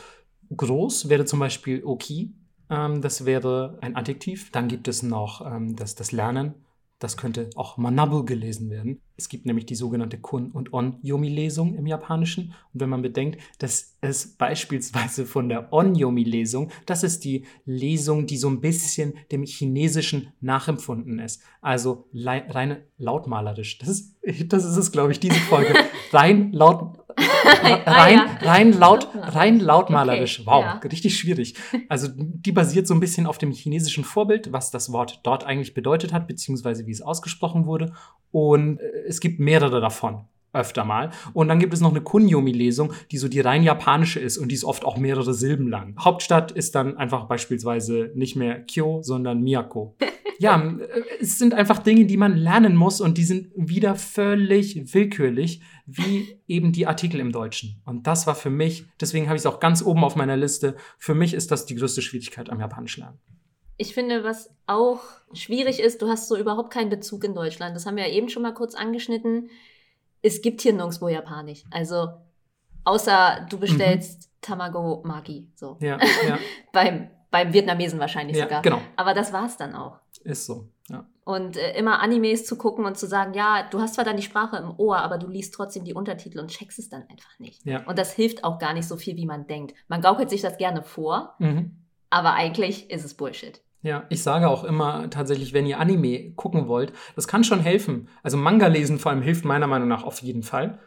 groß 0.55 1.09
wäre 1.09 1.24
zum 1.24 1.39
Beispiel 1.39 1.84
Oki. 1.84 2.34
Ähm, 2.70 3.01
das 3.01 3.24
wäre 3.24 3.78
ein 3.80 3.97
Adjektiv. 3.97 4.51
Dann 4.53 4.68
gibt 4.68 4.89
es 4.89 5.03
noch 5.03 5.45
ähm, 5.47 5.76
das, 5.76 5.95
das 5.95 6.12
Lernen. 6.12 6.55
Das 6.99 7.19
könnte 7.19 7.51
auch 7.57 7.77
Manabu 7.77 8.25
gelesen 8.25 8.71
werden. 8.71 9.03
Es 9.19 9.29
gibt 9.29 9.45
nämlich 9.45 9.67
die 9.67 9.75
sogenannte 9.75 10.19
Kun- 10.19 10.51
und 10.51 10.73
On-Yomi-Lesung 10.73 11.75
im 11.75 11.87
Japanischen. 11.87 12.55
Und 12.73 12.81
wenn 12.81 12.89
man 12.89 13.03
bedenkt, 13.03 13.39
dass 13.59 13.97
es 14.01 14.27
beispielsweise 14.37 15.27
von 15.27 15.51
der 15.51 15.73
On-Yomi-Lesung, 15.75 16.71
das 16.87 17.03
ist 17.03 17.25
die 17.25 17.45
Lesung, 17.67 18.27
die 18.27 18.39
so 18.39 18.49
ein 18.49 18.61
bisschen 18.61 19.15
dem 19.31 19.45
Chinesischen 19.45 20.33
nachempfunden 20.41 21.19
ist. 21.19 21.43
Also 21.61 22.09
rein 22.15 22.79
lautmalerisch. 22.97 23.79
Das 23.79 23.89
ist, 23.89 24.15
das 24.53 24.65
ist 24.65 24.77
es, 24.77 24.91
glaube 24.91 25.13
ich, 25.13 25.21
diese 25.21 25.41
Folge. 25.41 25.75
rein 26.13 26.53
laut, 26.53 26.99
rein, 27.87 28.21
Ah, 28.21 28.39
rein 28.43 28.73
laut, 28.73 29.09
rein 29.14 29.61
lautmalerisch. 29.61 30.41
Okay, 30.41 30.47
wow, 30.47 30.64
ja. 30.64 30.81
richtig 30.85 31.19
schwierig. 31.19 31.55
Also 31.89 32.09
die 32.14 32.53
basiert 32.53 32.87
so 32.87 32.95
ein 32.95 33.01
bisschen 33.01 33.27
auf 33.27 33.39
dem 33.39 33.53
chinesischen 33.53 34.05
Vorbild, 34.05 34.53
was 34.53 34.71
das 34.71 34.93
Wort 34.93 35.21
dort 35.23 35.45
eigentlich 35.45 35.75
bedeutet 35.75 36.12
hat, 36.12 36.27
beziehungsweise 36.27 36.87
wie 36.87 36.93
es 36.93 37.03
ausgesprochen 37.03 37.67
wurde. 37.67 37.93
Und 38.31 38.81
äh, 38.81 39.05
es 39.07 39.21
gibt 39.21 39.41
mehrere 39.41 39.81
davon. 39.81 40.25
Öfter 40.57 40.85
mal. 40.85 41.11
Und 41.33 41.49
dann 41.49 41.59
gibt 41.59 41.75
es 41.75 41.81
noch 41.81 41.91
eine 41.91 42.01
Kunyomi-Lesung, 42.01 42.93
die 43.11 43.19
so 43.19 43.29
die 43.29 43.41
rein 43.41 43.63
japanische 43.63 44.21
ist 44.21 44.39
und 44.39 44.49
die 44.49 44.55
ist 44.55 44.65
oft 44.65 44.85
auch 44.85 44.97
mehrere 44.97 45.35
Silben 45.35 45.69
lang. 45.69 45.95
Hauptstadt 45.99 46.53
ist 46.53 46.75
dann 46.75 46.97
einfach 46.97 47.27
beispielsweise 47.27 48.11
nicht 48.15 48.37
mehr 48.37 48.63
Kyo, 48.63 49.03
sondern 49.03 49.43
Miyako. 49.43 49.97
ja, 50.39 50.61
äh, 50.61 51.03
es 51.21 51.39
sind 51.39 51.55
einfach 51.55 51.79
Dinge, 51.79 52.07
die 52.07 52.17
man 52.17 52.37
lernen 52.37 52.77
muss 52.77 53.01
und 53.01 53.19
die 53.19 53.25
sind 53.25 53.51
wieder 53.57 53.95
völlig 53.95 54.95
willkürlich, 54.95 55.63
wie 55.87 56.41
eben 56.47 56.73
die 56.73 56.87
Artikel 56.87 57.21
im 57.21 57.33
Deutschen. 57.33 57.81
Und 57.85 58.07
das 58.07 58.27
war 58.27 58.35
für 58.35 58.51
mich, 58.51 58.87
deswegen 59.01 59.27
habe 59.27 59.37
ich 59.37 59.43
es 59.43 59.47
auch 59.47 59.61
ganz 59.61 59.83
oben 59.83 60.05
auf 60.05 60.17
meiner 60.17 60.37
Liste, 60.37 60.77
für 60.99 61.15
mich 61.15 61.35
ist 61.35 61.51
das 61.51 61.67
die 61.67 61.75
größte 61.75 62.03
Schwierigkeit 62.03 62.51
am 62.51 62.61
Japanisch 62.61 62.97
lernen. 62.97 63.19
Ich 63.79 63.93
finde, 63.93 64.25
was 64.25 64.51
auch 64.67 65.01
schwierig 65.35 65.81
ist, 65.81 66.01
du 66.01 66.09
hast 66.09 66.29
so 66.29 66.37
überhaupt 66.37 66.73
keinen 66.73 66.89
Bezug 66.89 67.25
in 67.25 67.35
Deutschland. 67.35 67.77
Das 67.77 67.85
haben 67.85 67.97
wir 67.97 68.09
ja 68.09 68.15
eben 68.15 68.31
schon 68.31 68.43
mal 68.43 68.55
kurz 68.55 68.75
angeschnitten. 68.75 69.51
Es 70.27 70.43
gibt 70.43 70.61
hier 70.62 70.72
nirgendwo 70.72 71.09
Japanisch. 71.09 71.62
Also, 71.70 72.09
außer 72.85 73.47
du 73.49 73.59
bestellst 73.59 74.31
Tamago 74.41 75.03
Maki. 75.05 75.51
So. 75.55 75.77
Ja, 75.81 75.99
ja, 76.29 76.39
Beim, 76.72 77.11
beim 77.31 77.53
Vietnamesen 77.53 77.99
wahrscheinlich 78.01 78.37
ja 78.37 78.45
sogar. 78.45 78.62
genau, 78.62 78.81
Aber 78.97 79.14
das 79.14 79.33
war's 79.33 79.57
dann 79.57 79.74
auch. 79.74 79.99
ist 80.24 80.47
so. 80.47 80.68
Ja. 80.89 81.05
Und 81.24 81.57
äh, 81.57 81.77
immer 81.77 82.01
Animes 82.01 82.47
zu 82.47 82.57
gucken 82.57 82.85
und 82.85 82.97
zu 82.97 83.07
sagen, 83.07 83.35
ja, 83.35 83.66
du 83.70 83.81
hast 83.81 83.95
zwar 83.95 84.05
dann 84.05 84.16
die 84.16 84.22
Sprache 84.22 84.57
im 84.57 84.74
Ohr, 84.79 84.99
aber 84.99 85.18
du 85.18 85.27
liest 85.29 85.53
trotzdem 85.55 85.85
die 85.85 85.95
Untertitel 85.95 86.39
und 86.39 86.49
checkst 86.49 86.79
es 86.79 86.89
dann 86.89 87.03
einfach 87.09 87.37
nicht. 87.41 87.64
Ja. 87.64 87.83
Und 87.87 87.99
das 87.99 88.12
hilft 88.12 88.45
auch 88.45 88.59
gar 88.61 88.72
nicht 88.74 88.87
so 88.87 88.97
viel, 88.97 89.16
wie 89.16 89.27
man 89.27 89.47
denkt. 89.49 89.74
Man 89.89 90.01
gaukelt 90.01 90.31
sich 90.31 90.43
das 90.43 90.57
gerne 90.59 90.83
vor, 90.83 91.35
Mhm. 91.41 91.77
aber 92.11 92.35
eigentlich 92.35 92.91
ist 92.91 93.05
es 93.05 93.14
Bullshit. 93.14 93.61
Ja, 93.87 94.03
ich 94.09 94.20
sage 94.24 94.49
auch 94.49 94.64
immer 94.64 95.09
tatsächlich, 95.11 95.53
wenn 95.53 95.64
ihr 95.64 95.78
Anime 95.78 96.32
gucken 96.32 96.66
wollt, 96.66 96.93
das 97.14 97.28
kann 97.28 97.45
schon 97.45 97.61
helfen. 97.61 98.09
Also 98.24 98.37
Manga 98.37 98.66
lesen 98.66 98.99
vor 98.99 99.12
allem 99.12 99.22
hilft 99.22 99.45
meiner 99.45 99.68
Meinung 99.68 99.87
nach 99.87 100.03
auf 100.03 100.22
jeden 100.22 100.43
Fall. 100.43 100.80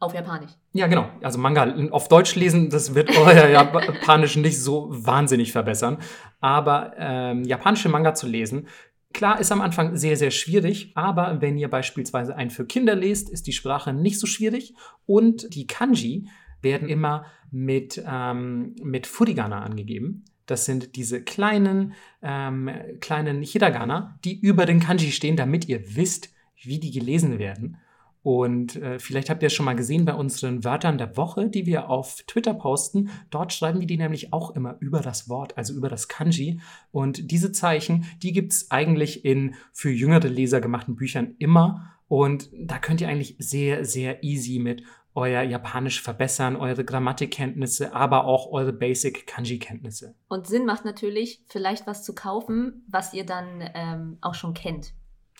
Auf 0.00 0.14
Japanisch. 0.14 0.50
Ja, 0.72 0.88
genau. 0.88 1.08
Also 1.22 1.38
Manga 1.38 1.72
auf 1.92 2.08
Deutsch 2.08 2.34
lesen, 2.34 2.68
das 2.68 2.96
wird 2.96 3.16
euer 3.16 3.46
Japanisch 3.46 4.34
nicht 4.34 4.60
so 4.60 4.88
wahnsinnig 4.90 5.52
verbessern. 5.52 5.98
Aber 6.40 6.92
ähm, 6.98 7.44
japanische 7.44 7.88
Manga 7.88 8.14
zu 8.14 8.26
lesen, 8.26 8.66
klar, 9.12 9.38
ist 9.38 9.52
am 9.52 9.60
Anfang 9.60 9.96
sehr, 9.96 10.16
sehr 10.16 10.32
schwierig. 10.32 10.90
Aber 10.96 11.40
wenn 11.40 11.56
ihr 11.56 11.70
beispielsweise 11.70 12.34
einen 12.34 12.50
für 12.50 12.66
Kinder 12.66 12.96
lest, 12.96 13.30
ist 13.30 13.46
die 13.46 13.52
Sprache 13.52 13.92
nicht 13.92 14.18
so 14.18 14.26
schwierig. 14.26 14.74
Und 15.06 15.54
die 15.54 15.68
Kanji 15.68 16.28
werden 16.62 16.88
immer 16.88 17.26
mit, 17.52 18.02
ähm, 18.04 18.74
mit 18.82 19.06
Furigana 19.06 19.62
angegeben. 19.62 20.24
Das 20.50 20.64
sind 20.64 20.96
diese 20.96 21.22
kleinen, 21.22 21.94
ähm, 22.22 22.70
kleinen 23.00 23.42
Hiragana, 23.42 24.18
die 24.24 24.38
über 24.38 24.66
den 24.66 24.80
Kanji 24.80 25.12
stehen, 25.12 25.36
damit 25.36 25.68
ihr 25.68 25.96
wisst, 25.96 26.30
wie 26.62 26.78
die 26.78 26.90
gelesen 26.90 27.38
werden. 27.38 27.78
Und 28.22 28.76
äh, 28.76 28.98
vielleicht 28.98 29.30
habt 29.30 29.42
ihr 29.42 29.46
es 29.46 29.54
schon 29.54 29.64
mal 29.64 29.76
gesehen 29.76 30.04
bei 30.04 30.12
unseren 30.12 30.62
Wörtern 30.62 30.98
der 30.98 31.16
Woche, 31.16 31.48
die 31.48 31.64
wir 31.64 31.88
auf 31.88 32.22
Twitter 32.26 32.52
posten. 32.52 33.08
Dort 33.30 33.52
schreiben 33.52 33.80
wir 33.80 33.86
die 33.86 33.96
nämlich 33.96 34.32
auch 34.32 34.54
immer 34.54 34.76
über 34.80 35.00
das 35.00 35.28
Wort, 35.28 35.56
also 35.56 35.72
über 35.72 35.88
das 35.88 36.08
Kanji. 36.08 36.60
Und 36.92 37.30
diese 37.30 37.52
Zeichen, 37.52 38.04
die 38.22 38.32
gibt 38.32 38.52
es 38.52 38.70
eigentlich 38.70 39.24
in 39.24 39.54
für 39.72 39.90
jüngere 39.90 40.28
Leser 40.28 40.60
gemachten 40.60 40.96
Büchern 40.96 41.34
immer. 41.38 41.94
Und 42.08 42.50
da 42.58 42.78
könnt 42.78 43.00
ihr 43.00 43.08
eigentlich 43.08 43.36
sehr, 43.38 43.84
sehr 43.84 44.22
easy 44.22 44.58
mit 44.58 44.82
euer 45.14 45.42
Japanisch 45.42 46.02
verbessern, 46.02 46.56
eure 46.56 46.84
Grammatikkenntnisse, 46.84 47.92
aber 47.92 48.24
auch 48.24 48.52
eure 48.52 48.72
Basic 48.72 49.26
Kanji-Kenntnisse. 49.26 50.14
Und 50.28 50.46
Sinn 50.46 50.66
macht 50.66 50.84
natürlich, 50.84 51.42
vielleicht 51.48 51.86
was 51.86 52.04
zu 52.04 52.14
kaufen, 52.14 52.84
was 52.88 53.12
ihr 53.12 53.26
dann 53.26 53.68
ähm, 53.74 54.18
auch 54.20 54.34
schon 54.34 54.54
kennt. 54.54 54.92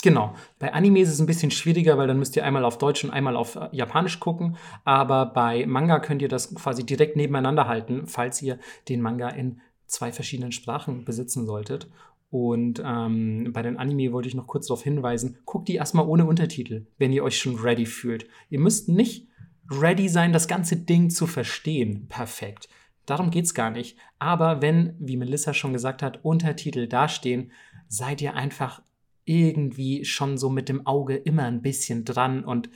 Genau. 0.02 0.34
Bei 0.58 0.72
Animes 0.72 1.08
ist 1.08 1.14
es 1.14 1.20
ein 1.20 1.26
bisschen 1.26 1.50
schwieriger, 1.50 1.98
weil 1.98 2.08
dann 2.08 2.18
müsst 2.18 2.34
ihr 2.36 2.44
einmal 2.44 2.64
auf 2.64 2.78
Deutsch 2.78 3.04
und 3.04 3.10
einmal 3.10 3.36
auf 3.36 3.56
äh, 3.56 3.68
Japanisch 3.72 4.18
gucken. 4.18 4.56
Aber 4.84 5.26
bei 5.26 5.66
Manga 5.66 6.00
könnt 6.00 6.22
ihr 6.22 6.28
das 6.28 6.54
quasi 6.54 6.84
direkt 6.84 7.16
nebeneinander 7.16 7.68
halten, 7.68 8.06
falls 8.06 8.40
ihr 8.40 8.58
den 8.88 9.02
Manga 9.02 9.28
in 9.28 9.60
zwei 9.86 10.12
verschiedenen 10.12 10.52
Sprachen 10.52 11.04
besitzen 11.04 11.46
solltet. 11.46 11.88
Und 12.30 12.80
ähm, 12.84 13.50
bei 13.52 13.62
den 13.62 13.76
Anime 13.76 14.12
wollte 14.12 14.28
ich 14.28 14.36
noch 14.36 14.46
kurz 14.46 14.68
darauf 14.68 14.84
hinweisen, 14.84 15.38
guckt 15.44 15.68
die 15.68 15.74
erstmal 15.74 16.06
ohne 16.06 16.24
Untertitel, 16.24 16.86
wenn 16.96 17.12
ihr 17.12 17.24
euch 17.24 17.38
schon 17.38 17.56
ready 17.56 17.86
fühlt. 17.86 18.26
Ihr 18.50 18.60
müsst 18.60 18.88
nicht 18.88 19.26
ready 19.70 20.08
sein, 20.08 20.32
das 20.32 20.48
ganze 20.48 20.76
Ding 20.76 21.10
zu 21.10 21.26
verstehen. 21.26 22.06
Perfekt. 22.08 22.68
Darum 23.06 23.30
geht 23.30 23.44
es 23.44 23.54
gar 23.54 23.70
nicht. 23.70 23.96
Aber 24.18 24.62
wenn, 24.62 24.94
wie 24.98 25.16
Melissa 25.16 25.54
schon 25.54 25.72
gesagt 25.72 26.02
hat, 26.02 26.24
Untertitel 26.24 26.86
dastehen, 26.86 27.52
seid 27.88 28.20
ihr 28.20 28.34
einfach 28.34 28.82
irgendwie 29.24 30.04
schon 30.04 30.38
so 30.38 30.50
mit 30.50 30.68
dem 30.68 30.86
Auge 30.86 31.16
immer 31.16 31.44
ein 31.44 31.62
bisschen 31.62 32.04
dran 32.04 32.44
und 32.44 32.70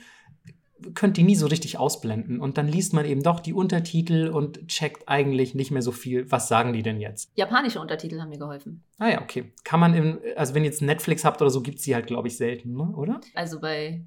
könnt 0.93 1.17
die 1.17 1.23
nie 1.23 1.35
so 1.35 1.47
richtig 1.47 1.77
ausblenden. 1.77 2.39
Und 2.39 2.57
dann 2.57 2.67
liest 2.67 2.93
man 2.93 3.05
eben 3.05 3.23
doch 3.23 3.39
die 3.39 3.53
Untertitel 3.53 4.27
und 4.27 4.67
checkt 4.67 5.07
eigentlich 5.07 5.55
nicht 5.55 5.71
mehr 5.71 5.81
so 5.81 5.91
viel, 5.91 6.29
was 6.31 6.47
sagen 6.47 6.73
die 6.73 6.83
denn 6.83 6.99
jetzt. 6.99 7.31
Japanische 7.35 7.79
Untertitel 7.79 8.19
haben 8.19 8.29
mir 8.29 8.37
geholfen. 8.37 8.83
Ah 8.97 9.09
ja, 9.09 9.21
okay. 9.21 9.53
Kann 9.63 9.79
man, 9.79 9.93
im, 9.93 10.19
also 10.35 10.53
wenn 10.53 10.63
ihr 10.63 10.69
jetzt 10.69 10.81
Netflix 10.81 11.23
habt 11.23 11.41
oder 11.41 11.49
so, 11.49 11.61
gibt 11.61 11.79
es 11.79 11.85
die 11.85 11.95
halt, 11.95 12.07
glaube 12.07 12.27
ich, 12.27 12.37
selten, 12.37 12.73
ne? 12.73 12.93
oder? 12.95 13.21
Also 13.33 13.59
bei, 13.59 14.03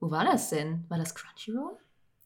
wo 0.00 0.10
war 0.10 0.24
das 0.24 0.50
denn? 0.50 0.84
War 0.88 0.98
das 0.98 1.14
Crunchyroll? 1.14 1.76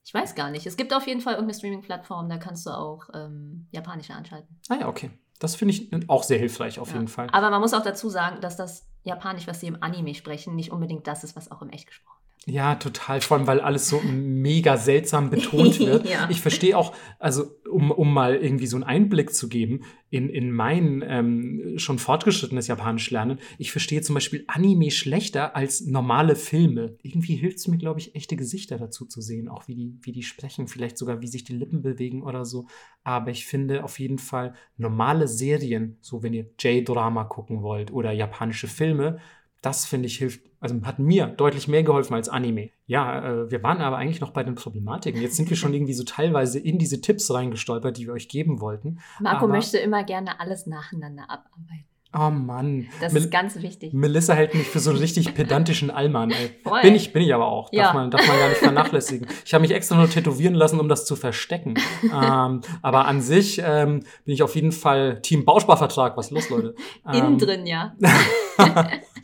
Ich 0.06 0.14
weiß 0.14 0.36
gar 0.36 0.50
nicht. 0.50 0.64
Es 0.66 0.76
gibt 0.76 0.94
auf 0.94 1.04
jeden 1.08 1.20
Fall 1.20 1.34
irgendeine 1.34 1.58
Streaming-Plattform, 1.58 2.28
da 2.28 2.36
kannst 2.38 2.64
du 2.64 2.70
auch 2.70 3.08
ähm, 3.12 3.66
japanische 3.72 4.14
anschalten. 4.14 4.56
Ah 4.68 4.76
ja, 4.76 4.88
okay. 4.88 5.10
Das 5.40 5.56
finde 5.56 5.74
ich 5.74 5.90
auch 6.08 6.22
sehr 6.22 6.38
hilfreich 6.38 6.78
auf 6.78 6.88
Ja. 6.90 6.94
jeden 6.94 7.08
Fall. 7.08 7.26
Aber 7.32 7.50
man 7.50 7.60
muss 7.60 7.74
auch 7.74 7.82
dazu 7.82 8.08
sagen, 8.08 8.40
dass 8.40 8.56
das 8.56 8.86
Japanisch, 9.02 9.48
was 9.48 9.60
sie 9.60 9.66
im 9.66 9.82
Anime 9.82 10.14
sprechen, 10.14 10.54
nicht 10.54 10.70
unbedingt 10.70 11.08
das 11.08 11.24
ist, 11.24 11.34
was 11.34 11.50
auch 11.50 11.60
im 11.60 11.70
Echt 11.70 11.88
gesprochen 11.88 12.14
wird. 12.14 12.15
Ja, 12.48 12.76
total. 12.76 13.20
Vor 13.20 13.36
allem, 13.36 13.48
weil 13.48 13.58
alles 13.58 13.88
so 13.88 14.00
mega 14.04 14.76
seltsam 14.76 15.30
betont 15.30 15.80
wird. 15.80 16.08
Ja. 16.08 16.28
Ich 16.30 16.40
verstehe 16.40 16.78
auch, 16.78 16.94
also 17.18 17.44
um, 17.68 17.90
um 17.90 18.14
mal 18.14 18.36
irgendwie 18.36 18.68
so 18.68 18.76
einen 18.76 18.84
Einblick 18.84 19.34
zu 19.34 19.48
geben 19.48 19.80
in, 20.10 20.28
in 20.28 20.52
mein 20.52 21.04
ähm, 21.04 21.74
schon 21.76 21.98
fortgeschrittenes 21.98 22.68
Japanisch 22.68 23.10
lernen, 23.10 23.40
ich 23.58 23.72
verstehe 23.72 24.00
zum 24.00 24.14
Beispiel 24.14 24.44
Anime 24.46 24.92
schlechter 24.92 25.56
als 25.56 25.80
normale 25.86 26.36
Filme. 26.36 26.96
Irgendwie 27.02 27.34
hilft 27.34 27.58
es 27.58 27.66
mir, 27.66 27.78
glaube 27.78 27.98
ich, 27.98 28.14
echte 28.14 28.36
Gesichter 28.36 28.78
dazu 28.78 29.06
zu 29.06 29.20
sehen, 29.20 29.48
auch 29.48 29.66
wie 29.66 29.74
die, 29.74 29.98
wie 30.02 30.12
die 30.12 30.22
sprechen, 30.22 30.68
vielleicht 30.68 30.98
sogar 30.98 31.20
wie 31.22 31.26
sich 31.26 31.42
die 31.42 31.56
Lippen 31.56 31.82
bewegen 31.82 32.22
oder 32.22 32.44
so. 32.44 32.68
Aber 33.02 33.32
ich 33.32 33.44
finde 33.44 33.82
auf 33.82 33.98
jeden 33.98 34.18
Fall 34.18 34.54
normale 34.76 35.26
Serien, 35.26 35.98
so 36.00 36.22
wenn 36.22 36.32
ihr 36.32 36.46
J-Drama 36.60 37.24
gucken 37.24 37.62
wollt 37.62 37.92
oder 37.92 38.12
japanische 38.12 38.68
Filme, 38.68 39.18
das 39.66 39.84
finde 39.86 40.06
ich 40.06 40.16
hilft, 40.18 40.40
also 40.60 40.74
hat 40.84 40.98
mir 40.98 41.26
deutlich 41.26 41.66
mehr 41.68 41.82
geholfen 41.82 42.14
als 42.14 42.28
Anime. 42.28 42.70
Ja, 42.86 43.42
äh, 43.42 43.50
wir 43.50 43.62
waren 43.62 43.80
aber 43.80 43.96
eigentlich 43.98 44.20
noch 44.20 44.30
bei 44.30 44.44
den 44.44 44.54
Problematiken. 44.54 45.20
Jetzt 45.20 45.36
sind 45.36 45.50
wir 45.50 45.56
schon 45.56 45.74
irgendwie 45.74 45.92
so 45.94 46.04
teilweise 46.04 46.58
in 46.58 46.78
diese 46.78 47.00
Tipps 47.00 47.32
reingestolpert, 47.32 47.96
die 47.96 48.06
wir 48.06 48.12
euch 48.14 48.28
geben 48.28 48.60
wollten. 48.60 49.00
Marco 49.20 49.44
Aber- 49.44 49.54
möchte 49.54 49.78
immer 49.78 50.04
gerne 50.04 50.40
alles 50.40 50.66
nacheinander 50.66 51.24
abarbeiten. 51.24 51.84
Oh 52.18 52.30
Mann. 52.30 52.86
Das 53.00 53.12
Mel- 53.12 53.24
ist 53.24 53.30
ganz 53.30 53.60
wichtig. 53.60 53.92
Melissa 53.92 54.32
hält 54.32 54.54
mich 54.54 54.66
für 54.68 54.78
so 54.78 54.88
einen 54.90 55.00
richtig 55.00 55.34
pedantischen 55.34 55.90
Allmann. 55.90 56.32
Bin 56.82 56.94
ich, 56.94 57.12
bin 57.12 57.20
ich 57.22 57.34
aber 57.34 57.46
auch. 57.46 57.68
Darf, 57.70 57.72
Ja. 57.88 57.92
man, 57.92 58.10
darf 58.10 58.26
man 58.26 58.38
gar 58.38 58.48
nicht 58.48 58.58
vernachlässigen. 58.58 59.26
Ich 59.44 59.52
habe 59.52 59.60
mich 59.62 59.72
extra 59.72 59.96
nur 59.96 60.08
tätowieren 60.08 60.54
lassen, 60.54 60.80
um 60.80 60.88
das 60.88 61.04
zu 61.04 61.14
verstecken. 61.14 61.74
ähm, 62.04 62.62
aber 62.80 63.06
an 63.06 63.20
sich 63.20 63.60
ähm, 63.62 64.00
bin 64.24 64.32
ich 64.34 64.42
auf 64.42 64.54
jeden 64.54 64.72
Fall 64.72 65.20
Team 65.20 65.44
Bausparvertrag. 65.44 66.16
Was 66.16 66.26
ist 66.26 66.30
los, 66.32 66.48
Leute? 66.48 66.74
Innen 67.12 67.32
Ähm, 67.32 67.38
drin, 67.38 67.66
ja. 67.66 67.94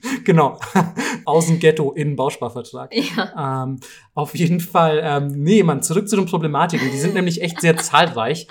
genau. 0.24 0.58
Außen 1.24 1.58
Ghetto, 1.58 1.92
innen 1.92 2.16
Bausparvertrag. 2.16 2.92
ja. 2.94 3.64
Ähm, 3.64 3.78
auf 4.14 4.34
jeden 4.34 4.60
Fall, 4.60 5.00
ähm, 5.02 5.28
nee, 5.28 5.62
Mann, 5.62 5.82
zurück 5.82 6.08
zu 6.08 6.16
den 6.16 6.26
Problematiken. 6.26 6.90
Die 6.90 6.98
sind 6.98 7.14
nämlich 7.14 7.42
echt 7.42 7.60
sehr 7.60 7.76
zahlreich. 7.76 8.48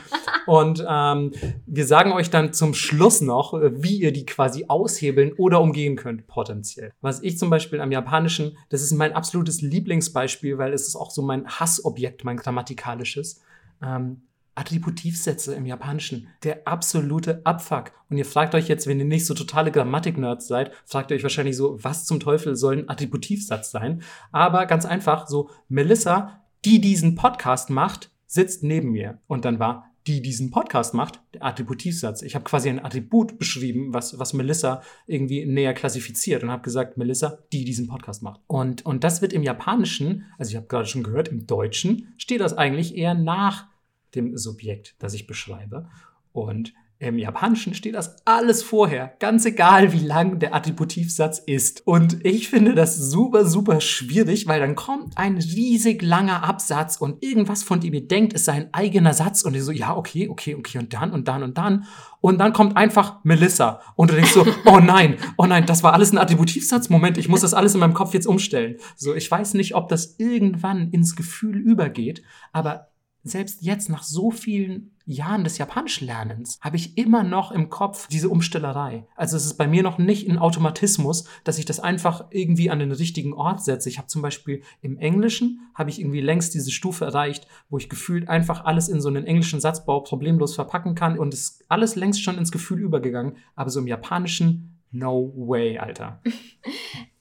Und 0.47 0.83
ähm, 0.87 1.31
wir 1.65 1.85
sagen 1.85 2.13
euch 2.13 2.29
dann 2.29 2.53
zum 2.53 2.73
Schluss 2.73 3.21
noch, 3.21 3.53
wie 3.53 3.97
ihr 3.97 4.11
die 4.11 4.25
quasi 4.25 4.65
aushebeln 4.67 5.33
oder 5.33 5.61
umgehen 5.61 5.95
könnt, 5.95 6.27
potenziell. 6.27 6.93
Was 7.01 7.21
ich 7.21 7.37
zum 7.37 7.49
Beispiel 7.49 7.81
am 7.81 7.91
Japanischen, 7.91 8.57
das 8.69 8.81
ist 8.81 8.91
mein 8.93 9.13
absolutes 9.13 9.61
Lieblingsbeispiel, 9.61 10.57
weil 10.57 10.73
es 10.73 10.87
ist 10.87 10.95
auch 10.95 11.11
so 11.11 11.21
mein 11.21 11.47
Hassobjekt, 11.47 12.23
mein 12.23 12.37
grammatikalisches. 12.37 13.41
Ähm, 13.83 14.23
Attributivsätze 14.55 15.55
im 15.55 15.65
Japanischen. 15.65 16.27
Der 16.43 16.67
absolute 16.67 17.41
Abfuck. 17.45 17.91
Und 18.09 18.17
ihr 18.17 18.25
fragt 18.25 18.53
euch 18.55 18.67
jetzt, 18.67 18.87
wenn 18.87 18.99
ihr 18.99 19.05
nicht 19.05 19.25
so 19.25 19.33
totale 19.33 19.71
Grammatik-Nerds 19.71 20.47
seid, 20.47 20.71
fragt 20.85 21.11
ihr 21.11 21.17
euch 21.17 21.23
wahrscheinlich 21.23 21.55
so, 21.55 21.77
was 21.83 22.05
zum 22.05 22.19
Teufel 22.19 22.55
soll 22.55 22.79
ein 22.79 22.89
Attributivsatz 22.89 23.71
sein? 23.71 24.01
Aber 24.31 24.65
ganz 24.65 24.85
einfach, 24.85 25.27
so, 25.27 25.49
Melissa, 25.69 26.41
die 26.65 26.81
diesen 26.81 27.15
Podcast 27.15 27.69
macht, 27.69 28.11
sitzt 28.27 28.63
neben 28.63 28.91
mir. 28.91 29.19
Und 29.27 29.45
dann 29.45 29.59
war, 29.59 29.91
die 30.07 30.21
diesen 30.21 30.51
Podcast 30.51 30.93
macht, 30.93 31.21
der 31.33 31.45
Attributivsatz. 31.45 32.21
Ich 32.21 32.33
habe 32.33 32.43
quasi 32.43 32.69
ein 32.69 32.83
Attribut 32.83 33.37
beschrieben, 33.37 33.93
was, 33.93 34.17
was 34.17 34.33
Melissa 34.33 34.81
irgendwie 35.05 35.45
näher 35.45 35.73
klassifiziert 35.73 36.43
und 36.43 36.49
habe 36.49 36.63
gesagt, 36.63 36.97
Melissa, 36.97 37.37
die 37.53 37.65
diesen 37.65 37.87
Podcast 37.87 38.23
macht. 38.23 38.41
Und, 38.47 38.85
und 38.85 39.03
das 39.03 39.21
wird 39.21 39.33
im 39.33 39.43
Japanischen, 39.43 40.25
also 40.37 40.49
ich 40.49 40.55
habe 40.55 40.67
gerade 40.67 40.87
schon 40.87 41.03
gehört, 41.03 41.27
im 41.27 41.45
Deutschen 41.45 42.13
steht 42.17 42.41
das 42.41 42.57
eigentlich 42.57 42.95
eher 42.95 43.13
nach 43.13 43.67
dem 44.15 44.37
Subjekt, 44.37 44.95
das 44.99 45.13
ich 45.13 45.27
beschreibe. 45.27 45.87
Und 46.33 46.73
im 47.01 47.17
Japanischen 47.17 47.73
steht 47.73 47.95
das 47.95 48.15
alles 48.25 48.61
vorher, 48.61 49.15
ganz 49.17 49.43
egal, 49.45 49.91
wie 49.91 50.05
lang 50.05 50.37
der 50.37 50.53
Attributivsatz 50.53 51.39
ist. 51.39 51.87
Und 51.87 52.23
ich 52.23 52.47
finde 52.47 52.75
das 52.75 52.95
super, 52.95 53.43
super 53.45 53.81
schwierig, 53.81 54.45
weil 54.45 54.59
dann 54.59 54.75
kommt 54.75 55.17
ein 55.17 55.37
riesig 55.37 56.03
langer 56.03 56.43
Absatz 56.43 56.97
und 56.97 57.23
irgendwas, 57.23 57.63
von 57.63 57.79
dem 57.79 57.95
ihr 57.95 58.07
denkt, 58.07 58.33
ist 58.33 58.45
sein 58.45 58.69
eigener 58.71 59.15
Satz. 59.15 59.41
Und 59.41 59.55
ihr 59.55 59.63
so, 59.63 59.71
ja, 59.71 59.97
okay, 59.97 60.29
okay, 60.29 60.53
okay, 60.53 60.77
und 60.77 60.93
dann 60.93 61.09
und 61.09 61.27
dann 61.27 61.41
und 61.41 61.57
dann. 61.57 61.85
Und 62.19 62.37
dann 62.37 62.53
kommt 62.53 62.77
einfach 62.77 63.23
Melissa. 63.23 63.81
Und 63.95 64.11
du 64.11 64.15
denkst 64.15 64.33
so, 64.33 64.45
oh 64.65 64.77
nein, 64.77 65.17
oh 65.37 65.47
nein, 65.47 65.65
das 65.65 65.81
war 65.81 65.93
alles 65.93 66.11
ein 66.11 66.19
Attributivsatz. 66.19 66.89
Moment, 66.89 67.17
ich 67.17 67.27
muss 67.27 67.41
das 67.41 67.55
alles 67.55 67.73
in 67.73 67.79
meinem 67.79 67.95
Kopf 67.95 68.13
jetzt 68.13 68.27
umstellen. 68.27 68.77
So, 68.95 69.15
ich 69.15 69.29
weiß 69.31 69.55
nicht, 69.55 69.73
ob 69.73 69.89
das 69.89 70.19
irgendwann 70.19 70.91
ins 70.91 71.15
Gefühl 71.15 71.57
übergeht, 71.57 72.21
aber 72.53 72.90
selbst 73.23 73.61
jetzt 73.61 73.89
nach 73.89 74.03
so 74.03 74.31
vielen 74.31 74.91
Jahren 75.05 75.43
des 75.43 75.57
Japanischlernens 75.57 76.59
habe 76.61 76.77
ich 76.77 76.97
immer 76.97 77.23
noch 77.23 77.51
im 77.51 77.69
Kopf 77.69 78.07
diese 78.07 78.29
Umstellerei. 78.29 79.07
Also 79.15 79.37
es 79.37 79.45
ist 79.45 79.57
bei 79.57 79.67
mir 79.67 79.83
noch 79.83 79.97
nicht 79.97 80.27
ein 80.27 80.37
Automatismus, 80.37 81.25
dass 81.43 81.57
ich 81.57 81.65
das 81.65 81.79
einfach 81.79 82.25
irgendwie 82.31 82.69
an 82.69 82.79
den 82.79 82.91
richtigen 82.91 83.33
Ort 83.33 83.63
setze. 83.63 83.89
Ich 83.89 83.97
habe 83.97 84.07
zum 84.07 84.21
Beispiel 84.21 84.63
im 84.81 84.97
Englischen 84.97 85.69
habe 85.73 85.89
ich 85.89 85.99
irgendwie 85.99 86.21
längst 86.21 86.53
diese 86.53 86.71
Stufe 86.71 87.05
erreicht, 87.05 87.47
wo 87.69 87.77
ich 87.77 87.89
gefühlt 87.89 88.29
einfach 88.29 88.65
alles 88.65 88.89
in 88.89 89.01
so 89.01 89.09
einen 89.09 89.25
englischen 89.25 89.59
Satzbau 89.59 90.01
problemlos 90.01 90.55
verpacken 90.55 90.95
kann 90.95 91.19
und 91.19 91.33
es 91.33 91.41
ist 91.41 91.65
alles 91.67 91.95
längst 91.95 92.23
schon 92.23 92.37
ins 92.37 92.51
Gefühl 92.51 92.79
übergegangen. 92.79 93.37
Aber 93.55 93.69
so 93.69 93.79
im 93.79 93.87
Japanischen, 93.87 94.79
no 94.91 95.31
way, 95.35 95.77
Alter. 95.77 96.21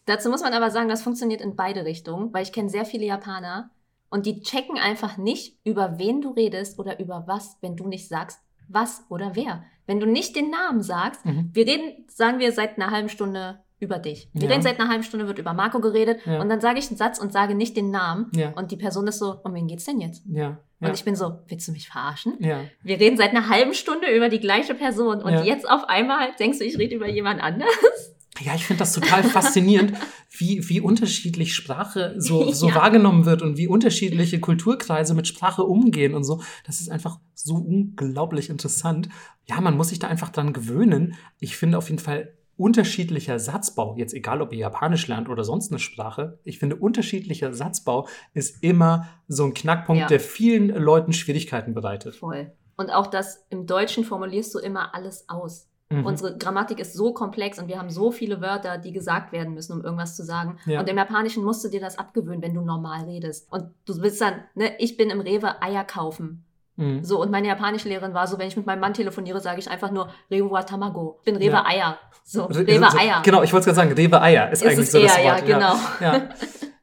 Dazu 0.07 0.29
muss 0.31 0.43
man 0.43 0.53
aber 0.53 0.71
sagen, 0.71 0.89
das 0.89 1.03
funktioniert 1.03 1.41
in 1.41 1.55
beide 1.55 1.85
Richtungen, 1.85 2.33
weil 2.33 2.43
ich 2.43 2.53
kenne 2.53 2.69
sehr 2.69 2.85
viele 2.85 3.07
Japaner 3.07 3.71
und 4.11 4.27
die 4.27 4.41
checken 4.43 4.79
einfach 4.79 5.17
nicht, 5.17 5.59
über 5.65 5.99
wen 5.99 6.21
du 6.21 6.31
redest 6.31 6.79
oder 6.79 6.99
über 7.01 7.25
was, 7.27 7.57
wenn 7.63 7.77
du 7.77 7.87
nicht 7.89 8.09
sagst, 8.09 8.41
was 8.69 9.05
oder 9.09 9.33
wer. 9.35 9.63
Wenn 9.87 9.99
du 10.01 10.07
nicht 10.07 10.37
den 10.37 10.51
Namen 10.51 10.83
sagst, 10.83 11.25
Mhm. 11.25 11.51
wir 11.53 11.67
reden, 11.67 12.05
sagen 12.09 12.39
wir, 12.39 12.53
seit 12.53 12.77
einer 12.79 12.91
halben 12.91 13.09
Stunde 13.09 13.61
über 13.81 13.99
dich. 13.99 14.29
Wir 14.35 14.43
Ja. 14.43 14.49
reden 14.51 14.63
seit 14.63 14.79
einer 14.79 14.91
halben 14.91 15.03
Stunde, 15.05 15.27
wird 15.27 15.39
über 15.39 15.55
Marco 15.55 15.81
geredet 15.81 16.21
Ja. 16.27 16.41
und 16.41 16.49
dann 16.51 16.61
sage 16.61 16.79
ich 16.79 16.89
einen 16.89 16.99
Satz 16.99 17.19
und 17.19 17.33
sage 17.33 17.55
nicht 17.55 17.77
den 17.77 17.91
Namen 17.91 18.31
Ja. 18.37 18.51
und 18.51 18.71
die 18.71 18.77
Person 18.77 19.07
ist 19.07 19.19
so, 19.19 19.37
um 19.43 19.55
wen 19.55 19.67
geht's 19.67 19.87
denn 19.87 20.01
jetzt? 20.01 20.23
Ja. 20.31 20.59
Und 20.83 20.95
ich 20.95 21.05
bin 21.05 21.15
so, 21.17 21.39
willst 21.49 21.67
du 21.69 21.73
mich 21.73 21.89
verarschen? 21.89 22.35
ja. 22.41 22.61
Wir 22.83 22.99
reden 23.01 23.17
seit 23.17 23.31
einer 23.31 23.49
halben 23.49 23.75
Stunde 23.75 24.09
über 24.15 24.29
die 24.29 24.41
gleiche 24.41 24.75
Person 24.75 25.23
und 25.23 25.45
jetzt 25.45 25.69
auf 25.69 25.85
einmal 25.89 26.29
denkst 26.39 26.59
du, 26.59 26.65
ich 26.65 26.79
rede 26.79 26.95
über 26.97 27.09
jemand 27.09 27.43
anderes? 27.43 28.17
Ja, 28.43 28.55
ich 28.55 28.65
finde 28.67 28.79
das 28.81 28.93
total 28.93 29.23
faszinierend, 29.23 29.93
wie, 30.31 30.69
wie 30.69 30.81
unterschiedlich 30.81 31.55
Sprache 31.55 32.15
so, 32.19 32.51
so 32.53 32.69
Ja. 32.69 32.75
wahrgenommen 32.77 33.27
wird 33.27 33.43
und 33.43 33.57
wie 33.57 33.69
unterschiedliche 33.69 34.41
Kulturkreise 34.41 35.15
mit 35.15 35.29
Sprache 35.29 35.63
umgehen 35.65 36.15
und 36.15 36.25
so. 36.25 36.43
Das 36.67 36.81
ist 36.81 36.91
einfach 36.91 37.19
so 37.35 37.55
unglaublich 37.57 38.51
interessant. 38.51 39.09
Ja, 39.47 39.61
man 39.61 39.77
muss 39.77 39.89
sich 39.89 39.99
da 39.99 40.09
einfach 40.09 40.31
dran 40.31 40.53
gewöhnen. 40.53 41.15
Ich 41.39 41.57
finde 41.57 41.79
auf 41.79 41.89
jeden 41.91 42.01
Fall 42.03 42.35
unterschiedlicher 42.57 43.39
Satzbau, 43.39 43.97
jetzt 43.97 44.13
egal 44.13 44.43
ob 44.43 44.53
ihr 44.53 44.59
Japanisch 44.59 45.07
lernt 45.09 45.31
oder 45.31 45.45
sonst 45.45 45.71
eine 45.73 45.79
Sprache, 45.79 46.39
ich 46.45 46.59
finde 46.59 46.77
unterschiedlicher 46.77 47.55
Satzbau 47.55 48.07
ist 48.35 48.63
immer 48.63 49.09
so 49.29 49.45
ein 49.45 49.55
Knackpunkt, 49.55 50.01
Ja. 50.03 50.07
der 50.09 50.21
vielen 50.21 50.69
Leuten 50.69 51.15
Schwierigkeiten 51.15 51.73
bereitet. 51.73 52.17
Voll. 52.17 52.53
Und 52.77 52.91
auch 52.91 53.07
das 53.07 53.47
im 53.49 53.67
Deutschen 53.67 54.05
formulierst 54.05 54.55
du 54.55 54.59
immer 54.59 54.95
alles 54.95 55.25
aus. 55.29 55.70
Mhm. 55.93 56.07
Unsere 56.07 56.39
Grammatik 56.39 56.79
ist 56.79 56.95
so 56.95 57.13
komplex 57.13 57.59
und 57.59 57.67
wir 57.67 57.79
haben 57.79 57.91
so 57.91 58.13
viele 58.13 58.41
Wörter, 58.41 58.79
die 58.79 58.93
gesagt 58.93 59.33
werden 59.33 59.55
müssen, 59.55 59.73
um 59.73 59.85
irgendwas 59.85 60.15
zu 60.15 60.23
sagen. 60.25 60.57
Ja. 60.65 60.79
Und 60.81 60.89
im 60.89 60.97
Japanischen 60.97 61.43
musst 61.45 61.65
du 61.65 61.69
dir 61.69 61.81
das 61.81 61.99
abgewöhnen, 61.99 62.43
wenn 62.43 62.55
du 62.55 62.61
normal 62.61 63.05
redest. 63.07 63.53
Und 63.53 63.65
du 63.87 64.01
willst 64.01 64.21
dann, 64.21 64.35
ne, 64.55 64.73
ich 64.79 64.97
bin 64.97 65.11
im 65.11 65.21
Rewe 65.21 65.61
Eier 65.61 65.83
kaufen. 65.83 66.45
Mhm. 66.77 67.03
So, 67.03 67.21
und 67.21 67.33
meine 67.33 67.49
Japanischlehrerin 67.49 68.15
war 68.15 68.29
so, 68.29 68.39
wenn 68.39 68.47
ich 68.47 68.57
mit 68.57 68.67
meinem 68.67 68.79
Mann 68.81 68.95
telefoniere, 68.95 69.41
sage 69.41 69.59
ich 69.59 69.69
einfach 69.69 69.91
nur 69.91 70.09
Rewe 70.31 70.49
wa 70.51 70.63
Tamago. 70.63 71.17
Ich 71.19 71.25
bin 71.25 71.35
Rewe 71.37 71.51
Ja. 71.55 71.67
Eier. 71.67 71.99
So, 72.23 72.45
Re- 72.45 72.65
Rewe 72.67 72.87
Eier. 72.97 73.23
Genau, 73.25 73.43
ich 73.43 73.53
wollte 73.53 73.65
gerade 73.65 73.77
sagen, 73.77 73.93
Rewe 73.93 74.23
Eier 74.23 74.51
ist, 74.53 74.63
Ist 74.63 74.69
eigentlich 74.69 74.79
es 74.87 74.93
so 74.93 75.03
das 75.03 75.17
eher, 75.19 75.25
ja, 75.25 75.33
Wort. 75.35 75.47
genau. 75.47 75.75
Ja. 76.01 76.29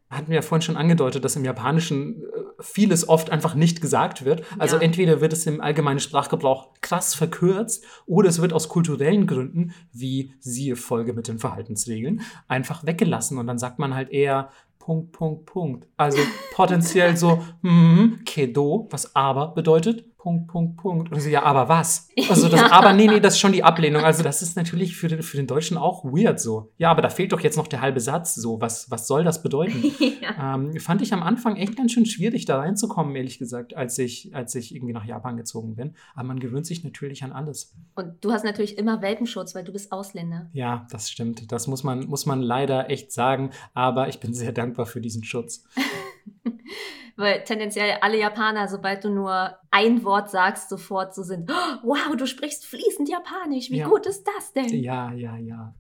Hatten 0.09 0.29
wir 0.29 0.35
ja 0.35 0.41
vorhin 0.41 0.61
schon 0.61 0.77
angedeutet, 0.77 1.25
dass 1.25 1.35
im 1.35 1.43
Japanischen 1.43 2.21
äh, 2.21 2.25
vieles 2.61 3.09
oft 3.09 3.29
einfach 3.29 3.55
nicht 3.55 3.81
gesagt 3.81 4.23
wird. 4.25 4.43
Also 4.57 4.77
Ja. 4.77 4.81
entweder 4.81 5.19
wird 5.21 5.33
es 5.33 5.45
im 5.45 5.59
allgemeinen 5.61 5.99
Sprachgebrauch 5.99 6.69
krass 6.81 7.13
verkürzt 7.13 7.83
oder 8.05 8.29
es 8.29 8.41
wird 8.41 8.53
aus 8.53 8.69
kulturellen 8.69 9.27
Gründen, 9.27 9.73
wie 9.91 10.33
siehe 10.39 10.75
Folge 10.75 11.13
mit 11.13 11.27
den 11.27 11.39
Verhaltensregeln, 11.39 12.21
einfach 12.47 12.85
weggelassen 12.85 13.37
und 13.37 13.47
dann 13.47 13.59
sagt 13.59 13.79
man 13.79 13.93
halt 13.93 14.09
eher 14.09 14.49
Punkt, 14.79 15.11
Punkt, 15.11 15.45
Punkt. 15.45 15.87
Also 15.97 16.19
potenziell 16.53 17.17
so, 17.17 17.43
hm, 17.61 18.21
kedo, 18.25 18.87
was 18.89 19.13
aber 19.15 19.49
bedeutet, 19.53 20.05
Punkt, 20.17 20.47
Punkt, 20.47 20.77
Punkt. 20.77 21.11
Und 21.11 21.19
so, 21.21 21.29
ja, 21.29 21.43
aber 21.43 21.69
was? 21.69 22.09
Also 22.29 22.49
das 22.49 22.59
Ja. 22.59 22.71
aber, 22.71 22.93
nee, 22.93 23.07
nee, 23.07 23.19
das 23.19 23.35
ist 23.35 23.39
schon 23.39 23.51
die 23.51 23.63
Ablehnung. 23.63 24.03
Also 24.03 24.23
das 24.23 24.41
ist 24.41 24.57
natürlich 24.57 24.97
für 24.97 25.07
den, 25.07 25.21
für 25.21 25.37
den 25.37 25.47
Deutschen 25.47 25.77
auch 25.77 26.03
weird 26.03 26.39
so. 26.39 26.71
Ja, 26.77 26.89
aber 26.91 27.01
da 27.01 27.09
fehlt 27.09 27.31
doch 27.31 27.39
jetzt 27.39 27.55
noch 27.55 27.67
der 27.67 27.79
halbe 27.81 27.99
Satz 27.99 28.35
so. 28.35 28.59
Was, 28.59 28.89
was 28.89 29.07
soll 29.07 29.23
das 29.23 29.43
bedeuten? 29.43 29.83
ja. 30.21 30.55
Ähm, 30.55 30.77
fand 30.79 31.01
ich 31.01 31.13
am 31.13 31.23
Anfang 31.23 31.55
echt 31.55 31.77
ganz 31.77 31.91
schön 31.93 32.05
schwierig, 32.05 32.45
da 32.45 32.57
reinzukommen, 32.57 33.15
ehrlich 33.15 33.37
gesagt, 33.37 33.75
als 33.75 33.97
ich, 33.99 34.35
als 34.35 34.55
ich 34.55 34.75
irgendwie 34.75 34.93
nach 34.93 35.05
Japan 35.05 35.37
gezogen 35.37 35.75
bin. 35.75 35.93
Aber 36.15 36.25
man 36.25 36.39
gewöhnt 36.39 36.65
sich 36.65 36.83
natürlich 36.83 37.23
an 37.23 37.31
alles. 37.31 37.75
Und 37.95 38.15
du 38.21 38.31
hast 38.31 38.43
natürlich 38.43 38.77
immer 38.77 39.01
Welpenschutz, 39.01 39.55
weil 39.55 39.63
du 39.63 39.71
bist 39.71 39.91
Ausländer. 39.91 40.49
Ja, 40.53 40.87
das 40.91 41.09
stimmt. 41.09 41.51
Das 41.51 41.67
muss 41.67 41.83
man, 41.83 42.07
muss 42.07 42.25
man 42.25 42.41
leider 42.41 42.89
echt 42.89 43.11
sagen. 43.11 43.51
Aber 43.73 44.09
ich 44.09 44.19
bin 44.19 44.33
sehr 44.33 44.51
dankbar 44.51 44.87
für 44.87 44.99
diesen 45.01 45.23
Schutz. 45.23 45.63
Weil 47.15 47.43
tendenziell 47.43 47.97
alle 48.01 48.19
Japaner, 48.19 48.67
sobald 48.67 49.03
du 49.03 49.09
nur 49.09 49.55
ein 49.71 50.03
Wort 50.03 50.29
sagst, 50.29 50.69
sofort 50.69 51.15
so 51.15 51.23
sind, 51.23 51.49
"Oh, 51.51 51.77
wow, 51.83 52.15
du 52.15 52.27
sprichst 52.27 52.65
fließend 52.65 53.09
Japanisch, 53.09 53.71
wie 53.71 53.77
Ja. 53.79 53.87
gut 53.87 54.05
ist 54.05 54.23
das 54.37 54.53
denn? 54.53 54.69
Ja, 54.81 55.11
ja, 55.13 55.35
ja. 55.37 55.73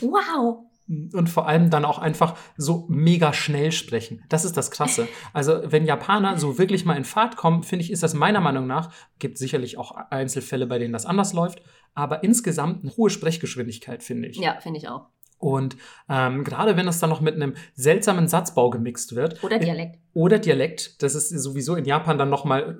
Wow. 0.00 0.66
Und 0.86 1.30
vor 1.30 1.48
allem 1.48 1.70
dann 1.70 1.86
auch 1.86 1.98
einfach 1.98 2.36
so 2.58 2.84
mega 2.88 3.32
schnell 3.32 3.72
sprechen. 3.72 4.22
Das 4.28 4.44
ist 4.44 4.56
das 4.58 4.70
Krasse. 4.70 5.08
Also, 5.32 5.62
wenn 5.64 5.86
Japaner 5.86 6.36
so 6.36 6.58
wirklich 6.58 6.84
mal 6.84 6.96
in 6.96 7.04
Fahrt 7.04 7.36
kommen, 7.36 7.62
finde 7.62 7.84
ich, 7.84 7.90
ist 7.90 8.02
das 8.02 8.12
meiner 8.12 8.40
Meinung 8.40 8.66
nach, 8.66 8.92
gibt 9.18 9.38
sicherlich 9.38 9.78
auch 9.78 9.92
Einzelfälle, 10.10 10.66
bei 10.66 10.78
denen 10.78 10.92
das 10.92 11.06
anders 11.06 11.32
läuft, 11.32 11.62
aber 11.94 12.22
insgesamt 12.22 12.82
eine 12.84 12.94
hohe 12.98 13.08
Sprechgeschwindigkeit, 13.08 14.02
finde 14.02 14.28
ich. 14.28 14.36
Ja, 14.36 14.60
finde 14.60 14.78
ich 14.78 14.88
auch. 14.88 15.08
Und 15.38 15.76
ähm, 16.08 16.44
gerade 16.44 16.76
wenn 16.76 16.86
das 16.86 17.00
dann 17.00 17.10
noch 17.10 17.20
mit 17.20 17.34
einem 17.34 17.54
seltsamen 17.74 18.28
Satzbau 18.28 18.70
gemixt 18.70 19.14
wird 19.14 19.42
Oder 19.44 19.58
Dialekt. 19.58 19.98
Oder 20.14 20.38
Dialekt, 20.38 21.02
das 21.02 21.16
ist 21.16 21.30
sowieso 21.30 21.74
in 21.74 21.84
Japan 21.84 22.16
dann 22.18 22.30
nochmal 22.30 22.78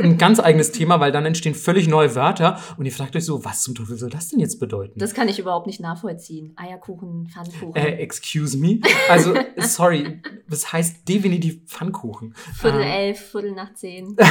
ein 0.00 0.18
ganz 0.18 0.40
eigenes 0.40 0.72
Thema, 0.72 0.98
weil 0.98 1.12
dann 1.12 1.24
entstehen 1.24 1.54
völlig 1.54 1.86
neue 1.86 2.14
Wörter 2.16 2.58
und 2.76 2.84
ihr 2.84 2.90
fragt 2.90 3.14
euch 3.14 3.24
so, 3.24 3.44
was 3.44 3.62
zum 3.62 3.76
Teufel 3.76 3.96
soll 3.96 4.10
das 4.10 4.28
denn 4.28 4.40
jetzt 4.40 4.58
bedeuten? 4.58 4.98
Das 4.98 5.14
kann 5.14 5.28
ich 5.28 5.38
überhaupt 5.38 5.68
nicht 5.68 5.80
nachvollziehen. 5.80 6.52
Eierkuchen, 6.56 7.28
Pfannkuchen. 7.28 7.76
Äh, 7.76 7.98
excuse 7.98 8.58
me? 8.58 8.80
Also, 9.08 9.32
sorry, 9.58 10.20
das 10.48 10.72
heißt 10.72 11.08
definitiv 11.08 11.64
Pfannkuchen. 11.66 12.34
Viertel 12.54 12.80
ähm, 12.80 12.88
elf, 12.88 13.20
Viertel 13.30 13.52
nach 13.52 13.72
zehn. 13.74 14.16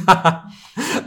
Hm. 0.00 0.06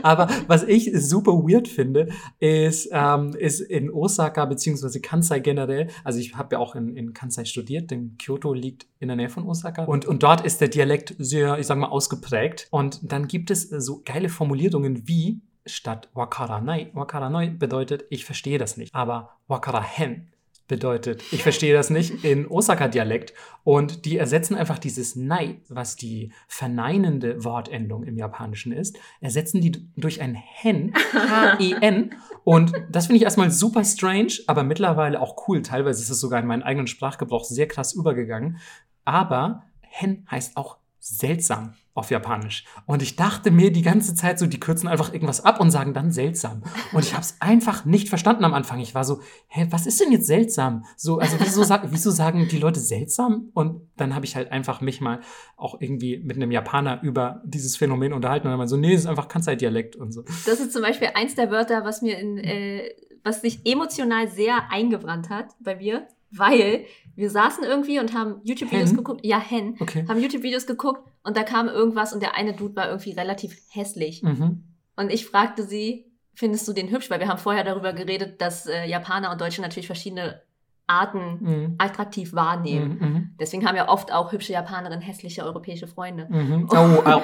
Aber 0.02 0.28
was 0.46 0.62
ich 0.62 0.90
super 0.94 1.32
weird 1.32 1.66
finde, 1.66 2.08
ist, 2.38 2.88
ähm, 2.92 3.34
ist 3.36 3.60
in 3.60 3.90
Osaka 3.90 4.44
beziehungsweise 4.44 5.00
Kansai 5.00 5.40
generell, 5.40 5.88
also 6.04 6.20
ich 6.20 6.36
habe 6.36 6.54
ja 6.54 6.58
auch 6.60 6.76
in, 6.76 6.96
in 6.96 7.12
Kansai 7.12 7.44
studiert, 7.44 7.90
denn 7.90 8.16
Kyoto 8.18 8.52
liegt 8.52 8.86
in 9.00 9.08
der 9.08 9.16
Nähe 9.16 9.28
von 9.28 9.46
Osaka 9.46 9.84
und, 9.84 10.06
und 10.06 10.22
dort 10.22 10.44
ist 10.44 10.60
der 10.60 10.68
Dialekt 10.68 10.83
sehr, 11.18 11.58
ich 11.58 11.66
sag 11.66 11.78
mal, 11.78 11.88
ausgeprägt 11.88 12.68
und 12.70 13.00
dann 13.02 13.28
gibt 13.28 13.50
es 13.50 13.70
äh, 13.70 13.80
so 13.80 14.02
geile 14.04 14.28
Formulierungen 14.28 15.06
wie 15.08 15.42
statt 15.66 16.10
wakaranai. 16.14 16.90
Wakaranai 16.94 17.48
bedeutet, 17.50 18.04
ich 18.10 18.24
verstehe 18.24 18.58
das 18.58 18.76
nicht, 18.76 18.94
aber 18.94 19.38
wakarahen 19.48 20.30
bedeutet, 20.66 21.22
ich 21.30 21.42
verstehe 21.42 21.74
das 21.74 21.90
nicht, 21.90 22.24
in 22.24 22.46
Osaka-Dialekt. 22.46 23.34
Und 23.64 24.06
die 24.06 24.16
ersetzen 24.16 24.54
einfach 24.54 24.78
dieses 24.78 25.14
Nei, 25.14 25.60
was 25.68 25.96
die 25.96 26.32
verneinende 26.48 27.44
Wortendung 27.44 28.04
im 28.04 28.16
Japanischen 28.16 28.72
ist, 28.72 28.98
ersetzen 29.20 29.60
die 29.60 29.72
durch 29.96 30.22
ein 30.22 30.34
Hen, 30.34 30.94
H-E-N. 31.12 32.14
Und 32.44 32.72
das 32.90 33.06
finde 33.06 33.18
ich 33.18 33.24
erstmal 33.24 33.50
super 33.50 33.84
strange, 33.84 34.38
aber 34.46 34.62
mittlerweile 34.62 35.20
auch 35.20 35.48
cool. 35.48 35.60
Teilweise 35.60 36.02
ist 36.02 36.10
es 36.10 36.20
sogar 36.20 36.40
in 36.40 36.46
meinen 36.46 36.62
eigenen 36.62 36.86
Sprachgebrauch 36.86 37.44
sehr 37.44 37.68
krass 37.68 37.94
übergegangen. 37.94 38.58
Aber 39.04 39.64
Hen 39.96 40.26
heißt 40.30 40.56
auch 40.56 40.78
seltsam 40.98 41.74
auf 41.92 42.10
Japanisch. 42.10 42.64
Und 42.86 43.02
ich 43.02 43.14
dachte 43.14 43.52
mir 43.52 43.70
die 43.70 43.82
ganze 43.82 44.16
Zeit 44.16 44.38
so, 44.38 44.46
die 44.46 44.58
kürzen 44.58 44.88
einfach 44.88 45.12
irgendwas 45.12 45.44
ab 45.44 45.60
und 45.60 45.70
sagen 45.70 45.94
dann 45.94 46.10
seltsam. 46.10 46.64
Und 46.92 47.04
ich 47.04 47.12
habe 47.12 47.22
es 47.22 47.36
einfach 47.40 47.84
nicht 47.84 48.08
verstanden 48.08 48.44
am 48.44 48.54
Anfang. 48.54 48.80
Ich 48.80 48.94
war 48.94 49.04
so, 49.04 49.20
hä, 49.46 49.68
was 49.70 49.86
ist 49.86 50.00
denn 50.00 50.10
jetzt 50.10 50.26
seltsam? 50.26 50.84
So, 50.96 51.18
also 51.18 51.36
wieso, 51.38 51.60
wieso 51.90 52.10
sagen 52.10 52.48
die 52.48 52.58
Leute 52.58 52.80
seltsam? 52.80 53.50
Und 53.54 53.88
dann 53.96 54.14
habe 54.14 54.24
ich 54.24 54.34
halt 54.34 54.50
einfach 54.50 54.80
mich 54.80 55.00
mal 55.00 55.20
auch 55.56 55.80
irgendwie 55.80 56.18
mit 56.18 56.36
einem 56.36 56.50
Japaner 56.50 57.00
über 57.02 57.42
dieses 57.44 57.76
Phänomen 57.76 58.12
unterhalten 58.12 58.48
und 58.48 58.52
dann 58.52 58.58
mal 58.58 58.66
so, 58.66 58.76
nee, 58.76 58.92
das 58.92 59.02
ist 59.02 59.06
einfach 59.06 59.28
Kansai-Dialekt 59.28 59.94
und 59.94 60.10
so. 60.10 60.24
Das 60.46 60.58
ist 60.58 60.72
zum 60.72 60.82
Beispiel 60.82 61.10
eins 61.14 61.36
der 61.36 61.50
Wörter, 61.52 61.84
was 61.84 62.02
mir 62.02 62.18
in, 62.18 62.38
äh, 62.38 62.88
was 63.22 63.42
sich 63.42 63.60
emotional 63.64 64.28
sehr 64.28 64.70
eingebrannt 64.70 65.28
hat 65.30 65.54
bei 65.60 65.76
mir, 65.76 66.08
weil 66.32 66.86
wir 67.16 67.30
saßen 67.30 67.64
irgendwie 67.64 67.98
und 68.00 68.12
haben 68.14 68.40
YouTube-Videos 68.44 68.94
geguckt. 68.94 69.20
Ja, 69.24 69.38
Hen. 69.38 69.76
Okay. 69.80 70.04
Haben 70.08 70.20
YouTube-Videos 70.20 70.66
geguckt 70.66 71.02
und 71.22 71.36
da 71.36 71.42
kam 71.42 71.68
irgendwas 71.68 72.12
und 72.12 72.22
der 72.22 72.36
eine 72.36 72.54
Dude 72.54 72.74
war 72.76 72.88
irgendwie 72.88 73.12
relativ 73.12 73.56
hässlich. 73.70 74.22
Mhm. 74.22 74.64
Und 74.96 75.12
ich 75.12 75.26
fragte 75.26 75.62
sie, 75.64 76.06
findest 76.34 76.66
du 76.68 76.72
den 76.72 76.90
hübsch? 76.90 77.10
Weil 77.10 77.20
wir 77.20 77.28
haben 77.28 77.38
vorher 77.38 77.64
darüber 77.64 77.92
geredet, 77.92 78.40
dass 78.40 78.66
äh, 78.66 78.86
Japaner 78.86 79.30
und 79.30 79.40
Deutsche 79.40 79.60
natürlich 79.62 79.86
verschiedene 79.86 80.40
Arten 80.86 81.38
Mhm. 81.40 81.74
attraktiv 81.78 82.34
wahrnehmen. 82.34 82.98
Mhm. 83.00 83.30
Deswegen 83.40 83.66
haben 83.66 83.74
ja 83.76 83.88
oft 83.88 84.12
auch 84.12 84.32
hübsche 84.32 84.52
Japanerinnen 84.52 85.00
hässliche 85.00 85.42
europäische 85.42 85.86
Freunde. 85.86 86.26
Mhm. 86.28 86.68
Oh, 86.70 86.76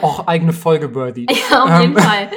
auch 0.02 0.26
eigene 0.26 0.52
Folge 0.54 0.94
worthy. 0.94 1.26
Ja, 1.50 1.64
auf 1.64 1.80
jeden 1.82 1.96
Ähm. 1.96 2.02
Fall. 2.02 2.30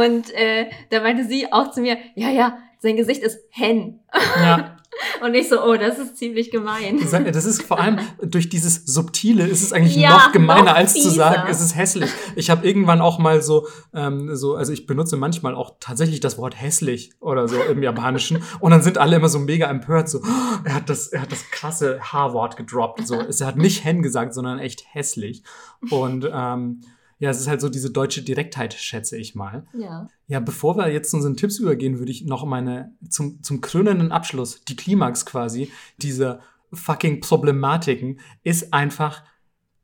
Und 0.00 0.30
äh, 0.34 0.66
da 0.90 1.00
meinte 1.00 1.24
sie 1.24 1.52
auch 1.52 1.72
zu 1.72 1.80
mir, 1.80 1.96
ja, 2.14 2.28
ja, 2.30 2.58
sein 2.78 2.96
Gesicht 2.96 3.22
ist 3.22 3.40
hen. 3.50 4.00
Ja. 4.40 4.76
Und 5.24 5.34
ich 5.34 5.48
so, 5.48 5.62
oh, 5.62 5.76
das 5.76 5.98
ist 5.98 6.16
ziemlich 6.16 6.50
gemein. 6.50 6.98
Das 7.32 7.44
ist 7.44 7.62
vor 7.62 7.78
allem 7.80 7.98
durch 8.22 8.48
dieses 8.48 8.84
Subtile 8.84 9.46
ist 9.46 9.62
es 9.62 9.72
eigentlich 9.72 9.96
Ja, 9.96 10.10
noch 10.10 10.32
gemeiner, 10.32 10.64
noch 10.64 10.74
als 10.74 10.94
zu 10.94 11.10
sagen, 11.10 11.48
es 11.50 11.60
ist 11.60 11.76
hässlich. 11.76 12.10
Ich 12.36 12.50
habe 12.50 12.66
irgendwann 12.66 13.00
auch 13.00 13.18
mal 13.18 13.42
so, 13.42 13.66
ähm, 13.94 14.34
so, 14.34 14.54
also 14.56 14.72
ich 14.72 14.86
benutze 14.86 15.16
manchmal 15.16 15.54
auch 15.54 15.74
tatsächlich 15.80 16.20
das 16.20 16.38
Wort 16.38 16.60
hässlich 16.60 17.12
oder 17.20 17.48
so 17.48 17.60
im 17.62 17.82
Japanischen 17.82 18.42
und 18.60 18.70
dann 18.70 18.82
sind 18.82 18.98
alle 18.98 19.16
immer 19.16 19.28
so 19.28 19.38
mega 19.38 19.68
empört, 19.68 20.08
so, 20.08 20.18
"Oh, 20.18 20.58
er 20.64 20.74
hat 20.74 20.88
das, 20.88 21.08
er 21.08 21.22
hat 21.22 21.32
das 21.32 21.50
krasse 21.50 22.00
H-Wort 22.00 22.56
gedroppt. 22.56 23.06
So, 23.06 23.20
er 23.20 23.46
hat 23.46 23.56
nicht 23.56 23.84
hen 23.84 24.02
gesagt, 24.02 24.34
sondern 24.34 24.58
echt 24.58 24.84
hässlich. 24.92 25.42
Und 25.90 26.28
ähm, 26.32 26.80
ja, 27.18 27.30
es 27.30 27.40
ist 27.40 27.48
halt 27.48 27.60
so 27.60 27.68
diese 27.68 27.90
deutsche 27.90 28.22
Direktheit, 28.22 28.74
schätze 28.74 29.16
ich 29.16 29.34
mal. 29.34 29.66
Ja. 29.72 30.08
Ja, 30.28 30.40
bevor 30.40 30.76
wir 30.76 30.90
jetzt 30.92 31.10
zu 31.10 31.16
unseren 31.16 31.36
Tipps 31.36 31.58
übergehen, 31.58 31.98
würde 31.98 32.12
ich 32.12 32.24
noch 32.24 32.44
meine 32.44 32.92
zum, 33.08 33.42
zum 33.42 33.60
krönenden 33.60 34.12
Abschluss, 34.12 34.62
die 34.64 34.76
Klimax 34.76 35.26
quasi, 35.26 35.70
dieser 36.00 36.40
fucking 36.72 37.20
Problematiken, 37.20 38.20
ist 38.44 38.72
einfach 38.72 39.24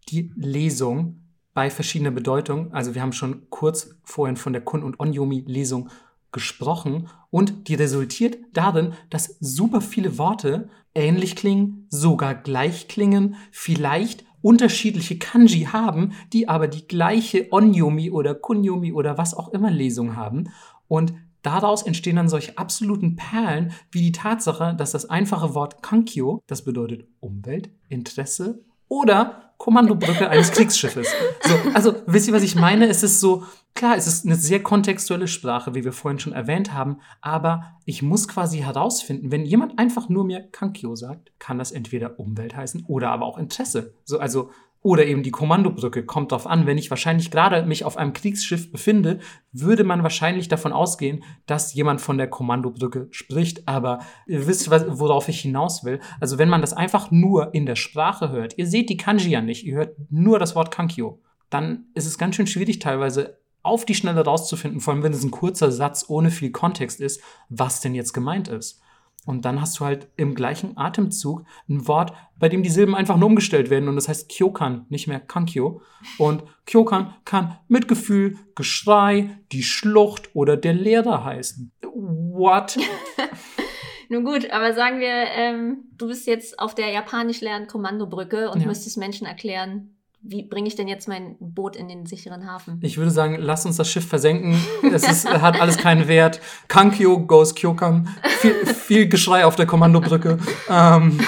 die 0.08 0.32
Lesung 0.36 1.22
bei 1.54 1.70
verschiedener 1.70 2.10
Bedeutung. 2.10 2.72
Also 2.72 2.94
wir 2.94 3.02
haben 3.02 3.12
schon 3.12 3.48
kurz 3.50 3.96
vorhin 4.04 4.36
von 4.36 4.52
der 4.52 4.62
Kun- 4.62 4.82
und 4.82 5.00
Onyomi-Lesung 5.00 5.88
gesprochen 6.30 7.08
und 7.30 7.68
die 7.68 7.74
resultiert 7.74 8.36
darin, 8.52 8.92
dass 9.08 9.36
super 9.40 9.80
viele 9.80 10.18
Worte 10.18 10.68
ähnlich 10.94 11.36
klingen, 11.36 11.86
sogar 11.90 12.34
gleich 12.34 12.88
klingen, 12.88 13.36
vielleicht 13.50 14.24
unterschiedliche 14.44 15.18
Kanji 15.18 15.68
haben, 15.72 16.12
die 16.34 16.48
aber 16.48 16.68
die 16.68 16.86
gleiche 16.86 17.50
Onyomi 17.50 18.10
oder 18.10 18.34
Kunyomi 18.34 18.92
oder 18.92 19.16
was 19.16 19.32
auch 19.32 19.48
immer 19.48 19.70
Lesung 19.70 20.16
haben. 20.16 20.50
Und 20.86 21.14
daraus 21.40 21.82
entstehen 21.82 22.16
dann 22.16 22.28
solche 22.28 22.58
absoluten 22.58 23.16
Perlen 23.16 23.72
wie 23.90 24.02
die 24.02 24.12
Tatsache, 24.12 24.74
dass 24.76 24.92
das 24.92 25.08
einfache 25.08 25.54
Wort 25.54 25.82
Kankyo, 25.82 26.42
das 26.46 26.62
bedeutet 26.62 27.08
Umwelt, 27.20 27.70
Interesse 27.88 28.62
oder 28.94 29.52
Kommandobrücke 29.58 30.28
eines 30.28 30.52
Kriegsschiffes. 30.52 31.08
So, 31.42 31.54
also 31.74 31.94
wisst 32.06 32.28
ihr, 32.28 32.34
was 32.34 32.42
ich 32.42 32.54
meine? 32.54 32.86
Es 32.86 33.02
ist 33.02 33.20
so, 33.20 33.44
klar, 33.74 33.96
es 33.96 34.06
ist 34.06 34.24
eine 34.24 34.36
sehr 34.36 34.62
kontextuelle 34.62 35.26
Sprache, 35.26 35.74
wie 35.74 35.84
wir 35.84 35.92
vorhin 35.92 36.18
schon 36.18 36.32
erwähnt 36.32 36.72
haben, 36.72 36.98
aber 37.20 37.78
ich 37.84 38.02
muss 38.02 38.28
quasi 38.28 38.58
herausfinden, 38.58 39.30
wenn 39.32 39.44
jemand 39.44 39.78
einfach 39.78 40.08
nur 40.08 40.24
mir 40.24 40.40
Kankyo 40.52 40.94
sagt, 40.94 41.32
kann 41.38 41.58
das 41.58 41.72
entweder 41.72 42.20
Umwelt 42.20 42.56
heißen 42.56 42.84
oder 42.86 43.10
aber 43.10 43.26
auch 43.26 43.38
Interesse. 43.38 43.94
So, 44.04 44.18
also 44.18 44.50
oder 44.84 45.06
eben 45.06 45.22
die 45.22 45.30
Kommandobrücke 45.30 46.04
kommt 46.04 46.30
drauf 46.30 46.46
an. 46.46 46.66
Wenn 46.66 46.76
ich 46.76 46.90
wahrscheinlich 46.90 47.30
gerade 47.30 47.64
mich 47.64 47.86
auf 47.86 47.96
einem 47.96 48.12
Kriegsschiff 48.12 48.70
befinde, 48.70 49.18
würde 49.50 49.82
man 49.82 50.02
wahrscheinlich 50.02 50.48
davon 50.48 50.74
ausgehen, 50.74 51.24
dass 51.46 51.72
jemand 51.72 52.02
von 52.02 52.18
der 52.18 52.28
Kommandobrücke 52.28 53.08
spricht. 53.10 53.66
Aber 53.66 54.00
ihr 54.26 54.46
wisst, 54.46 54.70
worauf 54.70 55.30
ich 55.30 55.40
hinaus 55.40 55.84
will. 55.84 56.00
Also 56.20 56.36
wenn 56.36 56.50
man 56.50 56.60
das 56.60 56.74
einfach 56.74 57.10
nur 57.10 57.54
in 57.54 57.64
der 57.64 57.76
Sprache 57.76 58.28
hört, 58.28 58.58
ihr 58.58 58.66
seht 58.66 58.90
die 58.90 58.98
Kanji 58.98 59.30
ja 59.30 59.40
nicht, 59.40 59.64
ihr 59.64 59.76
hört 59.76 59.96
nur 60.10 60.38
das 60.38 60.54
Wort 60.54 60.70
Kankyo, 60.70 61.22
dann 61.48 61.86
ist 61.94 62.04
es 62.04 62.18
ganz 62.18 62.36
schön 62.36 62.46
schwierig 62.46 62.78
teilweise 62.78 63.38
auf 63.62 63.86
die 63.86 63.94
Schnelle 63.94 64.22
rauszufinden, 64.22 64.80
vor 64.80 64.92
allem 64.92 65.02
wenn 65.02 65.14
es 65.14 65.24
ein 65.24 65.30
kurzer 65.30 65.72
Satz 65.72 66.04
ohne 66.08 66.30
viel 66.30 66.50
Kontext 66.50 67.00
ist, 67.00 67.22
was 67.48 67.80
denn 67.80 67.94
jetzt 67.94 68.12
gemeint 68.12 68.48
ist. 68.48 68.82
Und 69.26 69.44
dann 69.44 69.60
hast 69.60 69.78
du 69.80 69.84
halt 69.84 70.08
im 70.16 70.34
gleichen 70.34 70.76
Atemzug 70.76 71.44
ein 71.68 71.86
Wort, 71.88 72.12
bei 72.38 72.48
dem 72.48 72.62
die 72.62 72.68
Silben 72.70 72.94
einfach 72.94 73.16
nur 73.16 73.28
umgestellt 73.28 73.70
werden 73.70 73.88
und 73.88 73.96
das 73.96 74.08
heißt 74.08 74.28
Kyokan, 74.30 74.86
nicht 74.88 75.06
mehr 75.06 75.20
Kankyo. 75.20 75.80
Und 76.18 76.42
Kyokan 76.66 77.14
kann 77.24 77.58
Mitgefühl, 77.68 78.36
Geschrei, 78.54 79.38
die 79.52 79.62
Schlucht 79.62 80.30
oder 80.34 80.56
der 80.56 80.74
Lehrer 80.74 81.24
heißen. 81.24 81.72
What? 81.82 82.76
Nun 84.10 84.24
gut, 84.24 84.50
aber 84.50 84.74
sagen 84.74 85.00
wir, 85.00 85.08
ähm, 85.08 85.84
du 85.96 86.08
bist 86.08 86.26
jetzt 86.26 86.58
auf 86.58 86.74
der 86.74 86.90
japanisch 86.90 87.40
lernen 87.40 87.66
Kommandobrücke 87.66 88.50
und 88.50 88.60
Ja. 88.60 88.66
müsstest 88.66 88.98
Menschen 88.98 89.26
erklären, 89.26 89.93
wie 90.26 90.42
bringe 90.42 90.66
ich 90.66 90.74
denn 90.74 90.88
jetzt 90.88 91.06
mein 91.06 91.36
Boot 91.38 91.76
in 91.76 91.86
den 91.86 92.06
sicheren 92.06 92.50
Hafen? 92.50 92.78
Ich 92.82 92.96
würde 92.96 93.10
sagen, 93.10 93.36
lass 93.38 93.66
uns 93.66 93.76
das 93.76 93.90
Schiff 93.90 94.06
versenken. 94.06 94.58
Es 94.92 95.06
ist, 95.06 95.28
hat 95.28 95.60
alles 95.60 95.76
keinen 95.76 96.08
Wert. 96.08 96.40
Kankyo 96.68 97.26
goes 97.26 97.54
Kyokan. 97.54 98.08
Viel, 98.38 98.66
viel 98.66 99.08
Geschrei 99.08 99.44
auf 99.44 99.54
der 99.54 99.66
Kommandobrücke. 99.66 100.38
Ähm, 100.68 101.20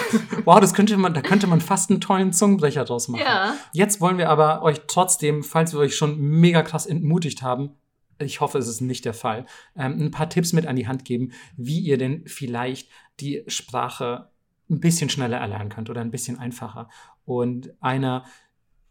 wow, 0.44 0.60
das 0.60 0.73
könnte 0.73 0.97
man, 0.97 1.12
da 1.12 1.20
könnte 1.20 1.47
man 1.47 1.60
fast 1.60 1.90
einen 1.90 2.01
tollen 2.01 2.32
Zungenbrecher 2.32 2.85
draus 2.85 3.09
machen. 3.09 3.23
Ja. 3.23 3.55
Jetzt 3.73 4.01
wollen 4.01 4.16
wir 4.16 4.31
aber 4.31 4.62
euch 4.62 4.81
trotzdem, 4.86 5.43
falls 5.43 5.74
wir 5.74 5.81
euch 5.81 5.94
schon 5.94 6.18
mega 6.18 6.62
krass 6.62 6.86
entmutigt 6.86 7.43
haben, 7.43 7.77
ich 8.18 8.40
hoffe, 8.40 8.56
es 8.56 8.66
ist 8.66 8.81
nicht 8.81 9.05
der 9.05 9.12
Fall, 9.12 9.44
ähm, 9.77 10.01
ein 10.01 10.10
paar 10.10 10.31
Tipps 10.31 10.55
mit 10.55 10.66
an 10.66 10.77
die 10.77 10.89
Hand 10.89 11.05
geben, 11.05 11.32
wie 11.59 11.81
ihr 11.81 11.98
denn 11.98 12.23
vielleicht 12.27 12.89
die 13.20 13.44
Sprache 13.47 14.31
ein 14.70 14.81
bisschen 14.81 15.10
schneller 15.10 15.36
erlernen 15.36 15.68
könnt 15.68 15.90
oder 15.90 16.01
ein 16.01 16.10
bisschen 16.10 16.39
einfacher. 16.39 16.89
Und 17.24 17.74
einer, 17.81 18.24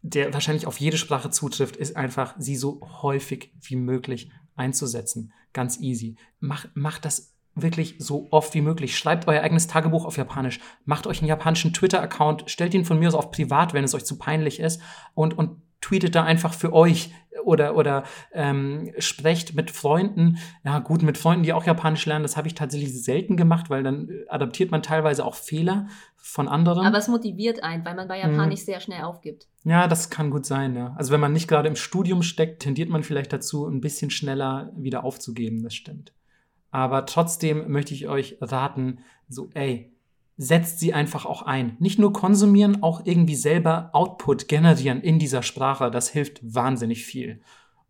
der 0.06 0.32
wahrscheinlich 0.32 0.66
auf 0.66 0.78
jede 0.78 0.98
Sprache 0.98 1.30
zutrifft, 1.30 1.76
ist 1.76 1.96
einfach, 1.96 2.34
sie 2.38 2.56
so 2.56 2.80
häufig 3.02 3.52
wie 3.60 3.76
möglich 3.76 4.30
einzusetzen. 4.54 5.32
Ganz 5.52 5.80
easy. 5.80 6.16
Mach, 6.38 6.66
macht 6.74 7.04
das 7.04 7.34
wirklich 7.54 7.96
so 7.98 8.28
oft 8.30 8.54
wie 8.54 8.60
möglich. 8.60 8.96
Schreibt 8.96 9.26
euer 9.26 9.42
eigenes 9.42 9.66
Tagebuch 9.66 10.04
auf 10.04 10.16
Japanisch. 10.16 10.60
Macht 10.84 11.06
euch 11.06 11.20
einen 11.20 11.28
japanischen 11.28 11.72
Twitter-Account. 11.72 12.44
Stellt 12.46 12.74
ihn 12.74 12.84
von 12.84 12.98
mir 12.98 13.08
aus 13.08 13.14
auf 13.14 13.30
privat, 13.30 13.72
wenn 13.72 13.84
es 13.84 13.94
euch 13.94 14.04
zu 14.04 14.16
peinlich 14.18 14.60
ist. 14.60 14.80
Und, 15.14 15.36
und 15.36 15.62
tweetet 15.86 16.14
da 16.14 16.24
einfach 16.24 16.52
für 16.52 16.72
euch 16.72 17.12
oder, 17.44 17.76
oder 17.76 18.04
ähm, 18.32 18.92
sprecht 18.98 19.54
mit 19.54 19.70
Freunden. 19.70 20.38
Ja, 20.64 20.80
gut, 20.80 21.02
mit 21.02 21.16
Freunden, 21.18 21.44
die 21.44 21.52
auch 21.52 21.64
Japanisch 21.64 22.04
lernen, 22.06 22.22
das 22.24 22.36
habe 22.36 22.48
ich 22.48 22.54
tatsächlich 22.54 23.02
selten 23.04 23.36
gemacht, 23.36 23.70
weil 23.70 23.82
dann 23.82 24.08
äh, 24.08 24.28
adaptiert 24.28 24.70
man 24.70 24.82
teilweise 24.82 25.24
auch 25.24 25.34
Fehler 25.36 25.86
von 26.16 26.48
anderen. 26.48 26.84
Aber 26.86 26.98
es 26.98 27.06
motiviert 27.08 27.62
einen, 27.62 27.84
weil 27.84 27.94
man 27.94 28.08
bei 28.08 28.16
Mhm. 28.24 28.32
Japanisch 28.32 28.60
sehr 28.60 28.80
schnell 28.80 29.02
aufgibt. 29.02 29.46
Ja, 29.64 29.86
das 29.86 30.10
kann 30.10 30.30
gut 30.30 30.44
sein, 30.46 30.74
ja. 30.74 30.94
Also 30.96 31.12
wenn 31.12 31.20
man 31.20 31.32
nicht 31.32 31.46
gerade 31.46 31.68
im 31.68 31.76
Studium 31.76 32.22
steckt, 32.22 32.62
tendiert 32.62 32.88
man 32.88 33.02
vielleicht 33.04 33.32
dazu, 33.32 33.66
ein 33.66 33.80
bisschen 33.80 34.10
schneller 34.10 34.72
wieder 34.76 35.04
aufzugeben, 35.04 35.62
das 35.62 35.74
stimmt. 35.74 36.12
Aber 36.70 37.06
trotzdem 37.06 37.70
möchte 37.70 37.94
ich 37.94 38.08
euch 38.08 38.38
raten, 38.40 38.98
so, 39.28 39.50
ey, 39.54 39.92
setzt 40.36 40.80
sie 40.80 40.92
einfach 40.92 41.24
auch 41.24 41.42
ein. 41.42 41.76
Nicht 41.78 41.98
nur 41.98 42.12
konsumieren, 42.12 42.82
auch 42.82 43.02
irgendwie 43.04 43.34
selber 43.34 43.90
Output 43.92 44.48
generieren 44.48 45.00
in 45.00 45.18
dieser 45.18 45.42
Sprache. 45.42 45.90
Das 45.90 46.08
hilft 46.08 46.40
wahnsinnig 46.42 47.04
viel. 47.04 47.40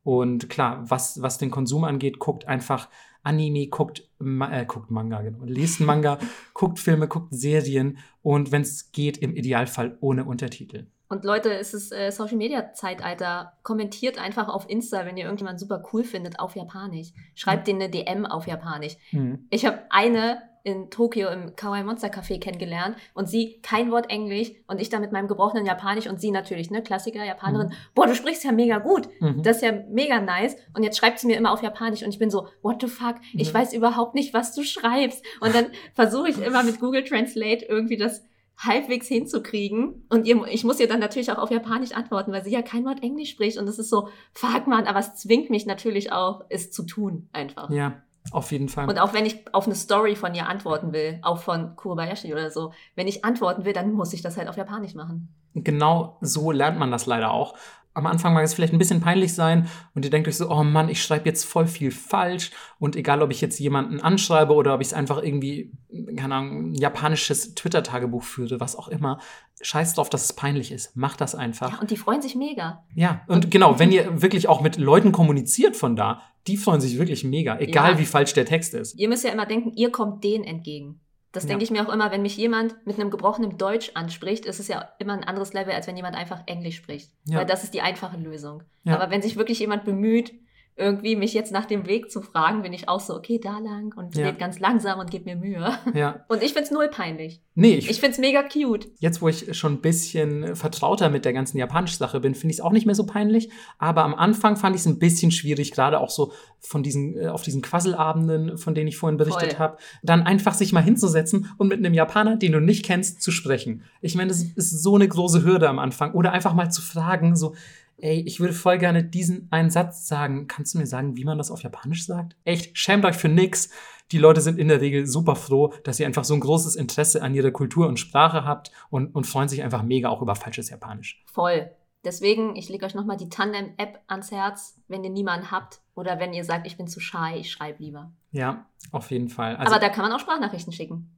Und 0.05 0.49
klar, 0.49 0.89
was, 0.89 1.21
was 1.21 1.39
den 1.39 1.51
Konsum 1.51 1.83
angeht, 1.83 2.21
guckt 2.21 2.47
einfach 2.47 2.89
Anime, 3.25 3.67
guckt, 3.67 4.09
äh, 4.21 4.65
guckt 4.65 4.89
Manga, 4.89 5.21
genau. 5.21 5.45
Lest 5.45 5.81
Manga, 5.81 6.19
guckt 6.55 6.79
Filme, 6.79 7.09
guckt 7.09 7.35
Serien 7.35 7.99
und 8.23 8.53
wenn 8.53 8.63
es 8.63 8.93
geht, 8.93 9.19
im 9.19 9.35
Idealfall 9.35 9.99
ohne 10.01 10.25
Untertitel. 10.25 10.87
Und 11.09 11.25
Leute, 11.25 11.53
es 11.53 11.75
ist 11.75 11.93
äh, 11.93 12.11
Social 12.11 12.37
Media 12.37 12.73
Zeitalter. 12.73 13.55
Kommentiert 13.63 14.19
einfach 14.19 14.49
auf 14.49 14.69
Insta, 14.69 15.07
wenn 15.07 15.17
ihr 15.17 15.25
irgendjemanden 15.25 15.59
super 15.59 15.83
cool 15.93 16.05
findet, 16.05 16.39
auf 16.39 16.57
Japanisch. 16.57 17.09
Schreibt 17.35 17.69
denen 17.69 17.83
eine 17.83 17.91
DM 17.91 18.27
auf 18.27 18.47
Japanisch. 18.47 18.97
Hm. 19.11 19.47
Ich 19.51 19.67
habe 19.67 19.83
eine 19.91 20.43
in 20.67 20.91
Tokio 20.91 21.29
im 21.31 21.55
Kawaii 21.55 21.85
Monster 21.85 22.09
Café 22.09 22.41
kennengelernt 22.41 22.97
und 23.15 23.29
sie 23.29 23.61
kein 23.63 23.93
Wort 23.93 24.11
Englisch 24.11 24.51
und 24.67 24.81
ich 24.81 24.89
da 24.89 24.99
mit 24.99 25.13
meinem 25.13 25.29
gebrochenen 25.29 25.65
Japanisch 25.65 26.09
und 26.09 26.21
sie 26.21 26.33
natürlich, 26.33 26.73
ne, 26.73 26.83
Klassiker, 26.83 27.25
Japanerin. 27.25 27.73
Boah, 27.95 28.09
du 28.09 28.17
sprichst 28.17 28.43
ja 28.43 28.51
mega 28.51 28.79
gut. 28.79 29.09
Mhm. 29.21 29.45
Das 29.45 29.59
ist 29.59 29.63
ja 29.63 29.73
mega 29.89 30.21
nice. 30.21 30.57
Und 30.75 30.83
jetzt 30.83 30.99
schreibt 30.99 31.21
sie 31.21 31.29
mir 31.29 31.37
immer 31.37 31.53
auf 31.53 31.63
Japanisch 31.63 32.03
und 32.03 32.09
ich 32.09 32.19
bin 32.19 32.31
so, 32.31 32.49
what 32.63 32.81
the 32.83 32.89
fuck? 32.89 33.15
Ich 33.33 33.49
Ja. 33.49 33.55
weiß 33.55 33.75
überhaupt 33.75 34.17
nicht, 34.17 34.35
was 34.35 34.55
du 34.57 34.65
schreibst. 34.65 35.25
Und 35.41 35.55
dann 35.55 35.67
versuche 35.95 36.31
ich 36.31 36.39
immer 36.43 36.65
mit 36.65 36.81
Google 36.81 37.05
Translate 37.05 37.65
irgendwie 37.65 37.97
das 37.97 38.25
halbwegs 38.59 39.07
hinzukriegen. 39.07 40.07
Und 40.09 40.27
ihr, 40.27 40.43
ich 40.51 40.65
muss 40.65 40.81
ihr 40.81 40.89
dann 40.89 40.99
natürlich 40.99 41.31
auch 41.31 41.39
auf 41.39 41.51
Japanisch 41.51 41.93
antworten, 41.93 42.33
weil 42.33 42.43
sie 42.43 42.51
ja 42.51 42.63
kein 42.63 42.85
Wort 42.87 43.03
Englisch 43.03 43.31
spricht. 43.31 43.59
Und 43.59 43.67
das 43.67 43.79
ist 43.79 43.91
so, 43.91 44.09
fuck 44.33 44.67
man, 44.67 44.87
aber 44.87 44.99
es 44.99 45.15
zwingt 45.15 45.51
mich 45.51 45.67
natürlich 45.67 46.11
auch, 46.11 46.43
es 46.49 46.73
zu 46.73 46.83
tun 46.85 47.29
einfach. 47.33 47.71
Ja, 47.71 48.03
auf 48.33 48.53
jeden 48.53 48.69
Fall. 48.69 48.89
Und 48.89 48.99
auch 48.99 49.13
wenn 49.13 49.27
ich 49.27 49.45
auf 49.53 49.67
eine 49.67 49.75
Story 49.75 50.17
von 50.17 50.35
ihr 50.35 50.49
antworten 50.49 50.93
will, 50.93 51.19
auch 51.23 51.39
von 51.39 51.77
Kurobayashi 51.77 52.33
oder 52.33 52.51
so, 52.51 52.73
wenn 52.95 53.09
ich 53.09 53.25
antworten 53.25 53.65
will, 53.65 53.73
dann 53.73 53.93
muss 53.93 54.13
ich 54.13 54.23
das 54.23 54.37
halt 54.37 54.49
auf 54.49 54.57
Japanisch 54.57 54.95
machen. 54.95 55.29
genau 55.55 56.19
so 56.21 56.51
lernt 56.51 56.79
man 56.79 56.91
das 56.91 57.07
leider 57.07 57.31
auch. 57.31 57.55
Am 57.97 58.07
Anfang 58.07 58.35
mag 58.35 58.45
es 58.45 58.53
vielleicht 58.53 58.75
ein 58.75 58.79
bisschen 58.79 59.01
peinlich 59.01 59.33
sein 59.35 59.69
und 59.95 60.05
ihr 60.05 60.11
denkt 60.11 60.29
euch 60.29 60.37
so, 60.37 60.51
oh 60.51 60.63
Mann, 60.63 60.91
ich 60.91 61.03
schreibe 61.03 61.25
jetzt 61.27 61.45
voll 61.45 61.67
viel 61.67 61.91
falsch 61.91 62.51
und 62.79 62.95
egal, 62.95 63.23
ob 63.23 63.31
ich 63.31 63.41
jetzt 63.41 63.59
jemanden 63.59 64.01
anschreibe 64.01 64.53
oder 64.53 64.75
ob 64.75 64.83
ich 64.83 64.89
es 64.89 64.93
einfach 64.93 65.23
irgendwie, 65.23 65.73
keine 66.15 66.35
Ahnung, 66.35 66.71
ein 66.71 66.75
japanisches 66.75 67.55
Twitter-Tagebuch 67.55 68.23
führe, 68.23 68.61
was 68.61 68.77
auch 68.77 68.89
immer, 68.89 69.19
scheißt 69.63 69.97
drauf, 69.97 70.11
dass 70.11 70.25
es 70.27 70.35
peinlich 70.35 70.73
ist. 70.73 70.95
Macht 70.95 71.23
das 71.23 71.35
einfach. 71.35 71.73
Ja, 71.73 71.79
und 71.81 71.91
die 71.91 71.97
freuen 71.97 72.21
sich 72.21 72.35
mega. 72.35 72.85
Ja, 72.95 73.23
und 73.29 73.51
genau, 73.51 73.79
wenn 73.79 73.91
ihr 73.91 74.21
wirklich 74.21 74.49
auch 74.49 74.61
mit 74.61 74.77
Leuten 74.77 75.13
kommuniziert 75.13 75.75
von 75.75 75.97
da, 75.97 76.21
die 76.47 76.59
freuen 76.59 76.83
sich 76.83 76.99
wirklich 76.99 77.25
mega, 77.25 77.59
egal 77.59 77.93
Ja. 77.93 77.99
wie 77.99 78.05
falsch 78.05 78.35
der 78.35 78.45
Text 78.45 78.75
ist. 78.75 78.99
Ihr 78.99 79.09
müsst 79.09 79.25
ja 79.25 79.33
immer 79.33 79.47
denken, 79.47 79.73
ihr 79.75 79.91
kommt 79.91 80.23
denen 80.23 80.45
entgegen. 80.45 81.01
Das 81.37 81.45
Ja. 81.45 81.49
denke 81.49 81.65
ich 81.65 81.71
mir 81.71 81.87
auch 81.87 81.93
immer, 81.93 82.11
wenn 82.11 82.23
mich 82.23 82.37
jemand 82.37 82.75
mit 82.87 82.99
einem 82.99 83.11
gebrochenen 83.11 83.59
Deutsch 83.59 83.91
anspricht, 83.95 84.47
ist 84.47 84.59
es 84.59 84.69
ja 84.69 84.89
immer 84.99 85.13
ein 85.13 85.23
anderes 85.25 85.53
Level, 85.53 85.75
als 85.75 85.87
wenn 85.87 85.97
jemand 85.97 86.17
einfach 86.17 86.43
Englisch 86.47 86.77
spricht. 86.77 87.11
Ja. 87.27 87.39
Weil 87.39 87.47
das 87.47 87.63
ist 87.63 87.75
die 87.75 87.83
einfache 87.83 88.17
Lösung. 88.17 88.63
Ja. 88.85 88.95
Aber 88.95 89.11
wenn 89.11 89.21
sich 89.21 89.37
wirklich 89.37 89.59
jemand 89.59 89.85
bemüht, 89.85 90.33
irgendwie 90.79 91.17
mich 91.17 91.33
jetzt 91.33 91.53
nach 91.53 91.65
dem 91.65 91.87
Weg 91.87 92.11
zu 92.11 92.21
fragen, 92.21 92.61
bin 92.63 92.73
ich 92.75 92.87
auch 92.89 93.01
so, 93.01 93.15
okay, 93.15 93.41
da 93.43 93.59
lang 93.59 93.95
und 93.97 94.15
Ja. 94.15 94.27
red 94.27 94.39
ganz 94.39 94.59
langsam 94.59 94.99
und 95.01 95.11
gib 95.11 95.25
mir 95.25 95.35
Mühe. 95.37 95.71
Ja. 95.95 96.25
Und 96.29 96.43
ich 96.43 96.53
find's 96.53 96.71
null 96.71 96.89
peinlich. 96.89 97.41
Nee, 97.55 97.77
ich, 97.77 97.89
Ich 97.89 98.01
find's 98.01 98.19
mega 98.19 98.43
cute. 98.43 98.89
jetzt, 98.99 99.23
wo 99.23 99.29
ich 99.29 99.57
schon 99.57 99.75
ein 99.75 99.81
bisschen 99.81 100.55
vertrauter 100.55 101.09
mit 101.09 101.25
der 101.25 101.33
ganzen 101.33 101.57
Japanisch-Sache 101.57 102.21
bin, 102.21 102.35
finde 102.35 102.53
ich 102.53 102.59
es 102.59 102.65
auch 102.65 102.73
nicht 102.73 102.85
mehr 102.85 102.95
so 102.95 103.07
peinlich. 103.07 103.49
Aber 103.79 104.05
am 104.05 104.15
Anfang 104.15 104.57
fand 104.57 104.75
ich 104.77 104.83
es 104.83 104.87
ein 104.87 104.99
bisschen 104.99 105.31
schwierig, 105.31 105.73
gerade 105.73 105.99
auch 105.99 106.11
so 106.11 106.33
von 106.61 106.83
diesen, 106.83 107.17
äh, 107.17 107.29
auf 107.29 107.43
diesen 107.43 107.63
Quasselabenden, 107.63 108.59
von 108.59 108.75
denen 108.75 108.89
ich 108.89 108.99
vorhin 108.99 109.17
berichtet 109.17 109.59
habe, 109.59 109.79
dann 110.03 110.23
einfach 110.25 110.53
sich 110.55 110.73
mal 110.75 110.83
hinzusetzen 110.83 111.51
und 111.57 111.69
mit 111.69 111.79
einem 111.79 111.95
Japaner, 111.95 112.37
den 112.37 112.53
du 112.53 112.61
nicht 112.61 112.85
kennst, 112.85 113.23
zu 113.23 113.31
sprechen. 113.31 113.83
Ich 114.03 114.15
meine, 114.15 114.29
das 114.29 114.43
ist 114.43 114.83
so 114.83 114.95
eine 114.97 115.09
große 115.09 115.43
Hürde 115.45 115.69
am 115.69 115.79
Anfang. 115.79 116.13
Oder 116.13 116.33
einfach 116.33 116.53
mal 116.53 116.71
zu 116.71 116.83
fragen, 116.83 117.37
so, 117.37 117.55
ey, 117.99 118.21
ich 118.21 118.41
würde 118.41 118.55
voll 118.55 118.79
gerne 118.79 119.05
diesen 119.05 119.49
einen 119.51 119.71
Satz 119.71 120.07
sagen. 120.07 120.47
Kannst 120.47 120.75
du 120.75 120.79
mir 120.79 120.87
sagen, 120.87 121.17
wie 121.17 121.25
man 121.25 121.39
das 121.39 121.51
auf 121.51 121.63
Japanisch 121.63 122.07
sagt? 122.07 122.37
Echt, 122.45 122.77
schämt 122.79 123.05
euch 123.05 123.17
für 123.17 123.29
nix. 123.29 123.71
Die 124.13 124.19
Leute 124.19 124.41
sind 124.41 124.59
in 124.59 124.69
der 124.69 124.81
Regel 124.81 125.07
super 125.07 125.35
froh, 125.35 125.73
dass 125.85 125.99
ihr 125.99 126.07
einfach 126.07 126.25
so 126.25 126.35
ein 126.35 126.41
großes 126.41 126.77
Interesse 126.77 127.23
an 127.23 127.35
ihrer 127.35 127.51
Kultur 127.51 127.89
und 127.89 127.99
Sprache 127.99 128.45
habt 128.45 128.71
und, 128.91 129.15
und 129.15 129.27
freuen 129.27 129.49
sich 129.49 129.63
einfach 129.63 129.83
mega 129.83 130.09
auch 130.09 130.23
über 130.23 130.37
falsches 130.37 130.71
Japanisch. 130.71 131.23
Voll. 131.27 131.71
Deswegen, 132.05 132.55
ich 132.55 132.69
lege 132.69 132.87
euch 132.87 132.95
nochmal 132.95 133.17
die 133.17 133.29
Tandem-App 133.29 134.01
ans 134.07 134.31
Herz, 134.31 134.81
wenn 134.87 135.03
ihr 135.03 135.11
niemanden 135.11 135.51
habt 135.51 135.81
oder 135.97 136.21
wenn 136.21 136.33
ihr 136.33 136.45
sagt, 136.45 136.67
ich 136.69 136.77
bin 136.77 136.87
zu 136.87 137.01
shy, 137.01 137.35
ich 137.39 137.51
schreibe 137.51 137.83
lieber. 137.83 138.13
Ja, 138.31 138.67
auf 138.93 139.11
jeden 139.11 139.29
Fall. 139.29 139.57
Also, 139.57 139.73
Aber 139.73 139.81
da 139.81 139.89
kann 139.89 140.05
man 140.05 140.13
auch 140.13 140.21
Sprachnachrichten 140.21 140.73
schicken, 140.73 141.11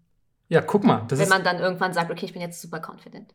ja, 0.48 0.62
guck 0.62 0.84
mal, 0.84 1.04
das 1.08 1.18
wenn 1.18 1.28
man 1.28 1.44
dann 1.44 1.58
irgendwann 1.58 1.92
sagt, 1.92 2.10
okay, 2.10 2.24
ich 2.24 2.32
bin 2.32 2.40
jetzt 2.40 2.60
super 2.60 2.80
confident. 2.80 3.34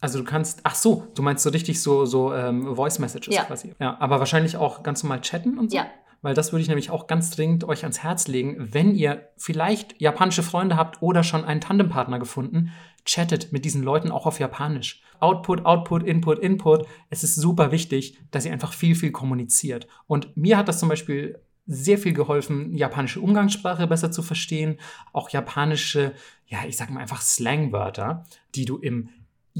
Also 0.00 0.18
du 0.18 0.24
kannst, 0.24 0.60
ach 0.64 0.74
so, 0.74 1.06
du 1.14 1.22
meinst 1.22 1.42
so 1.42 1.50
richtig 1.50 1.82
so, 1.82 2.04
so 2.06 2.32
ähm, 2.34 2.74
Voice 2.74 2.98
Messages 2.98 3.34
Ja. 3.34 3.44
quasi. 3.44 3.74
Ja, 3.78 3.96
aber 4.00 4.18
wahrscheinlich 4.18 4.56
auch 4.56 4.82
ganz 4.82 5.02
normal 5.02 5.20
chatten 5.20 5.58
und 5.58 5.70
so. 5.70 5.76
Ja. 5.76 5.86
Weil 6.22 6.34
das 6.34 6.52
würde 6.52 6.62
ich 6.62 6.68
nämlich 6.68 6.90
auch 6.90 7.06
ganz 7.06 7.30
dringend 7.30 7.64
euch 7.64 7.82
ans 7.82 8.02
Herz 8.02 8.28
legen, 8.28 8.56
wenn 8.58 8.94
ihr 8.94 9.28
vielleicht 9.38 9.98
japanische 10.00 10.42
Freunde 10.42 10.76
habt 10.76 11.00
oder 11.00 11.22
schon 11.22 11.44
einen 11.46 11.62
Tandempartner 11.62 12.18
gefunden, 12.18 12.72
chattet 13.06 13.52
mit 13.52 13.64
diesen 13.64 13.82
Leuten 13.82 14.10
auch 14.10 14.26
auf 14.26 14.38
Japanisch. 14.38 15.02
Output, 15.20 15.64
Output, 15.64 16.02
Input, 16.02 16.38
Input. 16.40 16.86
Es 17.08 17.24
ist 17.24 17.36
super 17.36 17.72
wichtig, 17.72 18.18
dass 18.30 18.44
ihr 18.44 18.52
einfach 18.52 18.74
viel, 18.74 18.94
viel 18.94 19.12
kommuniziert. 19.12 19.86
Und 20.06 20.36
mir 20.36 20.58
hat 20.58 20.68
das 20.68 20.78
zum 20.78 20.90
Beispiel 20.90 21.40
sehr 21.66 21.98
viel 21.98 22.12
geholfen, 22.12 22.74
japanische 22.76 23.20
Umgangssprache 23.20 23.86
besser 23.86 24.10
zu 24.10 24.22
verstehen, 24.22 24.78
auch 25.12 25.30
japanische, 25.30 26.12
ja, 26.46 26.58
ich 26.66 26.76
sag 26.76 26.90
mal 26.90 27.00
einfach 27.00 27.22
Slangwörter, 27.22 28.26
die 28.54 28.64
du 28.64 28.76
im 28.76 29.08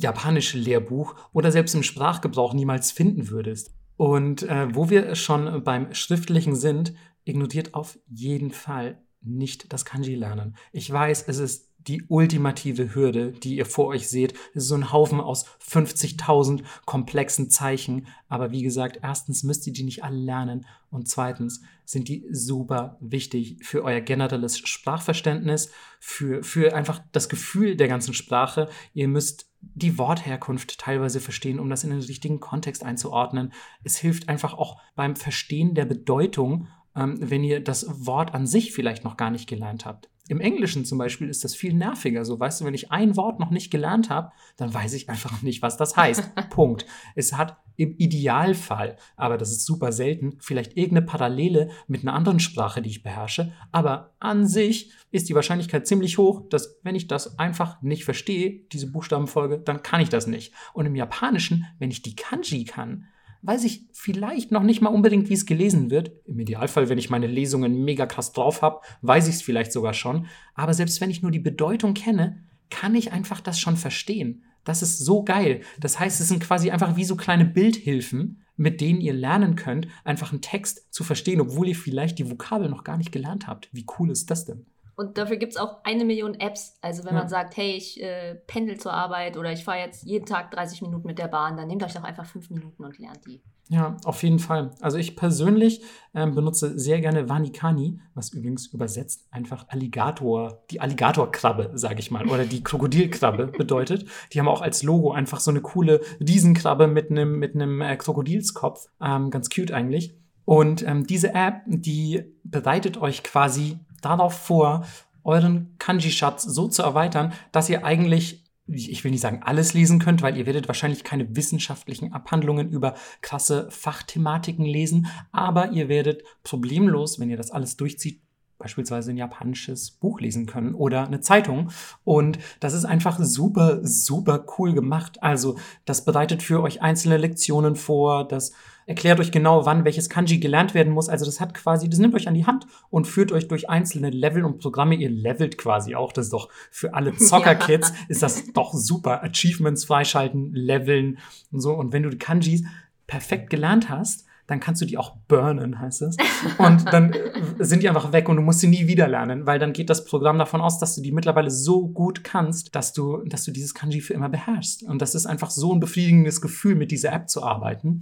japanischen 0.03 0.61
Lehrbuch 0.61 1.15
oder 1.33 1.53
selbst 1.53 1.75
im 1.75 1.83
Sprachgebrauch 1.83 2.55
niemals 2.55 2.93
finden 2.93 3.31
würdest. 3.31 3.73
Und 3.97 4.43
äh, 4.45 4.75
wo 4.75 4.91
wir 4.91 5.15
schon 5.15 5.63
beim 5.63 5.93
Schriftlichen 5.95 6.57
sind, 6.57 6.95
ignoriert 7.25 7.75
auf 7.75 7.99
jeden 8.09 8.51
Fall 8.51 9.03
nicht 9.23 9.73
das 9.73 9.85
Kanji 9.85 10.15
lernen. 10.15 10.57
Ich 10.73 10.91
weiß, 10.91 11.25
es 11.29 11.39
ist 11.39 11.71
die 11.87 12.05
ultimative 12.09 12.95
Hürde, 12.95 13.33
die 13.33 13.57
ihr 13.57 13.65
vor 13.65 13.87
euch 13.87 14.09
seht. 14.09 14.35
Es 14.55 14.65
ist 14.65 14.69
so 14.69 14.75
ein 14.75 14.93
Haufen 14.93 15.21
aus 15.21 15.47
50.000 15.67 16.63
komplexen 16.85 17.49
Zeichen. 17.51 18.07
Aber 18.29 18.51
wie 18.51 18.63
gesagt, 18.63 19.01
erstens 19.03 19.43
müsst 19.45 19.67
ihr 19.67 19.73
die 19.73 19.85
nicht 19.85 20.05
alle 20.05 20.19
lernen 20.19 20.67
und 20.91 21.09
zweitens 21.09 21.63
sind 21.85 22.09
die 22.09 22.27
super 22.31 22.99
wichtig 23.01 23.59
für 23.63 23.83
euer 23.83 24.01
generelles 24.01 24.59
Sprachverständnis, 24.59 25.71
für, 25.99 26.43
für 26.43 26.75
einfach 26.75 27.01
das 27.13 27.29
Gefühl 27.29 27.77
der 27.77 27.89
ganzen 27.89 28.15
Sprache. 28.15 28.69
Ihr 28.93 29.09
müsst 29.09 29.50
die 29.62 29.99
Wortherkunft 29.99 30.78
teilweise 30.78 31.20
verstehen, 31.20 31.61
um 31.61 31.69
das 31.69 31.85
in 31.85 31.91
den 31.91 32.01
richtigen 32.01 32.41
Kontext 32.41 32.85
einzuordnen. 32.85 33.53
Es 33.85 33.97
hilft 33.97 34.28
einfach 34.28 34.55
auch 34.55 34.81
beim 34.95 35.16
Verstehen 35.16 35.74
der 35.74 35.85
Bedeutung, 35.85 36.69
wenn 36.95 37.45
ihr 37.45 37.62
das 37.62 38.07
Wort 38.07 38.35
an 38.35 38.47
sich 38.47 38.73
vielleicht 38.73 39.05
noch 39.05 39.17
gar 39.17 39.31
nicht 39.31 39.49
gelernt 39.49 39.87
habt. 39.87 40.09
Im 40.31 40.41
Englischen 40.41 40.85
zum 40.85 40.97
Beispiel 40.99 41.29
ist 41.29 41.43
das 41.43 41.57
viel 41.57 41.75
nerviger. 41.75 42.25
So, 42.25 42.39
weißt 42.39 42.61
du, 42.61 42.65
wenn 42.65 42.75
ich 42.75 42.93
ein 42.93 43.17
Wort 43.17 43.41
noch 43.41 43.51
nicht 43.51 43.73
gelernt 43.73 44.11
habe, 44.11 44.31
dann 44.57 44.73
weiß 44.73 44.93
ich 44.93 45.09
einfach 45.09 45.43
nicht, 45.43 45.61
was 45.61 45.77
das 45.77 45.97
heißt. 45.97 46.37
Punkt. 46.51 46.87
Es 47.17 47.33
hat 47.33 47.59
im 47.75 47.97
Idealfall, 47.97 48.97
aber 49.17 49.39
das 49.39 49.51
ist 49.51 49.67
super 49.67 49.91
selten, 49.91 50.37
vielleicht 50.39 50.77
irgendeine 50.77 51.07
Parallele 51.07 51.71
mit 51.89 52.03
einer 52.03 52.15
anderen 52.15 52.39
Sprache, 52.39 52.81
die 52.81 52.91
ich 52.91 53.03
beherrsche. 53.03 53.53
Aber 53.73 54.15
an 54.21 54.47
sich 54.47 54.93
ist 55.11 55.29
die 55.29 55.35
Wahrscheinlichkeit 55.35 55.89
ziemlich 55.89 56.17
hoch, 56.17 56.49
dass 56.49 56.79
wenn 56.85 56.95
ich 56.95 57.09
das 57.09 57.41
einfach 57.41 57.83
nicht 57.83 58.05
verstehe, 58.05 58.61
diese 58.71 58.93
Buchstabenfolge, 58.93 59.59
dann 59.59 59.83
kann 59.83 60.01
ich 60.01 60.11
das 60.11 60.29
nicht. 60.29 60.53
Und 60.75 60.87
im 60.87 60.95
Japanischen, 60.95 61.67
wenn 61.81 61.91
ich 61.91 62.03
die 62.03 62.15
Kanji 62.15 62.67
kann, 62.67 63.07
weiß 63.43 63.65
ich 63.65 63.87
vielleicht 63.93 64.53
noch 64.53 64.62
nicht 64.62 64.81
mal 64.81 64.91
unbedingt, 64.91 65.29
wie 65.29 65.35
es 65.35 65.47
gelesen 65.47 65.91
wird. 65.91 66.12
Im 66.27 66.39
Idealfall, 66.39 66.89
wenn 66.89 66.99
ich 66.99 67.11
meine 67.11 67.27
Lesungen 67.27 67.85
mega 67.85 68.07
krass 68.07 68.33
drauf 68.33 68.62
habe, 68.62 68.81
weiß 69.03 69.29
ich 69.29 69.37
es 69.37 69.43
vielleicht 69.43 69.73
sogar 69.73 69.95
schon. 69.95 70.27
Aber 70.55 70.75
selbst 70.75 71.01
wenn 71.01 71.11
ich 71.11 71.23
nur 71.23 71.31
die 71.31 71.39
Bedeutung 71.39 71.95
kenne, 71.95 72.45
kann 72.71 72.95
ich 72.95 73.12
einfach 73.12 73.41
das 73.41 73.59
schon 73.59 73.77
verstehen. 73.77 74.45
Das 74.65 74.83
ist 74.83 74.99
so 74.99 75.25
geil. 75.25 75.62
Das 75.81 75.99
heißt, 75.99 76.21
es 76.21 76.29
sind 76.29 76.43
quasi 76.43 76.71
einfach 76.71 76.97
wie 76.97 77.05
so 77.05 77.17
kleine 77.17 77.45
Bildhilfen, 77.45 78.43
mit 78.57 78.81
denen 78.81 79.01
ihr 79.01 79.15
lernen 79.15 79.57
könnt, 79.57 79.89
einfach 80.05 80.33
einen 80.33 80.43
Text 80.43 80.93
zu 80.93 81.03
verstehen, 81.03 81.41
obwohl 81.41 81.69
ihr 81.69 81.77
vielleicht 81.77 82.19
die 82.19 82.31
Vokabel 82.31 82.69
noch 82.69 82.85
gar 82.85 82.99
nicht 82.99 83.11
gelernt 83.11 83.47
habt. 83.47 83.71
Wie 83.73 83.87
cool 83.99 84.11
ist 84.11 84.31
das 84.31 84.45
denn? 84.45 84.67
Und 85.01 85.17
dafür 85.17 85.39
gibt 85.39 85.53
es 85.53 85.59
auch 85.59 85.79
eine 85.83 86.05
Million 86.05 86.35
Apps. 86.35 86.77
Also 86.83 87.05
wenn 87.05 87.15
ja. 87.15 87.21
man 87.21 87.29
sagt, 87.31 87.57
hey, 87.57 87.71
ich 87.71 88.03
äh, 88.03 88.35
pendel 88.47 88.77
zur 88.77 88.93
Arbeit 88.93 89.39
oder 89.39 89.51
ich 89.51 89.65
fahre 89.65 89.79
jetzt 89.79 90.05
jeden 90.05 90.27
Tag 90.27 90.51
30 90.51 90.83
Minuten 90.83 91.07
mit 91.07 91.19
der 91.19 91.29
Bahn, 91.29 91.57
dann 91.57 91.69
nehmt 91.69 91.83
euch 91.83 91.95
doch 91.95 92.05
einfach 92.05 92.27
fünf 92.27 92.51
Minuten 92.51 92.85
und 92.85 92.99
lernt 92.99 93.25
die. 93.27 93.41
Ja, 93.71 93.97
auf 94.05 94.23
jeden 94.23 94.39
Fall. 94.39 94.73
Also 94.83 94.99
ich 94.99 95.17
persönlich 95.17 95.81
ähm, 96.13 96.35
benutze 96.35 96.79
sehr 96.79 97.01
gerne 97.01 97.31
Vanikani, 97.31 97.99
was 98.13 98.35
übrigens 98.35 98.67
übersetzt 98.67 99.27
einfach 99.31 99.69
Alligator, 99.69 100.65
die 100.71 100.83
Alligatorkrabbe, 100.83 101.71
sage 101.77 102.01
ich 102.01 102.11
mal, 102.11 102.29
oder 102.29 102.45
die 102.45 102.63
Krokodilkrabbe 102.63 103.47
bedeutet. 103.59 104.05
Die 104.35 104.39
haben 104.39 104.49
auch 104.49 104.61
als 104.61 104.83
Logo 104.83 105.13
einfach 105.13 105.41
so 105.41 105.51
eine 105.51 105.63
coole 105.63 106.03
Riesenkrabbe 106.21 106.89
mit 106.89 107.11
einem 107.11 107.39
mit 107.39 107.55
einem 107.55 107.81
äh, 107.81 107.97
Krokodilskopf, 107.97 108.89
ähm, 109.01 109.31
ganz 109.31 109.49
cute 109.49 109.73
eigentlich. 109.73 110.15
Und 110.45 110.87
ähm, 110.87 111.07
diese 111.07 111.33
App, 111.33 111.63
die 111.67 112.25
bereitet 112.45 113.01
euch 113.01 113.23
quasi 113.23 113.79
darauf 114.01 114.35
vor, 114.35 114.85
euren 115.25 115.75
Kanji-Schatz 115.79 116.43
so 116.43 116.69
zu 116.69 116.83
erweitern, 116.83 117.33
dass 117.53 117.69
ihr 117.69 117.85
eigentlich 117.85 118.45
ich 118.73 119.03
will 119.03 119.11
nicht 119.11 119.21
sagen 119.21 119.43
alles 119.43 119.75
lesen 119.75 119.99
könnt, 119.99 120.23
weil 120.23 120.37
ihr 120.37 120.47
werdet 120.47 120.69
wahrscheinlich 120.69 121.03
keine 121.05 121.35
wissenschaftlichen 121.35 122.13
Abhandlungen 122.13 122.71
über 122.71 122.95
krasse 123.21 123.69
Fachthematiken 123.71 124.65
lesen, 124.65 125.09
aber 125.33 125.73
ihr 125.73 125.89
werdet 125.89 126.23
problemlos, 126.45 127.19
wenn 127.19 127.31
ihr 127.31 127.37
das 127.37 127.51
alles 127.51 127.77
durchzieht, 127.77 128.23
beispielsweise 128.59 129.11
ein 129.11 129.17
japanisches 129.17 129.91
Buch 129.91 130.21
lesen 130.21 130.47
können 130.47 130.75
oder 130.75 131.07
eine 131.07 131.21
Zeitung. 131.21 131.71
Und 132.05 132.39
das 132.61 132.75
ist 132.75 132.85
einfach 132.85 133.19
super, 133.19 133.81
super 133.83 134.45
cool 134.59 134.75
gemacht. 134.75 135.23
Also 135.23 135.59
das 135.87 136.05
bereitet 136.05 136.43
für 136.43 136.63
euch 136.63 136.83
einzelne 136.83 137.17
Lektionen 137.17 137.75
vor, 137.75 138.29
das 138.29 138.53
erklärt 138.91 139.21
euch 139.21 139.31
genau, 139.31 139.67
wann 139.67 139.85
welches 139.85 140.11
Kanji 140.11 140.39
gelernt 140.39 140.75
werden 140.75 140.93
muss. 140.93 141.09
Also 141.09 141.25
das 141.25 141.41
hat 141.41 141.55
quasi, 141.55 141.89
das 141.89 142.01
nimmt 142.01 142.12
euch 142.17 142.27
an 142.27 142.35
die 142.35 142.45
Hand 142.45 142.67
und 142.91 143.07
führt 143.07 143.31
euch 143.31 143.47
durch 143.47 143.71
einzelne 143.71 144.11
Level 144.11 144.45
und 144.45 144.59
Programme. 144.59 144.97
Ihr 144.97 145.11
levelt 145.11 145.59
quasi 145.59 145.95
auch. 145.95 146.12
Das 146.12 146.27
ist 146.27 146.33
doch 146.33 146.49
für 146.73 146.93
alle 146.93 147.15
Zocker-Kids 147.17 147.93
ist 148.09 148.23
das 148.25 148.53
doch 148.53 148.75
super. 148.75 149.23
Achievements 149.23 149.85
freischalten, 149.85 150.53
leveln 150.53 151.19
und 151.53 151.61
so. 151.61 151.73
Und 151.73 151.93
wenn 151.93 152.03
du 152.03 152.11
die 152.11 152.19
Kanjis 152.19 152.65
perfekt 153.07 153.49
gelernt 153.49 153.89
hast, 153.89 154.27
dann 154.49 154.59
kannst 154.59 154.83
du 154.83 154.87
die 154.87 154.99
auch 154.99 155.15
burnen, 155.29 155.79
heißt 155.79 156.03
es. 156.03 156.17
Und 156.59 156.85
dann 156.93 157.12
äh, 157.12 157.33
sind 157.61 157.85
die 157.85 157.89
einfach 157.89 158.11
weg 158.12 158.29
und 158.29 158.35
du 158.35 158.43
musst 158.43 158.59
sie 158.59 158.67
nie 158.67 158.89
wieder 158.89 159.07
lernen, 159.07 159.47
weil 159.47 159.61
dann 159.61 159.73
geht 159.73 159.89
das 159.89 160.05
Programm 160.05 160.37
davon 160.37 160.61
aus, 160.61 160.81
dass 160.81 160.97
du 160.97 161.03
die 161.03 161.12
mittlerweile 161.12 161.53
so 161.53 161.87
gut 161.87 162.25
kannst, 162.25 162.75
dass 162.75 162.93
du, 162.93 163.19
dass 163.25 163.45
du 163.45 163.53
dieses 163.53 163.73
Kanji 163.73 164.01
für 164.01 164.15
immer 164.15 164.29
beherrschst. 164.29 164.83
Und 164.83 165.01
das 165.01 165.15
ist 165.15 165.27
einfach 165.27 165.51
so 165.51 165.73
ein 165.73 165.79
befriedigendes 165.79 166.41
Gefühl, 166.41 166.75
mit 166.75 166.91
dieser 166.91 167.12
App 167.12 167.31
zu 167.31 167.45
arbeiten. 167.45 168.01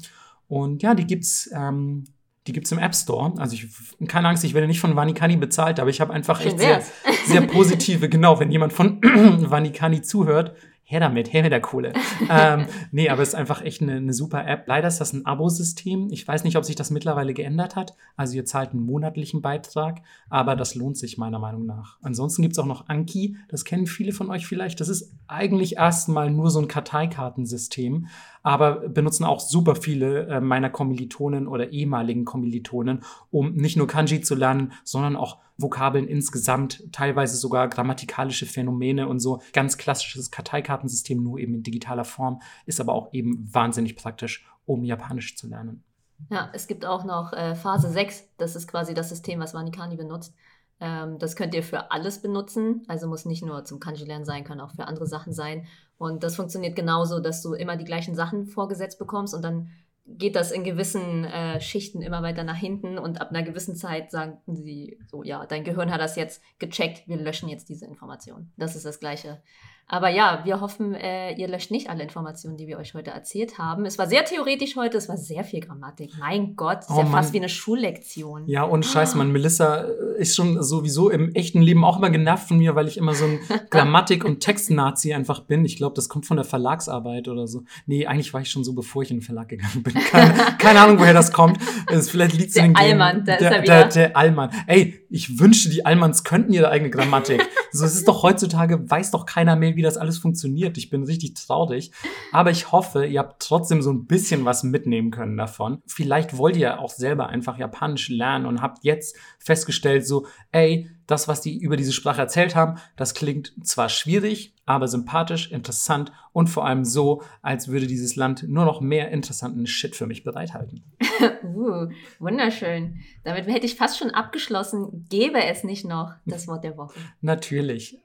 Und 0.48 0.82
ja, 0.82 0.94
die 0.94 1.06
gibt's, 1.06 1.50
ähm, 1.54 2.04
die 2.46 2.52
gibt's 2.52 2.72
im 2.72 2.78
App 2.78 2.94
Store. 2.94 3.34
Also 3.36 3.54
ich, 3.54 3.68
keine 4.08 4.28
Angst, 4.28 4.42
ich 4.44 4.54
werde 4.54 4.66
nicht 4.66 4.80
von 4.80 4.96
Vanikani 4.96 5.36
bezahlt, 5.36 5.78
aber 5.78 5.90
ich 5.90 6.00
habe 6.00 6.12
einfach 6.12 6.44
echt 6.44 6.58
sehr, 6.58 6.82
sehr 7.26 7.42
positive, 7.42 8.08
genau, 8.08 8.40
wenn 8.40 8.50
jemand 8.50 8.72
von 8.72 9.00
Vanikani 9.02 10.02
zuhört, 10.02 10.56
her 10.90 11.00
damit, 11.00 11.34
her 11.34 11.42
mit 11.42 11.52
der 11.52 11.60
Kohle. 11.60 11.92
ähm, 12.30 12.64
nee, 12.92 13.10
aber 13.10 13.20
es 13.20 13.28
ist 13.28 13.34
einfach 13.34 13.60
echt 13.62 13.82
eine, 13.82 13.96
eine 13.96 14.14
super 14.14 14.46
App. 14.46 14.64
Leider 14.66 14.88
ist 14.88 15.02
das 15.02 15.12
ein 15.12 15.26
Abo-System. 15.26 16.08
Ich 16.10 16.26
weiß 16.26 16.44
nicht, 16.44 16.56
ob 16.56 16.64
sich 16.64 16.76
das 16.76 16.90
mittlerweile 16.90 17.34
geändert 17.34 17.76
hat. 17.76 17.94
Also 18.16 18.36
ihr 18.36 18.46
zahlt 18.46 18.70
einen 18.70 18.86
monatlichen 18.86 19.42
Beitrag, 19.42 20.00
aber 20.30 20.56
das 20.56 20.74
lohnt 20.74 20.96
sich 20.96 21.18
meiner 21.18 21.38
Meinung 21.38 21.66
nach. 21.66 21.98
Ansonsten 22.00 22.40
gibt 22.40 22.52
es 22.52 22.58
auch 22.58 22.64
noch 22.64 22.88
Anki, 22.88 23.36
das 23.48 23.66
kennen 23.66 23.86
viele 23.86 24.12
von 24.12 24.30
euch 24.30 24.46
vielleicht. 24.46 24.80
Das 24.80 24.88
ist 24.88 25.12
eigentlich 25.26 25.76
erstmal 25.76 26.30
nur 26.30 26.50
so 26.50 26.58
ein 26.58 26.68
Karteikartensystem, 26.68 28.06
aber 28.42 28.88
benutzen 28.88 29.24
auch 29.24 29.40
super 29.40 29.76
viele 29.76 30.26
äh, 30.28 30.40
meiner 30.40 30.70
Kommilitonen 30.70 31.48
oder 31.48 31.70
ehemaligen 31.70 32.24
Kommilitonen, 32.24 33.02
um 33.30 33.52
nicht 33.52 33.76
nur 33.76 33.88
Kanji 33.88 34.22
zu 34.22 34.34
lernen, 34.34 34.72
sondern 34.84 35.16
auch 35.16 35.36
Vokabeln 35.58 36.06
insgesamt, 36.06 36.84
teilweise 36.92 37.36
sogar 37.36 37.68
grammatikalische 37.68 38.46
Phänomene 38.46 39.08
und 39.08 39.18
so. 39.18 39.42
Ganz 39.52 39.76
klassisches 39.76 40.30
Karteikartensystem, 40.30 41.22
nur 41.22 41.38
eben 41.38 41.54
in 41.54 41.62
digitaler 41.62 42.04
Form, 42.04 42.40
ist 42.64 42.80
aber 42.80 42.94
auch 42.94 43.12
eben 43.12 43.52
wahnsinnig 43.52 43.96
praktisch, 43.96 44.46
um 44.66 44.84
Japanisch 44.84 45.36
zu 45.36 45.48
lernen. 45.48 45.82
Ja, 46.30 46.50
es 46.52 46.66
gibt 46.66 46.84
auch 46.84 47.04
noch 47.04 47.32
äh, 47.32 47.54
Phase 47.54 47.90
6, 47.90 48.36
das 48.38 48.56
ist 48.56 48.68
quasi 48.68 48.94
das 48.94 49.08
System, 49.08 49.40
was 49.40 49.54
Vanikani 49.54 49.96
benutzt. 49.96 50.34
Ähm, 50.80 51.18
das 51.18 51.34
könnt 51.34 51.54
ihr 51.54 51.62
für 51.62 51.90
alles 51.90 52.22
benutzen, 52.22 52.84
also 52.86 53.08
muss 53.08 53.24
nicht 53.24 53.44
nur 53.44 53.64
zum 53.64 53.80
Kanji-Lernen 53.80 54.24
sein, 54.24 54.44
kann 54.44 54.60
auch 54.60 54.72
für 54.72 54.86
andere 54.86 55.06
Sachen 55.06 55.32
sein. 55.32 55.66
Und 55.96 56.22
das 56.22 56.36
funktioniert 56.36 56.76
genauso, 56.76 57.18
dass 57.20 57.42
du 57.42 57.54
immer 57.54 57.76
die 57.76 57.84
gleichen 57.84 58.14
Sachen 58.14 58.46
vorgesetzt 58.46 58.98
bekommst 58.98 59.34
und 59.34 59.42
dann 59.42 59.70
geht 60.16 60.36
das 60.36 60.50
in 60.50 60.64
gewissen 60.64 61.24
äh, 61.24 61.60
Schichten 61.60 62.00
immer 62.00 62.22
weiter 62.22 62.44
nach 62.44 62.56
hinten 62.56 62.98
und 62.98 63.20
ab 63.20 63.30
einer 63.30 63.42
gewissen 63.42 63.76
Zeit 63.76 64.10
sagen 64.10 64.38
sie 64.46 64.98
so, 65.06 65.22
ja, 65.22 65.44
dein 65.46 65.64
Gehirn 65.64 65.92
hat 65.92 66.00
das 66.00 66.16
jetzt 66.16 66.42
gecheckt, 66.58 67.06
wir 67.06 67.16
löschen 67.16 67.48
jetzt 67.48 67.68
diese 67.68 67.86
Information. 67.86 68.50
Das 68.56 68.74
ist 68.74 68.86
das 68.86 69.00
Gleiche. 69.00 69.42
Aber 69.90 70.10
ja, 70.10 70.42
wir 70.44 70.60
hoffen, 70.60 70.94
äh, 70.94 71.32
ihr 71.32 71.48
löscht 71.48 71.70
nicht 71.70 71.88
alle 71.88 72.02
Informationen, 72.02 72.58
die 72.58 72.66
wir 72.66 72.76
euch 72.78 72.92
heute 72.92 73.10
erzählt 73.10 73.56
haben. 73.56 73.86
Es 73.86 73.98
war 73.98 74.06
sehr 74.06 74.22
theoretisch 74.22 74.76
heute, 74.76 74.98
es 74.98 75.08
war 75.08 75.16
sehr 75.16 75.44
viel 75.44 75.60
Grammatik. 75.60 76.12
Mein 76.20 76.56
Gott, 76.56 76.80
ist 76.80 76.90
oh, 76.90 76.98
ja 76.98 77.04
Mann. 77.04 77.12
fast 77.12 77.32
wie 77.32 77.38
eine 77.38 77.48
Schullektion. 77.48 78.46
Ja, 78.46 78.64
und 78.64 78.84
scheiß, 78.84 79.14
Mann, 79.14 79.32
Melissa 79.32 79.86
ist 80.18 80.36
schon 80.36 80.62
sowieso 80.62 81.08
im 81.08 81.34
echten 81.34 81.62
Leben 81.62 81.84
auch 81.84 81.96
immer 81.96 82.10
genervt 82.10 82.48
von 82.48 82.58
mir, 82.58 82.74
weil 82.74 82.86
ich 82.86 82.98
immer 82.98 83.14
so 83.14 83.24
ein 83.24 83.40
Grammatik- 83.70 84.26
und 84.26 84.40
Textnazi 84.40 85.14
einfach 85.14 85.40
bin. 85.40 85.64
Ich 85.64 85.76
glaube, 85.76 85.94
das 85.94 86.10
kommt 86.10 86.26
von 86.26 86.36
der 86.36 86.44
Verlagsarbeit 86.44 87.26
oder 87.28 87.46
so. 87.46 87.62
Nee, 87.86 88.06
eigentlich 88.06 88.34
war 88.34 88.42
ich 88.42 88.50
schon 88.50 88.64
so, 88.64 88.74
bevor 88.74 89.02
ich 89.02 89.10
in 89.10 89.18
den 89.18 89.22
Verlag 89.22 89.48
gegangen 89.48 89.82
bin. 89.82 89.94
Keine, 89.94 90.34
keine 90.58 90.80
Ahnung, 90.80 90.98
woher 90.98 91.14
das 91.14 91.32
kommt. 91.32 91.58
Es, 91.86 92.10
vielleicht 92.10 92.36
liegt 92.36 92.50
es 92.50 92.56
in 92.56 92.74
den 92.74 92.76
Allmann, 92.76 93.24
da 93.24 93.36
ist 93.36 93.42
er 93.42 93.62
wieder. 93.62 93.84
Der, 93.84 93.88
der 93.88 94.16
Allmann. 94.18 94.50
Ey, 94.66 94.97
ich 95.10 95.38
wünschte, 95.38 95.70
die 95.70 95.86
Allmanns 95.86 96.24
könnten 96.24 96.52
ihre 96.52 96.68
eigene 96.68 96.90
Grammatik. 96.90 97.46
so, 97.72 97.84
es 97.84 97.94
ist 97.94 98.08
doch 98.08 98.22
heutzutage, 98.22 98.90
weiß 98.90 99.10
doch 99.10 99.26
keiner 99.26 99.56
mehr, 99.56 99.76
wie 99.76 99.82
das 99.82 99.96
alles 99.96 100.18
funktioniert. 100.18 100.76
Ich 100.78 100.90
bin 100.90 101.04
richtig 101.04 101.34
traurig. 101.34 101.92
Aber 102.32 102.50
ich 102.50 102.72
hoffe, 102.72 103.06
ihr 103.06 103.20
habt 103.20 103.42
trotzdem 103.42 103.82
so 103.82 103.90
ein 103.90 104.06
bisschen 104.06 104.44
was 104.44 104.62
mitnehmen 104.62 105.10
können 105.10 105.36
davon. 105.36 105.82
Vielleicht 105.86 106.36
wollt 106.36 106.56
ihr 106.56 106.80
auch 106.80 106.90
selber 106.90 107.28
einfach 107.28 107.58
Japanisch 107.58 108.08
lernen 108.08 108.46
und 108.46 108.60
habt 108.60 108.84
jetzt 108.84 109.16
festgestellt, 109.38 110.06
so, 110.06 110.26
ey, 110.52 110.90
das, 111.08 111.26
was 111.26 111.40
die 111.40 111.58
über 111.58 111.76
diese 111.76 111.92
Sprache 111.92 112.20
erzählt 112.20 112.54
haben, 112.54 112.78
das 112.94 113.14
klingt 113.14 113.52
zwar 113.66 113.88
schwierig, 113.88 114.54
aber 114.66 114.86
sympathisch, 114.88 115.50
interessant 115.50 116.12
und 116.32 116.48
vor 116.48 116.66
allem 116.66 116.84
so, 116.84 117.22
als 117.40 117.68
würde 117.68 117.86
dieses 117.86 118.14
Land 118.14 118.44
nur 118.46 118.66
noch 118.66 118.80
mehr 118.82 119.10
interessanten 119.10 119.66
Shit 119.66 119.96
für 119.96 120.06
mich 120.06 120.22
bereithalten. 120.22 120.84
uh, 121.42 121.88
wunderschön. 122.18 123.00
Damit 123.24 123.46
hätte 123.46 123.64
ich 123.64 123.74
fast 123.74 123.98
schon 123.98 124.10
abgeschlossen. 124.10 125.06
Gäbe 125.08 125.42
es 125.42 125.64
nicht 125.64 125.86
noch 125.86 126.12
das 126.26 126.46
Wort 126.46 126.62
der 126.62 126.76
Woche. 126.76 127.00
Natürlich. 127.22 127.98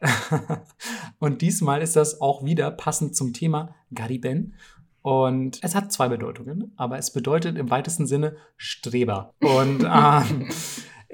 und 1.19 1.41
diesmal 1.41 1.81
ist 1.81 1.97
das 1.97 2.21
auch 2.21 2.45
wieder 2.45 2.71
passend 2.71 3.17
zum 3.17 3.33
Thema 3.33 3.75
Gariben. 3.93 4.55
Und 5.01 5.59
es 5.61 5.75
hat 5.75 5.91
zwei 5.91 6.07
Bedeutungen, 6.07 6.71
aber 6.77 6.97
es 6.97 7.11
bedeutet 7.11 7.57
im 7.57 7.69
weitesten 7.69 8.07
Sinne 8.07 8.37
Streber. 8.55 9.33
Und 9.41 9.83
ähm, 9.83 10.47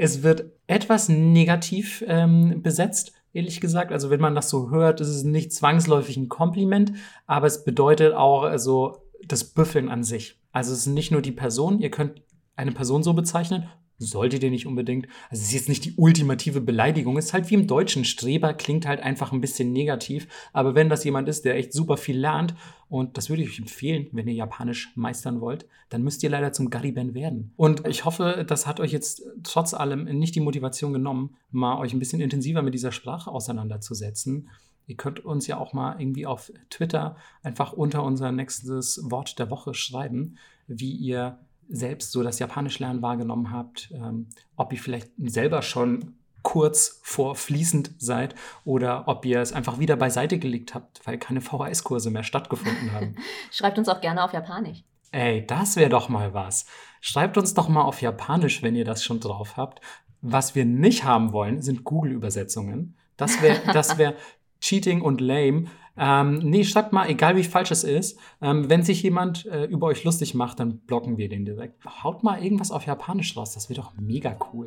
Es 0.01 0.23
wird 0.23 0.53
etwas 0.69 1.09
negativ 1.09 2.03
ähm, 2.07 2.61
besetzt, 2.61 3.13
ehrlich 3.33 3.59
gesagt. 3.59 3.91
Also 3.91 4.11
wenn 4.11 4.21
man 4.21 4.35
das 4.35 4.49
so 4.49 4.69
hört, 4.69 5.01
ist 5.01 5.07
es 5.07 5.23
nicht 5.23 5.51
zwangsläufig 5.51 6.15
ein 6.15 6.29
Kompliment, 6.29 6.93
aber 7.25 7.47
es 7.47 7.63
bedeutet 7.63 8.13
auch 8.13 8.43
also 8.43 8.97
das 9.25 9.43
Büffeln 9.43 9.89
an 9.89 10.03
sich. 10.03 10.39
Also 10.51 10.73
es 10.73 10.79
ist 10.79 10.87
nicht 10.87 11.11
nur 11.11 11.23
die 11.23 11.31
Person, 11.31 11.79
ihr 11.79 11.89
könnt 11.89 12.21
eine 12.55 12.71
Person 12.71 13.01
so 13.01 13.13
bezeichnen, 13.13 13.67
solltet 13.99 14.43
ihr 14.43 14.49
nicht 14.49 14.65
unbedingt. 14.65 15.07
Also 15.29 15.41
es 15.41 15.49
ist 15.49 15.53
jetzt 15.53 15.69
nicht 15.69 15.85
die 15.85 15.93
ultimative 15.97 16.61
Beleidigung, 16.61 17.17
es 17.17 17.25
ist 17.25 17.33
halt 17.33 17.49
wie 17.49 17.55
im 17.55 17.67
Deutschen. 17.67 18.05
Streber 18.05 18.53
klingt 18.53 18.87
halt 18.87 19.01
einfach 19.01 19.31
ein 19.31 19.41
bisschen 19.41 19.71
negativ. 19.71 20.27
Aber 20.53 20.73
wenn 20.73 20.89
das 20.89 21.03
jemand 21.03 21.29
ist, 21.29 21.45
der 21.45 21.55
echt 21.55 21.73
super 21.73 21.97
viel 21.97 22.17
lernt, 22.17 22.55
und 22.87 23.17
das 23.17 23.29
würde 23.29 23.43
ich 23.43 23.49
euch 23.49 23.59
empfehlen, 23.59 24.07
wenn 24.13 24.27
ihr 24.27 24.33
Japanisch 24.33 24.91
meistern 24.95 25.41
wollt, 25.41 25.67
dann 25.89 26.01
müsst 26.01 26.23
ihr 26.23 26.29
leider 26.29 26.53
zum 26.53 26.71
Gariben 26.71 27.13
werden. 27.13 27.53
Und 27.55 27.85
ich 27.87 28.05
hoffe, 28.05 28.45
das 28.47 28.65
hat 28.65 28.79
euch 28.79 28.91
jetzt 28.91 29.21
trotz 29.43 29.75
allem 29.75 30.05
nicht 30.05 30.33
die 30.33 30.39
Motivation 30.39 30.93
genommen, 30.93 31.35
mal 31.51 31.77
euch 31.77 31.93
ein 31.93 31.99
bisschen 31.99 32.21
intensiver 32.21 32.63
mit 32.63 32.73
dieser 32.73 32.91
Sprache 32.91 33.29
auseinanderzusetzen. 33.29 34.49
Ihr 34.87 34.97
könnt 34.97 35.23
uns 35.23 35.45
ja 35.45 35.59
auch 35.59 35.73
mal 35.73 36.01
irgendwie 36.01 36.25
auf 36.25 36.51
Twitter 36.71 37.15
einfach 37.43 37.73
unter 37.73 38.03
unser 38.03 38.31
nächstes 38.31 38.99
Wort 39.03 39.37
der 39.37 39.51
Woche 39.51 39.75
schreiben, 39.75 40.37
wie 40.65 40.93
ihr 40.93 41.37
selbst 41.69 42.11
so 42.11 42.23
das 42.23 42.39
Japanisch 42.39 42.79
lernen 42.79 43.01
wahrgenommen 43.01 43.51
habt, 43.51 43.91
ähm, 43.93 44.27
ob 44.55 44.73
ihr 44.73 44.79
vielleicht 44.79 45.11
selber 45.17 45.61
schon 45.61 46.15
kurz 46.41 46.99
vor 47.03 47.35
fließend 47.35 47.91
seid 47.97 48.33
oder 48.65 49.07
ob 49.07 49.25
ihr 49.25 49.39
es 49.39 49.53
einfach 49.53 49.79
wieder 49.79 49.95
beiseite 49.95 50.39
gelegt 50.39 50.73
habt, 50.73 51.05
weil 51.05 51.17
keine 51.17 51.41
VHS-Kurse 51.41 52.11
mehr 52.11 52.23
stattgefunden 52.23 52.91
haben. 52.93 53.15
Schreibt 53.51 53.77
uns 53.77 53.89
auch 53.89 54.01
gerne 54.01 54.23
auf 54.23 54.33
Japanisch. 54.33 54.83
Ey, 55.11 55.45
das 55.45 55.75
wäre 55.75 55.89
doch 55.89 56.09
mal 56.09 56.33
was. 56.33 56.65
Schreibt 57.01 57.37
uns 57.37 57.53
doch 57.53 57.67
mal 57.67 57.81
auf 57.81 58.01
Japanisch, 58.01 58.61
wenn 58.61 58.75
ihr 58.75 58.85
das 58.85 59.03
schon 59.03 59.19
drauf 59.19 59.57
habt. 59.57 59.81
Was 60.21 60.55
wir 60.55 60.65
nicht 60.65 61.03
haben 61.03 61.33
wollen, 61.33 61.61
sind 61.61 61.83
Google-Übersetzungen. 61.83 62.97
Das 63.17 63.41
wäre 63.41 63.59
das 63.73 63.97
wär 63.97 64.15
cheating 64.61 65.01
und 65.01 65.21
lame. 65.21 65.65
Ähm, 65.99 66.39
nee, 66.39 66.63
schreibt 66.63 66.93
mal, 66.93 67.09
egal 67.09 67.35
wie 67.35 67.43
falsch 67.43 67.71
es 67.71 67.83
ist. 67.83 68.17
Ähm, 68.41 68.69
wenn 68.69 68.83
sich 68.83 69.03
jemand 69.03 69.45
äh, 69.45 69.65
über 69.65 69.87
euch 69.87 70.03
lustig 70.03 70.33
macht, 70.33 70.59
dann 70.59 70.79
blocken 70.79 71.17
wir 71.17 71.29
den 71.29 71.45
direkt. 71.45 71.83
Haut 72.03 72.23
mal 72.23 72.41
irgendwas 72.41 72.71
auf 72.71 72.85
Japanisch 72.85 73.35
raus, 73.35 73.53
das 73.53 73.69
wäre 73.69 73.81
doch 73.81 73.93
mega 73.99 74.37
cool. 74.53 74.65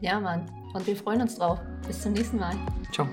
Ja, 0.00 0.20
Mann. 0.20 0.46
Und 0.74 0.86
wir 0.86 0.96
freuen 0.96 1.22
uns 1.22 1.36
drauf. 1.36 1.58
Bis 1.86 2.02
zum 2.02 2.12
nächsten 2.12 2.38
Mal. 2.38 2.54
Ciao. 2.92 3.08